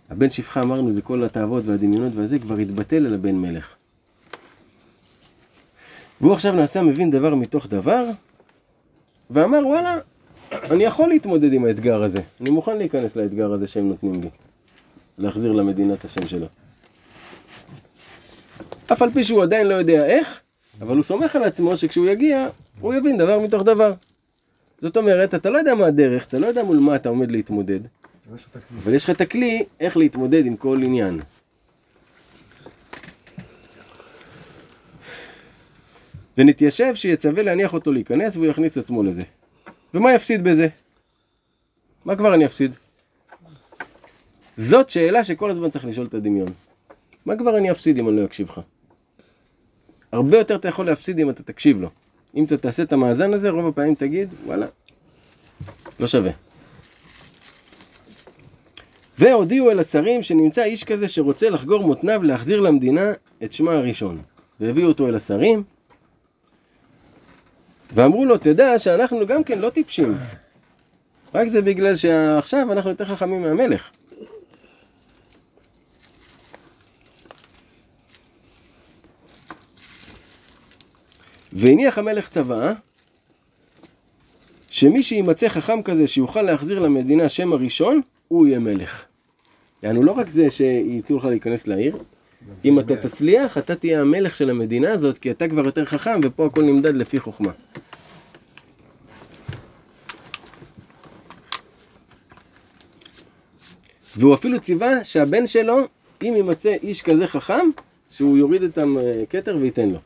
הבן 0.10 0.30
שפחה 0.30 0.61
אמרנו 0.61 0.94
זה 0.94 1.02
כל 1.02 1.24
התאוות 1.24 1.64
והדמיונות 1.65 2.14
והזה 2.15 2.40
כבר 2.40 2.57
התבטל 2.57 3.06
אל 3.06 3.14
הבן 3.14 3.36
מלך. 3.36 3.76
והוא 6.22 6.34
עכשיו 6.34 6.53
נעשה 6.53 6.82
מבין 6.82 7.11
דבר 7.11 7.36
מתוך 7.36 7.68
דבר, 7.68 8.06
ואמר 9.30 9.68
וואלה, 9.68 9.98
אני 10.52 10.84
יכול 10.84 11.10
להתמודד 11.10 11.53
עם 11.53 11.65
האתגר 11.65 12.03
הזה, 12.03 12.22
אני 12.41 12.49
מוכן 12.49 12.78
להיכנס 12.78 13.15
לאתגר 13.15 13.53
הזה 13.53 13.68
שהם 13.68 13.88
נותנים 13.88 14.22
לי, 14.22 14.30
להחזיר 15.18 15.52
למדינה 15.52 15.94
את 15.94 16.06
השם 16.06 16.28
שלו. 16.28 16.48
אף 18.94 19.02
על 19.02 19.10
פי 19.10 19.24
שהוא 19.24 19.44
עדיין 19.44 19.68
לא 19.68 19.74
יודע 19.74 20.06
איך, 20.06 20.40
אבל 20.82 20.95
הוא 20.95 21.03
סומך 21.03 21.36
על 21.36 21.44
עצמו 21.44 21.78
שכשהוא 21.78 22.07
יגיע, 22.07 22.48
הוא 22.80 22.94
יבין 22.94 23.18
דבר 23.18 23.40
מתוך 23.40 23.64
דבר. 23.64 23.94
זאת 24.78 24.98
אומרת, 24.98 25.36
אתה 25.36 25.49
לא 25.49 25.58
יודע 25.58 25.76
מה 25.76 25.86
הדרך, 25.86 26.26
אתה 26.26 26.40
לא 26.40 26.45
יודע 26.45 26.64
מול 26.64 26.78
מה 26.78 26.95
אתה 26.95 27.10
עומד 27.10 27.32
להתמודד, 27.32 27.80
את. 27.86 27.90
אבל 28.84 28.94
יש 28.94 29.04
לך 29.04 29.10
את 29.10 29.22
הכלי 29.22 29.66
איך 29.80 29.98
להתמודד 29.98 30.45
עם 30.45 30.56
כל 30.56 30.80
עניין. 30.84 31.22
ונתיישב 36.38 36.95
שיצווה 36.95 37.44
להניח 37.44 37.74
אותו 37.74 37.91
להיכנס 37.91 38.36
והוא 38.36 38.48
יכניס 38.48 38.78
עצמו 38.78 39.04
לזה. 39.04 39.22
ומה 39.94 40.14
יפסיד 40.14 40.44
בזה? 40.44 40.68
מה 42.06 42.16
כבר 42.16 42.34
אני 42.34 42.45
אפסיד? 42.45 42.76
זאת 44.58 44.90
שאלה 44.90 45.24
שכל 45.24 45.52
הזמן 45.52 45.70
צריך 45.70 45.86
לשאול 45.86 46.08
את 46.08 46.14
הדמיון. 46.14 46.54
מה 47.26 47.36
כבר 47.38 47.58
אני 47.58 47.72
אפסיד 47.72 47.98
אם 47.98 48.10
אני 48.10 48.18
לא 48.18 48.26
אקשיב 48.26 48.49
לך? 48.49 48.62
הרבה 50.12 50.38
יותר 50.38 50.56
אתה 50.56 50.68
יכול 50.68 50.86
להפסיד 50.86 51.20
אם 51.20 51.30
אתה 51.30 51.44
תקשיב 51.44 51.82
לו. 51.82 51.90
אם 52.38 52.44
אתה 52.44 52.58
תעשה 52.58 52.84
את 52.84 52.94
המאזן 52.94 53.34
הזה, 53.34 53.50
רוב 53.50 53.68
הפעמים 53.68 53.96
תגיד, 53.96 54.34
וואלה, 54.46 54.68
לא 56.00 56.08
שווה. 56.08 56.32
והודיעו 59.20 59.72
אל 59.72 59.80
השרים 59.80 60.24
שנמצא 60.24 60.64
איש 60.64 60.84
כזה 60.84 61.08
שרוצה 61.08 61.50
לחגור 61.50 61.84
מותניו 61.84 62.24
להחזיר 62.24 62.60
למדינה 62.60 63.12
את 63.44 63.54
שמה 63.54 63.72
הראשון. 63.72 64.18
והביאו 64.60 64.88
אותו 64.88 65.08
אל 65.08 65.16
השרים, 65.16 65.64
ואמרו 67.94 68.26
לו, 68.26 68.38
תדע 68.38 68.80
שאנחנו 68.80 69.28
גם 69.28 69.44
כן 69.44 69.60
לא 69.60 69.70
טיפשים. 69.70 70.18
רק 71.36 71.48
זה 71.48 71.62
בגלל 71.62 71.96
שעכשיו 71.96 72.72
אנחנו 72.72 72.90
יותר 72.90 73.06
חכמים 73.06 73.42
מהמלך. 73.42 73.90
והניח 81.58 81.98
המלך 81.98 82.30
צוואה, 82.30 82.74
שמי 84.70 85.04
שימצא 85.04 85.50
חכם 85.50 85.82
כזה 85.82 86.08
שיוכל 86.08 86.42
להחזיר 86.42 86.80
למדינה 86.80 87.30
שם 87.30 87.54
הראשון, 87.54 88.02
הוא 88.28 88.48
יהיה 88.48 88.60
מלך. 88.60 89.06
יענו 89.84 90.04
לא 90.04 90.12
רק 90.12 90.30
זה 90.30 90.52
שייתנו 90.52 91.18
לך 91.18 91.26
להיכנס 91.26 91.68
לעיר, 91.68 91.98
אם 92.66 92.80
אתה 92.80 92.96
תצליח, 92.96 93.58
אתה 93.58 93.76
תהיה 93.76 94.02
המלך 94.02 94.36
של 94.36 94.50
המדינה 94.50 94.94
הזאת, 94.94 95.18
כי 95.18 95.32
אתה 95.32 95.48
כבר 95.48 95.66
יותר 95.66 95.86
חכם, 95.86 96.20
ופה 96.24 96.46
הכל 96.46 96.64
נמדד 96.64 96.96
לפי 96.96 97.20
חוכמה. 97.20 97.52
והוא 104.18 104.34
אפילו 104.34 104.60
ציווה 104.60 105.04
שהבן 105.04 105.46
שלו, 105.46 105.78
אם 106.24 106.34
יימצא 106.36 106.74
איש 106.84 107.02
כזה 107.02 107.28
חכם, 107.28 107.70
שהוא 108.10 108.38
יוריד 108.38 108.64
את 108.64 108.78
הכתר 108.78 109.58
וייתן 109.62 109.90
לו. 109.90 110.00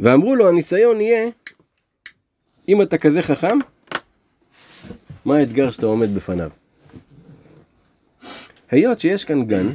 ואמרו 0.00 0.34
לו, 0.34 0.48
הניסיון 0.48 1.00
יהיה, 1.00 1.28
אם 2.68 2.82
אתה 2.82 2.98
כזה 2.98 3.22
חכם, 3.22 3.58
מה 5.24 5.36
האתגר 5.36 5.70
שאתה 5.70 5.86
עומד 5.86 6.14
בפניו? 6.14 6.50
היות 8.70 9.00
שיש 9.00 9.24
כאן 9.24 9.44
גן, 9.44 9.72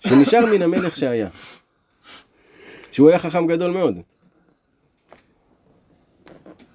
שנשאר 0.00 0.46
מן 0.46 0.62
המלך 0.62 0.96
שהיה, 0.96 1.28
שהוא 2.92 3.08
היה 3.08 3.18
חכם 3.18 3.46
גדול 3.46 3.70
מאוד. 3.70 3.98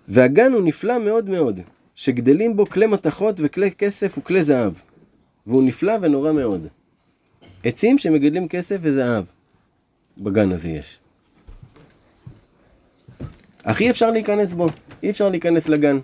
והגן 0.07 0.53
הוא 0.53 0.61
נפלא 0.61 0.99
מאוד 0.99 1.29
מאוד, 1.29 1.59
שגדלים 1.95 2.55
בו 2.55 2.65
כלי 2.65 2.87
מתכות 2.87 3.35
וכלי 3.37 3.71
כסף 3.71 4.17
וכלי 4.17 4.43
זהב, 4.43 4.73
והוא 5.47 5.63
נפלא 5.63 5.93
ונורא 6.01 6.31
מאוד. 6.31 6.67
עצים 7.63 7.97
שמגדלים 7.97 8.47
כסף 8.47 8.77
וזהב, 8.81 9.25
בגן 10.17 10.51
הזה 10.51 10.69
יש. 10.69 10.99
אך 13.63 13.81
אי 13.81 13.89
אפשר 13.89 14.11
להיכנס 14.11 14.53
בו, 14.53 14.67
אי 15.03 15.09
אפשר 15.09 15.29
להיכנס 15.29 15.69
לגן. 15.69 15.99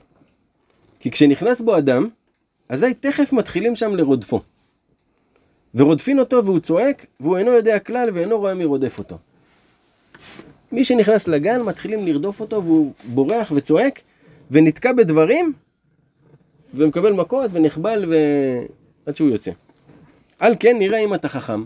כי 0.99 1.11
כשנכנס 1.11 1.61
בו 1.61 1.77
אדם, 1.77 2.09
אזי 2.69 2.93
תכף 2.93 3.33
מתחילים 3.33 3.75
שם 3.75 3.95
לרודפו. 3.95 4.41
ורודפין 5.75 6.19
אותו 6.19 6.45
והוא 6.45 6.59
צועק, 6.59 7.05
והוא 7.19 7.37
אינו 7.37 7.51
יודע 7.51 7.79
כלל 7.79 8.09
ואינו 8.13 8.39
רואה 8.39 8.53
מי 8.53 8.65
רודף 8.65 8.99
אותו. 8.99 9.17
מי 10.71 10.85
שנכנס 10.85 11.27
לגן 11.27 11.61
מתחילים 11.61 12.05
לרדוף 12.05 12.39
אותו 12.39 12.63
והוא 12.63 12.93
בורח 13.03 13.51
וצועק, 13.55 13.99
ונתקע 14.51 14.91
בדברים, 14.91 15.53
ומקבל 16.73 17.13
מכות 17.13 17.51
ונחבל 17.53 18.05
ו... 18.09 18.15
עד 19.05 19.15
שהוא 19.15 19.29
יוצא. 19.29 19.51
על 20.39 20.55
כן 20.59 20.79
נראה 20.79 20.99
אם 20.99 21.13
אתה 21.13 21.29
חכם, 21.29 21.65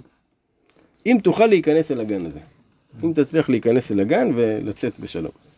אם 1.05 1.17
תוכל 1.23 1.45
להיכנס 1.45 1.91
אל 1.91 1.99
הגן 1.99 2.25
הזה. 2.25 2.39
אם 3.03 3.13
תצליח 3.15 3.49
להיכנס 3.49 3.91
אל 3.91 3.99
הגן 3.99 4.31
ולצאת 4.35 4.99
בשלום. 4.99 5.48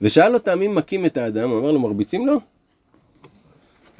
ושאל 0.00 0.34
אותם 0.34 0.62
אם 0.62 0.74
מכים 0.74 1.06
את 1.06 1.16
האדם, 1.16 1.50
הוא 1.50 1.58
אמר 1.58 1.72
לו 1.72 1.80
מרביצים 1.80 2.26
לו? 2.26 2.40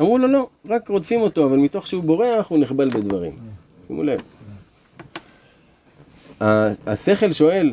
אמרו 0.00 0.18
לו 0.18 0.28
לא, 0.28 0.48
רק 0.68 0.88
רודפים 0.88 1.20
אותו, 1.20 1.46
אבל 1.46 1.56
מתוך 1.56 1.86
שהוא 1.86 2.04
בורח 2.04 2.48
הוא 2.48 2.58
נחבל 2.58 2.90
בדברים. 2.90 3.32
שימו 3.86 4.02
לב. 4.02 4.20
השכל 6.86 7.32
שואל, 7.32 7.72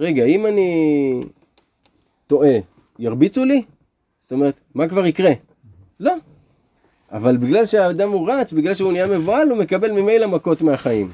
רגע, 0.00 0.24
אם 0.24 0.46
אני 0.46 1.20
טועה, 2.26 2.54
ירביצו 2.98 3.44
לי? 3.44 3.62
זאת 4.20 4.32
אומרת, 4.32 4.60
מה 4.74 4.88
כבר 4.88 5.06
יקרה? 5.06 5.32
לא. 6.00 6.14
אבל 7.12 7.36
בגלל 7.36 7.66
שהאדם 7.66 8.10
הוא 8.10 8.30
רץ, 8.30 8.52
בגלל 8.52 8.74
שהוא 8.74 8.92
נהיה 8.92 9.06
מבוהל, 9.06 9.50
הוא 9.50 9.58
מקבל 9.58 9.92
ממילא 9.92 10.26
מכות 10.26 10.62
מהחיים. 10.62 11.12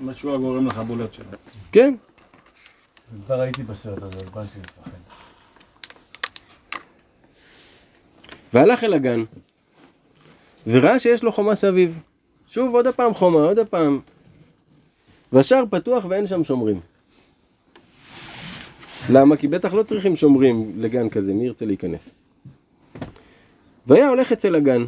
משהו 0.00 0.34
הגורם 0.34 0.66
לחבולות 0.66 1.14
שלו. 1.14 1.26
כן? 1.72 1.94
כבר 3.26 3.40
הייתי 3.40 3.62
בסרט 3.62 4.02
הזה, 4.02 4.18
אז 4.18 4.30
באתי 4.30 4.58
לפחד. 4.58 4.90
והלך 8.52 8.84
אל 8.84 8.94
הגן, 8.94 9.24
וראה 10.66 10.98
שיש 10.98 11.22
לו 11.22 11.32
חומה 11.32 11.54
סביב. 11.54 11.98
שוב, 12.46 12.74
עוד 12.74 12.86
הפעם 12.86 13.14
חומה, 13.14 13.38
עוד 13.38 13.58
הפעם. 13.58 14.00
והשער 15.32 15.64
פתוח 15.70 16.04
ואין 16.08 16.26
שם 16.26 16.44
שומרים. 16.44 16.80
למה? 19.10 19.36
כי 19.36 19.48
בטח 19.48 19.74
לא 19.74 19.82
צריכים 19.82 20.16
שומרים 20.16 20.72
לגן 20.76 21.08
כזה, 21.08 21.34
מי 21.34 21.44
ירצה 21.44 21.66
להיכנס? 21.66 22.10
והיה 23.86 24.08
הולך 24.08 24.32
אצל 24.32 24.54
הגן. 24.54 24.84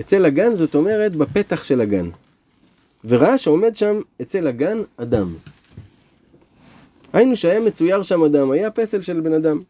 אצל 0.00 0.24
הגן 0.24 0.54
זאת 0.54 0.74
אומרת 0.74 1.16
בפתח 1.16 1.64
של 1.64 1.80
הגן. 1.80 2.10
וראה 3.04 3.38
שעומד 3.38 3.74
שם 3.74 4.00
אצל 4.22 4.46
הגן 4.46 4.78
אדם. 4.96 5.34
היינו 7.12 7.36
שהיה 7.36 7.60
מצויר 7.60 8.02
שם 8.02 8.24
אדם, 8.24 8.50
היה 8.50 8.70
פסל 8.70 9.00
של 9.00 9.20
בן 9.20 9.32
אדם. 9.32 9.60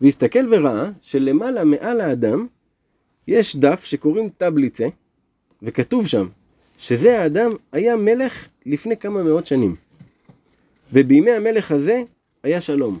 והסתכל 0.00 0.46
וראה 0.50 0.90
שלמעלה 1.00 1.64
מעל 1.64 2.00
האדם 2.00 2.46
יש 3.28 3.56
דף 3.56 3.84
שקוראים 3.84 4.28
טבליצה, 4.28 4.88
וכתוב 5.62 6.06
שם 6.06 6.28
שזה 6.78 7.22
האדם 7.22 7.50
היה 7.72 7.96
מלך 7.96 8.46
לפני 8.66 8.96
כמה 8.96 9.22
מאות 9.22 9.46
שנים. 9.46 9.76
ובימי 10.92 11.30
המלך 11.30 11.72
הזה 11.72 12.02
היה 12.42 12.60
שלום. 12.60 12.98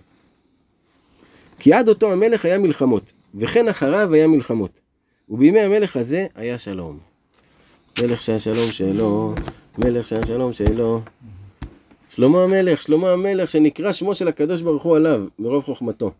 כי 1.58 1.72
עד 1.72 1.88
אותו 1.88 2.12
המלך 2.12 2.44
היה 2.44 2.58
מלחמות, 2.58 3.12
וכן 3.34 3.68
אחריו 3.68 4.14
היה 4.14 4.26
מלחמות. 4.26 4.80
ובימי 5.28 5.60
המלך 5.60 5.96
הזה 5.96 6.26
היה 6.34 6.58
שלום. 6.58 7.09
מלך 7.98 8.22
שהשלום 8.22 8.72
שלו, 8.72 9.34
מלך 9.78 10.06
שהשלום 10.06 10.52
שלו. 10.52 11.00
שלמה 12.08 12.42
המלך, 12.42 12.82
שלמה 12.82 13.10
המלך, 13.10 13.50
שנקרא 13.50 13.92
שמו 13.92 14.14
של 14.14 14.28
הקדוש 14.28 14.62
ברוך 14.62 14.82
הוא 14.82 14.96
עליו, 14.96 15.24
מרוב 15.38 15.64
חוכמתו. 15.64 16.10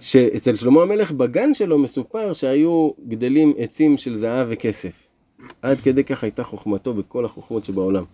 שאצל 0.00 0.54
שלמה 0.54 0.82
המלך 0.82 1.12
בגן 1.12 1.54
שלו 1.54 1.78
מסופר 1.78 2.32
שהיו 2.32 2.90
גדלים 3.08 3.52
עצים 3.58 3.96
של 3.96 4.18
זהב 4.18 4.46
וכסף. 4.50 5.06
עד 5.62 5.80
כדי 5.80 6.04
כך 6.04 6.22
הייתה 6.22 6.44
חוכמתו 6.44 6.94
בכל 6.94 7.24
החוכמות 7.24 7.64
שבעולם. 7.64 8.04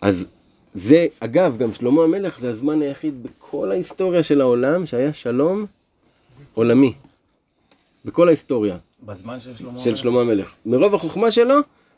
אז 0.00 0.26
זה, 0.74 1.06
אגב, 1.20 1.58
גם 1.58 1.74
שלמה 1.74 2.02
המלך 2.02 2.40
זה 2.40 2.50
הזמן 2.50 2.82
היחיד 2.82 3.22
בכל 3.22 3.70
ההיסטוריה 3.70 4.22
של 4.22 4.40
העולם 4.40 4.86
שהיה 4.86 5.12
שלום 5.12 5.66
עולמי. 6.54 6.92
בכל 8.04 8.28
ההיסטוריה 8.28 8.76
בזמן 9.02 9.40
של 9.40 9.56
שלמה 9.56 9.78
של 9.78 9.96
שלמה 9.96 10.20
המלך. 10.20 10.52
מרוב 10.66 10.94
החוכמה 10.94 11.30
שלו, 11.30 11.54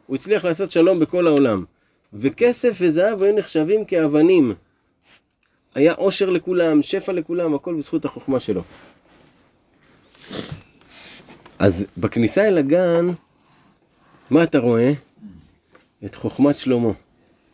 הוא 0.06 0.16
הצליח 0.16 0.44
לעשות 0.44 0.70
שלום 0.70 0.98
בכל 1.00 1.26
העולם. 1.26 1.64
וכסף 2.12 2.76
וזהב 2.80 3.22
היו 3.22 3.36
נחשבים 3.36 3.84
כאבנים. 3.84 4.54
היה 5.74 5.92
עושר 5.92 6.30
לכולם, 6.30 6.82
שפע 6.82 7.12
לכולם, 7.12 7.54
הכל 7.54 7.74
בזכות 7.74 8.04
החוכמה 8.04 8.40
שלו. 8.40 8.62
אז 11.58 11.86
בכניסה 11.96 12.48
אל 12.48 12.58
הגן, 12.58 13.06
מה 14.30 14.42
אתה 14.42 14.58
רואה? 14.58 14.92
את 16.04 16.14
חוכמת 16.14 16.58
שלמה. 16.58 16.90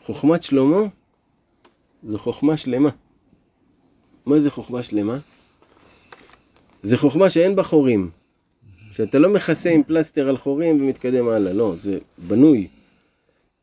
חוכמת 0.04 0.42
שלמה 0.42 0.80
זו 2.02 2.18
חוכמה 2.18 2.56
שלמה. 2.56 2.88
מה 4.26 4.40
זה 4.40 4.50
חוכמה 4.50 4.82
שלמה? 4.82 5.18
זה 6.82 6.96
חוכמה 6.96 7.30
שאין 7.30 7.56
בה 7.56 7.62
חורים. 7.62 8.10
שאתה 8.98 9.18
לא 9.18 9.34
מכסה 9.34 9.70
עם 9.70 9.82
פלסטר 9.82 10.28
על 10.28 10.36
חורים 10.36 10.80
ומתקדם 10.80 11.28
הלאה, 11.28 11.52
לא, 11.52 11.74
זה 11.80 11.98
בנוי. 12.18 12.68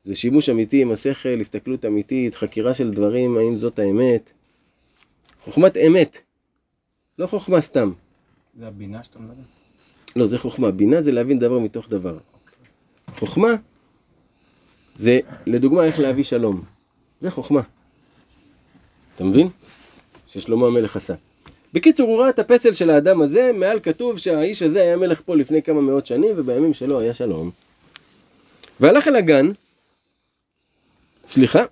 זה 0.04 0.16
שימוש 0.16 0.50
אמיתי 0.50 0.82
עם 0.82 0.92
השכל, 0.92 1.42
הסתכלות 1.42 1.86
אמיתית, 1.86 2.36
חקירה 2.36 2.74
של 2.74 2.92
דברים, 2.92 3.38
האם 3.38 3.58
זאת 3.58 3.80
האמת. 3.80 4.32
חוכמת 5.44 5.78
אמת, 5.78 6.18
לא 7.20 7.28
חוכמה 7.28 7.62
סתם. 7.62 7.92
זה 8.54 8.68
הבינה 8.68 9.04
שאתה 9.04 9.20
מדבר? 9.20 9.42
לא, 10.16 10.28
זה 10.28 10.38
חוכמה. 10.38 10.72
בינה 10.72 11.02
זה 11.02 11.12
להבין 11.12 11.40
דבר 11.40 11.60
מתוך 11.60 11.90
דבר. 11.90 12.18
חוכמה 13.16 13.50
זה, 14.96 15.20
לדוגמה, 15.48 15.86
איך 15.86 16.00
להביא 16.00 16.24
שלום. 16.24 16.64
זה 17.22 17.32
חוכמה. 17.32 17.62
אתה 19.16 19.24
מבין? 19.24 19.48
ששלמה 20.28 20.68
המלך 20.68 20.96
עשה. 20.96 21.16
בקיצור, 21.76 22.10
הוא 22.10 22.20
ראה 22.20 22.30
את 22.30 22.40
הפסל 22.40 22.74
של 22.74 22.90
האדם 22.90 23.22
הזה, 23.22 23.52
מעל 23.54 23.80
כתוב 23.80 24.18
שהאיש 24.18 24.62
הזה 24.62 24.82
היה 24.82 24.98
מלך 24.98 25.22
פה 25.26 25.36
לפני 25.36 25.64
כמה 25.64 25.82
מאות 25.82 26.06
שנים, 26.06 26.32
ובימים 26.36 26.74
שלו 26.74 27.00
היה 27.00 27.14
שלום. 27.14 27.52
והלך 28.80 29.08
אל 29.08 29.16
הגן, 29.16 29.52
סליחה, 31.28 31.64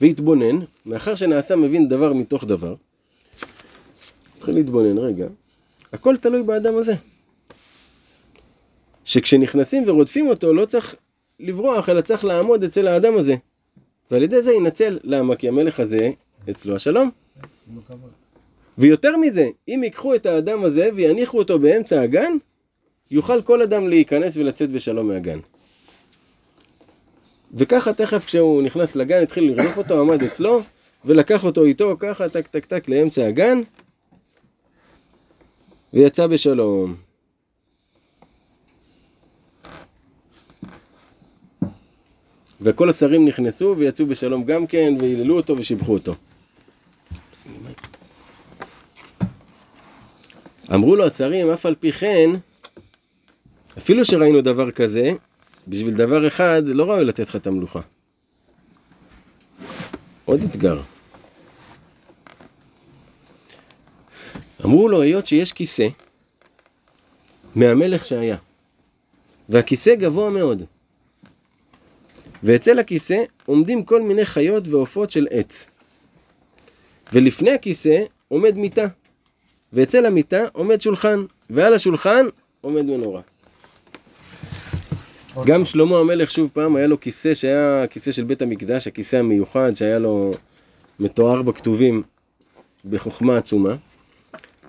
והתבונן, 0.00 0.58
מאחר 0.86 1.14
שנעשה 1.14 1.56
מבין 1.56 1.88
דבר 1.88 2.12
מתוך 2.12 2.44
דבר, 2.44 2.74
התחיל 4.38 4.54
להתבונן, 4.54 4.98
רגע, 4.98 5.26
הכל 5.92 6.16
תלוי 6.16 6.42
באדם 6.42 6.76
הזה. 6.76 6.94
שכשנכנסים 9.04 9.84
ורודפים 9.86 10.28
אותו, 10.28 10.54
לא 10.54 10.64
צריך 10.66 10.94
לברוח, 11.40 11.88
אלא 11.88 12.00
צריך 12.00 12.24
לעמוד 12.24 12.64
אצל 12.64 12.88
האדם 12.88 13.16
הזה. 13.16 13.36
ועל 14.10 14.22
ידי 14.22 14.42
זה 14.42 14.52
ינצל. 14.52 14.98
למה? 15.02 15.36
כי 15.36 15.48
המלך 15.48 15.80
הזה, 15.80 16.10
אצלו 16.50 16.76
השלום. 16.76 17.10
ויותר 18.78 19.16
מזה, 19.16 19.48
אם 19.68 19.80
ייקחו 19.84 20.14
את 20.14 20.26
האדם 20.26 20.64
הזה 20.64 20.88
ויניחו 20.94 21.38
אותו 21.38 21.58
באמצע 21.58 22.00
הגן, 22.00 22.32
יוכל 23.10 23.42
כל 23.42 23.62
אדם 23.62 23.88
להיכנס 23.88 24.36
ולצאת 24.36 24.70
בשלום 24.70 25.08
מהגן. 25.08 25.38
וככה 27.54 27.94
תכף 27.94 28.24
כשהוא 28.24 28.62
נכנס 28.62 28.96
לגן, 28.96 29.22
התחיל 29.22 29.44
לרדוף 29.44 29.78
אותו, 29.78 30.00
עמד 30.00 30.22
אצלו, 30.22 30.60
ולקח 31.04 31.44
אותו 31.44 31.64
איתו 31.64 31.96
ככה, 31.98 32.28
טק 32.28 32.46
טק 32.46 32.64
טק, 32.64 32.88
לאמצע 32.88 33.26
הגן, 33.26 33.60
ויצא 35.92 36.26
בשלום. 36.26 36.94
וכל 42.60 42.90
השרים 42.90 43.26
נכנסו 43.26 43.74
ויצאו 43.78 44.06
בשלום 44.06 44.44
גם 44.44 44.66
כן, 44.66 44.94
והיללו 45.00 45.36
אותו 45.36 45.58
ושיבחו 45.58 45.92
אותו. 45.92 46.12
אמרו 50.72 50.96
לו 50.96 51.06
השרים, 51.06 51.50
אף 51.50 51.66
על 51.66 51.74
פי 51.74 51.92
כן, 51.92 52.30
אפילו 53.78 54.04
שראינו 54.04 54.40
דבר 54.40 54.70
כזה, 54.70 55.12
בשביל 55.68 55.94
דבר 55.94 56.26
אחד 56.26 56.62
לא 56.66 56.84
ראוי 56.84 57.04
לתת 57.04 57.28
לך 57.28 57.36
את 57.36 57.46
המלוכה. 57.46 57.80
עוד 60.24 60.40
אתגר. 60.42 60.80
אמרו 64.64 64.88
לו, 64.88 65.02
היות 65.02 65.26
שיש 65.26 65.52
כיסא 65.52 65.88
מהמלך 67.56 68.04
שהיה, 68.04 68.36
והכיסא 69.48 69.94
גבוה 69.94 70.30
מאוד, 70.30 70.62
ואצל 72.42 72.78
הכיסא 72.78 73.22
עומדים 73.46 73.84
כל 73.84 74.02
מיני 74.02 74.24
חיות 74.24 74.68
ועופות 74.68 75.10
של 75.10 75.26
עץ. 75.30 75.66
ולפני 77.12 77.50
הכיסא 77.50 78.02
עומד 78.28 78.56
מיטה, 78.56 78.86
ואצל 79.74 80.06
המיטה 80.06 80.44
עומד 80.52 80.80
שולחן, 80.80 81.24
ועל 81.50 81.74
השולחן 81.74 82.26
עומד 82.60 82.82
מנורה. 82.82 83.20
גם 85.46 85.64
שלמה 85.64 85.98
המלך 85.98 86.30
שוב 86.30 86.50
פעם 86.52 86.76
היה 86.76 86.86
לו 86.86 87.00
כיסא 87.00 87.34
שהיה 87.34 87.84
כיסא 87.90 88.12
של 88.12 88.24
בית 88.24 88.42
המקדש, 88.42 88.86
הכיסא 88.86 89.16
המיוחד 89.16 89.72
שהיה 89.74 89.98
לו 89.98 90.30
מתואר 91.00 91.42
בכתובים 91.42 92.02
בחוכמה 92.90 93.36
עצומה. 93.36 93.76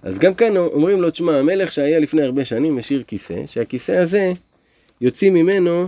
אז 0.01 0.19
גם 0.19 0.33
כאן 0.33 0.57
אומרים 0.57 1.01
לו, 1.01 1.11
תשמע, 1.11 1.35
המלך 1.35 1.71
שהיה 1.71 1.99
לפני 1.99 2.23
הרבה 2.23 2.45
שנים 2.45 2.77
השאיר 2.77 3.03
כיסא, 3.07 3.45
שהכיסא 3.45 3.91
הזה 3.91 4.33
יוצאים 5.01 5.33
ממנו, 5.33 5.87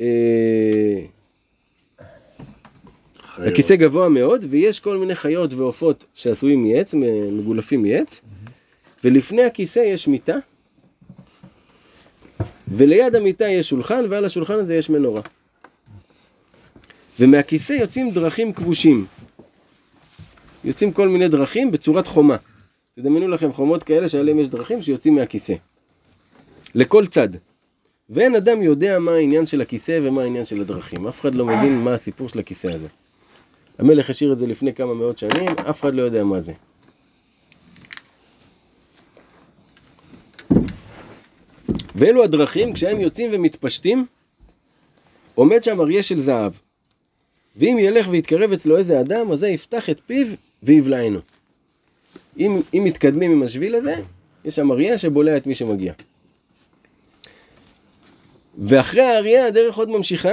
אה, 0.00 1.00
חיות. 3.34 3.48
הכיסא 3.48 3.76
גבוה 3.76 4.08
מאוד, 4.08 4.44
ויש 4.50 4.80
כל 4.80 4.96
מיני 4.96 5.14
חיות 5.14 5.54
ועופות 5.54 6.04
שעשויים 6.14 6.64
מעץ, 6.64 6.94
מגולפים 7.32 7.82
מעץ, 7.82 8.20
ולפני 9.04 9.42
הכיסא 9.42 9.78
יש 9.78 10.08
מיטה, 10.08 10.36
וליד 12.68 13.14
המיטה 13.14 13.48
יש 13.48 13.68
שולחן, 13.68 14.04
ועל 14.10 14.24
השולחן 14.24 14.54
הזה 14.54 14.74
יש 14.74 14.90
מנורה. 14.90 15.22
ומהכיסא 17.20 17.72
יוצאים 17.72 18.10
דרכים 18.10 18.52
כבושים. 18.52 19.06
יוצאים 20.64 20.92
כל 20.92 21.08
מיני 21.08 21.28
דרכים 21.28 21.70
בצורת 21.70 22.06
חומה. 22.06 22.36
תדמיינו 22.96 23.28
לכם 23.28 23.52
חומות 23.52 23.82
כאלה 23.82 24.08
שעליהם 24.08 24.38
יש 24.38 24.48
דרכים 24.48 24.82
שיוצאים 24.82 25.14
מהכיסא. 25.14 25.54
לכל 26.74 27.06
צד. 27.06 27.28
ואין 28.10 28.36
אדם 28.36 28.62
יודע 28.62 28.98
מה 28.98 29.12
העניין 29.12 29.46
של 29.46 29.60
הכיסא 29.60 30.00
ומה 30.02 30.22
העניין 30.22 30.44
של 30.44 30.60
הדרכים. 30.60 31.06
אף 31.06 31.20
אחד 31.20 31.34
לא 31.34 31.46
מבין 31.46 31.78
מה 31.78 31.94
הסיפור 31.94 32.28
של 32.28 32.38
הכיסא 32.38 32.66
הזה. 32.66 32.86
המלך 33.78 34.10
השאיר 34.10 34.32
את 34.32 34.38
זה 34.38 34.46
לפני 34.46 34.74
כמה 34.74 34.94
מאות 34.94 35.18
שנים, 35.18 35.48
אף 35.70 35.80
אחד 35.80 35.94
לא 35.94 36.02
יודע 36.02 36.24
מה 36.24 36.40
זה. 36.40 36.52
ואלו 41.94 42.24
הדרכים, 42.24 42.72
כשהם 42.72 43.00
יוצאים 43.00 43.30
ומתפשטים, 43.32 44.06
עומד 45.34 45.62
שם 45.62 45.80
אריה 45.80 46.02
של 46.02 46.22
זהב. 46.22 46.52
ואם 47.56 47.76
ילך 47.80 48.08
ויתקרב 48.10 48.52
אצלו 48.52 48.76
איזה 48.78 49.00
אדם, 49.00 49.32
אז 49.32 49.38
זה 49.38 49.48
יפתח 49.48 49.90
את 49.90 50.00
פיו 50.06 50.26
ויבלענו. 50.62 51.18
אם, 52.38 52.60
אם 52.74 52.84
מתקדמים 52.84 53.32
עם 53.32 53.42
השביל 53.42 53.74
הזה, 53.74 53.94
יש 54.44 54.56
שם 54.56 54.72
אריה 54.72 54.98
שבולע 54.98 55.36
את 55.36 55.46
מי 55.46 55.54
שמגיע. 55.54 55.92
ואחרי 58.58 59.02
האריה 59.02 59.46
הדרך 59.46 59.76
עוד 59.76 59.88
ממשיכה, 59.88 60.32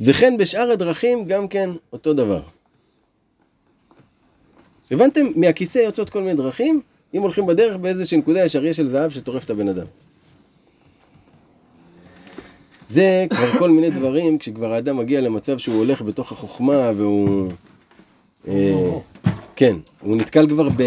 וכן 0.00 0.36
בשאר 0.36 0.70
הדרכים 0.70 1.24
גם 1.24 1.48
כן 1.48 1.70
אותו 1.92 2.12
דבר. 2.12 2.42
הבנתם? 4.90 5.26
מהכיסא 5.36 5.78
יוצאות 5.78 6.10
כל 6.10 6.20
מיני 6.20 6.34
דרכים, 6.34 6.80
אם 7.14 7.22
הולכים 7.22 7.46
בדרך 7.46 7.76
באיזושהי 7.76 8.18
נקודה 8.18 8.44
יש 8.44 8.56
אריה 8.56 8.72
של 8.72 8.88
זהב 8.88 9.10
שטורף 9.10 9.44
את 9.44 9.50
הבן 9.50 9.68
אדם. 9.68 9.86
זה 12.88 13.26
כבר 13.30 13.58
כל 13.58 13.70
מיני 13.70 13.90
דברים, 13.90 14.38
כשכבר 14.38 14.72
האדם 14.72 14.96
מגיע 14.96 15.20
למצב 15.20 15.58
שהוא 15.58 15.76
הולך 15.76 16.02
בתוך 16.02 16.32
החוכמה 16.32 16.90
והוא... 16.96 17.50
אה, 18.48 18.90
כן, 19.56 19.76
הוא 20.00 20.16
נתקל 20.16 20.48
כבר 20.48 20.68
ב, 20.68 20.82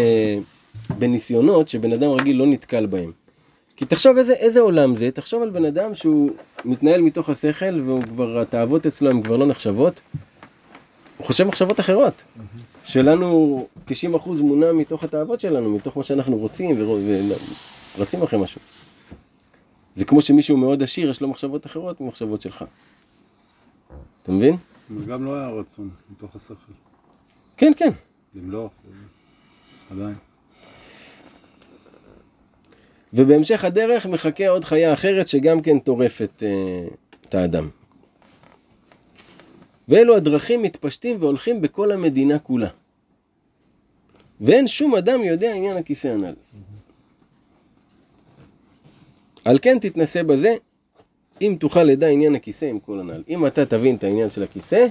בניסיונות 0.98 1.68
שבן 1.68 1.92
אדם 1.92 2.10
רגיל 2.10 2.36
לא 2.36 2.46
נתקל 2.46 2.86
בהם. 2.86 3.12
כי 3.78 3.84
תחשוב 3.84 4.16
איזה, 4.16 4.32
איזה 4.32 4.60
עולם 4.60 4.96
זה, 4.96 5.10
תחשוב 5.10 5.42
על 5.42 5.50
בן 5.50 5.64
אדם 5.64 5.94
שהוא 5.94 6.30
מתנהל 6.64 7.00
מתוך 7.00 7.28
השכל 7.28 7.80
והוא 7.80 8.02
כבר, 8.02 8.38
התאוות 8.38 8.86
אצלו 8.86 9.10
הן 9.10 9.22
כבר 9.22 9.36
לא 9.36 9.46
נחשבות. 9.46 10.00
הוא 11.16 11.26
חושב 11.26 11.44
מחשבות 11.44 11.80
אחרות. 11.80 12.22
שלנו 12.84 13.66
90% 13.88 13.90
מונע 14.26 14.72
מתוך 14.72 15.04
התאוות 15.04 15.40
שלנו, 15.40 15.70
מתוך 15.70 15.96
מה 15.96 16.02
שאנחנו 16.02 16.36
רוצים 16.36 16.76
ורצים 17.98 18.22
אחרי 18.22 18.42
משהו. 18.42 18.60
זה 19.94 20.04
כמו 20.04 20.22
שמישהו 20.22 20.56
מאוד 20.56 20.82
עשיר, 20.82 21.10
יש 21.10 21.20
לו 21.20 21.28
מחשבות 21.28 21.66
אחרות 21.66 22.00
ממחשבות 22.00 22.42
שלך. 22.42 22.64
אתה 24.22 24.32
מבין? 24.32 24.56
גם 25.06 25.24
לא 25.24 25.34
היה 25.34 25.48
רצון 25.48 25.90
מתוך 26.10 26.34
השכל. 26.34 26.72
כן, 27.56 27.72
כן. 27.76 27.90
למלוך, 28.34 28.72
עדיין. 29.90 30.14
ובהמשך 33.12 33.64
הדרך 33.64 34.06
מחכה 34.06 34.48
עוד 34.48 34.64
חיה 34.64 34.92
אחרת 34.92 35.28
שגם 35.28 35.60
כן 35.60 35.78
טורפת 35.78 36.42
אה, 36.42 36.88
את 37.28 37.34
האדם. 37.34 37.68
ואלו 39.88 40.16
הדרכים 40.16 40.62
מתפשטים 40.62 41.16
והולכים 41.20 41.60
בכל 41.60 41.92
המדינה 41.92 42.38
כולה. 42.38 42.68
ואין 44.40 44.66
שום 44.66 44.94
אדם 44.94 45.24
יודע 45.24 45.54
עניין 45.54 45.76
הכיסא 45.76 46.08
הנ"ל. 46.08 46.34
על 49.44 49.58
כן 49.62 49.78
תתנסה 49.78 50.22
בזה, 50.22 50.54
אם 51.40 51.56
תוכל 51.60 51.82
לדע 51.82 52.06
עניין 52.08 52.34
הכיסא 52.34 52.64
עם 52.64 52.80
כל 52.80 53.00
הנ"ל. 53.00 53.22
אם 53.28 53.46
אתה 53.46 53.66
תבין 53.66 53.96
את 53.96 54.04
העניין 54.04 54.30
של 54.30 54.42
הכיסא, 54.42 54.86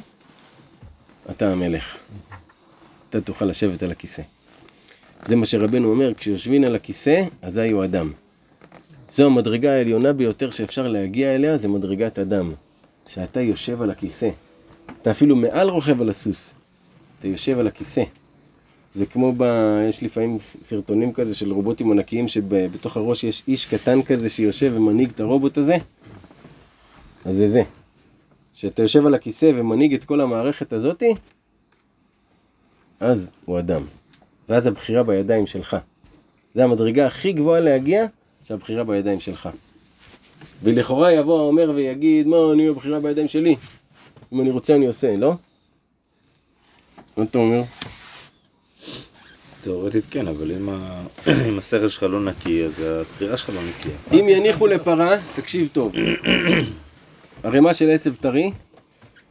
אתה 1.31 1.52
המלך. 1.52 1.98
אתה 3.10 3.22
תוכל 3.22 3.45
לשבת 3.45 3.84
על 3.84 3.91
הכיסא. 3.91 4.22
זה 5.26 5.35
מה 5.35 5.45
שרבנו 5.45 5.89
אומר, 5.89 6.14
כשיושבים 6.14 6.64
על 6.64 6.76
הכיסא, 6.76 7.22
אזי 7.41 7.69
הוא 7.69 7.84
אדם. 7.84 8.11
זו 9.10 9.26
המדרגה 9.26 9.72
העליונה 9.72 10.14
ביותר 10.14 10.49
שאפשר 10.49 10.88
להגיע 10.88 11.35
אליה, 11.35 11.57
זה 11.57 11.68
מדרגת 11.68 12.19
אדם. 12.19 12.53
שאתה 13.07 13.41
יושב 13.41 13.81
על 13.81 13.91
הכיסא. 13.91 14.30
אתה 15.02 15.11
אפילו 15.11 15.35
מעל 15.35 15.69
רוכב 15.69 16.02
על 16.02 16.10
הסוס. 16.10 16.53
אתה 17.19 17.27
יושב 17.27 17.60
על 17.60 17.68
הכיסא. 17.68 18.03
זה 18.94 19.06
כמו 19.06 19.34
ב... 19.38 19.44
יש 19.89 20.03
לפעמים 20.03 20.38
סרטונים 20.61 21.14
כזה 21.14 21.35
של 21.35 21.52
רובוטים 21.52 21.91
ענקיים 21.91 22.27
שבתוך 22.27 22.98
הראש 22.98 23.23
יש 23.23 23.44
איש 23.48 23.65
קטן 23.65 24.03
כזה 24.03 24.30
שיושב 24.30 24.73
ומנהיג 24.76 25.10
את 25.10 25.19
הרובוט 25.19 25.57
הזה. 25.57 25.76
אז 27.26 27.35
זה 27.35 27.49
זה. 27.49 27.64
שאתה 28.53 28.81
יושב 28.81 29.06
על 29.06 29.14
הכיסא 29.14 29.52
ומנהיג 29.56 29.94
את 29.94 30.03
כל 30.03 30.22
המערכת 30.22 30.73
הזאתי, 30.73 31.14
אז 32.99 33.30
הוא 33.45 33.60
אדם. 33.60 33.85
ואז 34.49 34.68
הבחירה 34.68 35.03
בידיים 35.03 35.48
שלך. 35.48 35.78
זה 36.56 36.64
המדרגה 36.64 37.07
הכי 37.07 37.34
גבוהה 37.34 37.60
להגיע, 37.60 38.06
שהבחירה 38.44 38.84
בידיים 38.84 39.19
שלך. 39.19 39.49
ולכאורה 40.64 41.11
יבוא 41.11 41.40
האומר 41.40 41.72
ויגיד, 41.76 42.28
מה, 42.28 42.38
אני 42.53 42.68
הבחירה 42.68 42.99
בידיים 42.99 43.28
שלי. 43.28 43.56
אם 44.34 44.41
אני 44.41 44.52
רוצה 44.52 44.76
אני 44.76 44.88
עושה, 44.88 45.15
לא? 45.15 45.34
מה 47.18 47.24
אתה 47.24 47.38
אומר? 47.38 47.61
תאורטית 49.61 50.06
כן, 50.10 50.28
אבל 50.28 50.52
אם, 50.52 50.69
ה... 50.69 51.03
אם 51.49 51.60
השכל 51.60 51.90
שלך 51.90 52.03
לא 52.03 52.22
נקי, 52.22 52.65
אז 52.65 52.80
הבחירה 52.80 53.38
שלך 53.38 53.49
לא 53.49 53.61
נקייה. 53.69 53.95
אם 54.11 54.30
יניחו 54.30 54.68
לפרה, 54.68 55.18
תקשיב 55.36 55.69
טוב. 55.74 55.94
ערימה 57.44 57.74
של 57.74 57.90
עשב 57.90 58.15
טרי, 58.15 58.52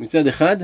מצד 0.00 0.26
אחד, 0.26 0.56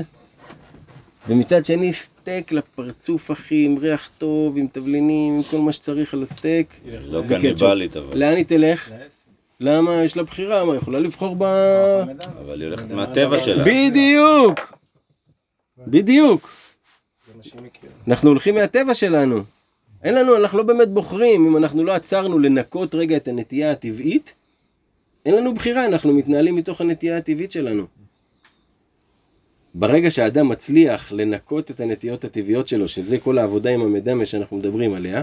ומצד 1.27 1.65
שני 1.65 1.93
סטייק 1.93 2.51
לפרצוף 2.51 3.31
אחי, 3.31 3.65
עם 3.65 3.77
ריח 3.77 4.09
טוב, 4.17 4.57
עם 4.57 4.67
תבלינים, 4.71 5.35
עם 5.35 5.43
כל 5.43 5.57
מה 5.57 5.71
שצריך 5.71 6.13
על 6.13 6.23
הסטייק. 6.23 6.79
לא. 7.07 7.23
קניבלית, 7.29 7.97
אבל. 7.97 8.17
לאן 8.17 8.35
היא 8.35 8.45
תלך? 8.45 8.91
למה? 9.59 10.03
יש 10.03 10.17
לה 10.17 10.23
בחירה, 10.23 10.65
מה, 10.65 10.71
היא 10.71 10.81
יכולה 10.81 10.99
לבחור 10.99 11.35
ב... 11.37 11.43
אבל 12.39 12.61
היא 12.61 12.67
הולכת 12.67 12.91
מהטבע 12.91 13.39
שלה. 13.39 13.63
בדיוק! 13.63 14.77
בדיוק! 15.87 16.49
אנחנו 18.07 18.29
הולכים 18.29 18.55
מהטבע 18.55 18.93
שלנו. 18.93 19.43
אין 20.03 20.15
לנו, 20.15 20.37
אנחנו 20.37 20.57
לא 20.57 20.63
באמת 20.63 20.89
בוחרים, 20.89 21.47
אם 21.47 21.57
אנחנו 21.57 21.83
לא 21.83 21.91
עצרנו 21.91 22.39
לנקות 22.39 22.95
רגע 22.95 23.17
את 23.17 23.27
הנטייה 23.27 23.71
הטבעית, 23.71 24.33
אין 25.25 25.35
לנו 25.35 25.53
בחירה, 25.53 25.85
אנחנו 25.85 26.13
מתנהלים 26.13 26.55
מתוך 26.55 26.81
הנטייה 26.81 27.17
הטבעית 27.17 27.51
שלנו. 27.51 27.85
ברגע 29.75 30.11
שהאדם 30.11 30.49
מצליח 30.49 31.11
לנקות 31.11 31.71
את 31.71 31.79
הנטיות 31.79 32.23
הטבעיות 32.25 32.67
שלו, 32.67 32.87
שזה 32.87 33.17
כל 33.19 33.37
העבודה 33.37 33.69
עם 33.69 33.81
המדמה 33.81 34.25
שאנחנו 34.25 34.57
מדברים 34.57 34.93
עליה, 34.93 35.21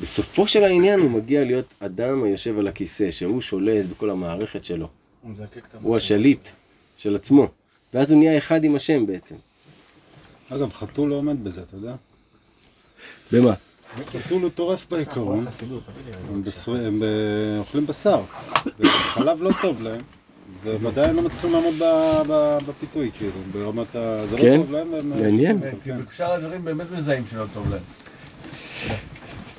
בסופו 0.00 0.48
של 0.48 0.64
העניין 0.64 1.00
הוא 1.00 1.10
מגיע 1.10 1.44
להיות 1.44 1.74
אדם 1.80 2.24
היושב 2.24 2.58
על 2.58 2.66
הכיסא, 2.68 3.10
שהוא 3.10 3.40
שולט 3.40 3.86
בכל 3.86 4.10
המערכת 4.10 4.64
שלו. 4.64 4.88
הוא 5.82 5.96
השליט 5.96 6.48
של 6.96 7.16
עצמו. 7.16 7.48
ואז 7.94 8.10
הוא 8.10 8.18
נהיה 8.18 8.38
אחד 8.38 8.64
עם 8.64 8.76
השם 8.76 9.06
בעצם. 9.06 9.34
אגב, 10.50 10.72
חתול 10.72 11.10
לא 11.10 11.14
עומד 11.14 11.44
בזה, 11.44 11.62
אתה 11.62 11.76
יודע? 11.76 11.94
במה? 13.32 13.54
חתול 14.06 14.42
הוא 14.42 14.50
טורף 14.50 14.86
בעיקרון. 14.90 15.38
הם 15.38 16.42
בבקשה. 16.42 16.60
בשר- 16.60 16.86
הם 16.86 17.00
ב- 17.00 17.58
אוכלים 17.58 17.86
בשר, 17.86 18.22
וחלב 18.78 19.42
לא 19.42 19.50
טוב 19.62 19.82
להם, 19.82 20.00
וודאי 20.74 21.08
הם 21.08 21.16
לא 21.16 21.22
מצליחים 21.22 21.52
לעמוד 21.52 21.74
ב- 21.74 22.22
ב- 22.28 22.58
בפיתוי, 22.68 23.10
כאילו, 23.18 23.32
ברמת 23.52 23.96
ה... 23.96 24.22
זה 24.30 24.36
כן? 24.38 24.50
לא 24.60 24.62
טוב 24.62 24.72
להם, 24.72 24.92
והם... 24.92 25.10
מעניין. 25.10 25.60
כן. 25.84 26.00
בשאר 26.10 26.32
הדברים 26.32 26.64
באמת 26.64 26.86
מזהים 26.98 27.24
שלא 27.30 27.44
טוב 27.54 27.70
להם. 27.70 27.82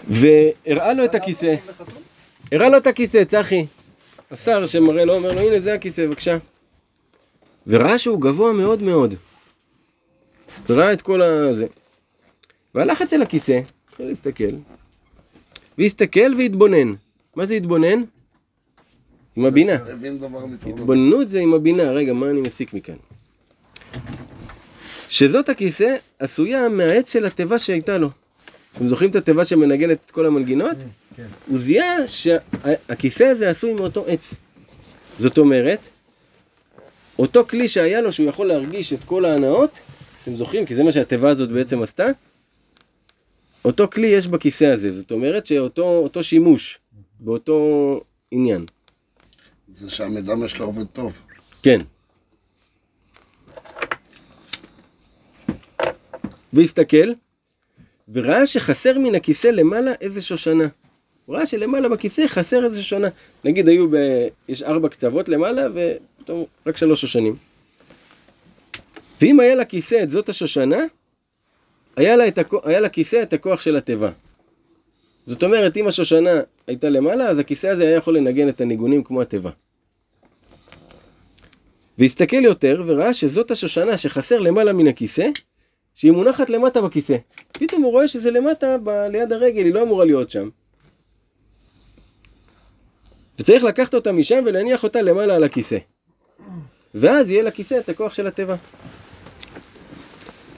והראה 0.09 0.93
לו 0.93 1.05
את 1.05 1.15
הכיסא. 1.15 1.55
הראה 2.51 2.69
לו 2.69 2.77
את 2.77 2.87
הכיסא, 2.87 3.23
צחי. 3.23 3.65
השר 4.31 4.65
שמראה 4.65 5.05
לו, 5.05 5.15
אומר 5.15 5.31
לו, 5.31 5.39
הנה 5.41 5.59
זה 5.59 5.73
הכיסא, 5.73 6.05
בבקשה. 6.05 6.37
וראה 7.67 7.97
שהוא 7.97 8.21
גבוה 8.21 8.53
מאוד 8.53 8.81
מאוד. 8.81 9.13
וראה 10.69 10.93
את 10.93 11.01
כל 11.01 11.21
הזה. 11.21 11.65
והלך 12.75 13.01
אצל 13.01 13.21
הכיסא, 13.21 13.59
התחיל 13.89 14.05
להסתכל, 14.07 14.55
והסתכל 15.77 16.33
והתבונן. 16.37 16.93
מה 17.35 17.45
זה 17.45 17.53
התבונן? 17.53 18.03
עם 19.37 19.45
הבינה. 19.45 19.77
התבוננות 20.65 21.29
זה 21.29 21.39
עם 21.39 21.53
הבינה, 21.53 21.83
רגע, 21.83 22.13
מה 22.13 22.29
אני 22.29 22.41
מסיק 22.41 22.73
מכאן? 22.73 22.95
שזאת 25.09 25.49
הכיסא 25.49 25.95
עשויה 26.19 26.69
מהעץ 26.69 27.13
של 27.13 27.25
התיבה 27.25 27.59
שהייתה 27.59 27.97
לו. 27.97 28.09
אתם 28.75 28.87
זוכרים 28.87 29.09
את 29.09 29.15
התיבה 29.15 29.45
שמנגנת 29.45 29.97
את 30.05 30.11
כל 30.11 30.25
המנגינות? 30.25 30.77
כן. 31.17 31.25
הוא 31.47 31.59
זיהה 31.59 32.07
שהכיסא 32.07 33.23
הזה 33.23 33.49
עשוי 33.49 33.73
מאותו 33.73 34.05
עץ. 34.07 34.33
זאת 35.19 35.37
אומרת, 35.37 35.79
אותו 37.19 37.45
כלי 37.45 37.67
שהיה 37.67 38.01
לו 38.01 38.11
שהוא 38.11 38.29
יכול 38.29 38.47
להרגיש 38.47 38.93
את 38.93 39.03
כל 39.03 39.25
ההנאות, 39.25 39.79
אתם 40.23 40.35
זוכרים? 40.35 40.65
כי 40.65 40.75
זה 40.75 40.83
מה 40.83 40.91
שהתיבה 40.91 41.29
הזאת 41.29 41.49
בעצם 41.49 41.81
עשתה. 41.81 42.05
אותו 43.65 43.87
כלי 43.87 44.07
יש 44.07 44.27
בכיסא 44.27 44.65
הזה, 44.65 44.91
זאת 44.91 45.11
אומרת 45.11 45.45
שאותו 45.45 45.83
אותו 45.83 46.23
שימוש 46.23 46.79
באותו 47.19 48.01
עניין. 48.31 48.65
זה 49.71 49.89
שהמדמה 49.89 50.47
שלו 50.47 50.65
עובד 50.65 50.85
טוב. 50.85 51.21
כן. 51.63 51.79
והסתכל, 56.53 57.11
וראה 58.13 58.47
שחסר 58.47 58.99
מן 58.99 59.15
הכיסא 59.15 59.47
למעלה 59.47 59.91
איזה 60.01 60.21
שושנה. 60.21 60.67
הוא 61.25 61.35
ראה 61.35 61.45
שלמעלה 61.45 61.89
בכיסא 61.89 62.27
חסר 62.27 62.65
איזה 62.65 62.83
שושנה. 62.83 63.07
נגיד 63.43 63.67
היו 63.67 63.89
ב... 63.91 63.95
יש 64.47 64.63
ארבע 64.63 64.89
קצוות 64.89 65.29
למעלה, 65.29 65.67
ופתאום 65.73 66.45
רק 66.65 66.77
שלוש 66.77 67.01
שושנים. 67.01 67.35
ואם 69.21 69.39
היה 69.39 69.55
לכיסא 69.55 70.03
את 70.03 70.11
זאת 70.11 70.29
השושנה, 70.29 70.79
היה, 71.95 72.15
לה 72.15 72.23
הכ... 72.37 72.53
היה 72.63 72.79
לכיסא 72.79 73.23
את 73.23 73.33
הכוח 73.33 73.61
של 73.61 73.75
התיבה. 73.75 74.11
זאת 75.25 75.43
אומרת, 75.43 75.77
אם 75.77 75.87
השושנה 75.87 76.41
הייתה 76.67 76.89
למעלה, 76.89 77.29
אז 77.29 77.39
הכיסא 77.39 77.67
הזה 77.67 77.83
היה 77.83 77.95
יכול 77.95 78.17
לנגן 78.17 78.49
את 78.49 78.61
הניגונים 78.61 79.03
כמו 79.03 79.21
התיבה. 79.21 79.51
והסתכל 81.97 82.43
יותר 82.43 82.83
וראה 82.85 83.13
שזאת 83.13 83.51
השושנה 83.51 83.97
שחסר 83.97 84.39
למעלה 84.39 84.73
מן 84.73 84.87
הכיסא, 84.87 85.29
שהיא 85.93 86.11
מונחת 86.11 86.49
למטה 86.49 86.81
בכיסא. 86.81 87.15
פתאום 87.51 87.81
הוא 87.81 87.91
רואה 87.91 88.07
שזה 88.07 88.31
למטה 88.31 88.77
ב... 88.83 88.89
ליד 88.89 89.33
הרגל, 89.33 89.65
היא 89.65 89.73
לא 89.73 89.81
אמורה 89.81 90.05
להיות 90.05 90.29
שם. 90.29 90.49
וצריך 93.39 93.63
לקחת 93.63 93.93
אותה 93.93 94.11
משם 94.11 94.43
ולהניח 94.45 94.83
אותה 94.83 95.01
למעלה 95.01 95.35
על 95.35 95.43
הכיסא. 95.43 95.77
ואז 96.95 97.31
יהיה 97.31 97.43
לכיסא 97.43 97.79
את 97.79 97.89
הכוח 97.89 98.13
של 98.13 98.27
התיבה. 98.27 98.55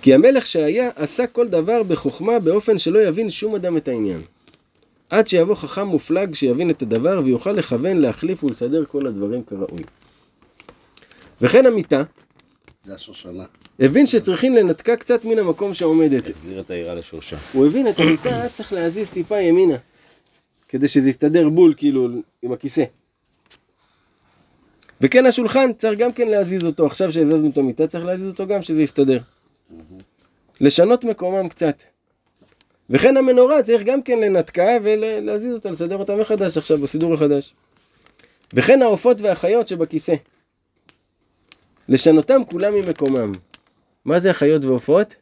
כי 0.02 0.14
המלך 0.14 0.46
שהיה 0.46 0.90
עשה 0.96 1.28
כל 1.28 1.48
דבר 1.48 1.84
בחוכמה 1.84 2.40
באופן 2.40 2.78
שלא 2.78 3.00
יבין 3.00 3.30
שום 3.30 3.56
אדם 3.56 3.78
את 3.78 3.88
העניין. 3.88 4.22
עד 5.10 5.28
שיבוא 5.28 5.56
חכם 5.56 5.88
מופלג 5.88 6.36
שיבין 6.36 6.70
את 6.70 6.82
הדבר 6.82 7.22
ויוכל 7.26 7.52
לכוון, 7.52 7.98
להחליף 7.98 8.44
ולסדר 8.44 8.86
כל 8.86 9.08
הדברים 9.08 9.44
כראוי. 9.44 9.84
וכן 11.42 11.66
המיטה, 11.66 12.04
זה 12.84 12.96
השושנה. 12.96 13.44
הבין 13.80 14.06
שצריכים 14.06 14.56
לנתקה 14.56 14.96
קצת 14.96 15.26
מן 15.26 15.40
המקום 15.40 15.74
שעומדת. 15.74 16.30
החזיר 16.30 16.60
את 16.60 16.72
העירה 16.72 16.96
לשורשה. 16.96 17.38
הוא 17.54 17.68
הבין 17.68 17.88
את 17.88 18.00
המיטה 18.00 18.50
צריך 18.56 18.74
להזיז 18.74 19.08
טיפה 19.10 19.40
ימינה. 19.40 19.76
כדי 20.70 20.88
שזה 20.88 21.10
יסתדר 21.10 21.50
בול 21.50 21.74
כאילו 21.78 22.08
עם 22.42 22.52
הכיסא. 22.52 22.84
וכן 25.02 25.26
השולחן 25.26 25.74
צריך 25.74 26.00
גם 26.00 26.12
כן 26.12 26.28
להזיז 26.28 26.64
אותו, 26.64 26.86
עכשיו 26.86 27.14
שהזזנו 27.14 27.50
את 27.50 27.58
המיטה 27.58 27.88
צריך 27.88 28.06
להזיז 28.06 28.28
אותו 28.28 28.48
גם 28.48 28.62
שזה 28.62 28.82
יסתדר. 28.82 29.20
לשנות 30.62 31.04
מקומם 31.04 31.50
קצת. 31.50 31.78
וכן 32.90 33.18
המנורה 33.18 33.64
צריך 33.64 33.84
גם 33.84 34.02
כן 34.02 34.20
לנתקה 34.20 34.78
ולהזיז 34.84 35.54
אותה, 35.54 35.72
לסדר 35.72 35.98
אותה 35.98 36.16
מחדש 36.16 36.58
עכשיו 36.58 36.78
בסידור 36.78 37.14
החדש. 37.14 37.54
וכן 38.54 38.82
העופות 38.82 39.22
והחיות 39.22 39.68
שבכיסא. 39.68 40.16
לשנותם 41.90 42.42
כולם 42.50 42.74
ממקומם. 42.74 43.32
מה 44.06 44.20
זה 44.20 44.32
החיות 44.32 44.66
ועופות? 44.66 45.16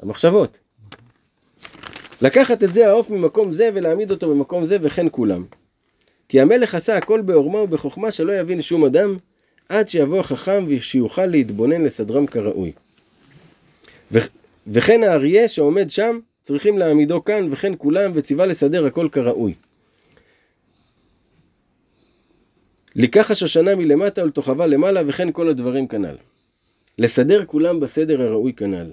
המחשבות. 0.00 0.58
לקחת 2.22 2.62
את 2.62 2.74
זה 2.74 2.88
העוף 2.88 3.10
ממקום 3.10 3.52
זה 3.52 3.70
ולהעמיד 3.74 4.10
אותו 4.10 4.30
במקום 4.30 4.66
זה 4.66 4.76
וכן 4.82 5.06
כולם. 5.10 5.44
כי 6.28 6.40
המלך 6.40 6.74
עשה 6.74 6.96
הכל 6.96 7.20
בעורמה 7.20 7.58
ובחוכמה 7.58 8.10
שלא 8.10 8.32
יבין 8.32 8.62
שום 8.62 8.84
אדם 8.84 9.16
עד 9.68 9.88
שיבוא 9.88 10.20
החכם 10.20 10.64
ושיוכל 10.68 11.26
להתבונן 11.26 11.84
לסדרם 11.84 12.26
כראוי. 12.26 12.72
ו- 14.12 14.18
וכן 14.66 15.02
האריה 15.02 15.48
שעומד 15.48 15.90
שם 15.90 16.18
צריכים 16.42 16.78
להעמידו 16.78 17.24
כאן 17.24 17.48
וכן 17.50 17.72
כולם 17.78 18.10
וציווה 18.14 18.46
לסדר 18.46 18.86
הכל 18.86 19.08
כראוי. 19.12 19.54
לקח 22.96 23.30
השושנה 23.30 23.74
מלמטה 23.74 24.24
ולתוכבה 24.24 24.66
למעלה 24.66 25.00
וכן 25.06 25.32
כל 25.32 25.48
הדברים 25.48 25.86
כנ"ל. 25.88 26.16
לסדר 26.98 27.44
כולם 27.46 27.80
בסדר 27.80 28.22
הראוי 28.22 28.52
כנ"ל. 28.52 28.90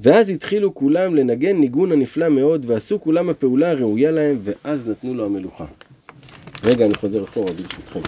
ואז 0.00 0.30
התחילו 0.30 0.74
כולם 0.74 1.14
לנגן 1.16 1.56
ניגון 1.56 1.92
הנפלא 1.92 2.28
מאוד, 2.28 2.64
ועשו 2.68 3.00
כולם 3.00 3.30
הפעולה 3.30 3.70
הראויה 3.70 4.10
להם, 4.10 4.38
ואז 4.42 4.88
נתנו 4.88 5.14
לו 5.14 5.24
המלוכה. 5.24 5.66
רגע, 6.64 6.86
אני 6.86 6.94
חוזר 6.94 7.24
אחורה 7.24 7.52
ברשותכם. 7.52 8.00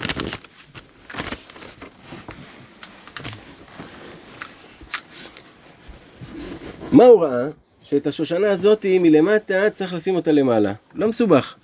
מה 6.92 7.04
הוא 7.04 7.24
ראה? 7.24 7.48
שאת 7.84 8.06
השושנה 8.06 8.50
הזאת 8.50 8.86
מלמטה 9.00 9.70
צריך 9.70 9.94
לשים 9.94 10.14
אותה 10.14 10.32
למעלה. 10.32 10.72
לא 10.94 11.08
מסובך. 11.08 11.54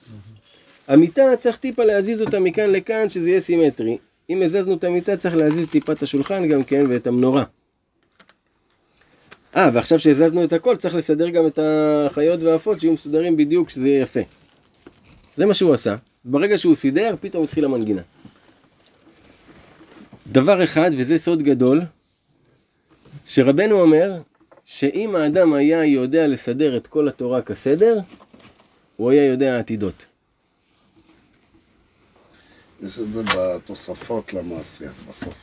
המיטה 0.88 1.36
צריך 1.38 1.56
טיפה 1.56 1.84
להזיז 1.84 2.22
אותה 2.22 2.40
מכאן 2.40 2.70
לכאן 2.70 3.10
שזה 3.10 3.28
יהיה 3.28 3.40
סימטרי. 3.40 3.98
אם 4.30 4.42
הזזנו 4.42 4.74
את 4.74 4.84
המיטה 4.84 5.16
צריך 5.16 5.34
להזיז 5.34 5.68
טיפה 5.68 5.92
את 5.92 6.02
השולחן 6.02 6.48
גם 6.48 6.62
כן 6.62 6.84
ואת 6.88 7.06
המנורה. 7.06 7.44
אה, 9.56 9.70
ועכשיו 9.74 9.98
שהזזנו 9.98 10.44
את 10.44 10.52
הכל 10.52 10.76
צריך 10.76 10.94
לסדר 10.94 11.28
גם 11.28 11.46
את 11.46 11.58
החיות 11.62 12.42
והעפות 12.42 12.80
שיהיו 12.80 12.92
מסודרים 12.92 13.36
בדיוק 13.36 13.70
שזה 13.70 13.88
יהיה 13.88 14.02
יפה. 14.02 14.20
זה 15.36 15.46
מה 15.46 15.54
שהוא 15.54 15.74
עשה. 15.74 15.96
ברגע 16.24 16.58
שהוא 16.58 16.74
סידר, 16.74 17.14
פתאום 17.20 17.44
התחילה 17.44 17.68
מנגינה. 17.68 18.02
דבר 20.26 20.64
אחד, 20.64 20.90
וזה 20.96 21.18
סוד 21.18 21.42
גדול, 21.42 21.80
שרבנו 23.26 23.80
אומר 23.80 24.20
שאם 24.72 25.16
האדם 25.16 25.52
היה 25.52 25.84
יודע 25.84 26.26
לסדר 26.26 26.76
את 26.76 26.86
כל 26.86 27.08
התורה 27.08 27.42
כסדר, 27.42 27.98
הוא 28.96 29.10
היה 29.10 29.24
יודע 29.24 29.58
עתידות. 29.58 30.06
יש 32.82 32.98
את 32.98 33.12
זה 33.12 33.22
בתוספות 33.36 34.32
למעשייה, 34.32 34.90
בסוף. 35.08 35.34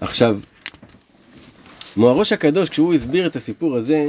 עכשיו, 0.00 0.38
מוהראש 1.96 2.32
הקדוש, 2.32 2.68
כשהוא 2.68 2.94
הסביר 2.94 3.26
את 3.26 3.36
הסיפור 3.36 3.76
הזה, 3.76 4.06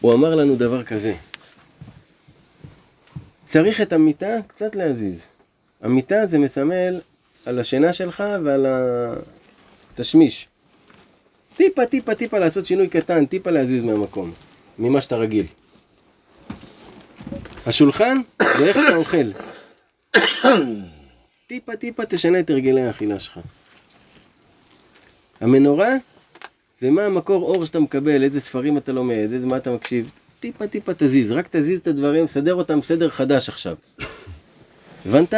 הוא 0.00 0.14
אמר 0.14 0.34
לנו 0.34 0.56
דבר 0.56 0.84
כזה. 0.84 1.14
צריך 3.46 3.80
את 3.80 3.92
המיטה 3.92 4.36
קצת 4.46 4.76
להזיז. 4.76 5.33
המיטה 5.84 6.26
זה 6.26 6.38
מסמל 6.38 7.00
על 7.46 7.58
השינה 7.58 7.92
שלך 7.92 8.24
ועל 8.44 8.66
התשמיש. 9.92 10.48
טיפה, 11.56 11.86
טיפה, 11.86 12.14
טיפה 12.14 12.38
לעשות 12.38 12.66
שינוי 12.66 12.88
קטן, 12.88 13.26
טיפה 13.26 13.50
להזיז 13.50 13.84
מהמקום, 13.84 14.32
ממה 14.78 15.00
שאתה 15.00 15.16
רגיל. 15.16 15.46
השולחן 17.66 18.16
זה 18.58 18.64
איך 18.64 18.76
שאתה 18.76 18.96
אוכל. 18.96 19.30
טיפה, 21.48 21.76
טיפה 21.76 22.06
תשנה 22.06 22.40
את 22.40 22.50
הרגלי 22.50 22.82
האכילה 22.82 23.18
שלך. 23.18 23.40
המנורה 25.40 25.94
זה 26.78 26.90
מה 26.90 27.02
המקור 27.06 27.42
אור 27.42 27.64
שאתה 27.64 27.80
מקבל, 27.80 28.22
איזה 28.22 28.40
ספרים 28.40 28.76
אתה 28.76 28.92
לומד, 28.92 29.28
איזה 29.32 29.46
מה 29.46 29.56
אתה 29.56 29.70
מקשיב. 29.70 30.10
טיפה 30.40 30.66
טיפה 30.66 30.92
תזיז, 30.94 31.32
רק 31.32 31.48
תזיז 31.50 31.78
את 31.80 31.86
הדברים, 31.86 32.26
סדר 32.26 32.54
אותם 32.54 32.82
סדר 32.82 33.08
חדש 33.08 33.48
עכשיו. 33.48 33.76
הבנת? 35.06 35.34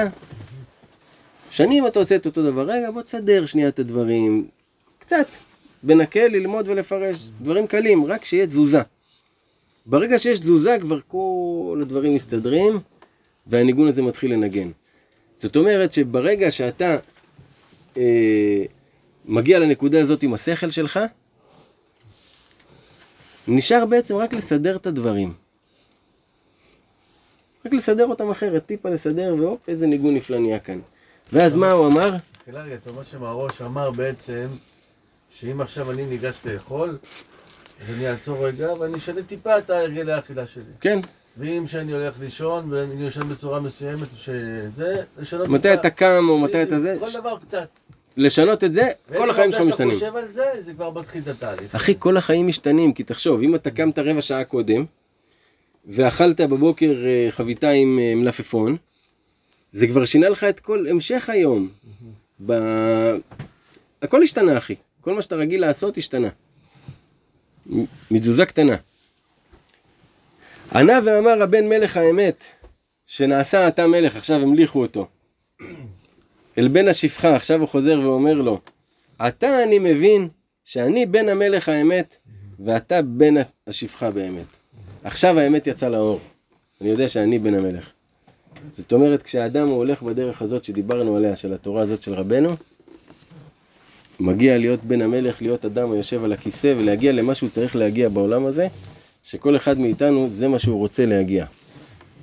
שנים 1.50 1.86
אתה 1.86 1.98
עושה 1.98 2.16
את 2.16 2.26
אותו 2.26 2.42
דבר, 2.42 2.70
רגע 2.70 2.90
בוא 2.90 3.02
תסדר 3.02 3.46
שנייה 3.46 3.68
את 3.68 3.78
הדברים, 3.78 4.48
קצת, 4.98 5.26
בנקל, 5.82 6.26
ללמוד 6.26 6.68
ולפרש, 6.68 7.28
דברים 7.40 7.66
קלים, 7.66 8.04
רק 8.04 8.24
שיהיה 8.24 8.46
תזוזה. 8.46 8.80
ברגע 9.86 10.18
שיש 10.18 10.38
תזוזה 10.38 10.76
כבר 10.80 11.00
כל 11.08 11.78
הדברים 11.82 12.14
מסתדרים 12.14 12.80
והניגון 13.46 13.88
הזה 13.88 14.02
מתחיל 14.02 14.32
לנגן. 14.32 14.70
זאת 15.34 15.56
אומרת 15.56 15.92
שברגע 15.92 16.50
שאתה 16.50 16.98
אה, 17.96 18.64
מגיע 19.24 19.58
לנקודה 19.58 20.02
הזאת 20.02 20.22
עם 20.22 20.34
השכל 20.34 20.70
שלך, 20.70 21.00
נשאר 23.48 23.86
בעצם 23.86 24.16
רק 24.16 24.34
לסדר 24.34 24.76
את 24.76 24.86
הדברים. 24.86 25.45
רק 27.66 27.72
לסדר 27.72 28.06
אותם 28.06 28.30
אחרת, 28.30 28.66
טיפה 28.66 28.88
לסדר, 28.88 29.34
והופ, 29.38 29.68
איזה 29.68 29.86
ניגון 29.86 30.14
נפלא 30.14 30.38
נהיה 30.38 30.58
כאן. 30.58 30.78
ואז 31.32 31.54
מה 31.54 31.70
הוא 31.70 31.86
אמר? 31.86 32.12
רגע, 32.48 32.74
אתה 32.74 32.90
אומר 32.90 33.02
שמהראש 33.02 33.62
אמר 33.62 33.90
בעצם 33.90 34.46
שאם 35.30 35.60
עכשיו 35.60 35.90
אני 35.90 36.06
ניגש 36.06 36.40
לאכול, 36.44 36.98
אז 37.82 37.94
אני 37.94 38.10
אעצור 38.10 38.46
רגע 38.46 38.74
ואני 38.80 38.96
אשנה 38.96 39.22
טיפה 39.22 39.58
את 39.58 39.70
הרגלי 39.70 40.12
האכילה 40.12 40.46
שלי. 40.46 40.62
כן, 40.80 41.00
ואם 41.36 41.64
כשאני 41.66 41.92
הולך 41.92 42.14
לישון 42.20 42.72
ואני 42.72 43.04
יושן 43.04 43.28
בצורה 43.28 43.60
מסוימת, 43.60 44.08
שזה, 44.16 45.02
לשנות 45.18 45.48
מתי 45.48 45.74
אתה 45.74 45.90
קם 45.90 46.26
או 46.28 46.38
מתי 46.38 46.62
אתה 46.62 46.80
זה, 46.80 46.96
כל 47.00 47.20
דבר 47.20 47.36
קצת. 47.48 47.68
לשנות 48.16 48.64
את 48.64 48.74
זה, 48.74 48.88
כל 49.16 49.30
החיים 49.30 49.52
שלך 49.52 49.60
משתנים. 49.60 49.88
ואתה 49.88 49.98
חושב 49.98 50.16
על 50.16 50.28
זה, 50.28 50.44
זה 50.60 50.72
כבר 50.72 50.90
מתחיל 50.90 51.22
את 51.22 51.28
התהליך. 51.28 51.74
אחי, 51.74 51.94
כל 51.98 52.16
החיים 52.16 52.46
משתנים, 52.46 52.92
כי 52.92 53.02
תחשוב, 53.02 53.42
אם 53.42 53.54
אתה 53.54 53.70
קמת 53.70 53.98
רבע 53.98 54.22
שעה 54.22 54.44
קודם, 54.44 54.84
ואכלת 55.86 56.40
בבוקר 56.40 57.06
אה, 57.06 57.26
חביתה 57.30 57.70
עם 57.70 57.98
אה, 57.98 58.14
מלפפון, 58.14 58.76
זה 59.72 59.86
כבר 59.86 60.04
שינה 60.04 60.28
לך 60.28 60.44
את 60.44 60.60
כל 60.60 60.86
המשך 60.90 61.30
היום. 61.30 61.68
ב... 62.46 62.52
הכל 64.02 64.22
השתנה, 64.22 64.58
אחי. 64.58 64.74
כל 65.00 65.14
מה 65.14 65.22
שאתה 65.22 65.34
רגיל 65.34 65.60
לעשות 65.60 65.98
השתנה. 65.98 66.28
מתזוזה 68.10 68.46
קטנה. 68.46 68.76
ענה 70.74 70.98
ואמר 71.04 71.42
הבן 71.42 71.68
מלך 71.68 71.96
האמת, 71.96 72.44
שנעשה 73.06 73.68
אתה 73.68 73.86
מלך, 73.86 74.16
עכשיו 74.16 74.42
המליכו 74.42 74.82
אותו. 74.82 75.06
אל 76.58 76.68
בן 76.68 76.88
השפחה, 76.88 77.36
עכשיו 77.36 77.60
הוא 77.60 77.68
חוזר 77.68 78.00
ואומר 78.00 78.34
לו, 78.34 78.60
עתה 79.18 79.62
אני 79.62 79.78
מבין 79.78 80.28
שאני 80.64 81.06
בן 81.06 81.28
המלך 81.28 81.68
האמת, 81.68 82.16
ואתה 82.64 83.02
בן 83.02 83.34
השפחה 83.66 84.10
באמת. 84.10 84.46
עכשיו 85.06 85.38
האמת 85.38 85.66
יצאה 85.66 85.88
לאור. 85.88 86.20
אני 86.80 86.90
יודע 86.90 87.08
שאני 87.08 87.38
בן 87.38 87.54
המלך. 87.54 87.90
זאת 88.70 88.92
אומרת, 88.92 89.22
כשאדם 89.22 89.68
הוא 89.68 89.76
הולך 89.76 90.02
בדרך 90.02 90.42
הזאת 90.42 90.64
שדיברנו 90.64 91.16
עליה, 91.16 91.36
של 91.36 91.52
התורה 91.52 91.82
הזאת 91.82 92.02
של 92.02 92.14
רבנו, 92.14 92.48
מגיע 94.20 94.58
להיות 94.58 94.84
בן 94.84 95.02
המלך, 95.02 95.42
להיות 95.42 95.64
אדם 95.64 95.92
היושב 95.92 96.24
על 96.24 96.32
הכיסא 96.32 96.74
ולהגיע 96.78 97.12
למה 97.12 97.34
שהוא 97.34 97.50
צריך 97.50 97.76
להגיע 97.76 98.08
בעולם 98.08 98.46
הזה, 98.46 98.66
שכל 99.22 99.56
אחד 99.56 99.78
מאיתנו 99.78 100.28
זה 100.28 100.48
מה 100.48 100.58
שהוא 100.58 100.78
רוצה 100.78 101.06
להגיע. 101.06 101.46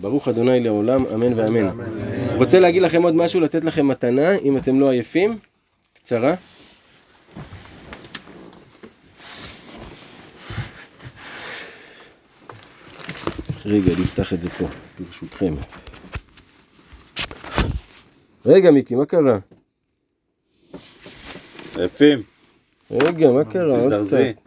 ברוך 0.01 0.27
אדוני 0.27 0.59
לעולם, 0.59 1.05
אמן 1.13 1.39
ואמן. 1.39 1.69
רוצה 2.35 2.59
להגיד 2.59 2.81
לכם 2.81 3.03
עוד 3.03 3.15
משהו, 3.15 3.39
לתת 3.39 3.63
לכם 3.63 3.87
מתנה, 3.87 4.35
אם 4.37 4.57
אתם 4.57 4.79
לא 4.79 4.91
עייפים, 4.91 5.37
קצרה. 5.93 6.35
רגע, 13.65 13.91
נפתח 13.91 14.33
את 14.33 14.41
זה 14.41 14.49
פה, 14.49 14.67
ברשותכם. 14.99 15.53
רגע, 18.45 18.71
מיקי, 18.71 18.95
מה 18.95 19.05
קרה? 19.05 19.37
יפים. 21.77 22.19
רגע, 22.91 23.31
מה 23.31 23.43
קרה? 23.45 23.77
עוד 23.77 23.85
תזרזי. 23.85 24.33
קצת. 24.33 24.41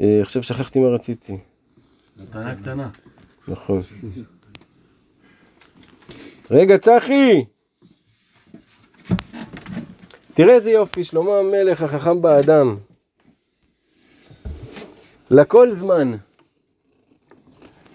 אה, 0.00 0.22
עכשיו 0.22 0.42
שכחתי 0.42 0.78
מה 0.78 0.88
רציתי. 0.88 1.38
מתנה 2.16 2.54
קטנה. 2.54 2.90
נכון. 3.48 3.82
רגע, 6.50 6.78
צחי! 6.78 7.44
תראה 10.34 10.54
איזה 10.54 10.70
יופי, 10.70 11.04
שלמה 11.04 11.38
המלך 11.38 11.82
החכם 11.82 12.22
באדם. 12.22 12.76
לכל 15.30 15.74
זמן, 15.74 16.12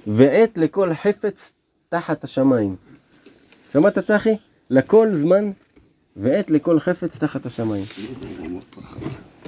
ועת 0.08 0.58
לכל 0.58 0.94
חפץ 0.94 1.54
תחת 1.90 2.24
השמיים. 2.24 2.76
שמעת 3.74 4.00
צחי? 4.00 4.36
לכל 4.70 5.08
זמן, 5.12 5.52
ועת 6.16 6.52
לכל 6.52 6.80
חפץ 6.80 7.18
תחת 7.18 7.46
השמיים. 7.46 7.86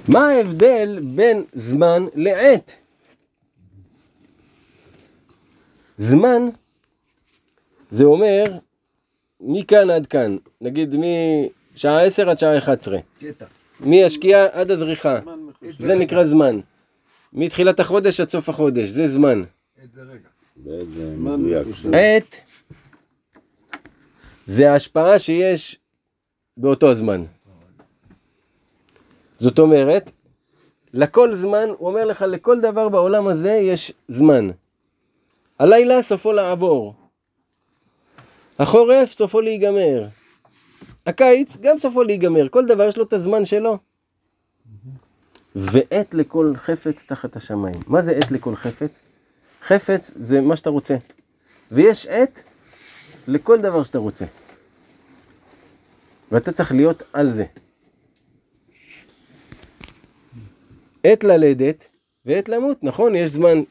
מה 0.08 0.28
ההבדל 0.28 1.00
בין 1.16 1.44
זמן 1.54 2.06
לעת? 2.16 2.72
זמן 5.98 6.42
זה 7.90 8.04
אומר 8.04 8.44
מכאן 9.42 9.90
עד 9.90 10.06
כאן, 10.06 10.38
נגיד 10.62 10.96
משעה 11.76 12.04
10 12.06 12.30
עד 12.30 12.40
שעה 12.40 12.58
11, 12.58 12.98
קטע. 13.20 13.46
מהשקיעה 13.80 14.48
עד 14.52 14.72
הזריחה, 14.72 15.20
זה 15.80 15.96
נקרא 15.96 16.26
זמן. 16.28 16.60
מתחילת 17.34 17.80
החודש 17.80 18.20
עד 18.20 18.30
סוף 18.30 18.50
החודש, 18.50 18.90
זה 18.90 19.10
זמן. 19.10 19.44
את 19.84 19.94
זה 19.94 20.02
רגע. 20.02 20.30
עת 21.94 22.36
זה 24.46 24.72
ההשפעה 24.72 25.20
שיש 25.20 25.80
באותו 26.58 26.96
זמן. 26.96 27.24
זאת 29.34 29.60
אומרת, 29.60 30.12
לכל 30.94 31.36
זמן, 31.36 31.66
הוא 31.78 31.90
אומר 31.90 32.06
לך, 32.06 32.22
לכל 32.22 32.62
דבר 32.62 32.90
בעולם 32.90 33.28
הזה 33.28 33.52
יש 33.52 33.94
זמן. 34.08 34.50
הלילה 35.60 36.04
סופו 36.04 36.32
לעבור. 36.32 36.94
החורף 38.60 39.12
סופו 39.12 39.42
להיגמר. 39.42 40.08
הקיץ 41.06 41.58
גם 41.58 41.80
סופו 41.80 42.04
להיגמר. 42.04 42.50
כל 42.50 42.66
דבר 42.66 42.88
יש 42.88 42.98
לו 42.98 43.04
את 43.04 43.14
הזמן 43.14 43.46
שלו. 43.46 43.78
ועת 45.56 46.14
לכל 46.14 46.54
חפץ 46.56 47.04
תחת 47.08 47.36
השמיים. 47.36 47.80
מה 47.88 48.02
זה 48.02 48.12
עת 48.12 48.32
לכל 48.32 48.56
חפץ? 48.56 49.00
חפץ 49.62 50.12
זה 50.16 50.42
מה 50.42 50.56
שאתה 50.56 50.70
רוצה. 50.70 50.96
ויש 51.72 52.08
עת 52.08 52.44
לכל 53.28 53.62
דבר 53.62 53.84
שאתה 53.84 53.98
רוצה. 53.98 54.26
ואתה 56.32 56.52
צריך 56.52 56.72
להיות 56.72 57.04
על 57.14 57.34
זה. 57.36 57.46
עת 61.04 61.24
ללדת 61.24 61.88
ועת 62.26 62.50
למות, 62.50 62.84
נכון? 62.84 63.16
יש 63.16 63.30
זמן, 63.30 63.62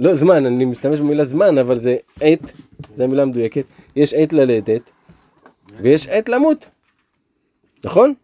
לא 0.00 0.14
זמן, 0.14 0.46
אני 0.46 0.64
משתמש 0.64 1.00
במילה 1.00 1.24
זמן, 1.24 1.58
אבל 1.58 1.80
זה 1.80 1.96
עת, 2.20 2.52
זו 2.96 3.04
המילה 3.04 3.22
המדויקת. 3.22 3.64
יש 3.96 4.14
עת 4.14 4.32
ללדת 4.32 4.90
ויש 5.82 6.06
עת 6.08 6.28
למות, 6.28 6.66
נכון? 7.84 8.14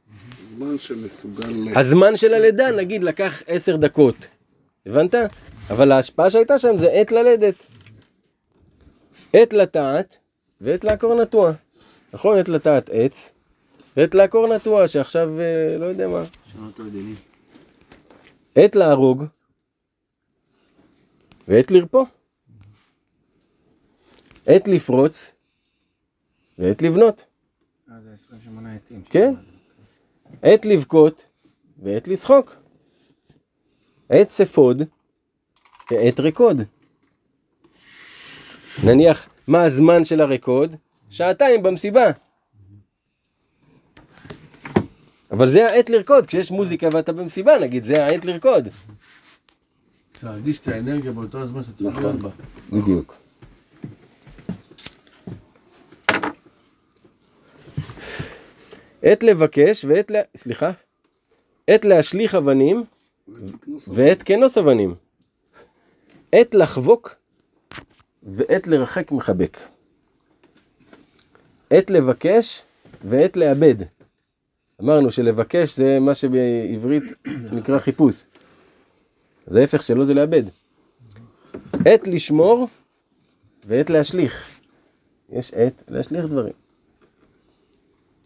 זמן 0.57 0.79
שמסוגל... 0.79 1.79
הזמן 1.79 2.17
של 2.17 2.35
הלידה, 2.35 2.71
נגיד, 2.71 3.05
לקח 3.05 3.43
עשר 3.47 3.77
דקות. 3.77 4.29
הבנת? 4.87 5.15
אבל 5.71 5.93
ההשפעה 5.93 6.31
שהייתה 6.31 6.59
שם 6.59 6.79
זה 6.79 6.91
עת 6.93 7.13
ללדת. 7.13 7.55
עת 9.33 9.53
לטעת 9.53 10.17
ועת 10.61 10.85
לעקור 10.85 11.23
נטוע. 11.23 11.53
נכון? 12.13 12.39
עת 12.39 12.49
לטעת 12.49 12.91
עץ 12.93 13.33
ועת 13.97 14.15
לעקור 14.15 14.57
נטוע, 14.57 14.89
שעכשיו 14.89 15.41
אה, 15.41 15.79
לא 15.79 15.85
יודע 15.87 16.09
מה. 16.09 16.25
עת 18.55 18.77
להרוג 18.77 19.25
ועת 21.49 21.71
לרפוא. 21.71 22.05
עת 24.47 24.69
לפרוץ 24.69 25.33
ועת 26.59 26.83
לבנות. 26.83 27.25
כן? 29.11 29.35
עת 30.43 30.65
לבכות 30.65 31.27
ועת 31.83 32.09
לשחוק. 32.09 32.57
עת 34.11 34.29
ספוד 34.29 34.83
ועת 35.91 36.21
רקוד. 36.21 36.63
נניח, 38.85 39.29
מה 39.47 39.63
הזמן 39.63 40.05
של 40.05 40.21
הרקוד? 40.21 40.77
שעתיים 41.11 41.63
במסיבה. 41.63 42.11
אבל 45.31 45.49
זה 45.49 45.67
העת 45.67 45.91
לרקוד, 45.91 46.27
כשיש 46.27 46.51
מוזיקה 46.51 46.89
ואתה 46.93 47.13
במסיבה 47.13 47.59
נגיד, 47.59 47.85
זה 47.85 48.05
העת 48.07 48.25
לרקוד. 48.25 48.69
להרגיש 50.23 50.61
את 50.61 50.69
האנרגיה 50.69 51.13
באותו 51.13 51.39
הזמן 51.39 51.63
שאתה 51.63 51.77
צריך 51.77 51.99
להיות 51.99 52.17
בה. 52.17 52.31
בדיוק. 52.73 53.17
עת 59.03 59.23
לבקש 59.23 59.85
ועת. 59.85 60.11
סליחה? 60.37 60.71
עת 61.67 61.85
להשליך 61.85 62.35
אבנים 62.35 62.85
ועת 63.89 64.23
כנוס 64.23 64.59
אבנים. 64.59 64.95
עת 66.33 66.55
לחבוק 66.55 67.15
ועת 68.23 68.67
לרחק 68.67 69.13
מחבק. 69.13 69.59
עת 71.71 71.91
לבקש 71.91 72.63
ועת 73.05 73.37
לאבד. 73.37 73.75
אמרנו 74.83 75.11
שלבקש 75.11 75.77
זה 75.77 76.01
מה 76.01 76.15
שבעברית 76.15 77.05
נקרא 77.27 77.79
חיפוש. 77.79 78.25
אז 79.47 79.57
ההפך 79.57 79.83
שלו 79.83 80.05
זה 80.05 80.15
לאבד. 80.15 80.43
עת 81.87 82.09
לשמור 82.09 82.69
ועת 83.65 83.91
להשליך. 83.91 84.61
יש 85.29 85.51
עת 85.55 85.83
להשליך 85.89 86.27
דברים. 86.27 86.53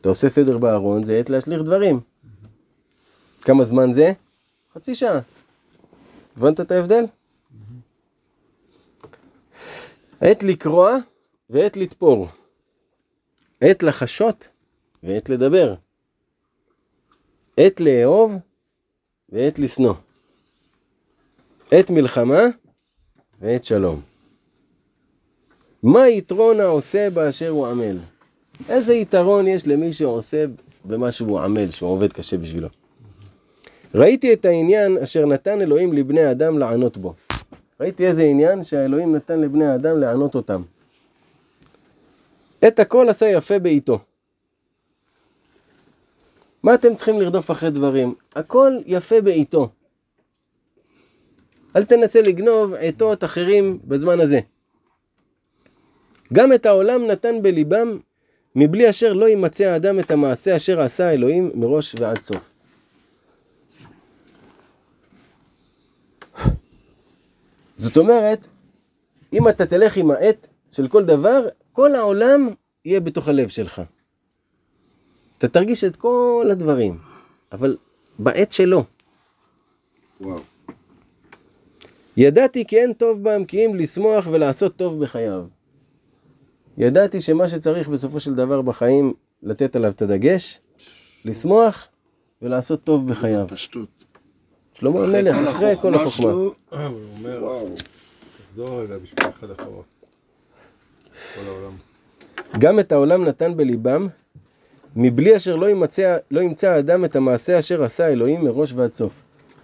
אתה 0.01 0.09
עושה 0.09 0.29
סדר 0.29 0.59
בארון, 0.59 1.05
זה 1.05 1.19
עת 1.19 1.31
להשליך 1.31 1.63
דברים. 1.63 2.01
כמה 3.43 3.65
זמן 3.65 3.93
זה? 3.93 4.13
חצי 4.75 4.95
שעה. 4.95 5.21
הבנת 6.37 6.61
את 6.61 6.71
ההבדל? 6.71 7.05
עת 10.27 10.43
לקרוע 10.43 10.97
ועת 11.51 11.77
לתפור. 11.77 12.29
עת 13.61 13.83
לחשות 13.83 14.49
ועת 15.03 15.29
לדבר. 15.29 15.75
עת 17.57 17.81
לאהוב 17.81 18.35
ועת 19.29 19.59
לשנוא. 19.59 19.95
עת 21.71 21.91
מלחמה 21.91 22.43
ועת 23.41 23.65
שלום. 23.65 24.01
מה 25.83 26.09
יתרון 26.09 26.61
העושה 26.61 27.11
באשר 27.11 27.49
הוא 27.49 27.67
עמל? 27.67 27.99
איזה 28.69 28.95
יתרון 28.95 29.47
יש 29.47 29.67
למי 29.67 29.93
שעושה 29.93 30.45
במה 30.85 31.13
שהוא 31.13 31.41
עמל, 31.41 31.71
שהוא 31.71 31.91
עובד 31.91 32.13
קשה 32.13 32.37
בשבילו? 32.37 32.69
ראיתי 33.95 34.33
את 34.33 34.45
העניין 34.45 34.99
אשר 34.99 35.27
נתן 35.27 35.61
אלוהים 35.61 35.93
לבני 35.93 36.31
אדם 36.31 36.59
לענות 36.59 36.99
בו. 36.99 37.15
ראיתי 37.81 38.07
איזה 38.07 38.23
עניין 38.23 38.63
שהאלוהים 38.63 39.17
נתן 39.17 39.41
לבני 39.41 39.67
האדם 39.67 40.01
לענות 40.01 40.35
אותם. 40.35 40.63
את 42.67 42.79
הכל 42.79 43.09
עשה 43.09 43.29
יפה 43.29 43.59
בעיתו. 43.59 43.99
מה 46.63 46.75
אתם 46.75 46.95
צריכים 46.95 47.21
לרדוף 47.21 47.51
אחרי 47.51 47.71
דברים? 47.71 48.15
הכל 48.35 48.73
יפה 48.87 49.21
בעיתו. 49.21 49.69
אל 51.77 51.85
תנסה 51.85 52.21
לגנוב 52.21 52.75
עיתות 52.75 53.25
אחרים 53.25 53.79
בזמן 53.85 54.21
הזה. 54.21 54.41
גם 56.33 56.53
את 56.53 56.67
העולם 56.67 57.07
נתן 57.07 57.43
בליבם, 57.43 57.99
מבלי 58.57 58.91
אשר 58.91 59.13
לא 59.13 59.29
ימצא 59.29 59.65
האדם 59.65 60.01
את 60.01 60.11
המעשה 60.11 60.57
אשר 60.57 60.81
עשה 60.81 61.11
אלוהים 61.11 61.51
מראש 61.55 61.95
ועד 61.99 62.23
סוף. 62.23 62.54
זאת 67.77 67.97
אומרת, 67.97 68.47
אם 69.33 69.49
אתה 69.49 69.67
תלך 69.67 69.97
עם 69.97 70.11
העט 70.11 70.47
של 70.73 70.89
כל 70.89 71.05
דבר, 71.05 71.47
כל 71.73 71.95
העולם 71.95 72.49
יהיה 72.85 73.01
בתוך 73.01 73.29
הלב 73.29 73.49
שלך. 73.49 73.83
אתה 75.39 75.49
תרגיש 75.49 75.85
את 75.85 75.97
כל 75.97 76.49
הדברים, 76.53 76.99
אבל 77.53 77.77
בעת 78.19 78.53
שלו. 78.53 78.85
וואו. 80.21 80.41
ידעתי 82.17 82.65
כי 82.67 82.79
אין 82.79 82.93
טוב 82.93 83.23
בם 83.23 83.45
כי 83.45 83.67
אם 83.67 83.75
לשמוח 83.75 84.27
ולעשות 84.27 84.77
טוב 84.77 85.03
בחייו. 85.03 85.45
ידעתי 86.79 87.21
שמה 87.21 87.49
שצריך 87.49 87.89
בסופו 87.89 88.21
של 88.21 88.35
דבר 88.35 88.63
בחיים 88.63 89.13
לתת 89.43 89.77
עליו 89.77 89.91
את 89.91 90.03
הדגש, 90.03 90.61
לשמוח 91.25 91.89
ולעשות 92.43 92.85
טוב 92.85 93.09
בחייו. 93.09 93.47
פשטות. 93.49 94.04
שלמה 94.75 95.05
המלך, 95.05 95.37
אחרי 95.49 95.77
כל 95.81 95.95
החוכמה. 95.95 96.29
אה, 96.73 96.87
הוא 96.87 97.01
אומר, 97.19 97.39
וואו. 97.43 97.69
תחזור 98.49 98.81
רגע 98.83 98.99
בשביל 98.99 99.31
אחד 99.39 99.51
אחרות. 99.51 99.85
כל 101.35 101.41
העולם. 101.47 101.73
גם 102.59 102.81
את 102.81 102.93
העולם 102.93 103.25
נתן 103.25 103.57
בליבם, 103.57 104.09
מבלי 104.97 105.37
אשר 105.37 105.57
לא 105.57 105.71
ימצא, 105.71 106.17
לא 106.31 106.41
ימצא 106.41 106.71
האדם 106.71 107.05
את 107.05 107.17
המעשה 107.17 107.59
אשר 107.59 107.85
עשה 107.85 108.09
אלוהים 108.09 108.45
מראש 108.45 108.73
ועד 108.73 108.95
סוף. 108.95 109.13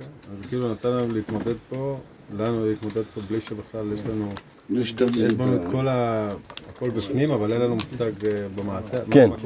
אז 0.01 0.47
כאילו 0.49 0.73
נתן 0.73 0.89
לנו 0.89 1.15
להתמודד 1.15 1.55
פה, 1.69 1.99
לנו 2.39 2.67
להתמודד 2.67 3.03
פה 3.15 3.21
בלי 3.31 3.39
שבכלל 3.41 3.93
יש 3.95 4.01
לנו, 4.11 4.29
יש 4.71 4.93
את 5.27 5.33
בנו 5.33 5.57
את. 5.57 5.61
כל 5.73 5.89
ה... 5.89 6.31
הכל 6.77 6.91
בפנים, 6.91 7.31
אבל 7.31 7.53
אין 7.53 7.61
לנו 7.61 7.75
מושג 7.75 8.27
אה, 8.27 8.47
במעשה, 8.55 8.97
מה- 9.07 9.15
כן. 9.15 9.31
מה. 9.31 9.37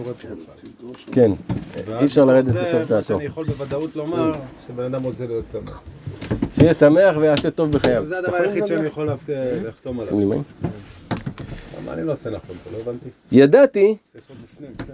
כן, 1.12 1.30
אי 2.00 2.04
אפשר 2.06 2.24
לרדת 2.24 2.44
זה 2.44 2.62
לסוף 2.62 2.74
מה 2.74 2.84
דעתו. 2.84 3.06
שאני 3.14 3.24
יכול 3.24 3.44
בוודאות 3.46 3.96
לומר, 3.96 4.32
שבן 4.66 4.84
אדם 4.84 5.02
רוצה 5.02 5.26
להיות 5.26 5.44
שמח. 5.52 5.82
שיהיה 6.54 6.74
שמח 6.74 7.16
ויעשה 7.20 7.50
טוב 7.50 7.70
בחייו. 7.72 8.04
זה 8.06 8.18
הדבר 8.18 8.36
היחיד 8.36 8.66
שאני? 8.66 8.86
יכול 8.86 9.06
להפת- 9.06 9.28
לחתום 9.68 10.00
עליו. 10.00 10.10
שים 10.10 10.18
לי 10.18 10.24
מים. 10.26 10.42
מה 11.84 11.92
אני 11.92 12.06
לא 12.06 12.12
עושה 12.12 12.30
נכון 12.30 12.56
פה, 12.64 12.70
לא 12.72 12.78
הבנתי. 12.82 13.08
ידעתי 13.32 13.96
כן. 14.86 14.92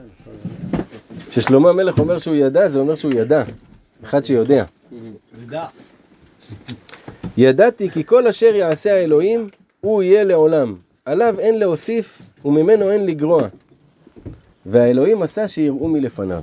ששלמה 1.30 1.70
המלך 1.70 1.98
אומר 1.98 2.18
שהוא 2.18 2.34
ידע, 2.34 2.68
זה 2.68 2.78
אומר 2.78 2.94
שהוא 2.94 3.12
ידע. 3.14 3.42
אחד 4.04 4.24
שיודע. 4.24 4.64
ידעתי 7.36 7.90
כי 7.90 8.04
כל 8.04 8.26
אשר 8.26 8.54
יעשה 8.54 8.94
האלוהים, 8.94 9.46
הוא 9.80 10.02
יהיה 10.02 10.24
לעולם. 10.24 10.76
עליו 11.04 11.34
אין 11.38 11.58
להוסיף 11.58 12.22
וממנו 12.44 12.90
אין 12.90 13.06
לגרוע. 13.06 13.48
והאלוהים 14.66 15.22
עשה 15.22 15.48
שיראו 15.48 15.88
מלפניו. 15.88 16.42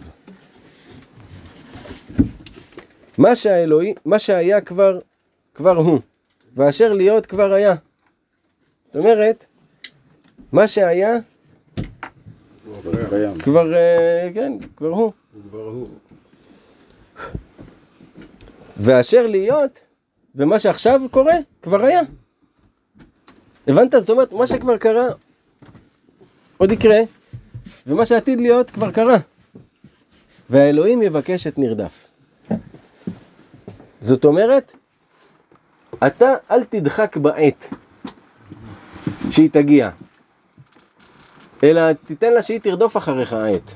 מה 3.18 3.36
שהאלוהים, 3.36 3.96
מה 4.06 4.20
שהיה 4.20 4.62
כבר, 4.62 5.00
כבר 5.54 5.78
הוא, 5.78 6.00
ואשר 6.56 6.94
להיות 6.94 7.26
כבר 7.26 7.54
היה. 7.54 7.76
זאת 8.86 8.96
אומרת, 8.96 9.46
מה 10.52 10.68
שהיה. 10.68 11.18
כבר, 13.40 13.74
אה, 13.74 14.30
כן, 14.34 14.54
כבר 14.76 14.88
הוא. 14.88 15.12
הוא 15.34 15.42
כבר 15.50 15.60
הוא. 15.60 15.88
ואשר 18.78 19.28
להיות, 19.28 19.80
ומה 20.38 20.60
שעכשיו 20.60 21.02
קורה, 21.12 21.34
כבר 21.62 21.82
היה. 21.84 22.02
הבנת? 23.68 23.92
זאת 23.92 24.10
אומרת, 24.10 24.34
מה 24.34 24.48
שכבר 24.48 24.78
קרה, 24.78 25.08
עוד 26.58 26.72
יקרה, 26.72 27.00
ומה 27.88 28.06
שעתיד 28.06 28.42
להיות, 28.42 28.72
כבר 28.72 28.92
קרה. 28.92 29.18
והאלוהים 30.50 31.02
יבקש 31.02 31.48
את 31.48 31.58
נרדף. 31.58 32.08
זאת 34.02 34.26
אומרת, 34.26 34.76
אתה 36.08 36.34
אל 36.52 36.64
תדחק 36.64 37.18
בעת 37.18 37.74
שהיא 39.32 39.50
תגיע, 39.50 39.90
אלא 41.64 41.94
תיתן 41.94 42.34
לה 42.34 42.42
שהיא 42.42 42.60
תרדוף 42.60 42.98
אחריך 42.98 43.34
העת. 43.34 43.72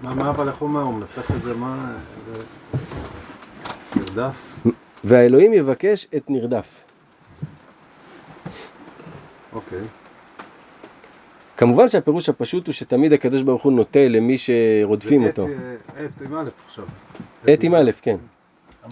מה, 0.00 0.14
מה 0.14 0.30
אבל 0.30 0.48
איך 0.48 0.56
הוא 0.56 0.68
אומר? 0.68 0.80
הוא 0.80 0.94
מנסח 0.94 1.30
את 1.30 1.42
זה, 1.42 1.54
מה... 1.54 1.96
נרדף? 3.96 4.56
והאלוהים 5.04 5.52
יבקש 5.52 6.06
את 6.16 6.30
נרדף. 6.30 6.84
אוקיי. 9.52 9.78
כמובן 11.56 11.88
שהפירוש 11.88 12.28
הפשוט 12.28 12.66
הוא 12.66 12.72
שתמיד 12.72 13.12
הקדוש 13.12 13.42
ברוך 13.42 13.62
הוא 13.62 13.72
נוטה 13.72 14.08
למי 14.08 14.36
שרודפים 14.38 15.22
זה 15.22 15.28
אותו. 15.28 15.44
עת, 15.44 15.50
אה, 15.96 16.04
עת 16.04 16.20
עם 16.20 16.34
א' 16.34 16.48
עכשיו. 16.66 16.84
עת 17.46 17.62
עם 17.62 17.74
א', 17.74 17.90
כן. 18.02 18.16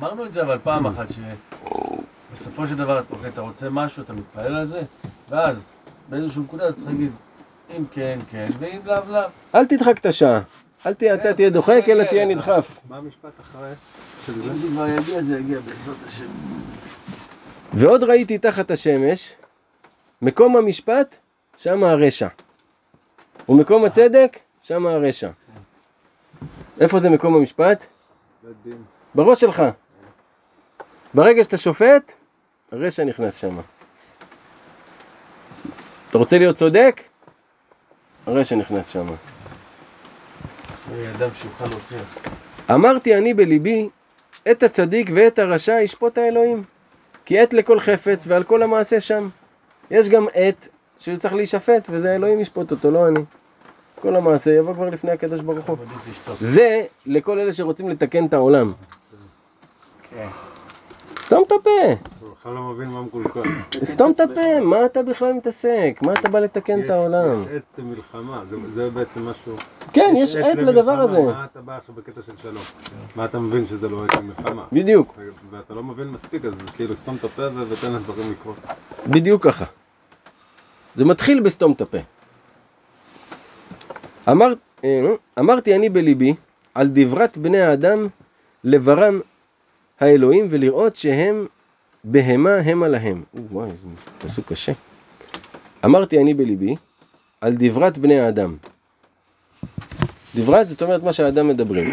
אמרנו 0.00 0.24
את 0.24 0.32
זה 0.32 0.42
אבל 0.42 0.59
פעם 0.62 0.86
אחת, 0.86 1.06
שבסופו 1.10 2.66
של 2.66 2.76
דבר, 2.76 3.02
אוקיי, 3.10 3.28
אתה 3.28 3.40
רוצה 3.40 3.70
משהו, 3.70 4.02
אתה 4.02 4.12
מתפלל 4.12 4.56
על 4.56 4.66
זה, 4.66 4.82
ואז 5.30 5.70
באיזושהי 6.09 6.42
נקודה 6.42 6.68
אתה 6.68 6.76
צריך 6.76 6.86
להגיד, 6.90 7.12
אם 7.76 7.84
כן, 7.90 8.18
כן, 8.30 8.46
ואם 8.59 8.78
לאו, 8.86 8.96
לאו. 9.10 9.20
אל 9.54 9.66
תדחק 9.66 9.98
את 9.98 10.06
השעה. 10.06 10.40
אל 10.86 10.94
תהיה, 10.94 11.14
אתה 11.14 11.34
תהיה 11.34 11.50
דוחק, 11.50 11.84
אלא 11.88 12.04
תהיה 12.04 12.24
נדחף. 12.24 12.80
מה 12.88 12.96
המשפט 12.96 13.40
אחרי? 13.40 13.72
אם 14.28 14.56
זה 14.56 14.68
כבר 14.68 14.88
יגיע, 14.88 15.22
זה 15.22 15.38
יגיע 15.38 15.60
בעזרת 15.60 15.96
השם. 16.06 16.26
ועוד 17.72 18.04
ראיתי 18.04 18.38
תחת 18.38 18.70
השמש, 18.70 19.34
מקום 20.22 20.56
המשפט, 20.56 21.16
שם 21.56 21.84
הרשע. 21.84 22.28
ומקום 23.48 23.84
הצדק, 23.84 24.38
שם 24.62 24.86
הרשע. 24.86 25.30
איפה 26.80 27.00
זה 27.00 27.10
מקום 27.10 27.34
המשפט? 27.34 27.86
בראש 29.14 29.40
שלך. 29.40 29.62
ברגע 31.14 31.44
שאתה 31.44 31.56
שופט, 31.56 32.12
הרשע 32.72 33.04
נכנס 33.04 33.36
שם. 33.36 33.60
אתה 36.10 36.18
רוצה 36.18 36.38
להיות 36.38 36.56
צודק? 36.56 37.02
הרשע 38.26 38.56
נכנס 38.56 38.88
שם. 38.88 39.06
הוא 40.93 41.01
יהיה 41.01 41.16
אדם 41.16 41.28
שיוכל 41.35 41.66
להוכיח. 41.66 42.19
אמרתי 42.70 43.19
אני 43.19 43.35
בליבי, 43.35 43.89
את 44.51 44.62
הצדיק 44.62 45.10
ואת 45.14 45.39
הרשע 45.39 45.81
ישפוט 45.81 46.19
האלוהים. 46.19 46.62
כי 47.24 47.39
עת 47.40 47.52
לכל 47.52 47.81
חפץ 47.81 48.24
ועל 48.27 48.43
כל 48.43 48.62
המעשה 48.62 49.01
שם. 49.01 49.28
יש 49.90 50.09
גם 50.09 50.27
עת 50.35 50.69
שהוא 50.98 51.16
צריך 51.16 51.35
להישפט, 51.35 51.89
וזה 51.90 52.12
האלוהים 52.12 52.40
ישפוט 52.40 52.70
אותו, 52.70 52.90
לא 52.90 53.09
אני. 53.09 53.20
כל 54.01 54.16
המעשה 54.16 54.51
יבוא 54.51 54.74
כבר 54.74 54.90
לפני 54.90 55.10
הקדוש 55.10 55.40
ברוך 55.40 55.66
הוא. 55.66 55.77
זה 56.40 56.82
לכל 57.06 57.39
אלה 57.39 57.52
שרוצים 57.52 57.89
לתקן 57.89 58.27
את 58.27 58.35
העולם. 58.35 58.73
כן. 60.10 60.27
סתום 61.20 61.44
את 61.47 61.52
הפה, 61.52 62.10
בכלל 62.43 62.55
לא 62.55 62.62
מבין 62.62 62.89
מה 62.89 63.02
מקולקל. 63.02 63.40
סתום 63.85 64.10
את 64.10 64.20
הפה, 64.20 64.60
מה 64.60 64.85
אתה 64.86 65.02
בכלל 65.02 65.32
מתעסק? 65.32 65.98
מה 66.02 66.12
אתה 66.14 66.28
בא 66.28 66.39
לתקן 66.39 66.85
את 66.85 66.90
העולם? 66.90 67.43
יש 67.43 67.48
עת 67.56 67.78
מלחמה, 67.85 68.43
זה- 68.73 68.90
בעצם 68.90 69.28
משהו... 69.28 69.56
כן, 69.93 70.14
יש 70.16 70.36
עת 70.36 70.59
לדבר 70.59 71.01
הזה. 71.01 71.23
מה 71.23 71.44
אתה 71.52 71.60
בא 71.60 71.77
עכשיו 71.77 71.94
בקטע 71.94 72.23
של 72.23 72.32
שלום? 72.43 72.62
מה 73.16 73.24
אתה 73.24 73.39
מבין 73.39 73.66
שזה 73.66 73.89
לא 73.89 74.05
עת 74.05 74.14
למלחמה? 74.14 74.64
בדיוק, 74.73 75.14
ואתה 75.51 75.74
לא 75.74 75.82
מבין 75.82 76.09
מספיק, 76.09 76.44
אז 76.44 76.55
כאילו 76.77 76.97
סתום 76.97 77.16
את 77.16 77.24
הפה 77.24 77.43
ותן 77.69 77.93
לדברים 77.93 78.31
לקרות. 78.32 78.56
בדיוק 79.06 79.43
ככה. 79.44 79.64
זה 80.97 81.05
מתחיל 81.05 81.40
בסתום 81.40 81.73
את 81.73 81.81
הפה. 81.81 81.98
אמר, 84.31 84.52
אה, 84.85 85.02
אמרתי 85.39 85.77
אני 85.77 85.89
בליבי 85.89 86.35
על 86.74 86.89
דברת 86.93 87.39
בני 87.39 87.60
האדם 87.60 88.06
לברם 88.64 89.20
האלוהים 90.01 90.47
ולראות 90.51 90.94
שהם 90.94 91.47
בהמה 92.05 92.57
המה 92.57 92.89
להם. 92.89 93.23
וואי, 93.51 93.70
זה 93.70 93.87
פסוק 94.19 94.47
קשה. 94.47 94.73
אמרתי 95.85 96.20
אני 96.20 96.35
בליבי 96.35 96.77
על 97.41 97.55
דברת 97.59 97.99
בני 97.99 98.20
האדם. 98.20 98.57
דברת 100.35 100.69
זאת 100.69 100.83
אומרת 100.83 101.03
מה 101.03 101.12
שהאדם 101.12 101.49
מדברים. 101.49 101.93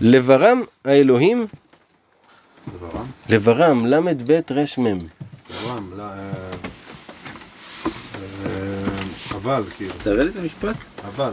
לברם 0.00 0.62
האלוהים, 0.84 1.46
דברם? 2.74 3.06
לברם, 3.28 3.86
ל"ב 3.86 4.30
ר"מ. 4.50 4.98
דברם, 5.50 5.90
לא... 5.96 6.02
אה, 6.02 6.32
אה, 8.46 9.36
אבל, 9.36 9.62
כאילו, 9.76 9.94
תראה 10.02 10.24
לי 10.24 10.30
את 10.30 10.36
המשפט. 10.36 10.76
אבל. 11.04 11.32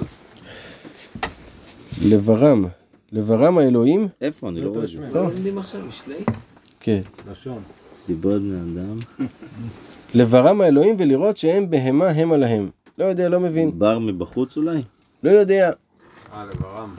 לברם, 2.02 2.66
לברם 3.12 3.58
האלוהים, 3.58 4.08
איפה? 4.22 4.50
אני 4.50 4.62
לא 4.62 4.70
רואה 4.70 4.84
את 4.84 4.90
זה. 4.90 5.00
כן, 6.84 7.02
לשון. 7.32 7.64
דיברת 8.08 8.42
בני 8.42 8.58
אדם. 8.58 9.00
לברם 10.14 10.62
האלוהים 10.62 10.96
ולראות 11.00 11.38
שהם 11.38 11.70
בהמה 11.70 12.10
המה 12.10 12.38
להם. 12.38 12.70
לא 12.98 13.06
יודע, 13.06 13.30
לא 13.30 13.40
מבין, 13.40 13.80
בר 13.80 14.00
מבחוץ 14.00 14.58
אולי? 14.58 14.82
לא 15.24 15.32
יודע. 15.32 15.72
אה, 16.34 16.46
לברם. 16.46 16.96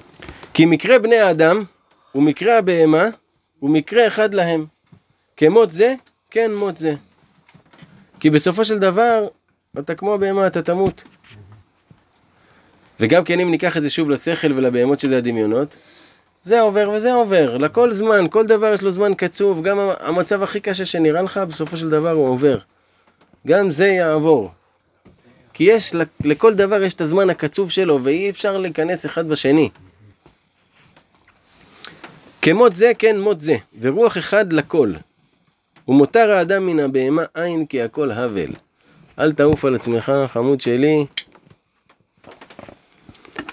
כי 0.55 0.67
מקרה 0.67 0.99
בני 0.99 1.17
האדם 1.17 1.65
ומקרה 2.15 2.59
הבהמה 2.59 3.09
הוא 3.61 3.71
מקרה 3.71 4.07
אחד 4.07 4.35
להם. 4.35 4.65
כמות 5.37 5.73
זה, 5.73 5.95
כן 6.31 6.55
מות 6.55 6.77
זה. 6.77 6.95
כי 8.21 8.31
בסופו 8.31 8.65
של 8.65 8.79
דבר, 8.79 9.27
אתה 9.79 9.95
כמו 9.95 10.15
הבהמה, 10.15 10.47
אתה 10.47 10.63
תמות. 10.63 11.05
וגם 13.01 13.25
כן 13.25 13.41
אם 13.41 13.51
ניקח 13.51 13.77
את 13.77 13.83
זה 13.83 13.91
שוב 13.91 14.11
לשכל 14.11 14.53
ולבהמות 14.53 15.01
שזה 15.01 15.19
הדמיונות, 15.19 15.77
זה 16.45 16.61
עובר 16.61 16.91
וזה 16.91 17.13
עובר, 17.13 17.57
לכל 17.57 17.93
זמן, 17.93 18.27
כל 18.31 18.47
דבר 18.47 18.73
יש 18.75 18.83
לו 18.83 18.91
זמן 18.91 19.15
קצוב, 19.15 19.63
גם 19.63 19.79
המצב 20.01 20.43
הכי 20.43 20.61
קשה 20.61 20.85
שנראה 20.85 21.23
לך, 21.23 21.39
בסופו 21.39 21.77
של 21.77 21.91
דבר 21.91 22.11
הוא 22.11 22.29
עובר. 22.29 22.59
גם 23.47 23.71
זה 23.71 23.87
יעבור. 23.87 24.51
כי 25.55 25.65
יש, 25.65 25.93
לכל 26.25 26.55
דבר 26.55 26.83
יש 26.83 26.95
את 26.95 27.01
הזמן 27.01 27.31
הקצוב 27.31 27.71
שלו, 27.71 27.99
ואי 28.03 28.31
אפשר 28.31 28.59
להיכנס 28.59 29.07
אחד 29.07 29.29
בשני. 29.29 29.71
כמות 32.43 32.77
זה 32.77 32.93
כן 32.99 33.21
מות 33.21 33.41
זה, 33.41 33.57
ורוח 33.81 34.19
אחד 34.19 34.53
לכל. 34.53 34.93
ומותר 35.89 36.31
האדם 36.31 36.67
מן 36.67 36.81
הבהמה 36.81 37.23
אין 37.37 37.67
כי 37.67 37.83
הכל 37.83 38.11
הבל. 38.13 38.51
אל 39.19 39.33
תעוף 39.33 39.65
על 39.65 39.75
עצמך, 39.75 40.13
חמוד 40.27 40.61
שלי. 40.61 41.07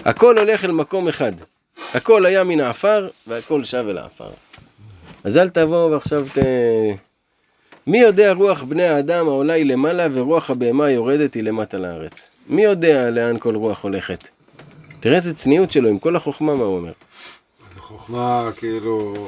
הכל 0.05 0.37
הולך 0.37 0.65
אל 0.65 0.71
מקום 0.71 1.07
אחד. 1.07 1.33
הכל 1.93 2.25
היה 2.25 2.43
מן 2.43 2.59
העפר, 2.59 3.07
והכל 3.27 3.63
שב 3.63 3.85
אל 3.89 3.97
העפר. 3.97 4.29
אז 5.23 5.37
אל 5.37 5.49
תבוא 5.49 5.91
ועכשיו 5.91 6.25
ת... 6.33 6.37
מי 7.87 7.99
יודע 7.99 8.33
רוח 8.33 8.63
בני 8.63 8.83
האדם 8.83 9.27
העולה 9.27 9.53
היא 9.53 9.65
למעלה 9.65 10.07
ורוח 10.13 10.49
הבהמה 10.49 10.85
היורדת 10.85 11.33
היא 11.33 11.43
למטה 11.43 11.77
לארץ? 11.77 12.27
מי 12.47 12.63
יודע 12.63 13.09
לאן 13.09 13.37
כל 13.37 13.55
רוח 13.55 13.83
הולכת? 13.83 14.27
תראה 14.99 15.15
איזה 15.15 15.33
צניעות 15.33 15.71
שלו 15.71 15.89
עם 15.89 15.99
כל 15.99 16.15
החוכמה 16.15 16.55
מה 16.55 16.63
הוא 16.63 16.75
אומר. 16.77 16.91
זו 17.75 17.81
חוכמה 17.81 18.49
כאילו... 18.55 19.27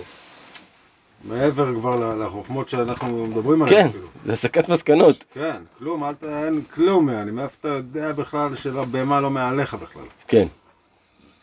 מעבר 1.24 1.74
כבר 1.74 2.26
לחוכמות 2.26 2.70
שאנחנו 2.70 3.26
מדברים 3.28 3.64
עליהן. 3.64 3.84
כן, 3.84 3.92
כאילו. 3.92 4.08
זה 4.26 4.34
הסקת 4.34 4.70
מסקנות. 4.70 5.24
כן, 5.34 5.62
כלום, 5.78 6.04
אל 6.04 6.14
ת... 6.14 6.24
אין 6.24 6.62
כלום, 6.74 7.10
אני 7.10 7.32
מאיפה 7.32 7.56
אתה 7.60 7.68
יודע 7.68 8.12
בכלל 8.12 8.56
שהבהמה 8.56 9.22
לא 9.22 9.30
מעליך 9.30 9.74
בכלל. 9.74 10.04
כן, 10.28 10.48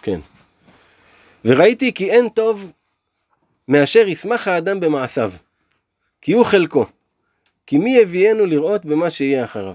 כן. 0.02 0.20
וראיתי 1.44 1.92
כי 1.92 2.10
אין 2.10 2.28
טוב 2.28 2.70
מאשר 3.68 4.08
ישמח 4.08 4.48
האדם 4.48 4.80
במעשיו, 4.80 5.32
כי 6.20 6.32
הוא 6.32 6.44
חלקו. 6.44 6.86
כי 7.66 7.78
מי 7.78 7.96
יביאנו 7.96 8.46
לראות 8.46 8.84
במה 8.84 9.10
שיהיה 9.10 9.44
אחריו. 9.44 9.74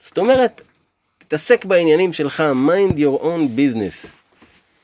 זאת 0.00 0.18
אומרת, 0.18 0.62
תתעסק 1.18 1.64
בעניינים 1.64 2.12
שלך, 2.12 2.42
mind 2.66 2.96
your 2.96 3.22
own 3.22 3.58
business. 3.58 4.08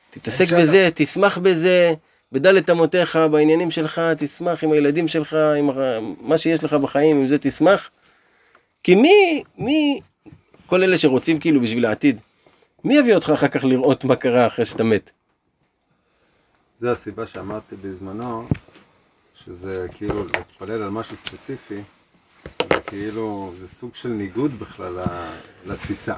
תתעסק 0.09 0.45
בזה, 0.53 0.89
תשמח 0.95 1.37
בזה, 1.37 1.93
בדלת 2.31 2.69
אמותיך, 2.69 3.19
בעניינים 3.31 3.71
שלך, 3.71 4.01
תשמח 4.17 4.63
עם 4.63 4.71
הילדים 4.71 5.07
שלך, 5.07 5.33
עם 5.57 5.69
מה 6.19 6.37
שיש 6.37 6.63
לך 6.63 6.73
בחיים, 6.73 7.17
עם 7.17 7.27
זה 7.27 7.37
תשמח. 7.37 7.89
כי 8.83 8.95
מי, 8.95 9.43
מי, 9.57 9.99
כל 10.65 10.83
אלה 10.83 10.97
שרוצים 10.97 11.39
כאילו 11.39 11.61
בשביל 11.61 11.85
העתיד, 11.85 12.21
מי 12.83 12.97
יביא 12.97 13.15
אותך 13.15 13.29
אחר 13.29 13.47
כך 13.47 13.63
לראות 13.63 14.03
מה 14.03 14.15
קרה 14.15 14.47
אחרי 14.47 14.65
שאתה 14.65 14.83
מת? 14.83 15.11
זה 16.77 16.91
הסיבה 16.91 17.27
שאמרתי 17.27 17.75
בזמנו, 17.75 18.47
שזה 19.35 19.87
כאילו 19.91 20.25
להתפלל 20.25 20.81
על 20.83 20.89
משהו 20.89 21.17
ספציפי, 21.17 21.81
זה 22.73 22.81
כאילו, 22.87 23.53
זה 23.59 23.67
סוג 23.67 23.95
של 23.95 24.09
ניגוד 24.09 24.59
בכלל 24.59 24.93
לתפיסה. 25.65 26.15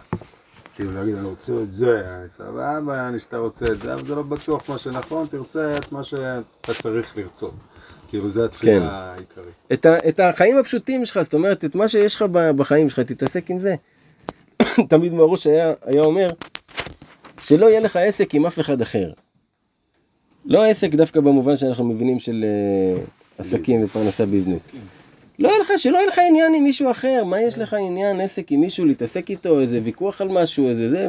כאילו 0.76 0.92
להגיד, 0.92 1.16
אני 1.16 1.28
רוצה 1.28 1.54
את 1.64 1.74
זה, 1.74 2.16
אני 2.20 2.30
סבבה, 2.30 3.08
אני 3.08 3.20
שאתה 3.20 3.38
רוצה 3.38 3.66
את 3.66 3.80
זה, 3.80 3.94
אבל 3.94 4.06
זה 4.06 4.16
לא 4.16 4.24
בטוח 4.24 4.70
מה 4.70 4.78
שנכון, 4.78 5.28
תרצה 5.28 5.78
את 5.78 5.92
מה 5.92 6.04
שאתה 6.04 6.74
צריך 6.82 7.18
לרצות. 7.18 7.54
כאילו, 8.08 8.30
זה 8.30 8.46
התפילה 8.46 8.80
כן. 8.80 8.86
העיקרית. 8.86 9.54
את, 9.74 9.86
ה, 9.86 10.10
את 10.10 10.20
החיים 10.20 10.58
הפשוטים 10.58 11.06
שלך, 11.06 11.22
זאת 11.22 11.34
אומרת, 11.34 11.66
את 11.66 11.76
מה 11.76 11.88
שיש 11.88 12.16
לך 12.16 12.22
בחיים 12.32 12.90
שלך, 12.90 13.00
תתעסק 13.00 13.50
עם 13.50 13.60
זה. 13.60 13.76
תמיד 14.90 15.14
מרוש 15.14 15.48
היה, 15.48 15.74
היה 15.86 16.02
אומר, 16.02 16.30
שלא 17.40 17.66
יהיה 17.66 17.80
לך 17.80 17.96
עסק 17.96 18.36
עם 18.36 18.46
אף 18.46 18.60
אחד 18.60 18.82
אחר. 18.82 19.12
לא 20.48 20.66
עסק 20.66 20.96
דווקא 20.96 21.20
במובן 21.20 21.58
שאנחנו 21.58 21.84
מבינים 21.84 22.20
של 22.20 22.46
אה, 22.48 23.04
עסקים 23.38 23.84
ופרנסה 23.84 24.26
ביזנס. 24.26 24.68
לא 25.40 25.48
יהיה 25.48 25.60
לך, 25.60 25.72
שלא 25.78 25.98
יהיה 25.98 26.08
לך 26.08 26.20
עניין 26.30 26.54
עם 26.54 26.64
מישהו 26.64 26.92
אחר, 26.92 27.24
מה 27.24 27.42
יש 27.42 27.58
לך 27.58 27.74
עניין 27.74 28.22
עסק 28.22 28.52
עם 28.52 28.62
מישהו, 28.62 28.86
להתעסק 28.86 29.30
איתו, 29.30 29.60
איזה 29.60 29.80
ויכוח 29.84 30.22
על 30.22 30.28
משהו, 30.28 30.68
איזה 30.70 30.90
זה, 30.90 31.08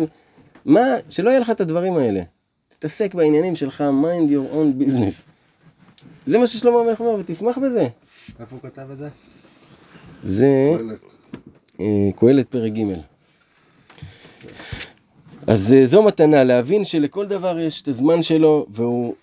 מה, 0.64 0.80
שלא 1.08 1.30
יהיה 1.30 1.40
לך 1.40 1.50
את 1.50 1.60
הדברים 1.60 1.96
האלה. 1.96 2.22
תתעסק 2.68 3.14
בעניינים 3.14 3.54
שלך, 3.54 3.84
mind 4.02 4.30
your 4.30 4.54
own 4.54 4.82
business. 4.82 5.28
זה 6.26 6.38
מה 6.38 6.46
ששלמה 6.46 6.80
המלך 6.80 7.00
אומר, 7.00 7.14
ותשמח 7.20 7.58
בזה. 7.58 7.86
איפה 8.40 8.56
הוא 8.56 8.70
כתב 8.70 8.90
את 8.92 8.98
זה? 8.98 9.08
זה 10.24 10.46
קהלת. 12.16 12.38
אה, 12.38 12.44
פרק 12.50 12.72
ג'. 12.72 12.82
אז 15.46 15.72
אה, 15.72 15.86
זו 15.86 16.02
מתנה, 16.02 16.44
להבין 16.44 16.84
שלכל 16.84 17.26
דבר 17.26 17.58
יש 17.58 17.82
את 17.82 17.88
הזמן 17.88 18.22
שלו, 18.22 18.66
והוא, 18.70 19.14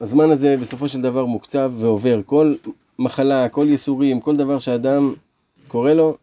הזמן 0.00 0.30
הזה 0.30 0.56
בסופו 0.60 0.88
של 0.88 1.00
דבר 1.00 1.24
מוקצב 1.24 1.72
ועובר. 1.78 2.20
כל 2.26 2.54
מחלה, 2.98 3.48
כל 3.48 3.66
ייסורים, 3.70 4.20
כל 4.20 4.36
דבר 4.36 4.58
שאדם 4.58 5.14
קורא 5.68 5.92
לו, 5.92 6.16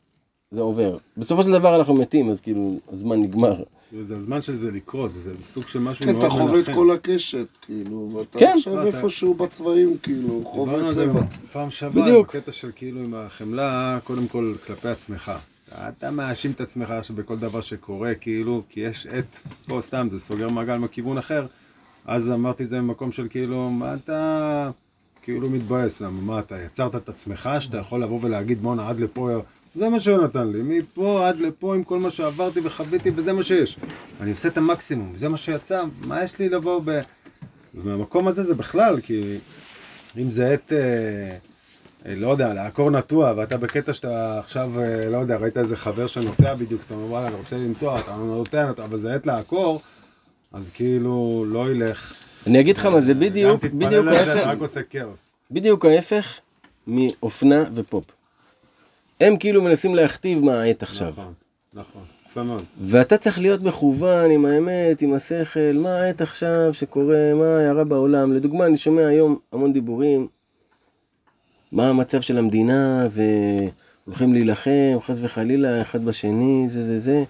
זה 0.51 0.61
עובר. 0.61 0.97
בסופו 1.17 1.43
של 1.43 1.51
דבר 1.51 1.75
אנחנו 1.75 1.93
מתים, 1.93 2.29
אז 2.29 2.41
כאילו, 2.41 2.79
הזמן 2.93 3.21
נגמר. 3.21 3.63
זה 4.01 4.15
הזמן 4.17 4.41
של 4.41 4.55
זה 4.55 4.71
לקרות, 4.71 5.11
זה 5.15 5.31
סוג 5.41 5.67
של 5.67 5.79
משהו 5.79 6.05
כן, 6.05 6.11
מאוד 6.11 6.23
אתה 6.25 6.33
חווה 6.33 6.45
את 6.59 6.67
מנחם. 6.69 6.73
כל 6.73 6.91
הקשת, 6.91 7.47
כאילו, 7.61 8.09
ואתה 8.13 8.39
כן. 8.39 8.53
עכשיו 8.57 8.87
אתה- 8.89 8.97
איפשהו 8.97 9.33
בצבעים, 9.33 9.97
כאילו, 10.03 10.41
חווה 10.45 10.91
צבע. 10.91 11.21
פעם 11.51 11.71
שעברה, 11.71 12.03
בדיוק. 12.05 12.35
בקטע 12.35 12.51
של 12.51 12.71
כאילו 12.75 12.99
עם 13.01 13.13
החמלה, 13.13 13.99
קודם 14.03 14.27
כל 14.27 14.53
כלפי 14.67 14.87
עצמך. 14.87 15.31
אתה 15.71 16.11
מאשים 16.11 16.51
את 16.51 16.61
עצמך 16.61 16.93
שבכל 17.03 17.35
דבר 17.37 17.61
שקורה, 17.61 18.15
כאילו, 18.15 18.61
כי 18.69 18.79
יש 18.79 19.07
עת, 19.07 19.35
פה 19.67 19.81
סתם, 19.81 20.07
זה 20.11 20.19
סוגר 20.19 20.47
מעגל 20.49 20.77
מכיוון 20.77 21.17
אחר, 21.17 21.45
אז 22.07 22.31
אמרתי 22.31 22.63
את 22.63 22.69
זה 22.69 22.81
ממקום 22.81 23.11
של 23.11 23.27
כאילו, 23.29 23.69
מה 23.69 23.93
אתה 23.93 24.69
כאילו 25.21 25.49
מתבאס, 25.49 26.01
למה, 26.01 26.21
מה 26.21 26.39
אתה 26.39 26.61
יצרת 26.61 26.95
את 26.95 27.09
עצמך, 27.09 27.49
שאתה 27.59 27.77
יכול 27.77 28.03
לבוא 28.03 28.19
ולהגיד 28.21 28.61
בואנה 28.61 28.89
עד 28.89 28.99
לפה, 28.99 29.29
זה 29.75 29.89
מה 29.89 29.99
שהוא 29.99 30.17
נתן 30.17 30.47
לי, 30.47 30.59
מפה 30.63 31.27
עד 31.27 31.39
לפה 31.39 31.75
עם 31.75 31.83
כל 31.83 31.99
מה 31.99 32.11
שעברתי 32.11 32.59
וחוויתי 32.63 33.11
וזה 33.15 33.33
מה 33.33 33.43
שיש. 33.43 33.79
אני 34.21 34.31
עושה 34.31 34.47
את 34.47 34.57
המקסימום, 34.57 35.15
זה 35.15 35.29
מה 35.29 35.37
שיצא, 35.37 35.83
מה 36.05 36.23
יש 36.23 36.39
לי 36.39 36.49
לבוא 36.49 36.81
ב... 36.85 36.99
ומהמקום 37.75 38.27
הזה 38.27 38.43
זה 38.43 38.55
בכלל, 38.55 39.01
כי 39.01 39.37
אם 40.17 40.29
זה 40.29 40.53
עת, 40.53 40.73
אה, 40.73 40.77
אה, 42.05 42.15
לא 42.15 42.29
יודע, 42.29 42.53
לעקור 42.53 42.91
נטוע, 42.91 43.33
ואתה 43.37 43.57
בקטע 43.57 43.93
שאתה 43.93 44.39
עכשיו, 44.39 44.71
אה, 44.79 45.09
לא 45.09 45.17
יודע, 45.17 45.37
ראית 45.37 45.57
איזה 45.57 45.77
חבר 45.77 46.07
שנוטע 46.07 46.55
בדיוק, 46.55 46.81
אתה 46.85 46.93
אומר, 46.93 47.05
וואלה, 47.05 47.27
אני 47.27 47.35
רוצה 47.35 47.57
לנטוע, 47.57 47.99
אתה 47.99 48.15
אומר, 48.15 48.35
נוטע, 48.35 48.71
אבל 48.77 48.97
זה 48.97 49.13
עת 49.13 49.27
לעקור, 49.27 49.81
אז 50.53 50.71
כאילו, 50.73 51.45
לא 51.47 51.71
ילך. 51.71 52.13
אני 52.47 52.59
אגיד 52.59 52.77
לך 52.77 52.85
מה, 52.85 53.01
זה 53.01 53.13
בדיוק, 53.13 53.65
בדיוק 53.65 54.07
ההפך, 54.07 54.47
רק 54.47 54.59
עושה 54.59 54.83
כאוס. 54.83 55.33
בדיוק 55.51 55.85
ההפך 55.85 56.39
מאופנה 56.87 57.63
ופופ. 57.73 58.03
הם 59.21 59.37
כאילו 59.37 59.61
מנסים 59.61 59.95
להכתיב 59.95 60.43
מה 60.43 60.61
העת 60.61 60.83
עכשיו. 60.83 61.13
נכון, 61.73 62.03
נכון. 62.35 62.63
ואתה 62.81 63.17
צריך 63.17 63.39
להיות 63.39 63.61
מכוון 63.61 64.31
עם 64.31 64.45
האמת, 64.45 65.01
עם 65.01 65.13
השכל, 65.13 65.73
מה 65.73 65.95
העת 65.95 66.21
עכשיו 66.21 66.73
שקורה, 66.73 67.33
מה 67.35 67.45
ההערה 67.45 67.83
בעולם. 67.83 68.33
לדוגמה, 68.33 68.65
אני 68.65 68.77
שומע 68.77 69.07
היום 69.07 69.39
המון 69.53 69.73
דיבורים, 69.73 70.27
מה 71.71 71.89
המצב 71.89 72.21
של 72.21 72.37
המדינה, 72.37 73.07
והולכים 73.11 74.33
להילחם, 74.33 74.97
חס 74.99 75.17
וחלילה, 75.21 75.81
אחד 75.81 76.05
בשני, 76.05 76.65
זה 76.69 76.83
זה 76.83 76.99
זה. 76.99 77.23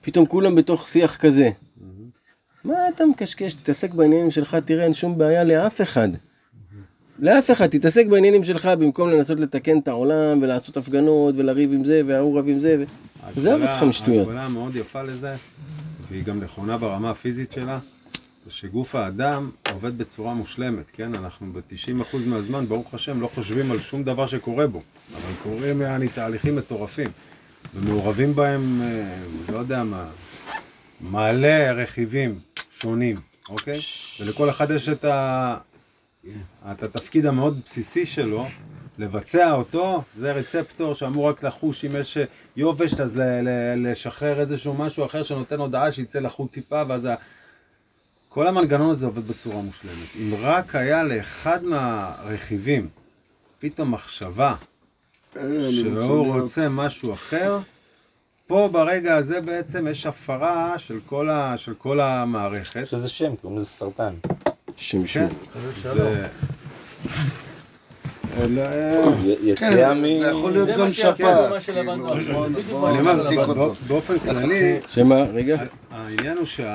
פתאום 0.00 0.26
כולם 0.26 0.54
בתוך 0.54 0.88
שיח 0.88 1.16
כזה. 1.16 1.50
מה 2.64 2.74
אתה 2.94 3.06
מקשקש? 3.06 3.54
תתעסק 3.54 3.90
בעניינים 3.90 4.30
שלך, 4.30 4.56
תראה, 4.64 4.84
אין 4.84 4.94
שום 4.94 5.18
בעיה 5.18 5.44
לאף 5.44 5.80
אחד. 5.80 6.08
לאף 7.18 7.50
אחד, 7.50 7.66
תתעסק 7.66 8.06
בעניינים 8.06 8.44
שלך 8.44 8.66
במקום 8.66 9.10
לנסות 9.10 9.40
לתקן 9.40 9.78
את 9.78 9.88
העולם 9.88 10.42
ולעשות 10.42 10.76
הפגנות 10.76 11.34
ולריב 11.38 11.72
עם 11.72 11.84
זה 11.84 12.02
וההוא 12.06 12.38
רב 12.38 12.48
עם 12.48 12.60
זה. 12.60 12.84
עזוב 13.36 13.62
אותך 13.62 13.82
משטויות. 13.82 14.26
ההגבלה 14.28 14.44
המאוד 14.44 14.76
יפה 14.76 15.02
לזה, 15.02 15.34
והיא 16.08 16.24
גם 16.24 16.40
נכונה 16.40 16.78
ברמה 16.78 17.10
הפיזית 17.10 17.52
שלה, 17.52 17.78
זה 18.46 18.52
שגוף 18.52 18.94
האדם 18.94 19.50
עובד 19.72 19.98
בצורה 19.98 20.34
מושלמת, 20.34 20.90
כן? 20.92 21.14
אנחנו 21.14 21.46
ב-90% 21.52 22.16
מהזמן, 22.26 22.66
ברוך 22.66 22.94
השם, 22.94 23.20
לא 23.20 23.26
חושבים 23.34 23.70
על 23.70 23.78
שום 23.78 24.04
דבר 24.04 24.26
שקורה 24.26 24.66
בו, 24.66 24.82
אבל 25.12 25.32
קורים 25.42 25.80
יעני 25.80 26.08
תהליכים 26.08 26.56
מטורפים, 26.56 27.08
ומעורבים 27.74 28.34
בהם, 28.34 28.80
אה, 28.82 29.14
לא 29.52 29.58
יודע 29.58 29.84
מה, 29.84 30.06
מלא 31.00 31.70
רכיבים 31.76 32.38
שונים, 32.82 33.16
אוקיי? 33.48 33.80
ולכל 34.20 34.50
אחד 34.50 34.70
יש 34.70 34.88
את 34.88 35.04
ה... 35.04 35.56
את 36.72 36.82
התפקיד 36.82 37.26
המאוד 37.26 37.60
בסיסי 37.64 38.06
שלו, 38.06 38.46
לבצע 38.98 39.52
אותו, 39.52 40.02
זה 40.16 40.32
רצפטור 40.32 40.94
שאמור 40.94 41.28
רק 41.28 41.42
לחוש 41.42 41.84
אם 41.84 41.96
יש 41.96 42.18
יובש, 42.56 42.94
אז 42.94 43.16
ל- 43.16 43.22
ל- 43.22 43.90
לשחרר 43.90 44.40
איזשהו 44.40 44.74
משהו 44.74 45.06
אחר 45.06 45.22
שנותן 45.22 45.60
הודעה 45.60 45.92
שיצא 45.92 46.18
לחוט 46.18 46.52
טיפה, 46.52 46.82
ואז 46.88 47.04
ה... 47.04 47.14
כל 48.28 48.46
המנגנון 48.46 48.90
הזה 48.90 49.06
עובד 49.06 49.28
בצורה 49.28 49.62
מושלמת. 49.62 50.08
אם 50.16 50.34
רק 50.40 50.74
היה 50.74 51.02
לאחד 51.02 51.64
מהרכיבים 51.64 52.88
פתאום 53.58 53.94
מחשבה 53.94 54.54
אה, 55.36 55.42
שהוא 55.72 56.40
רוצה 56.40 56.68
משהו 56.68 57.12
אחר, 57.12 57.58
פה 58.48 58.68
ברגע 58.72 59.16
הזה 59.16 59.40
בעצם 59.40 59.86
יש 59.90 60.06
הפרה 60.06 60.74
של 60.78 60.98
כל, 61.06 61.30
ה... 61.30 61.54
של 61.56 61.74
כל 61.78 62.00
המערכת. 62.00 62.76
יש 62.82 62.94
לזה 62.94 63.08
שם, 63.08 63.36
קוראים 63.36 63.58
לזה 63.58 63.66
סרטן. 63.66 64.14
שם 64.76 64.98
כן, 65.02 65.06
שוב. 65.06 65.22
זה... 65.82 66.26
אלא, 68.40 68.62
י- 68.62 69.54
כן, 69.56 69.64
יציאה 69.66 69.94
מ... 69.94 70.00
זה 70.18 70.26
יכול 70.28 70.52
להיות 70.52 70.68
גם 70.78 70.92
שפעת. 70.92 71.62
כאילו, 72.18 73.72
באופן 73.88 74.18
כללי, 74.18 74.78
שמה? 74.88 75.22
רגע. 75.22 75.56
העניין 75.90 76.36
הוא 76.36 76.46
שה... 76.46 76.66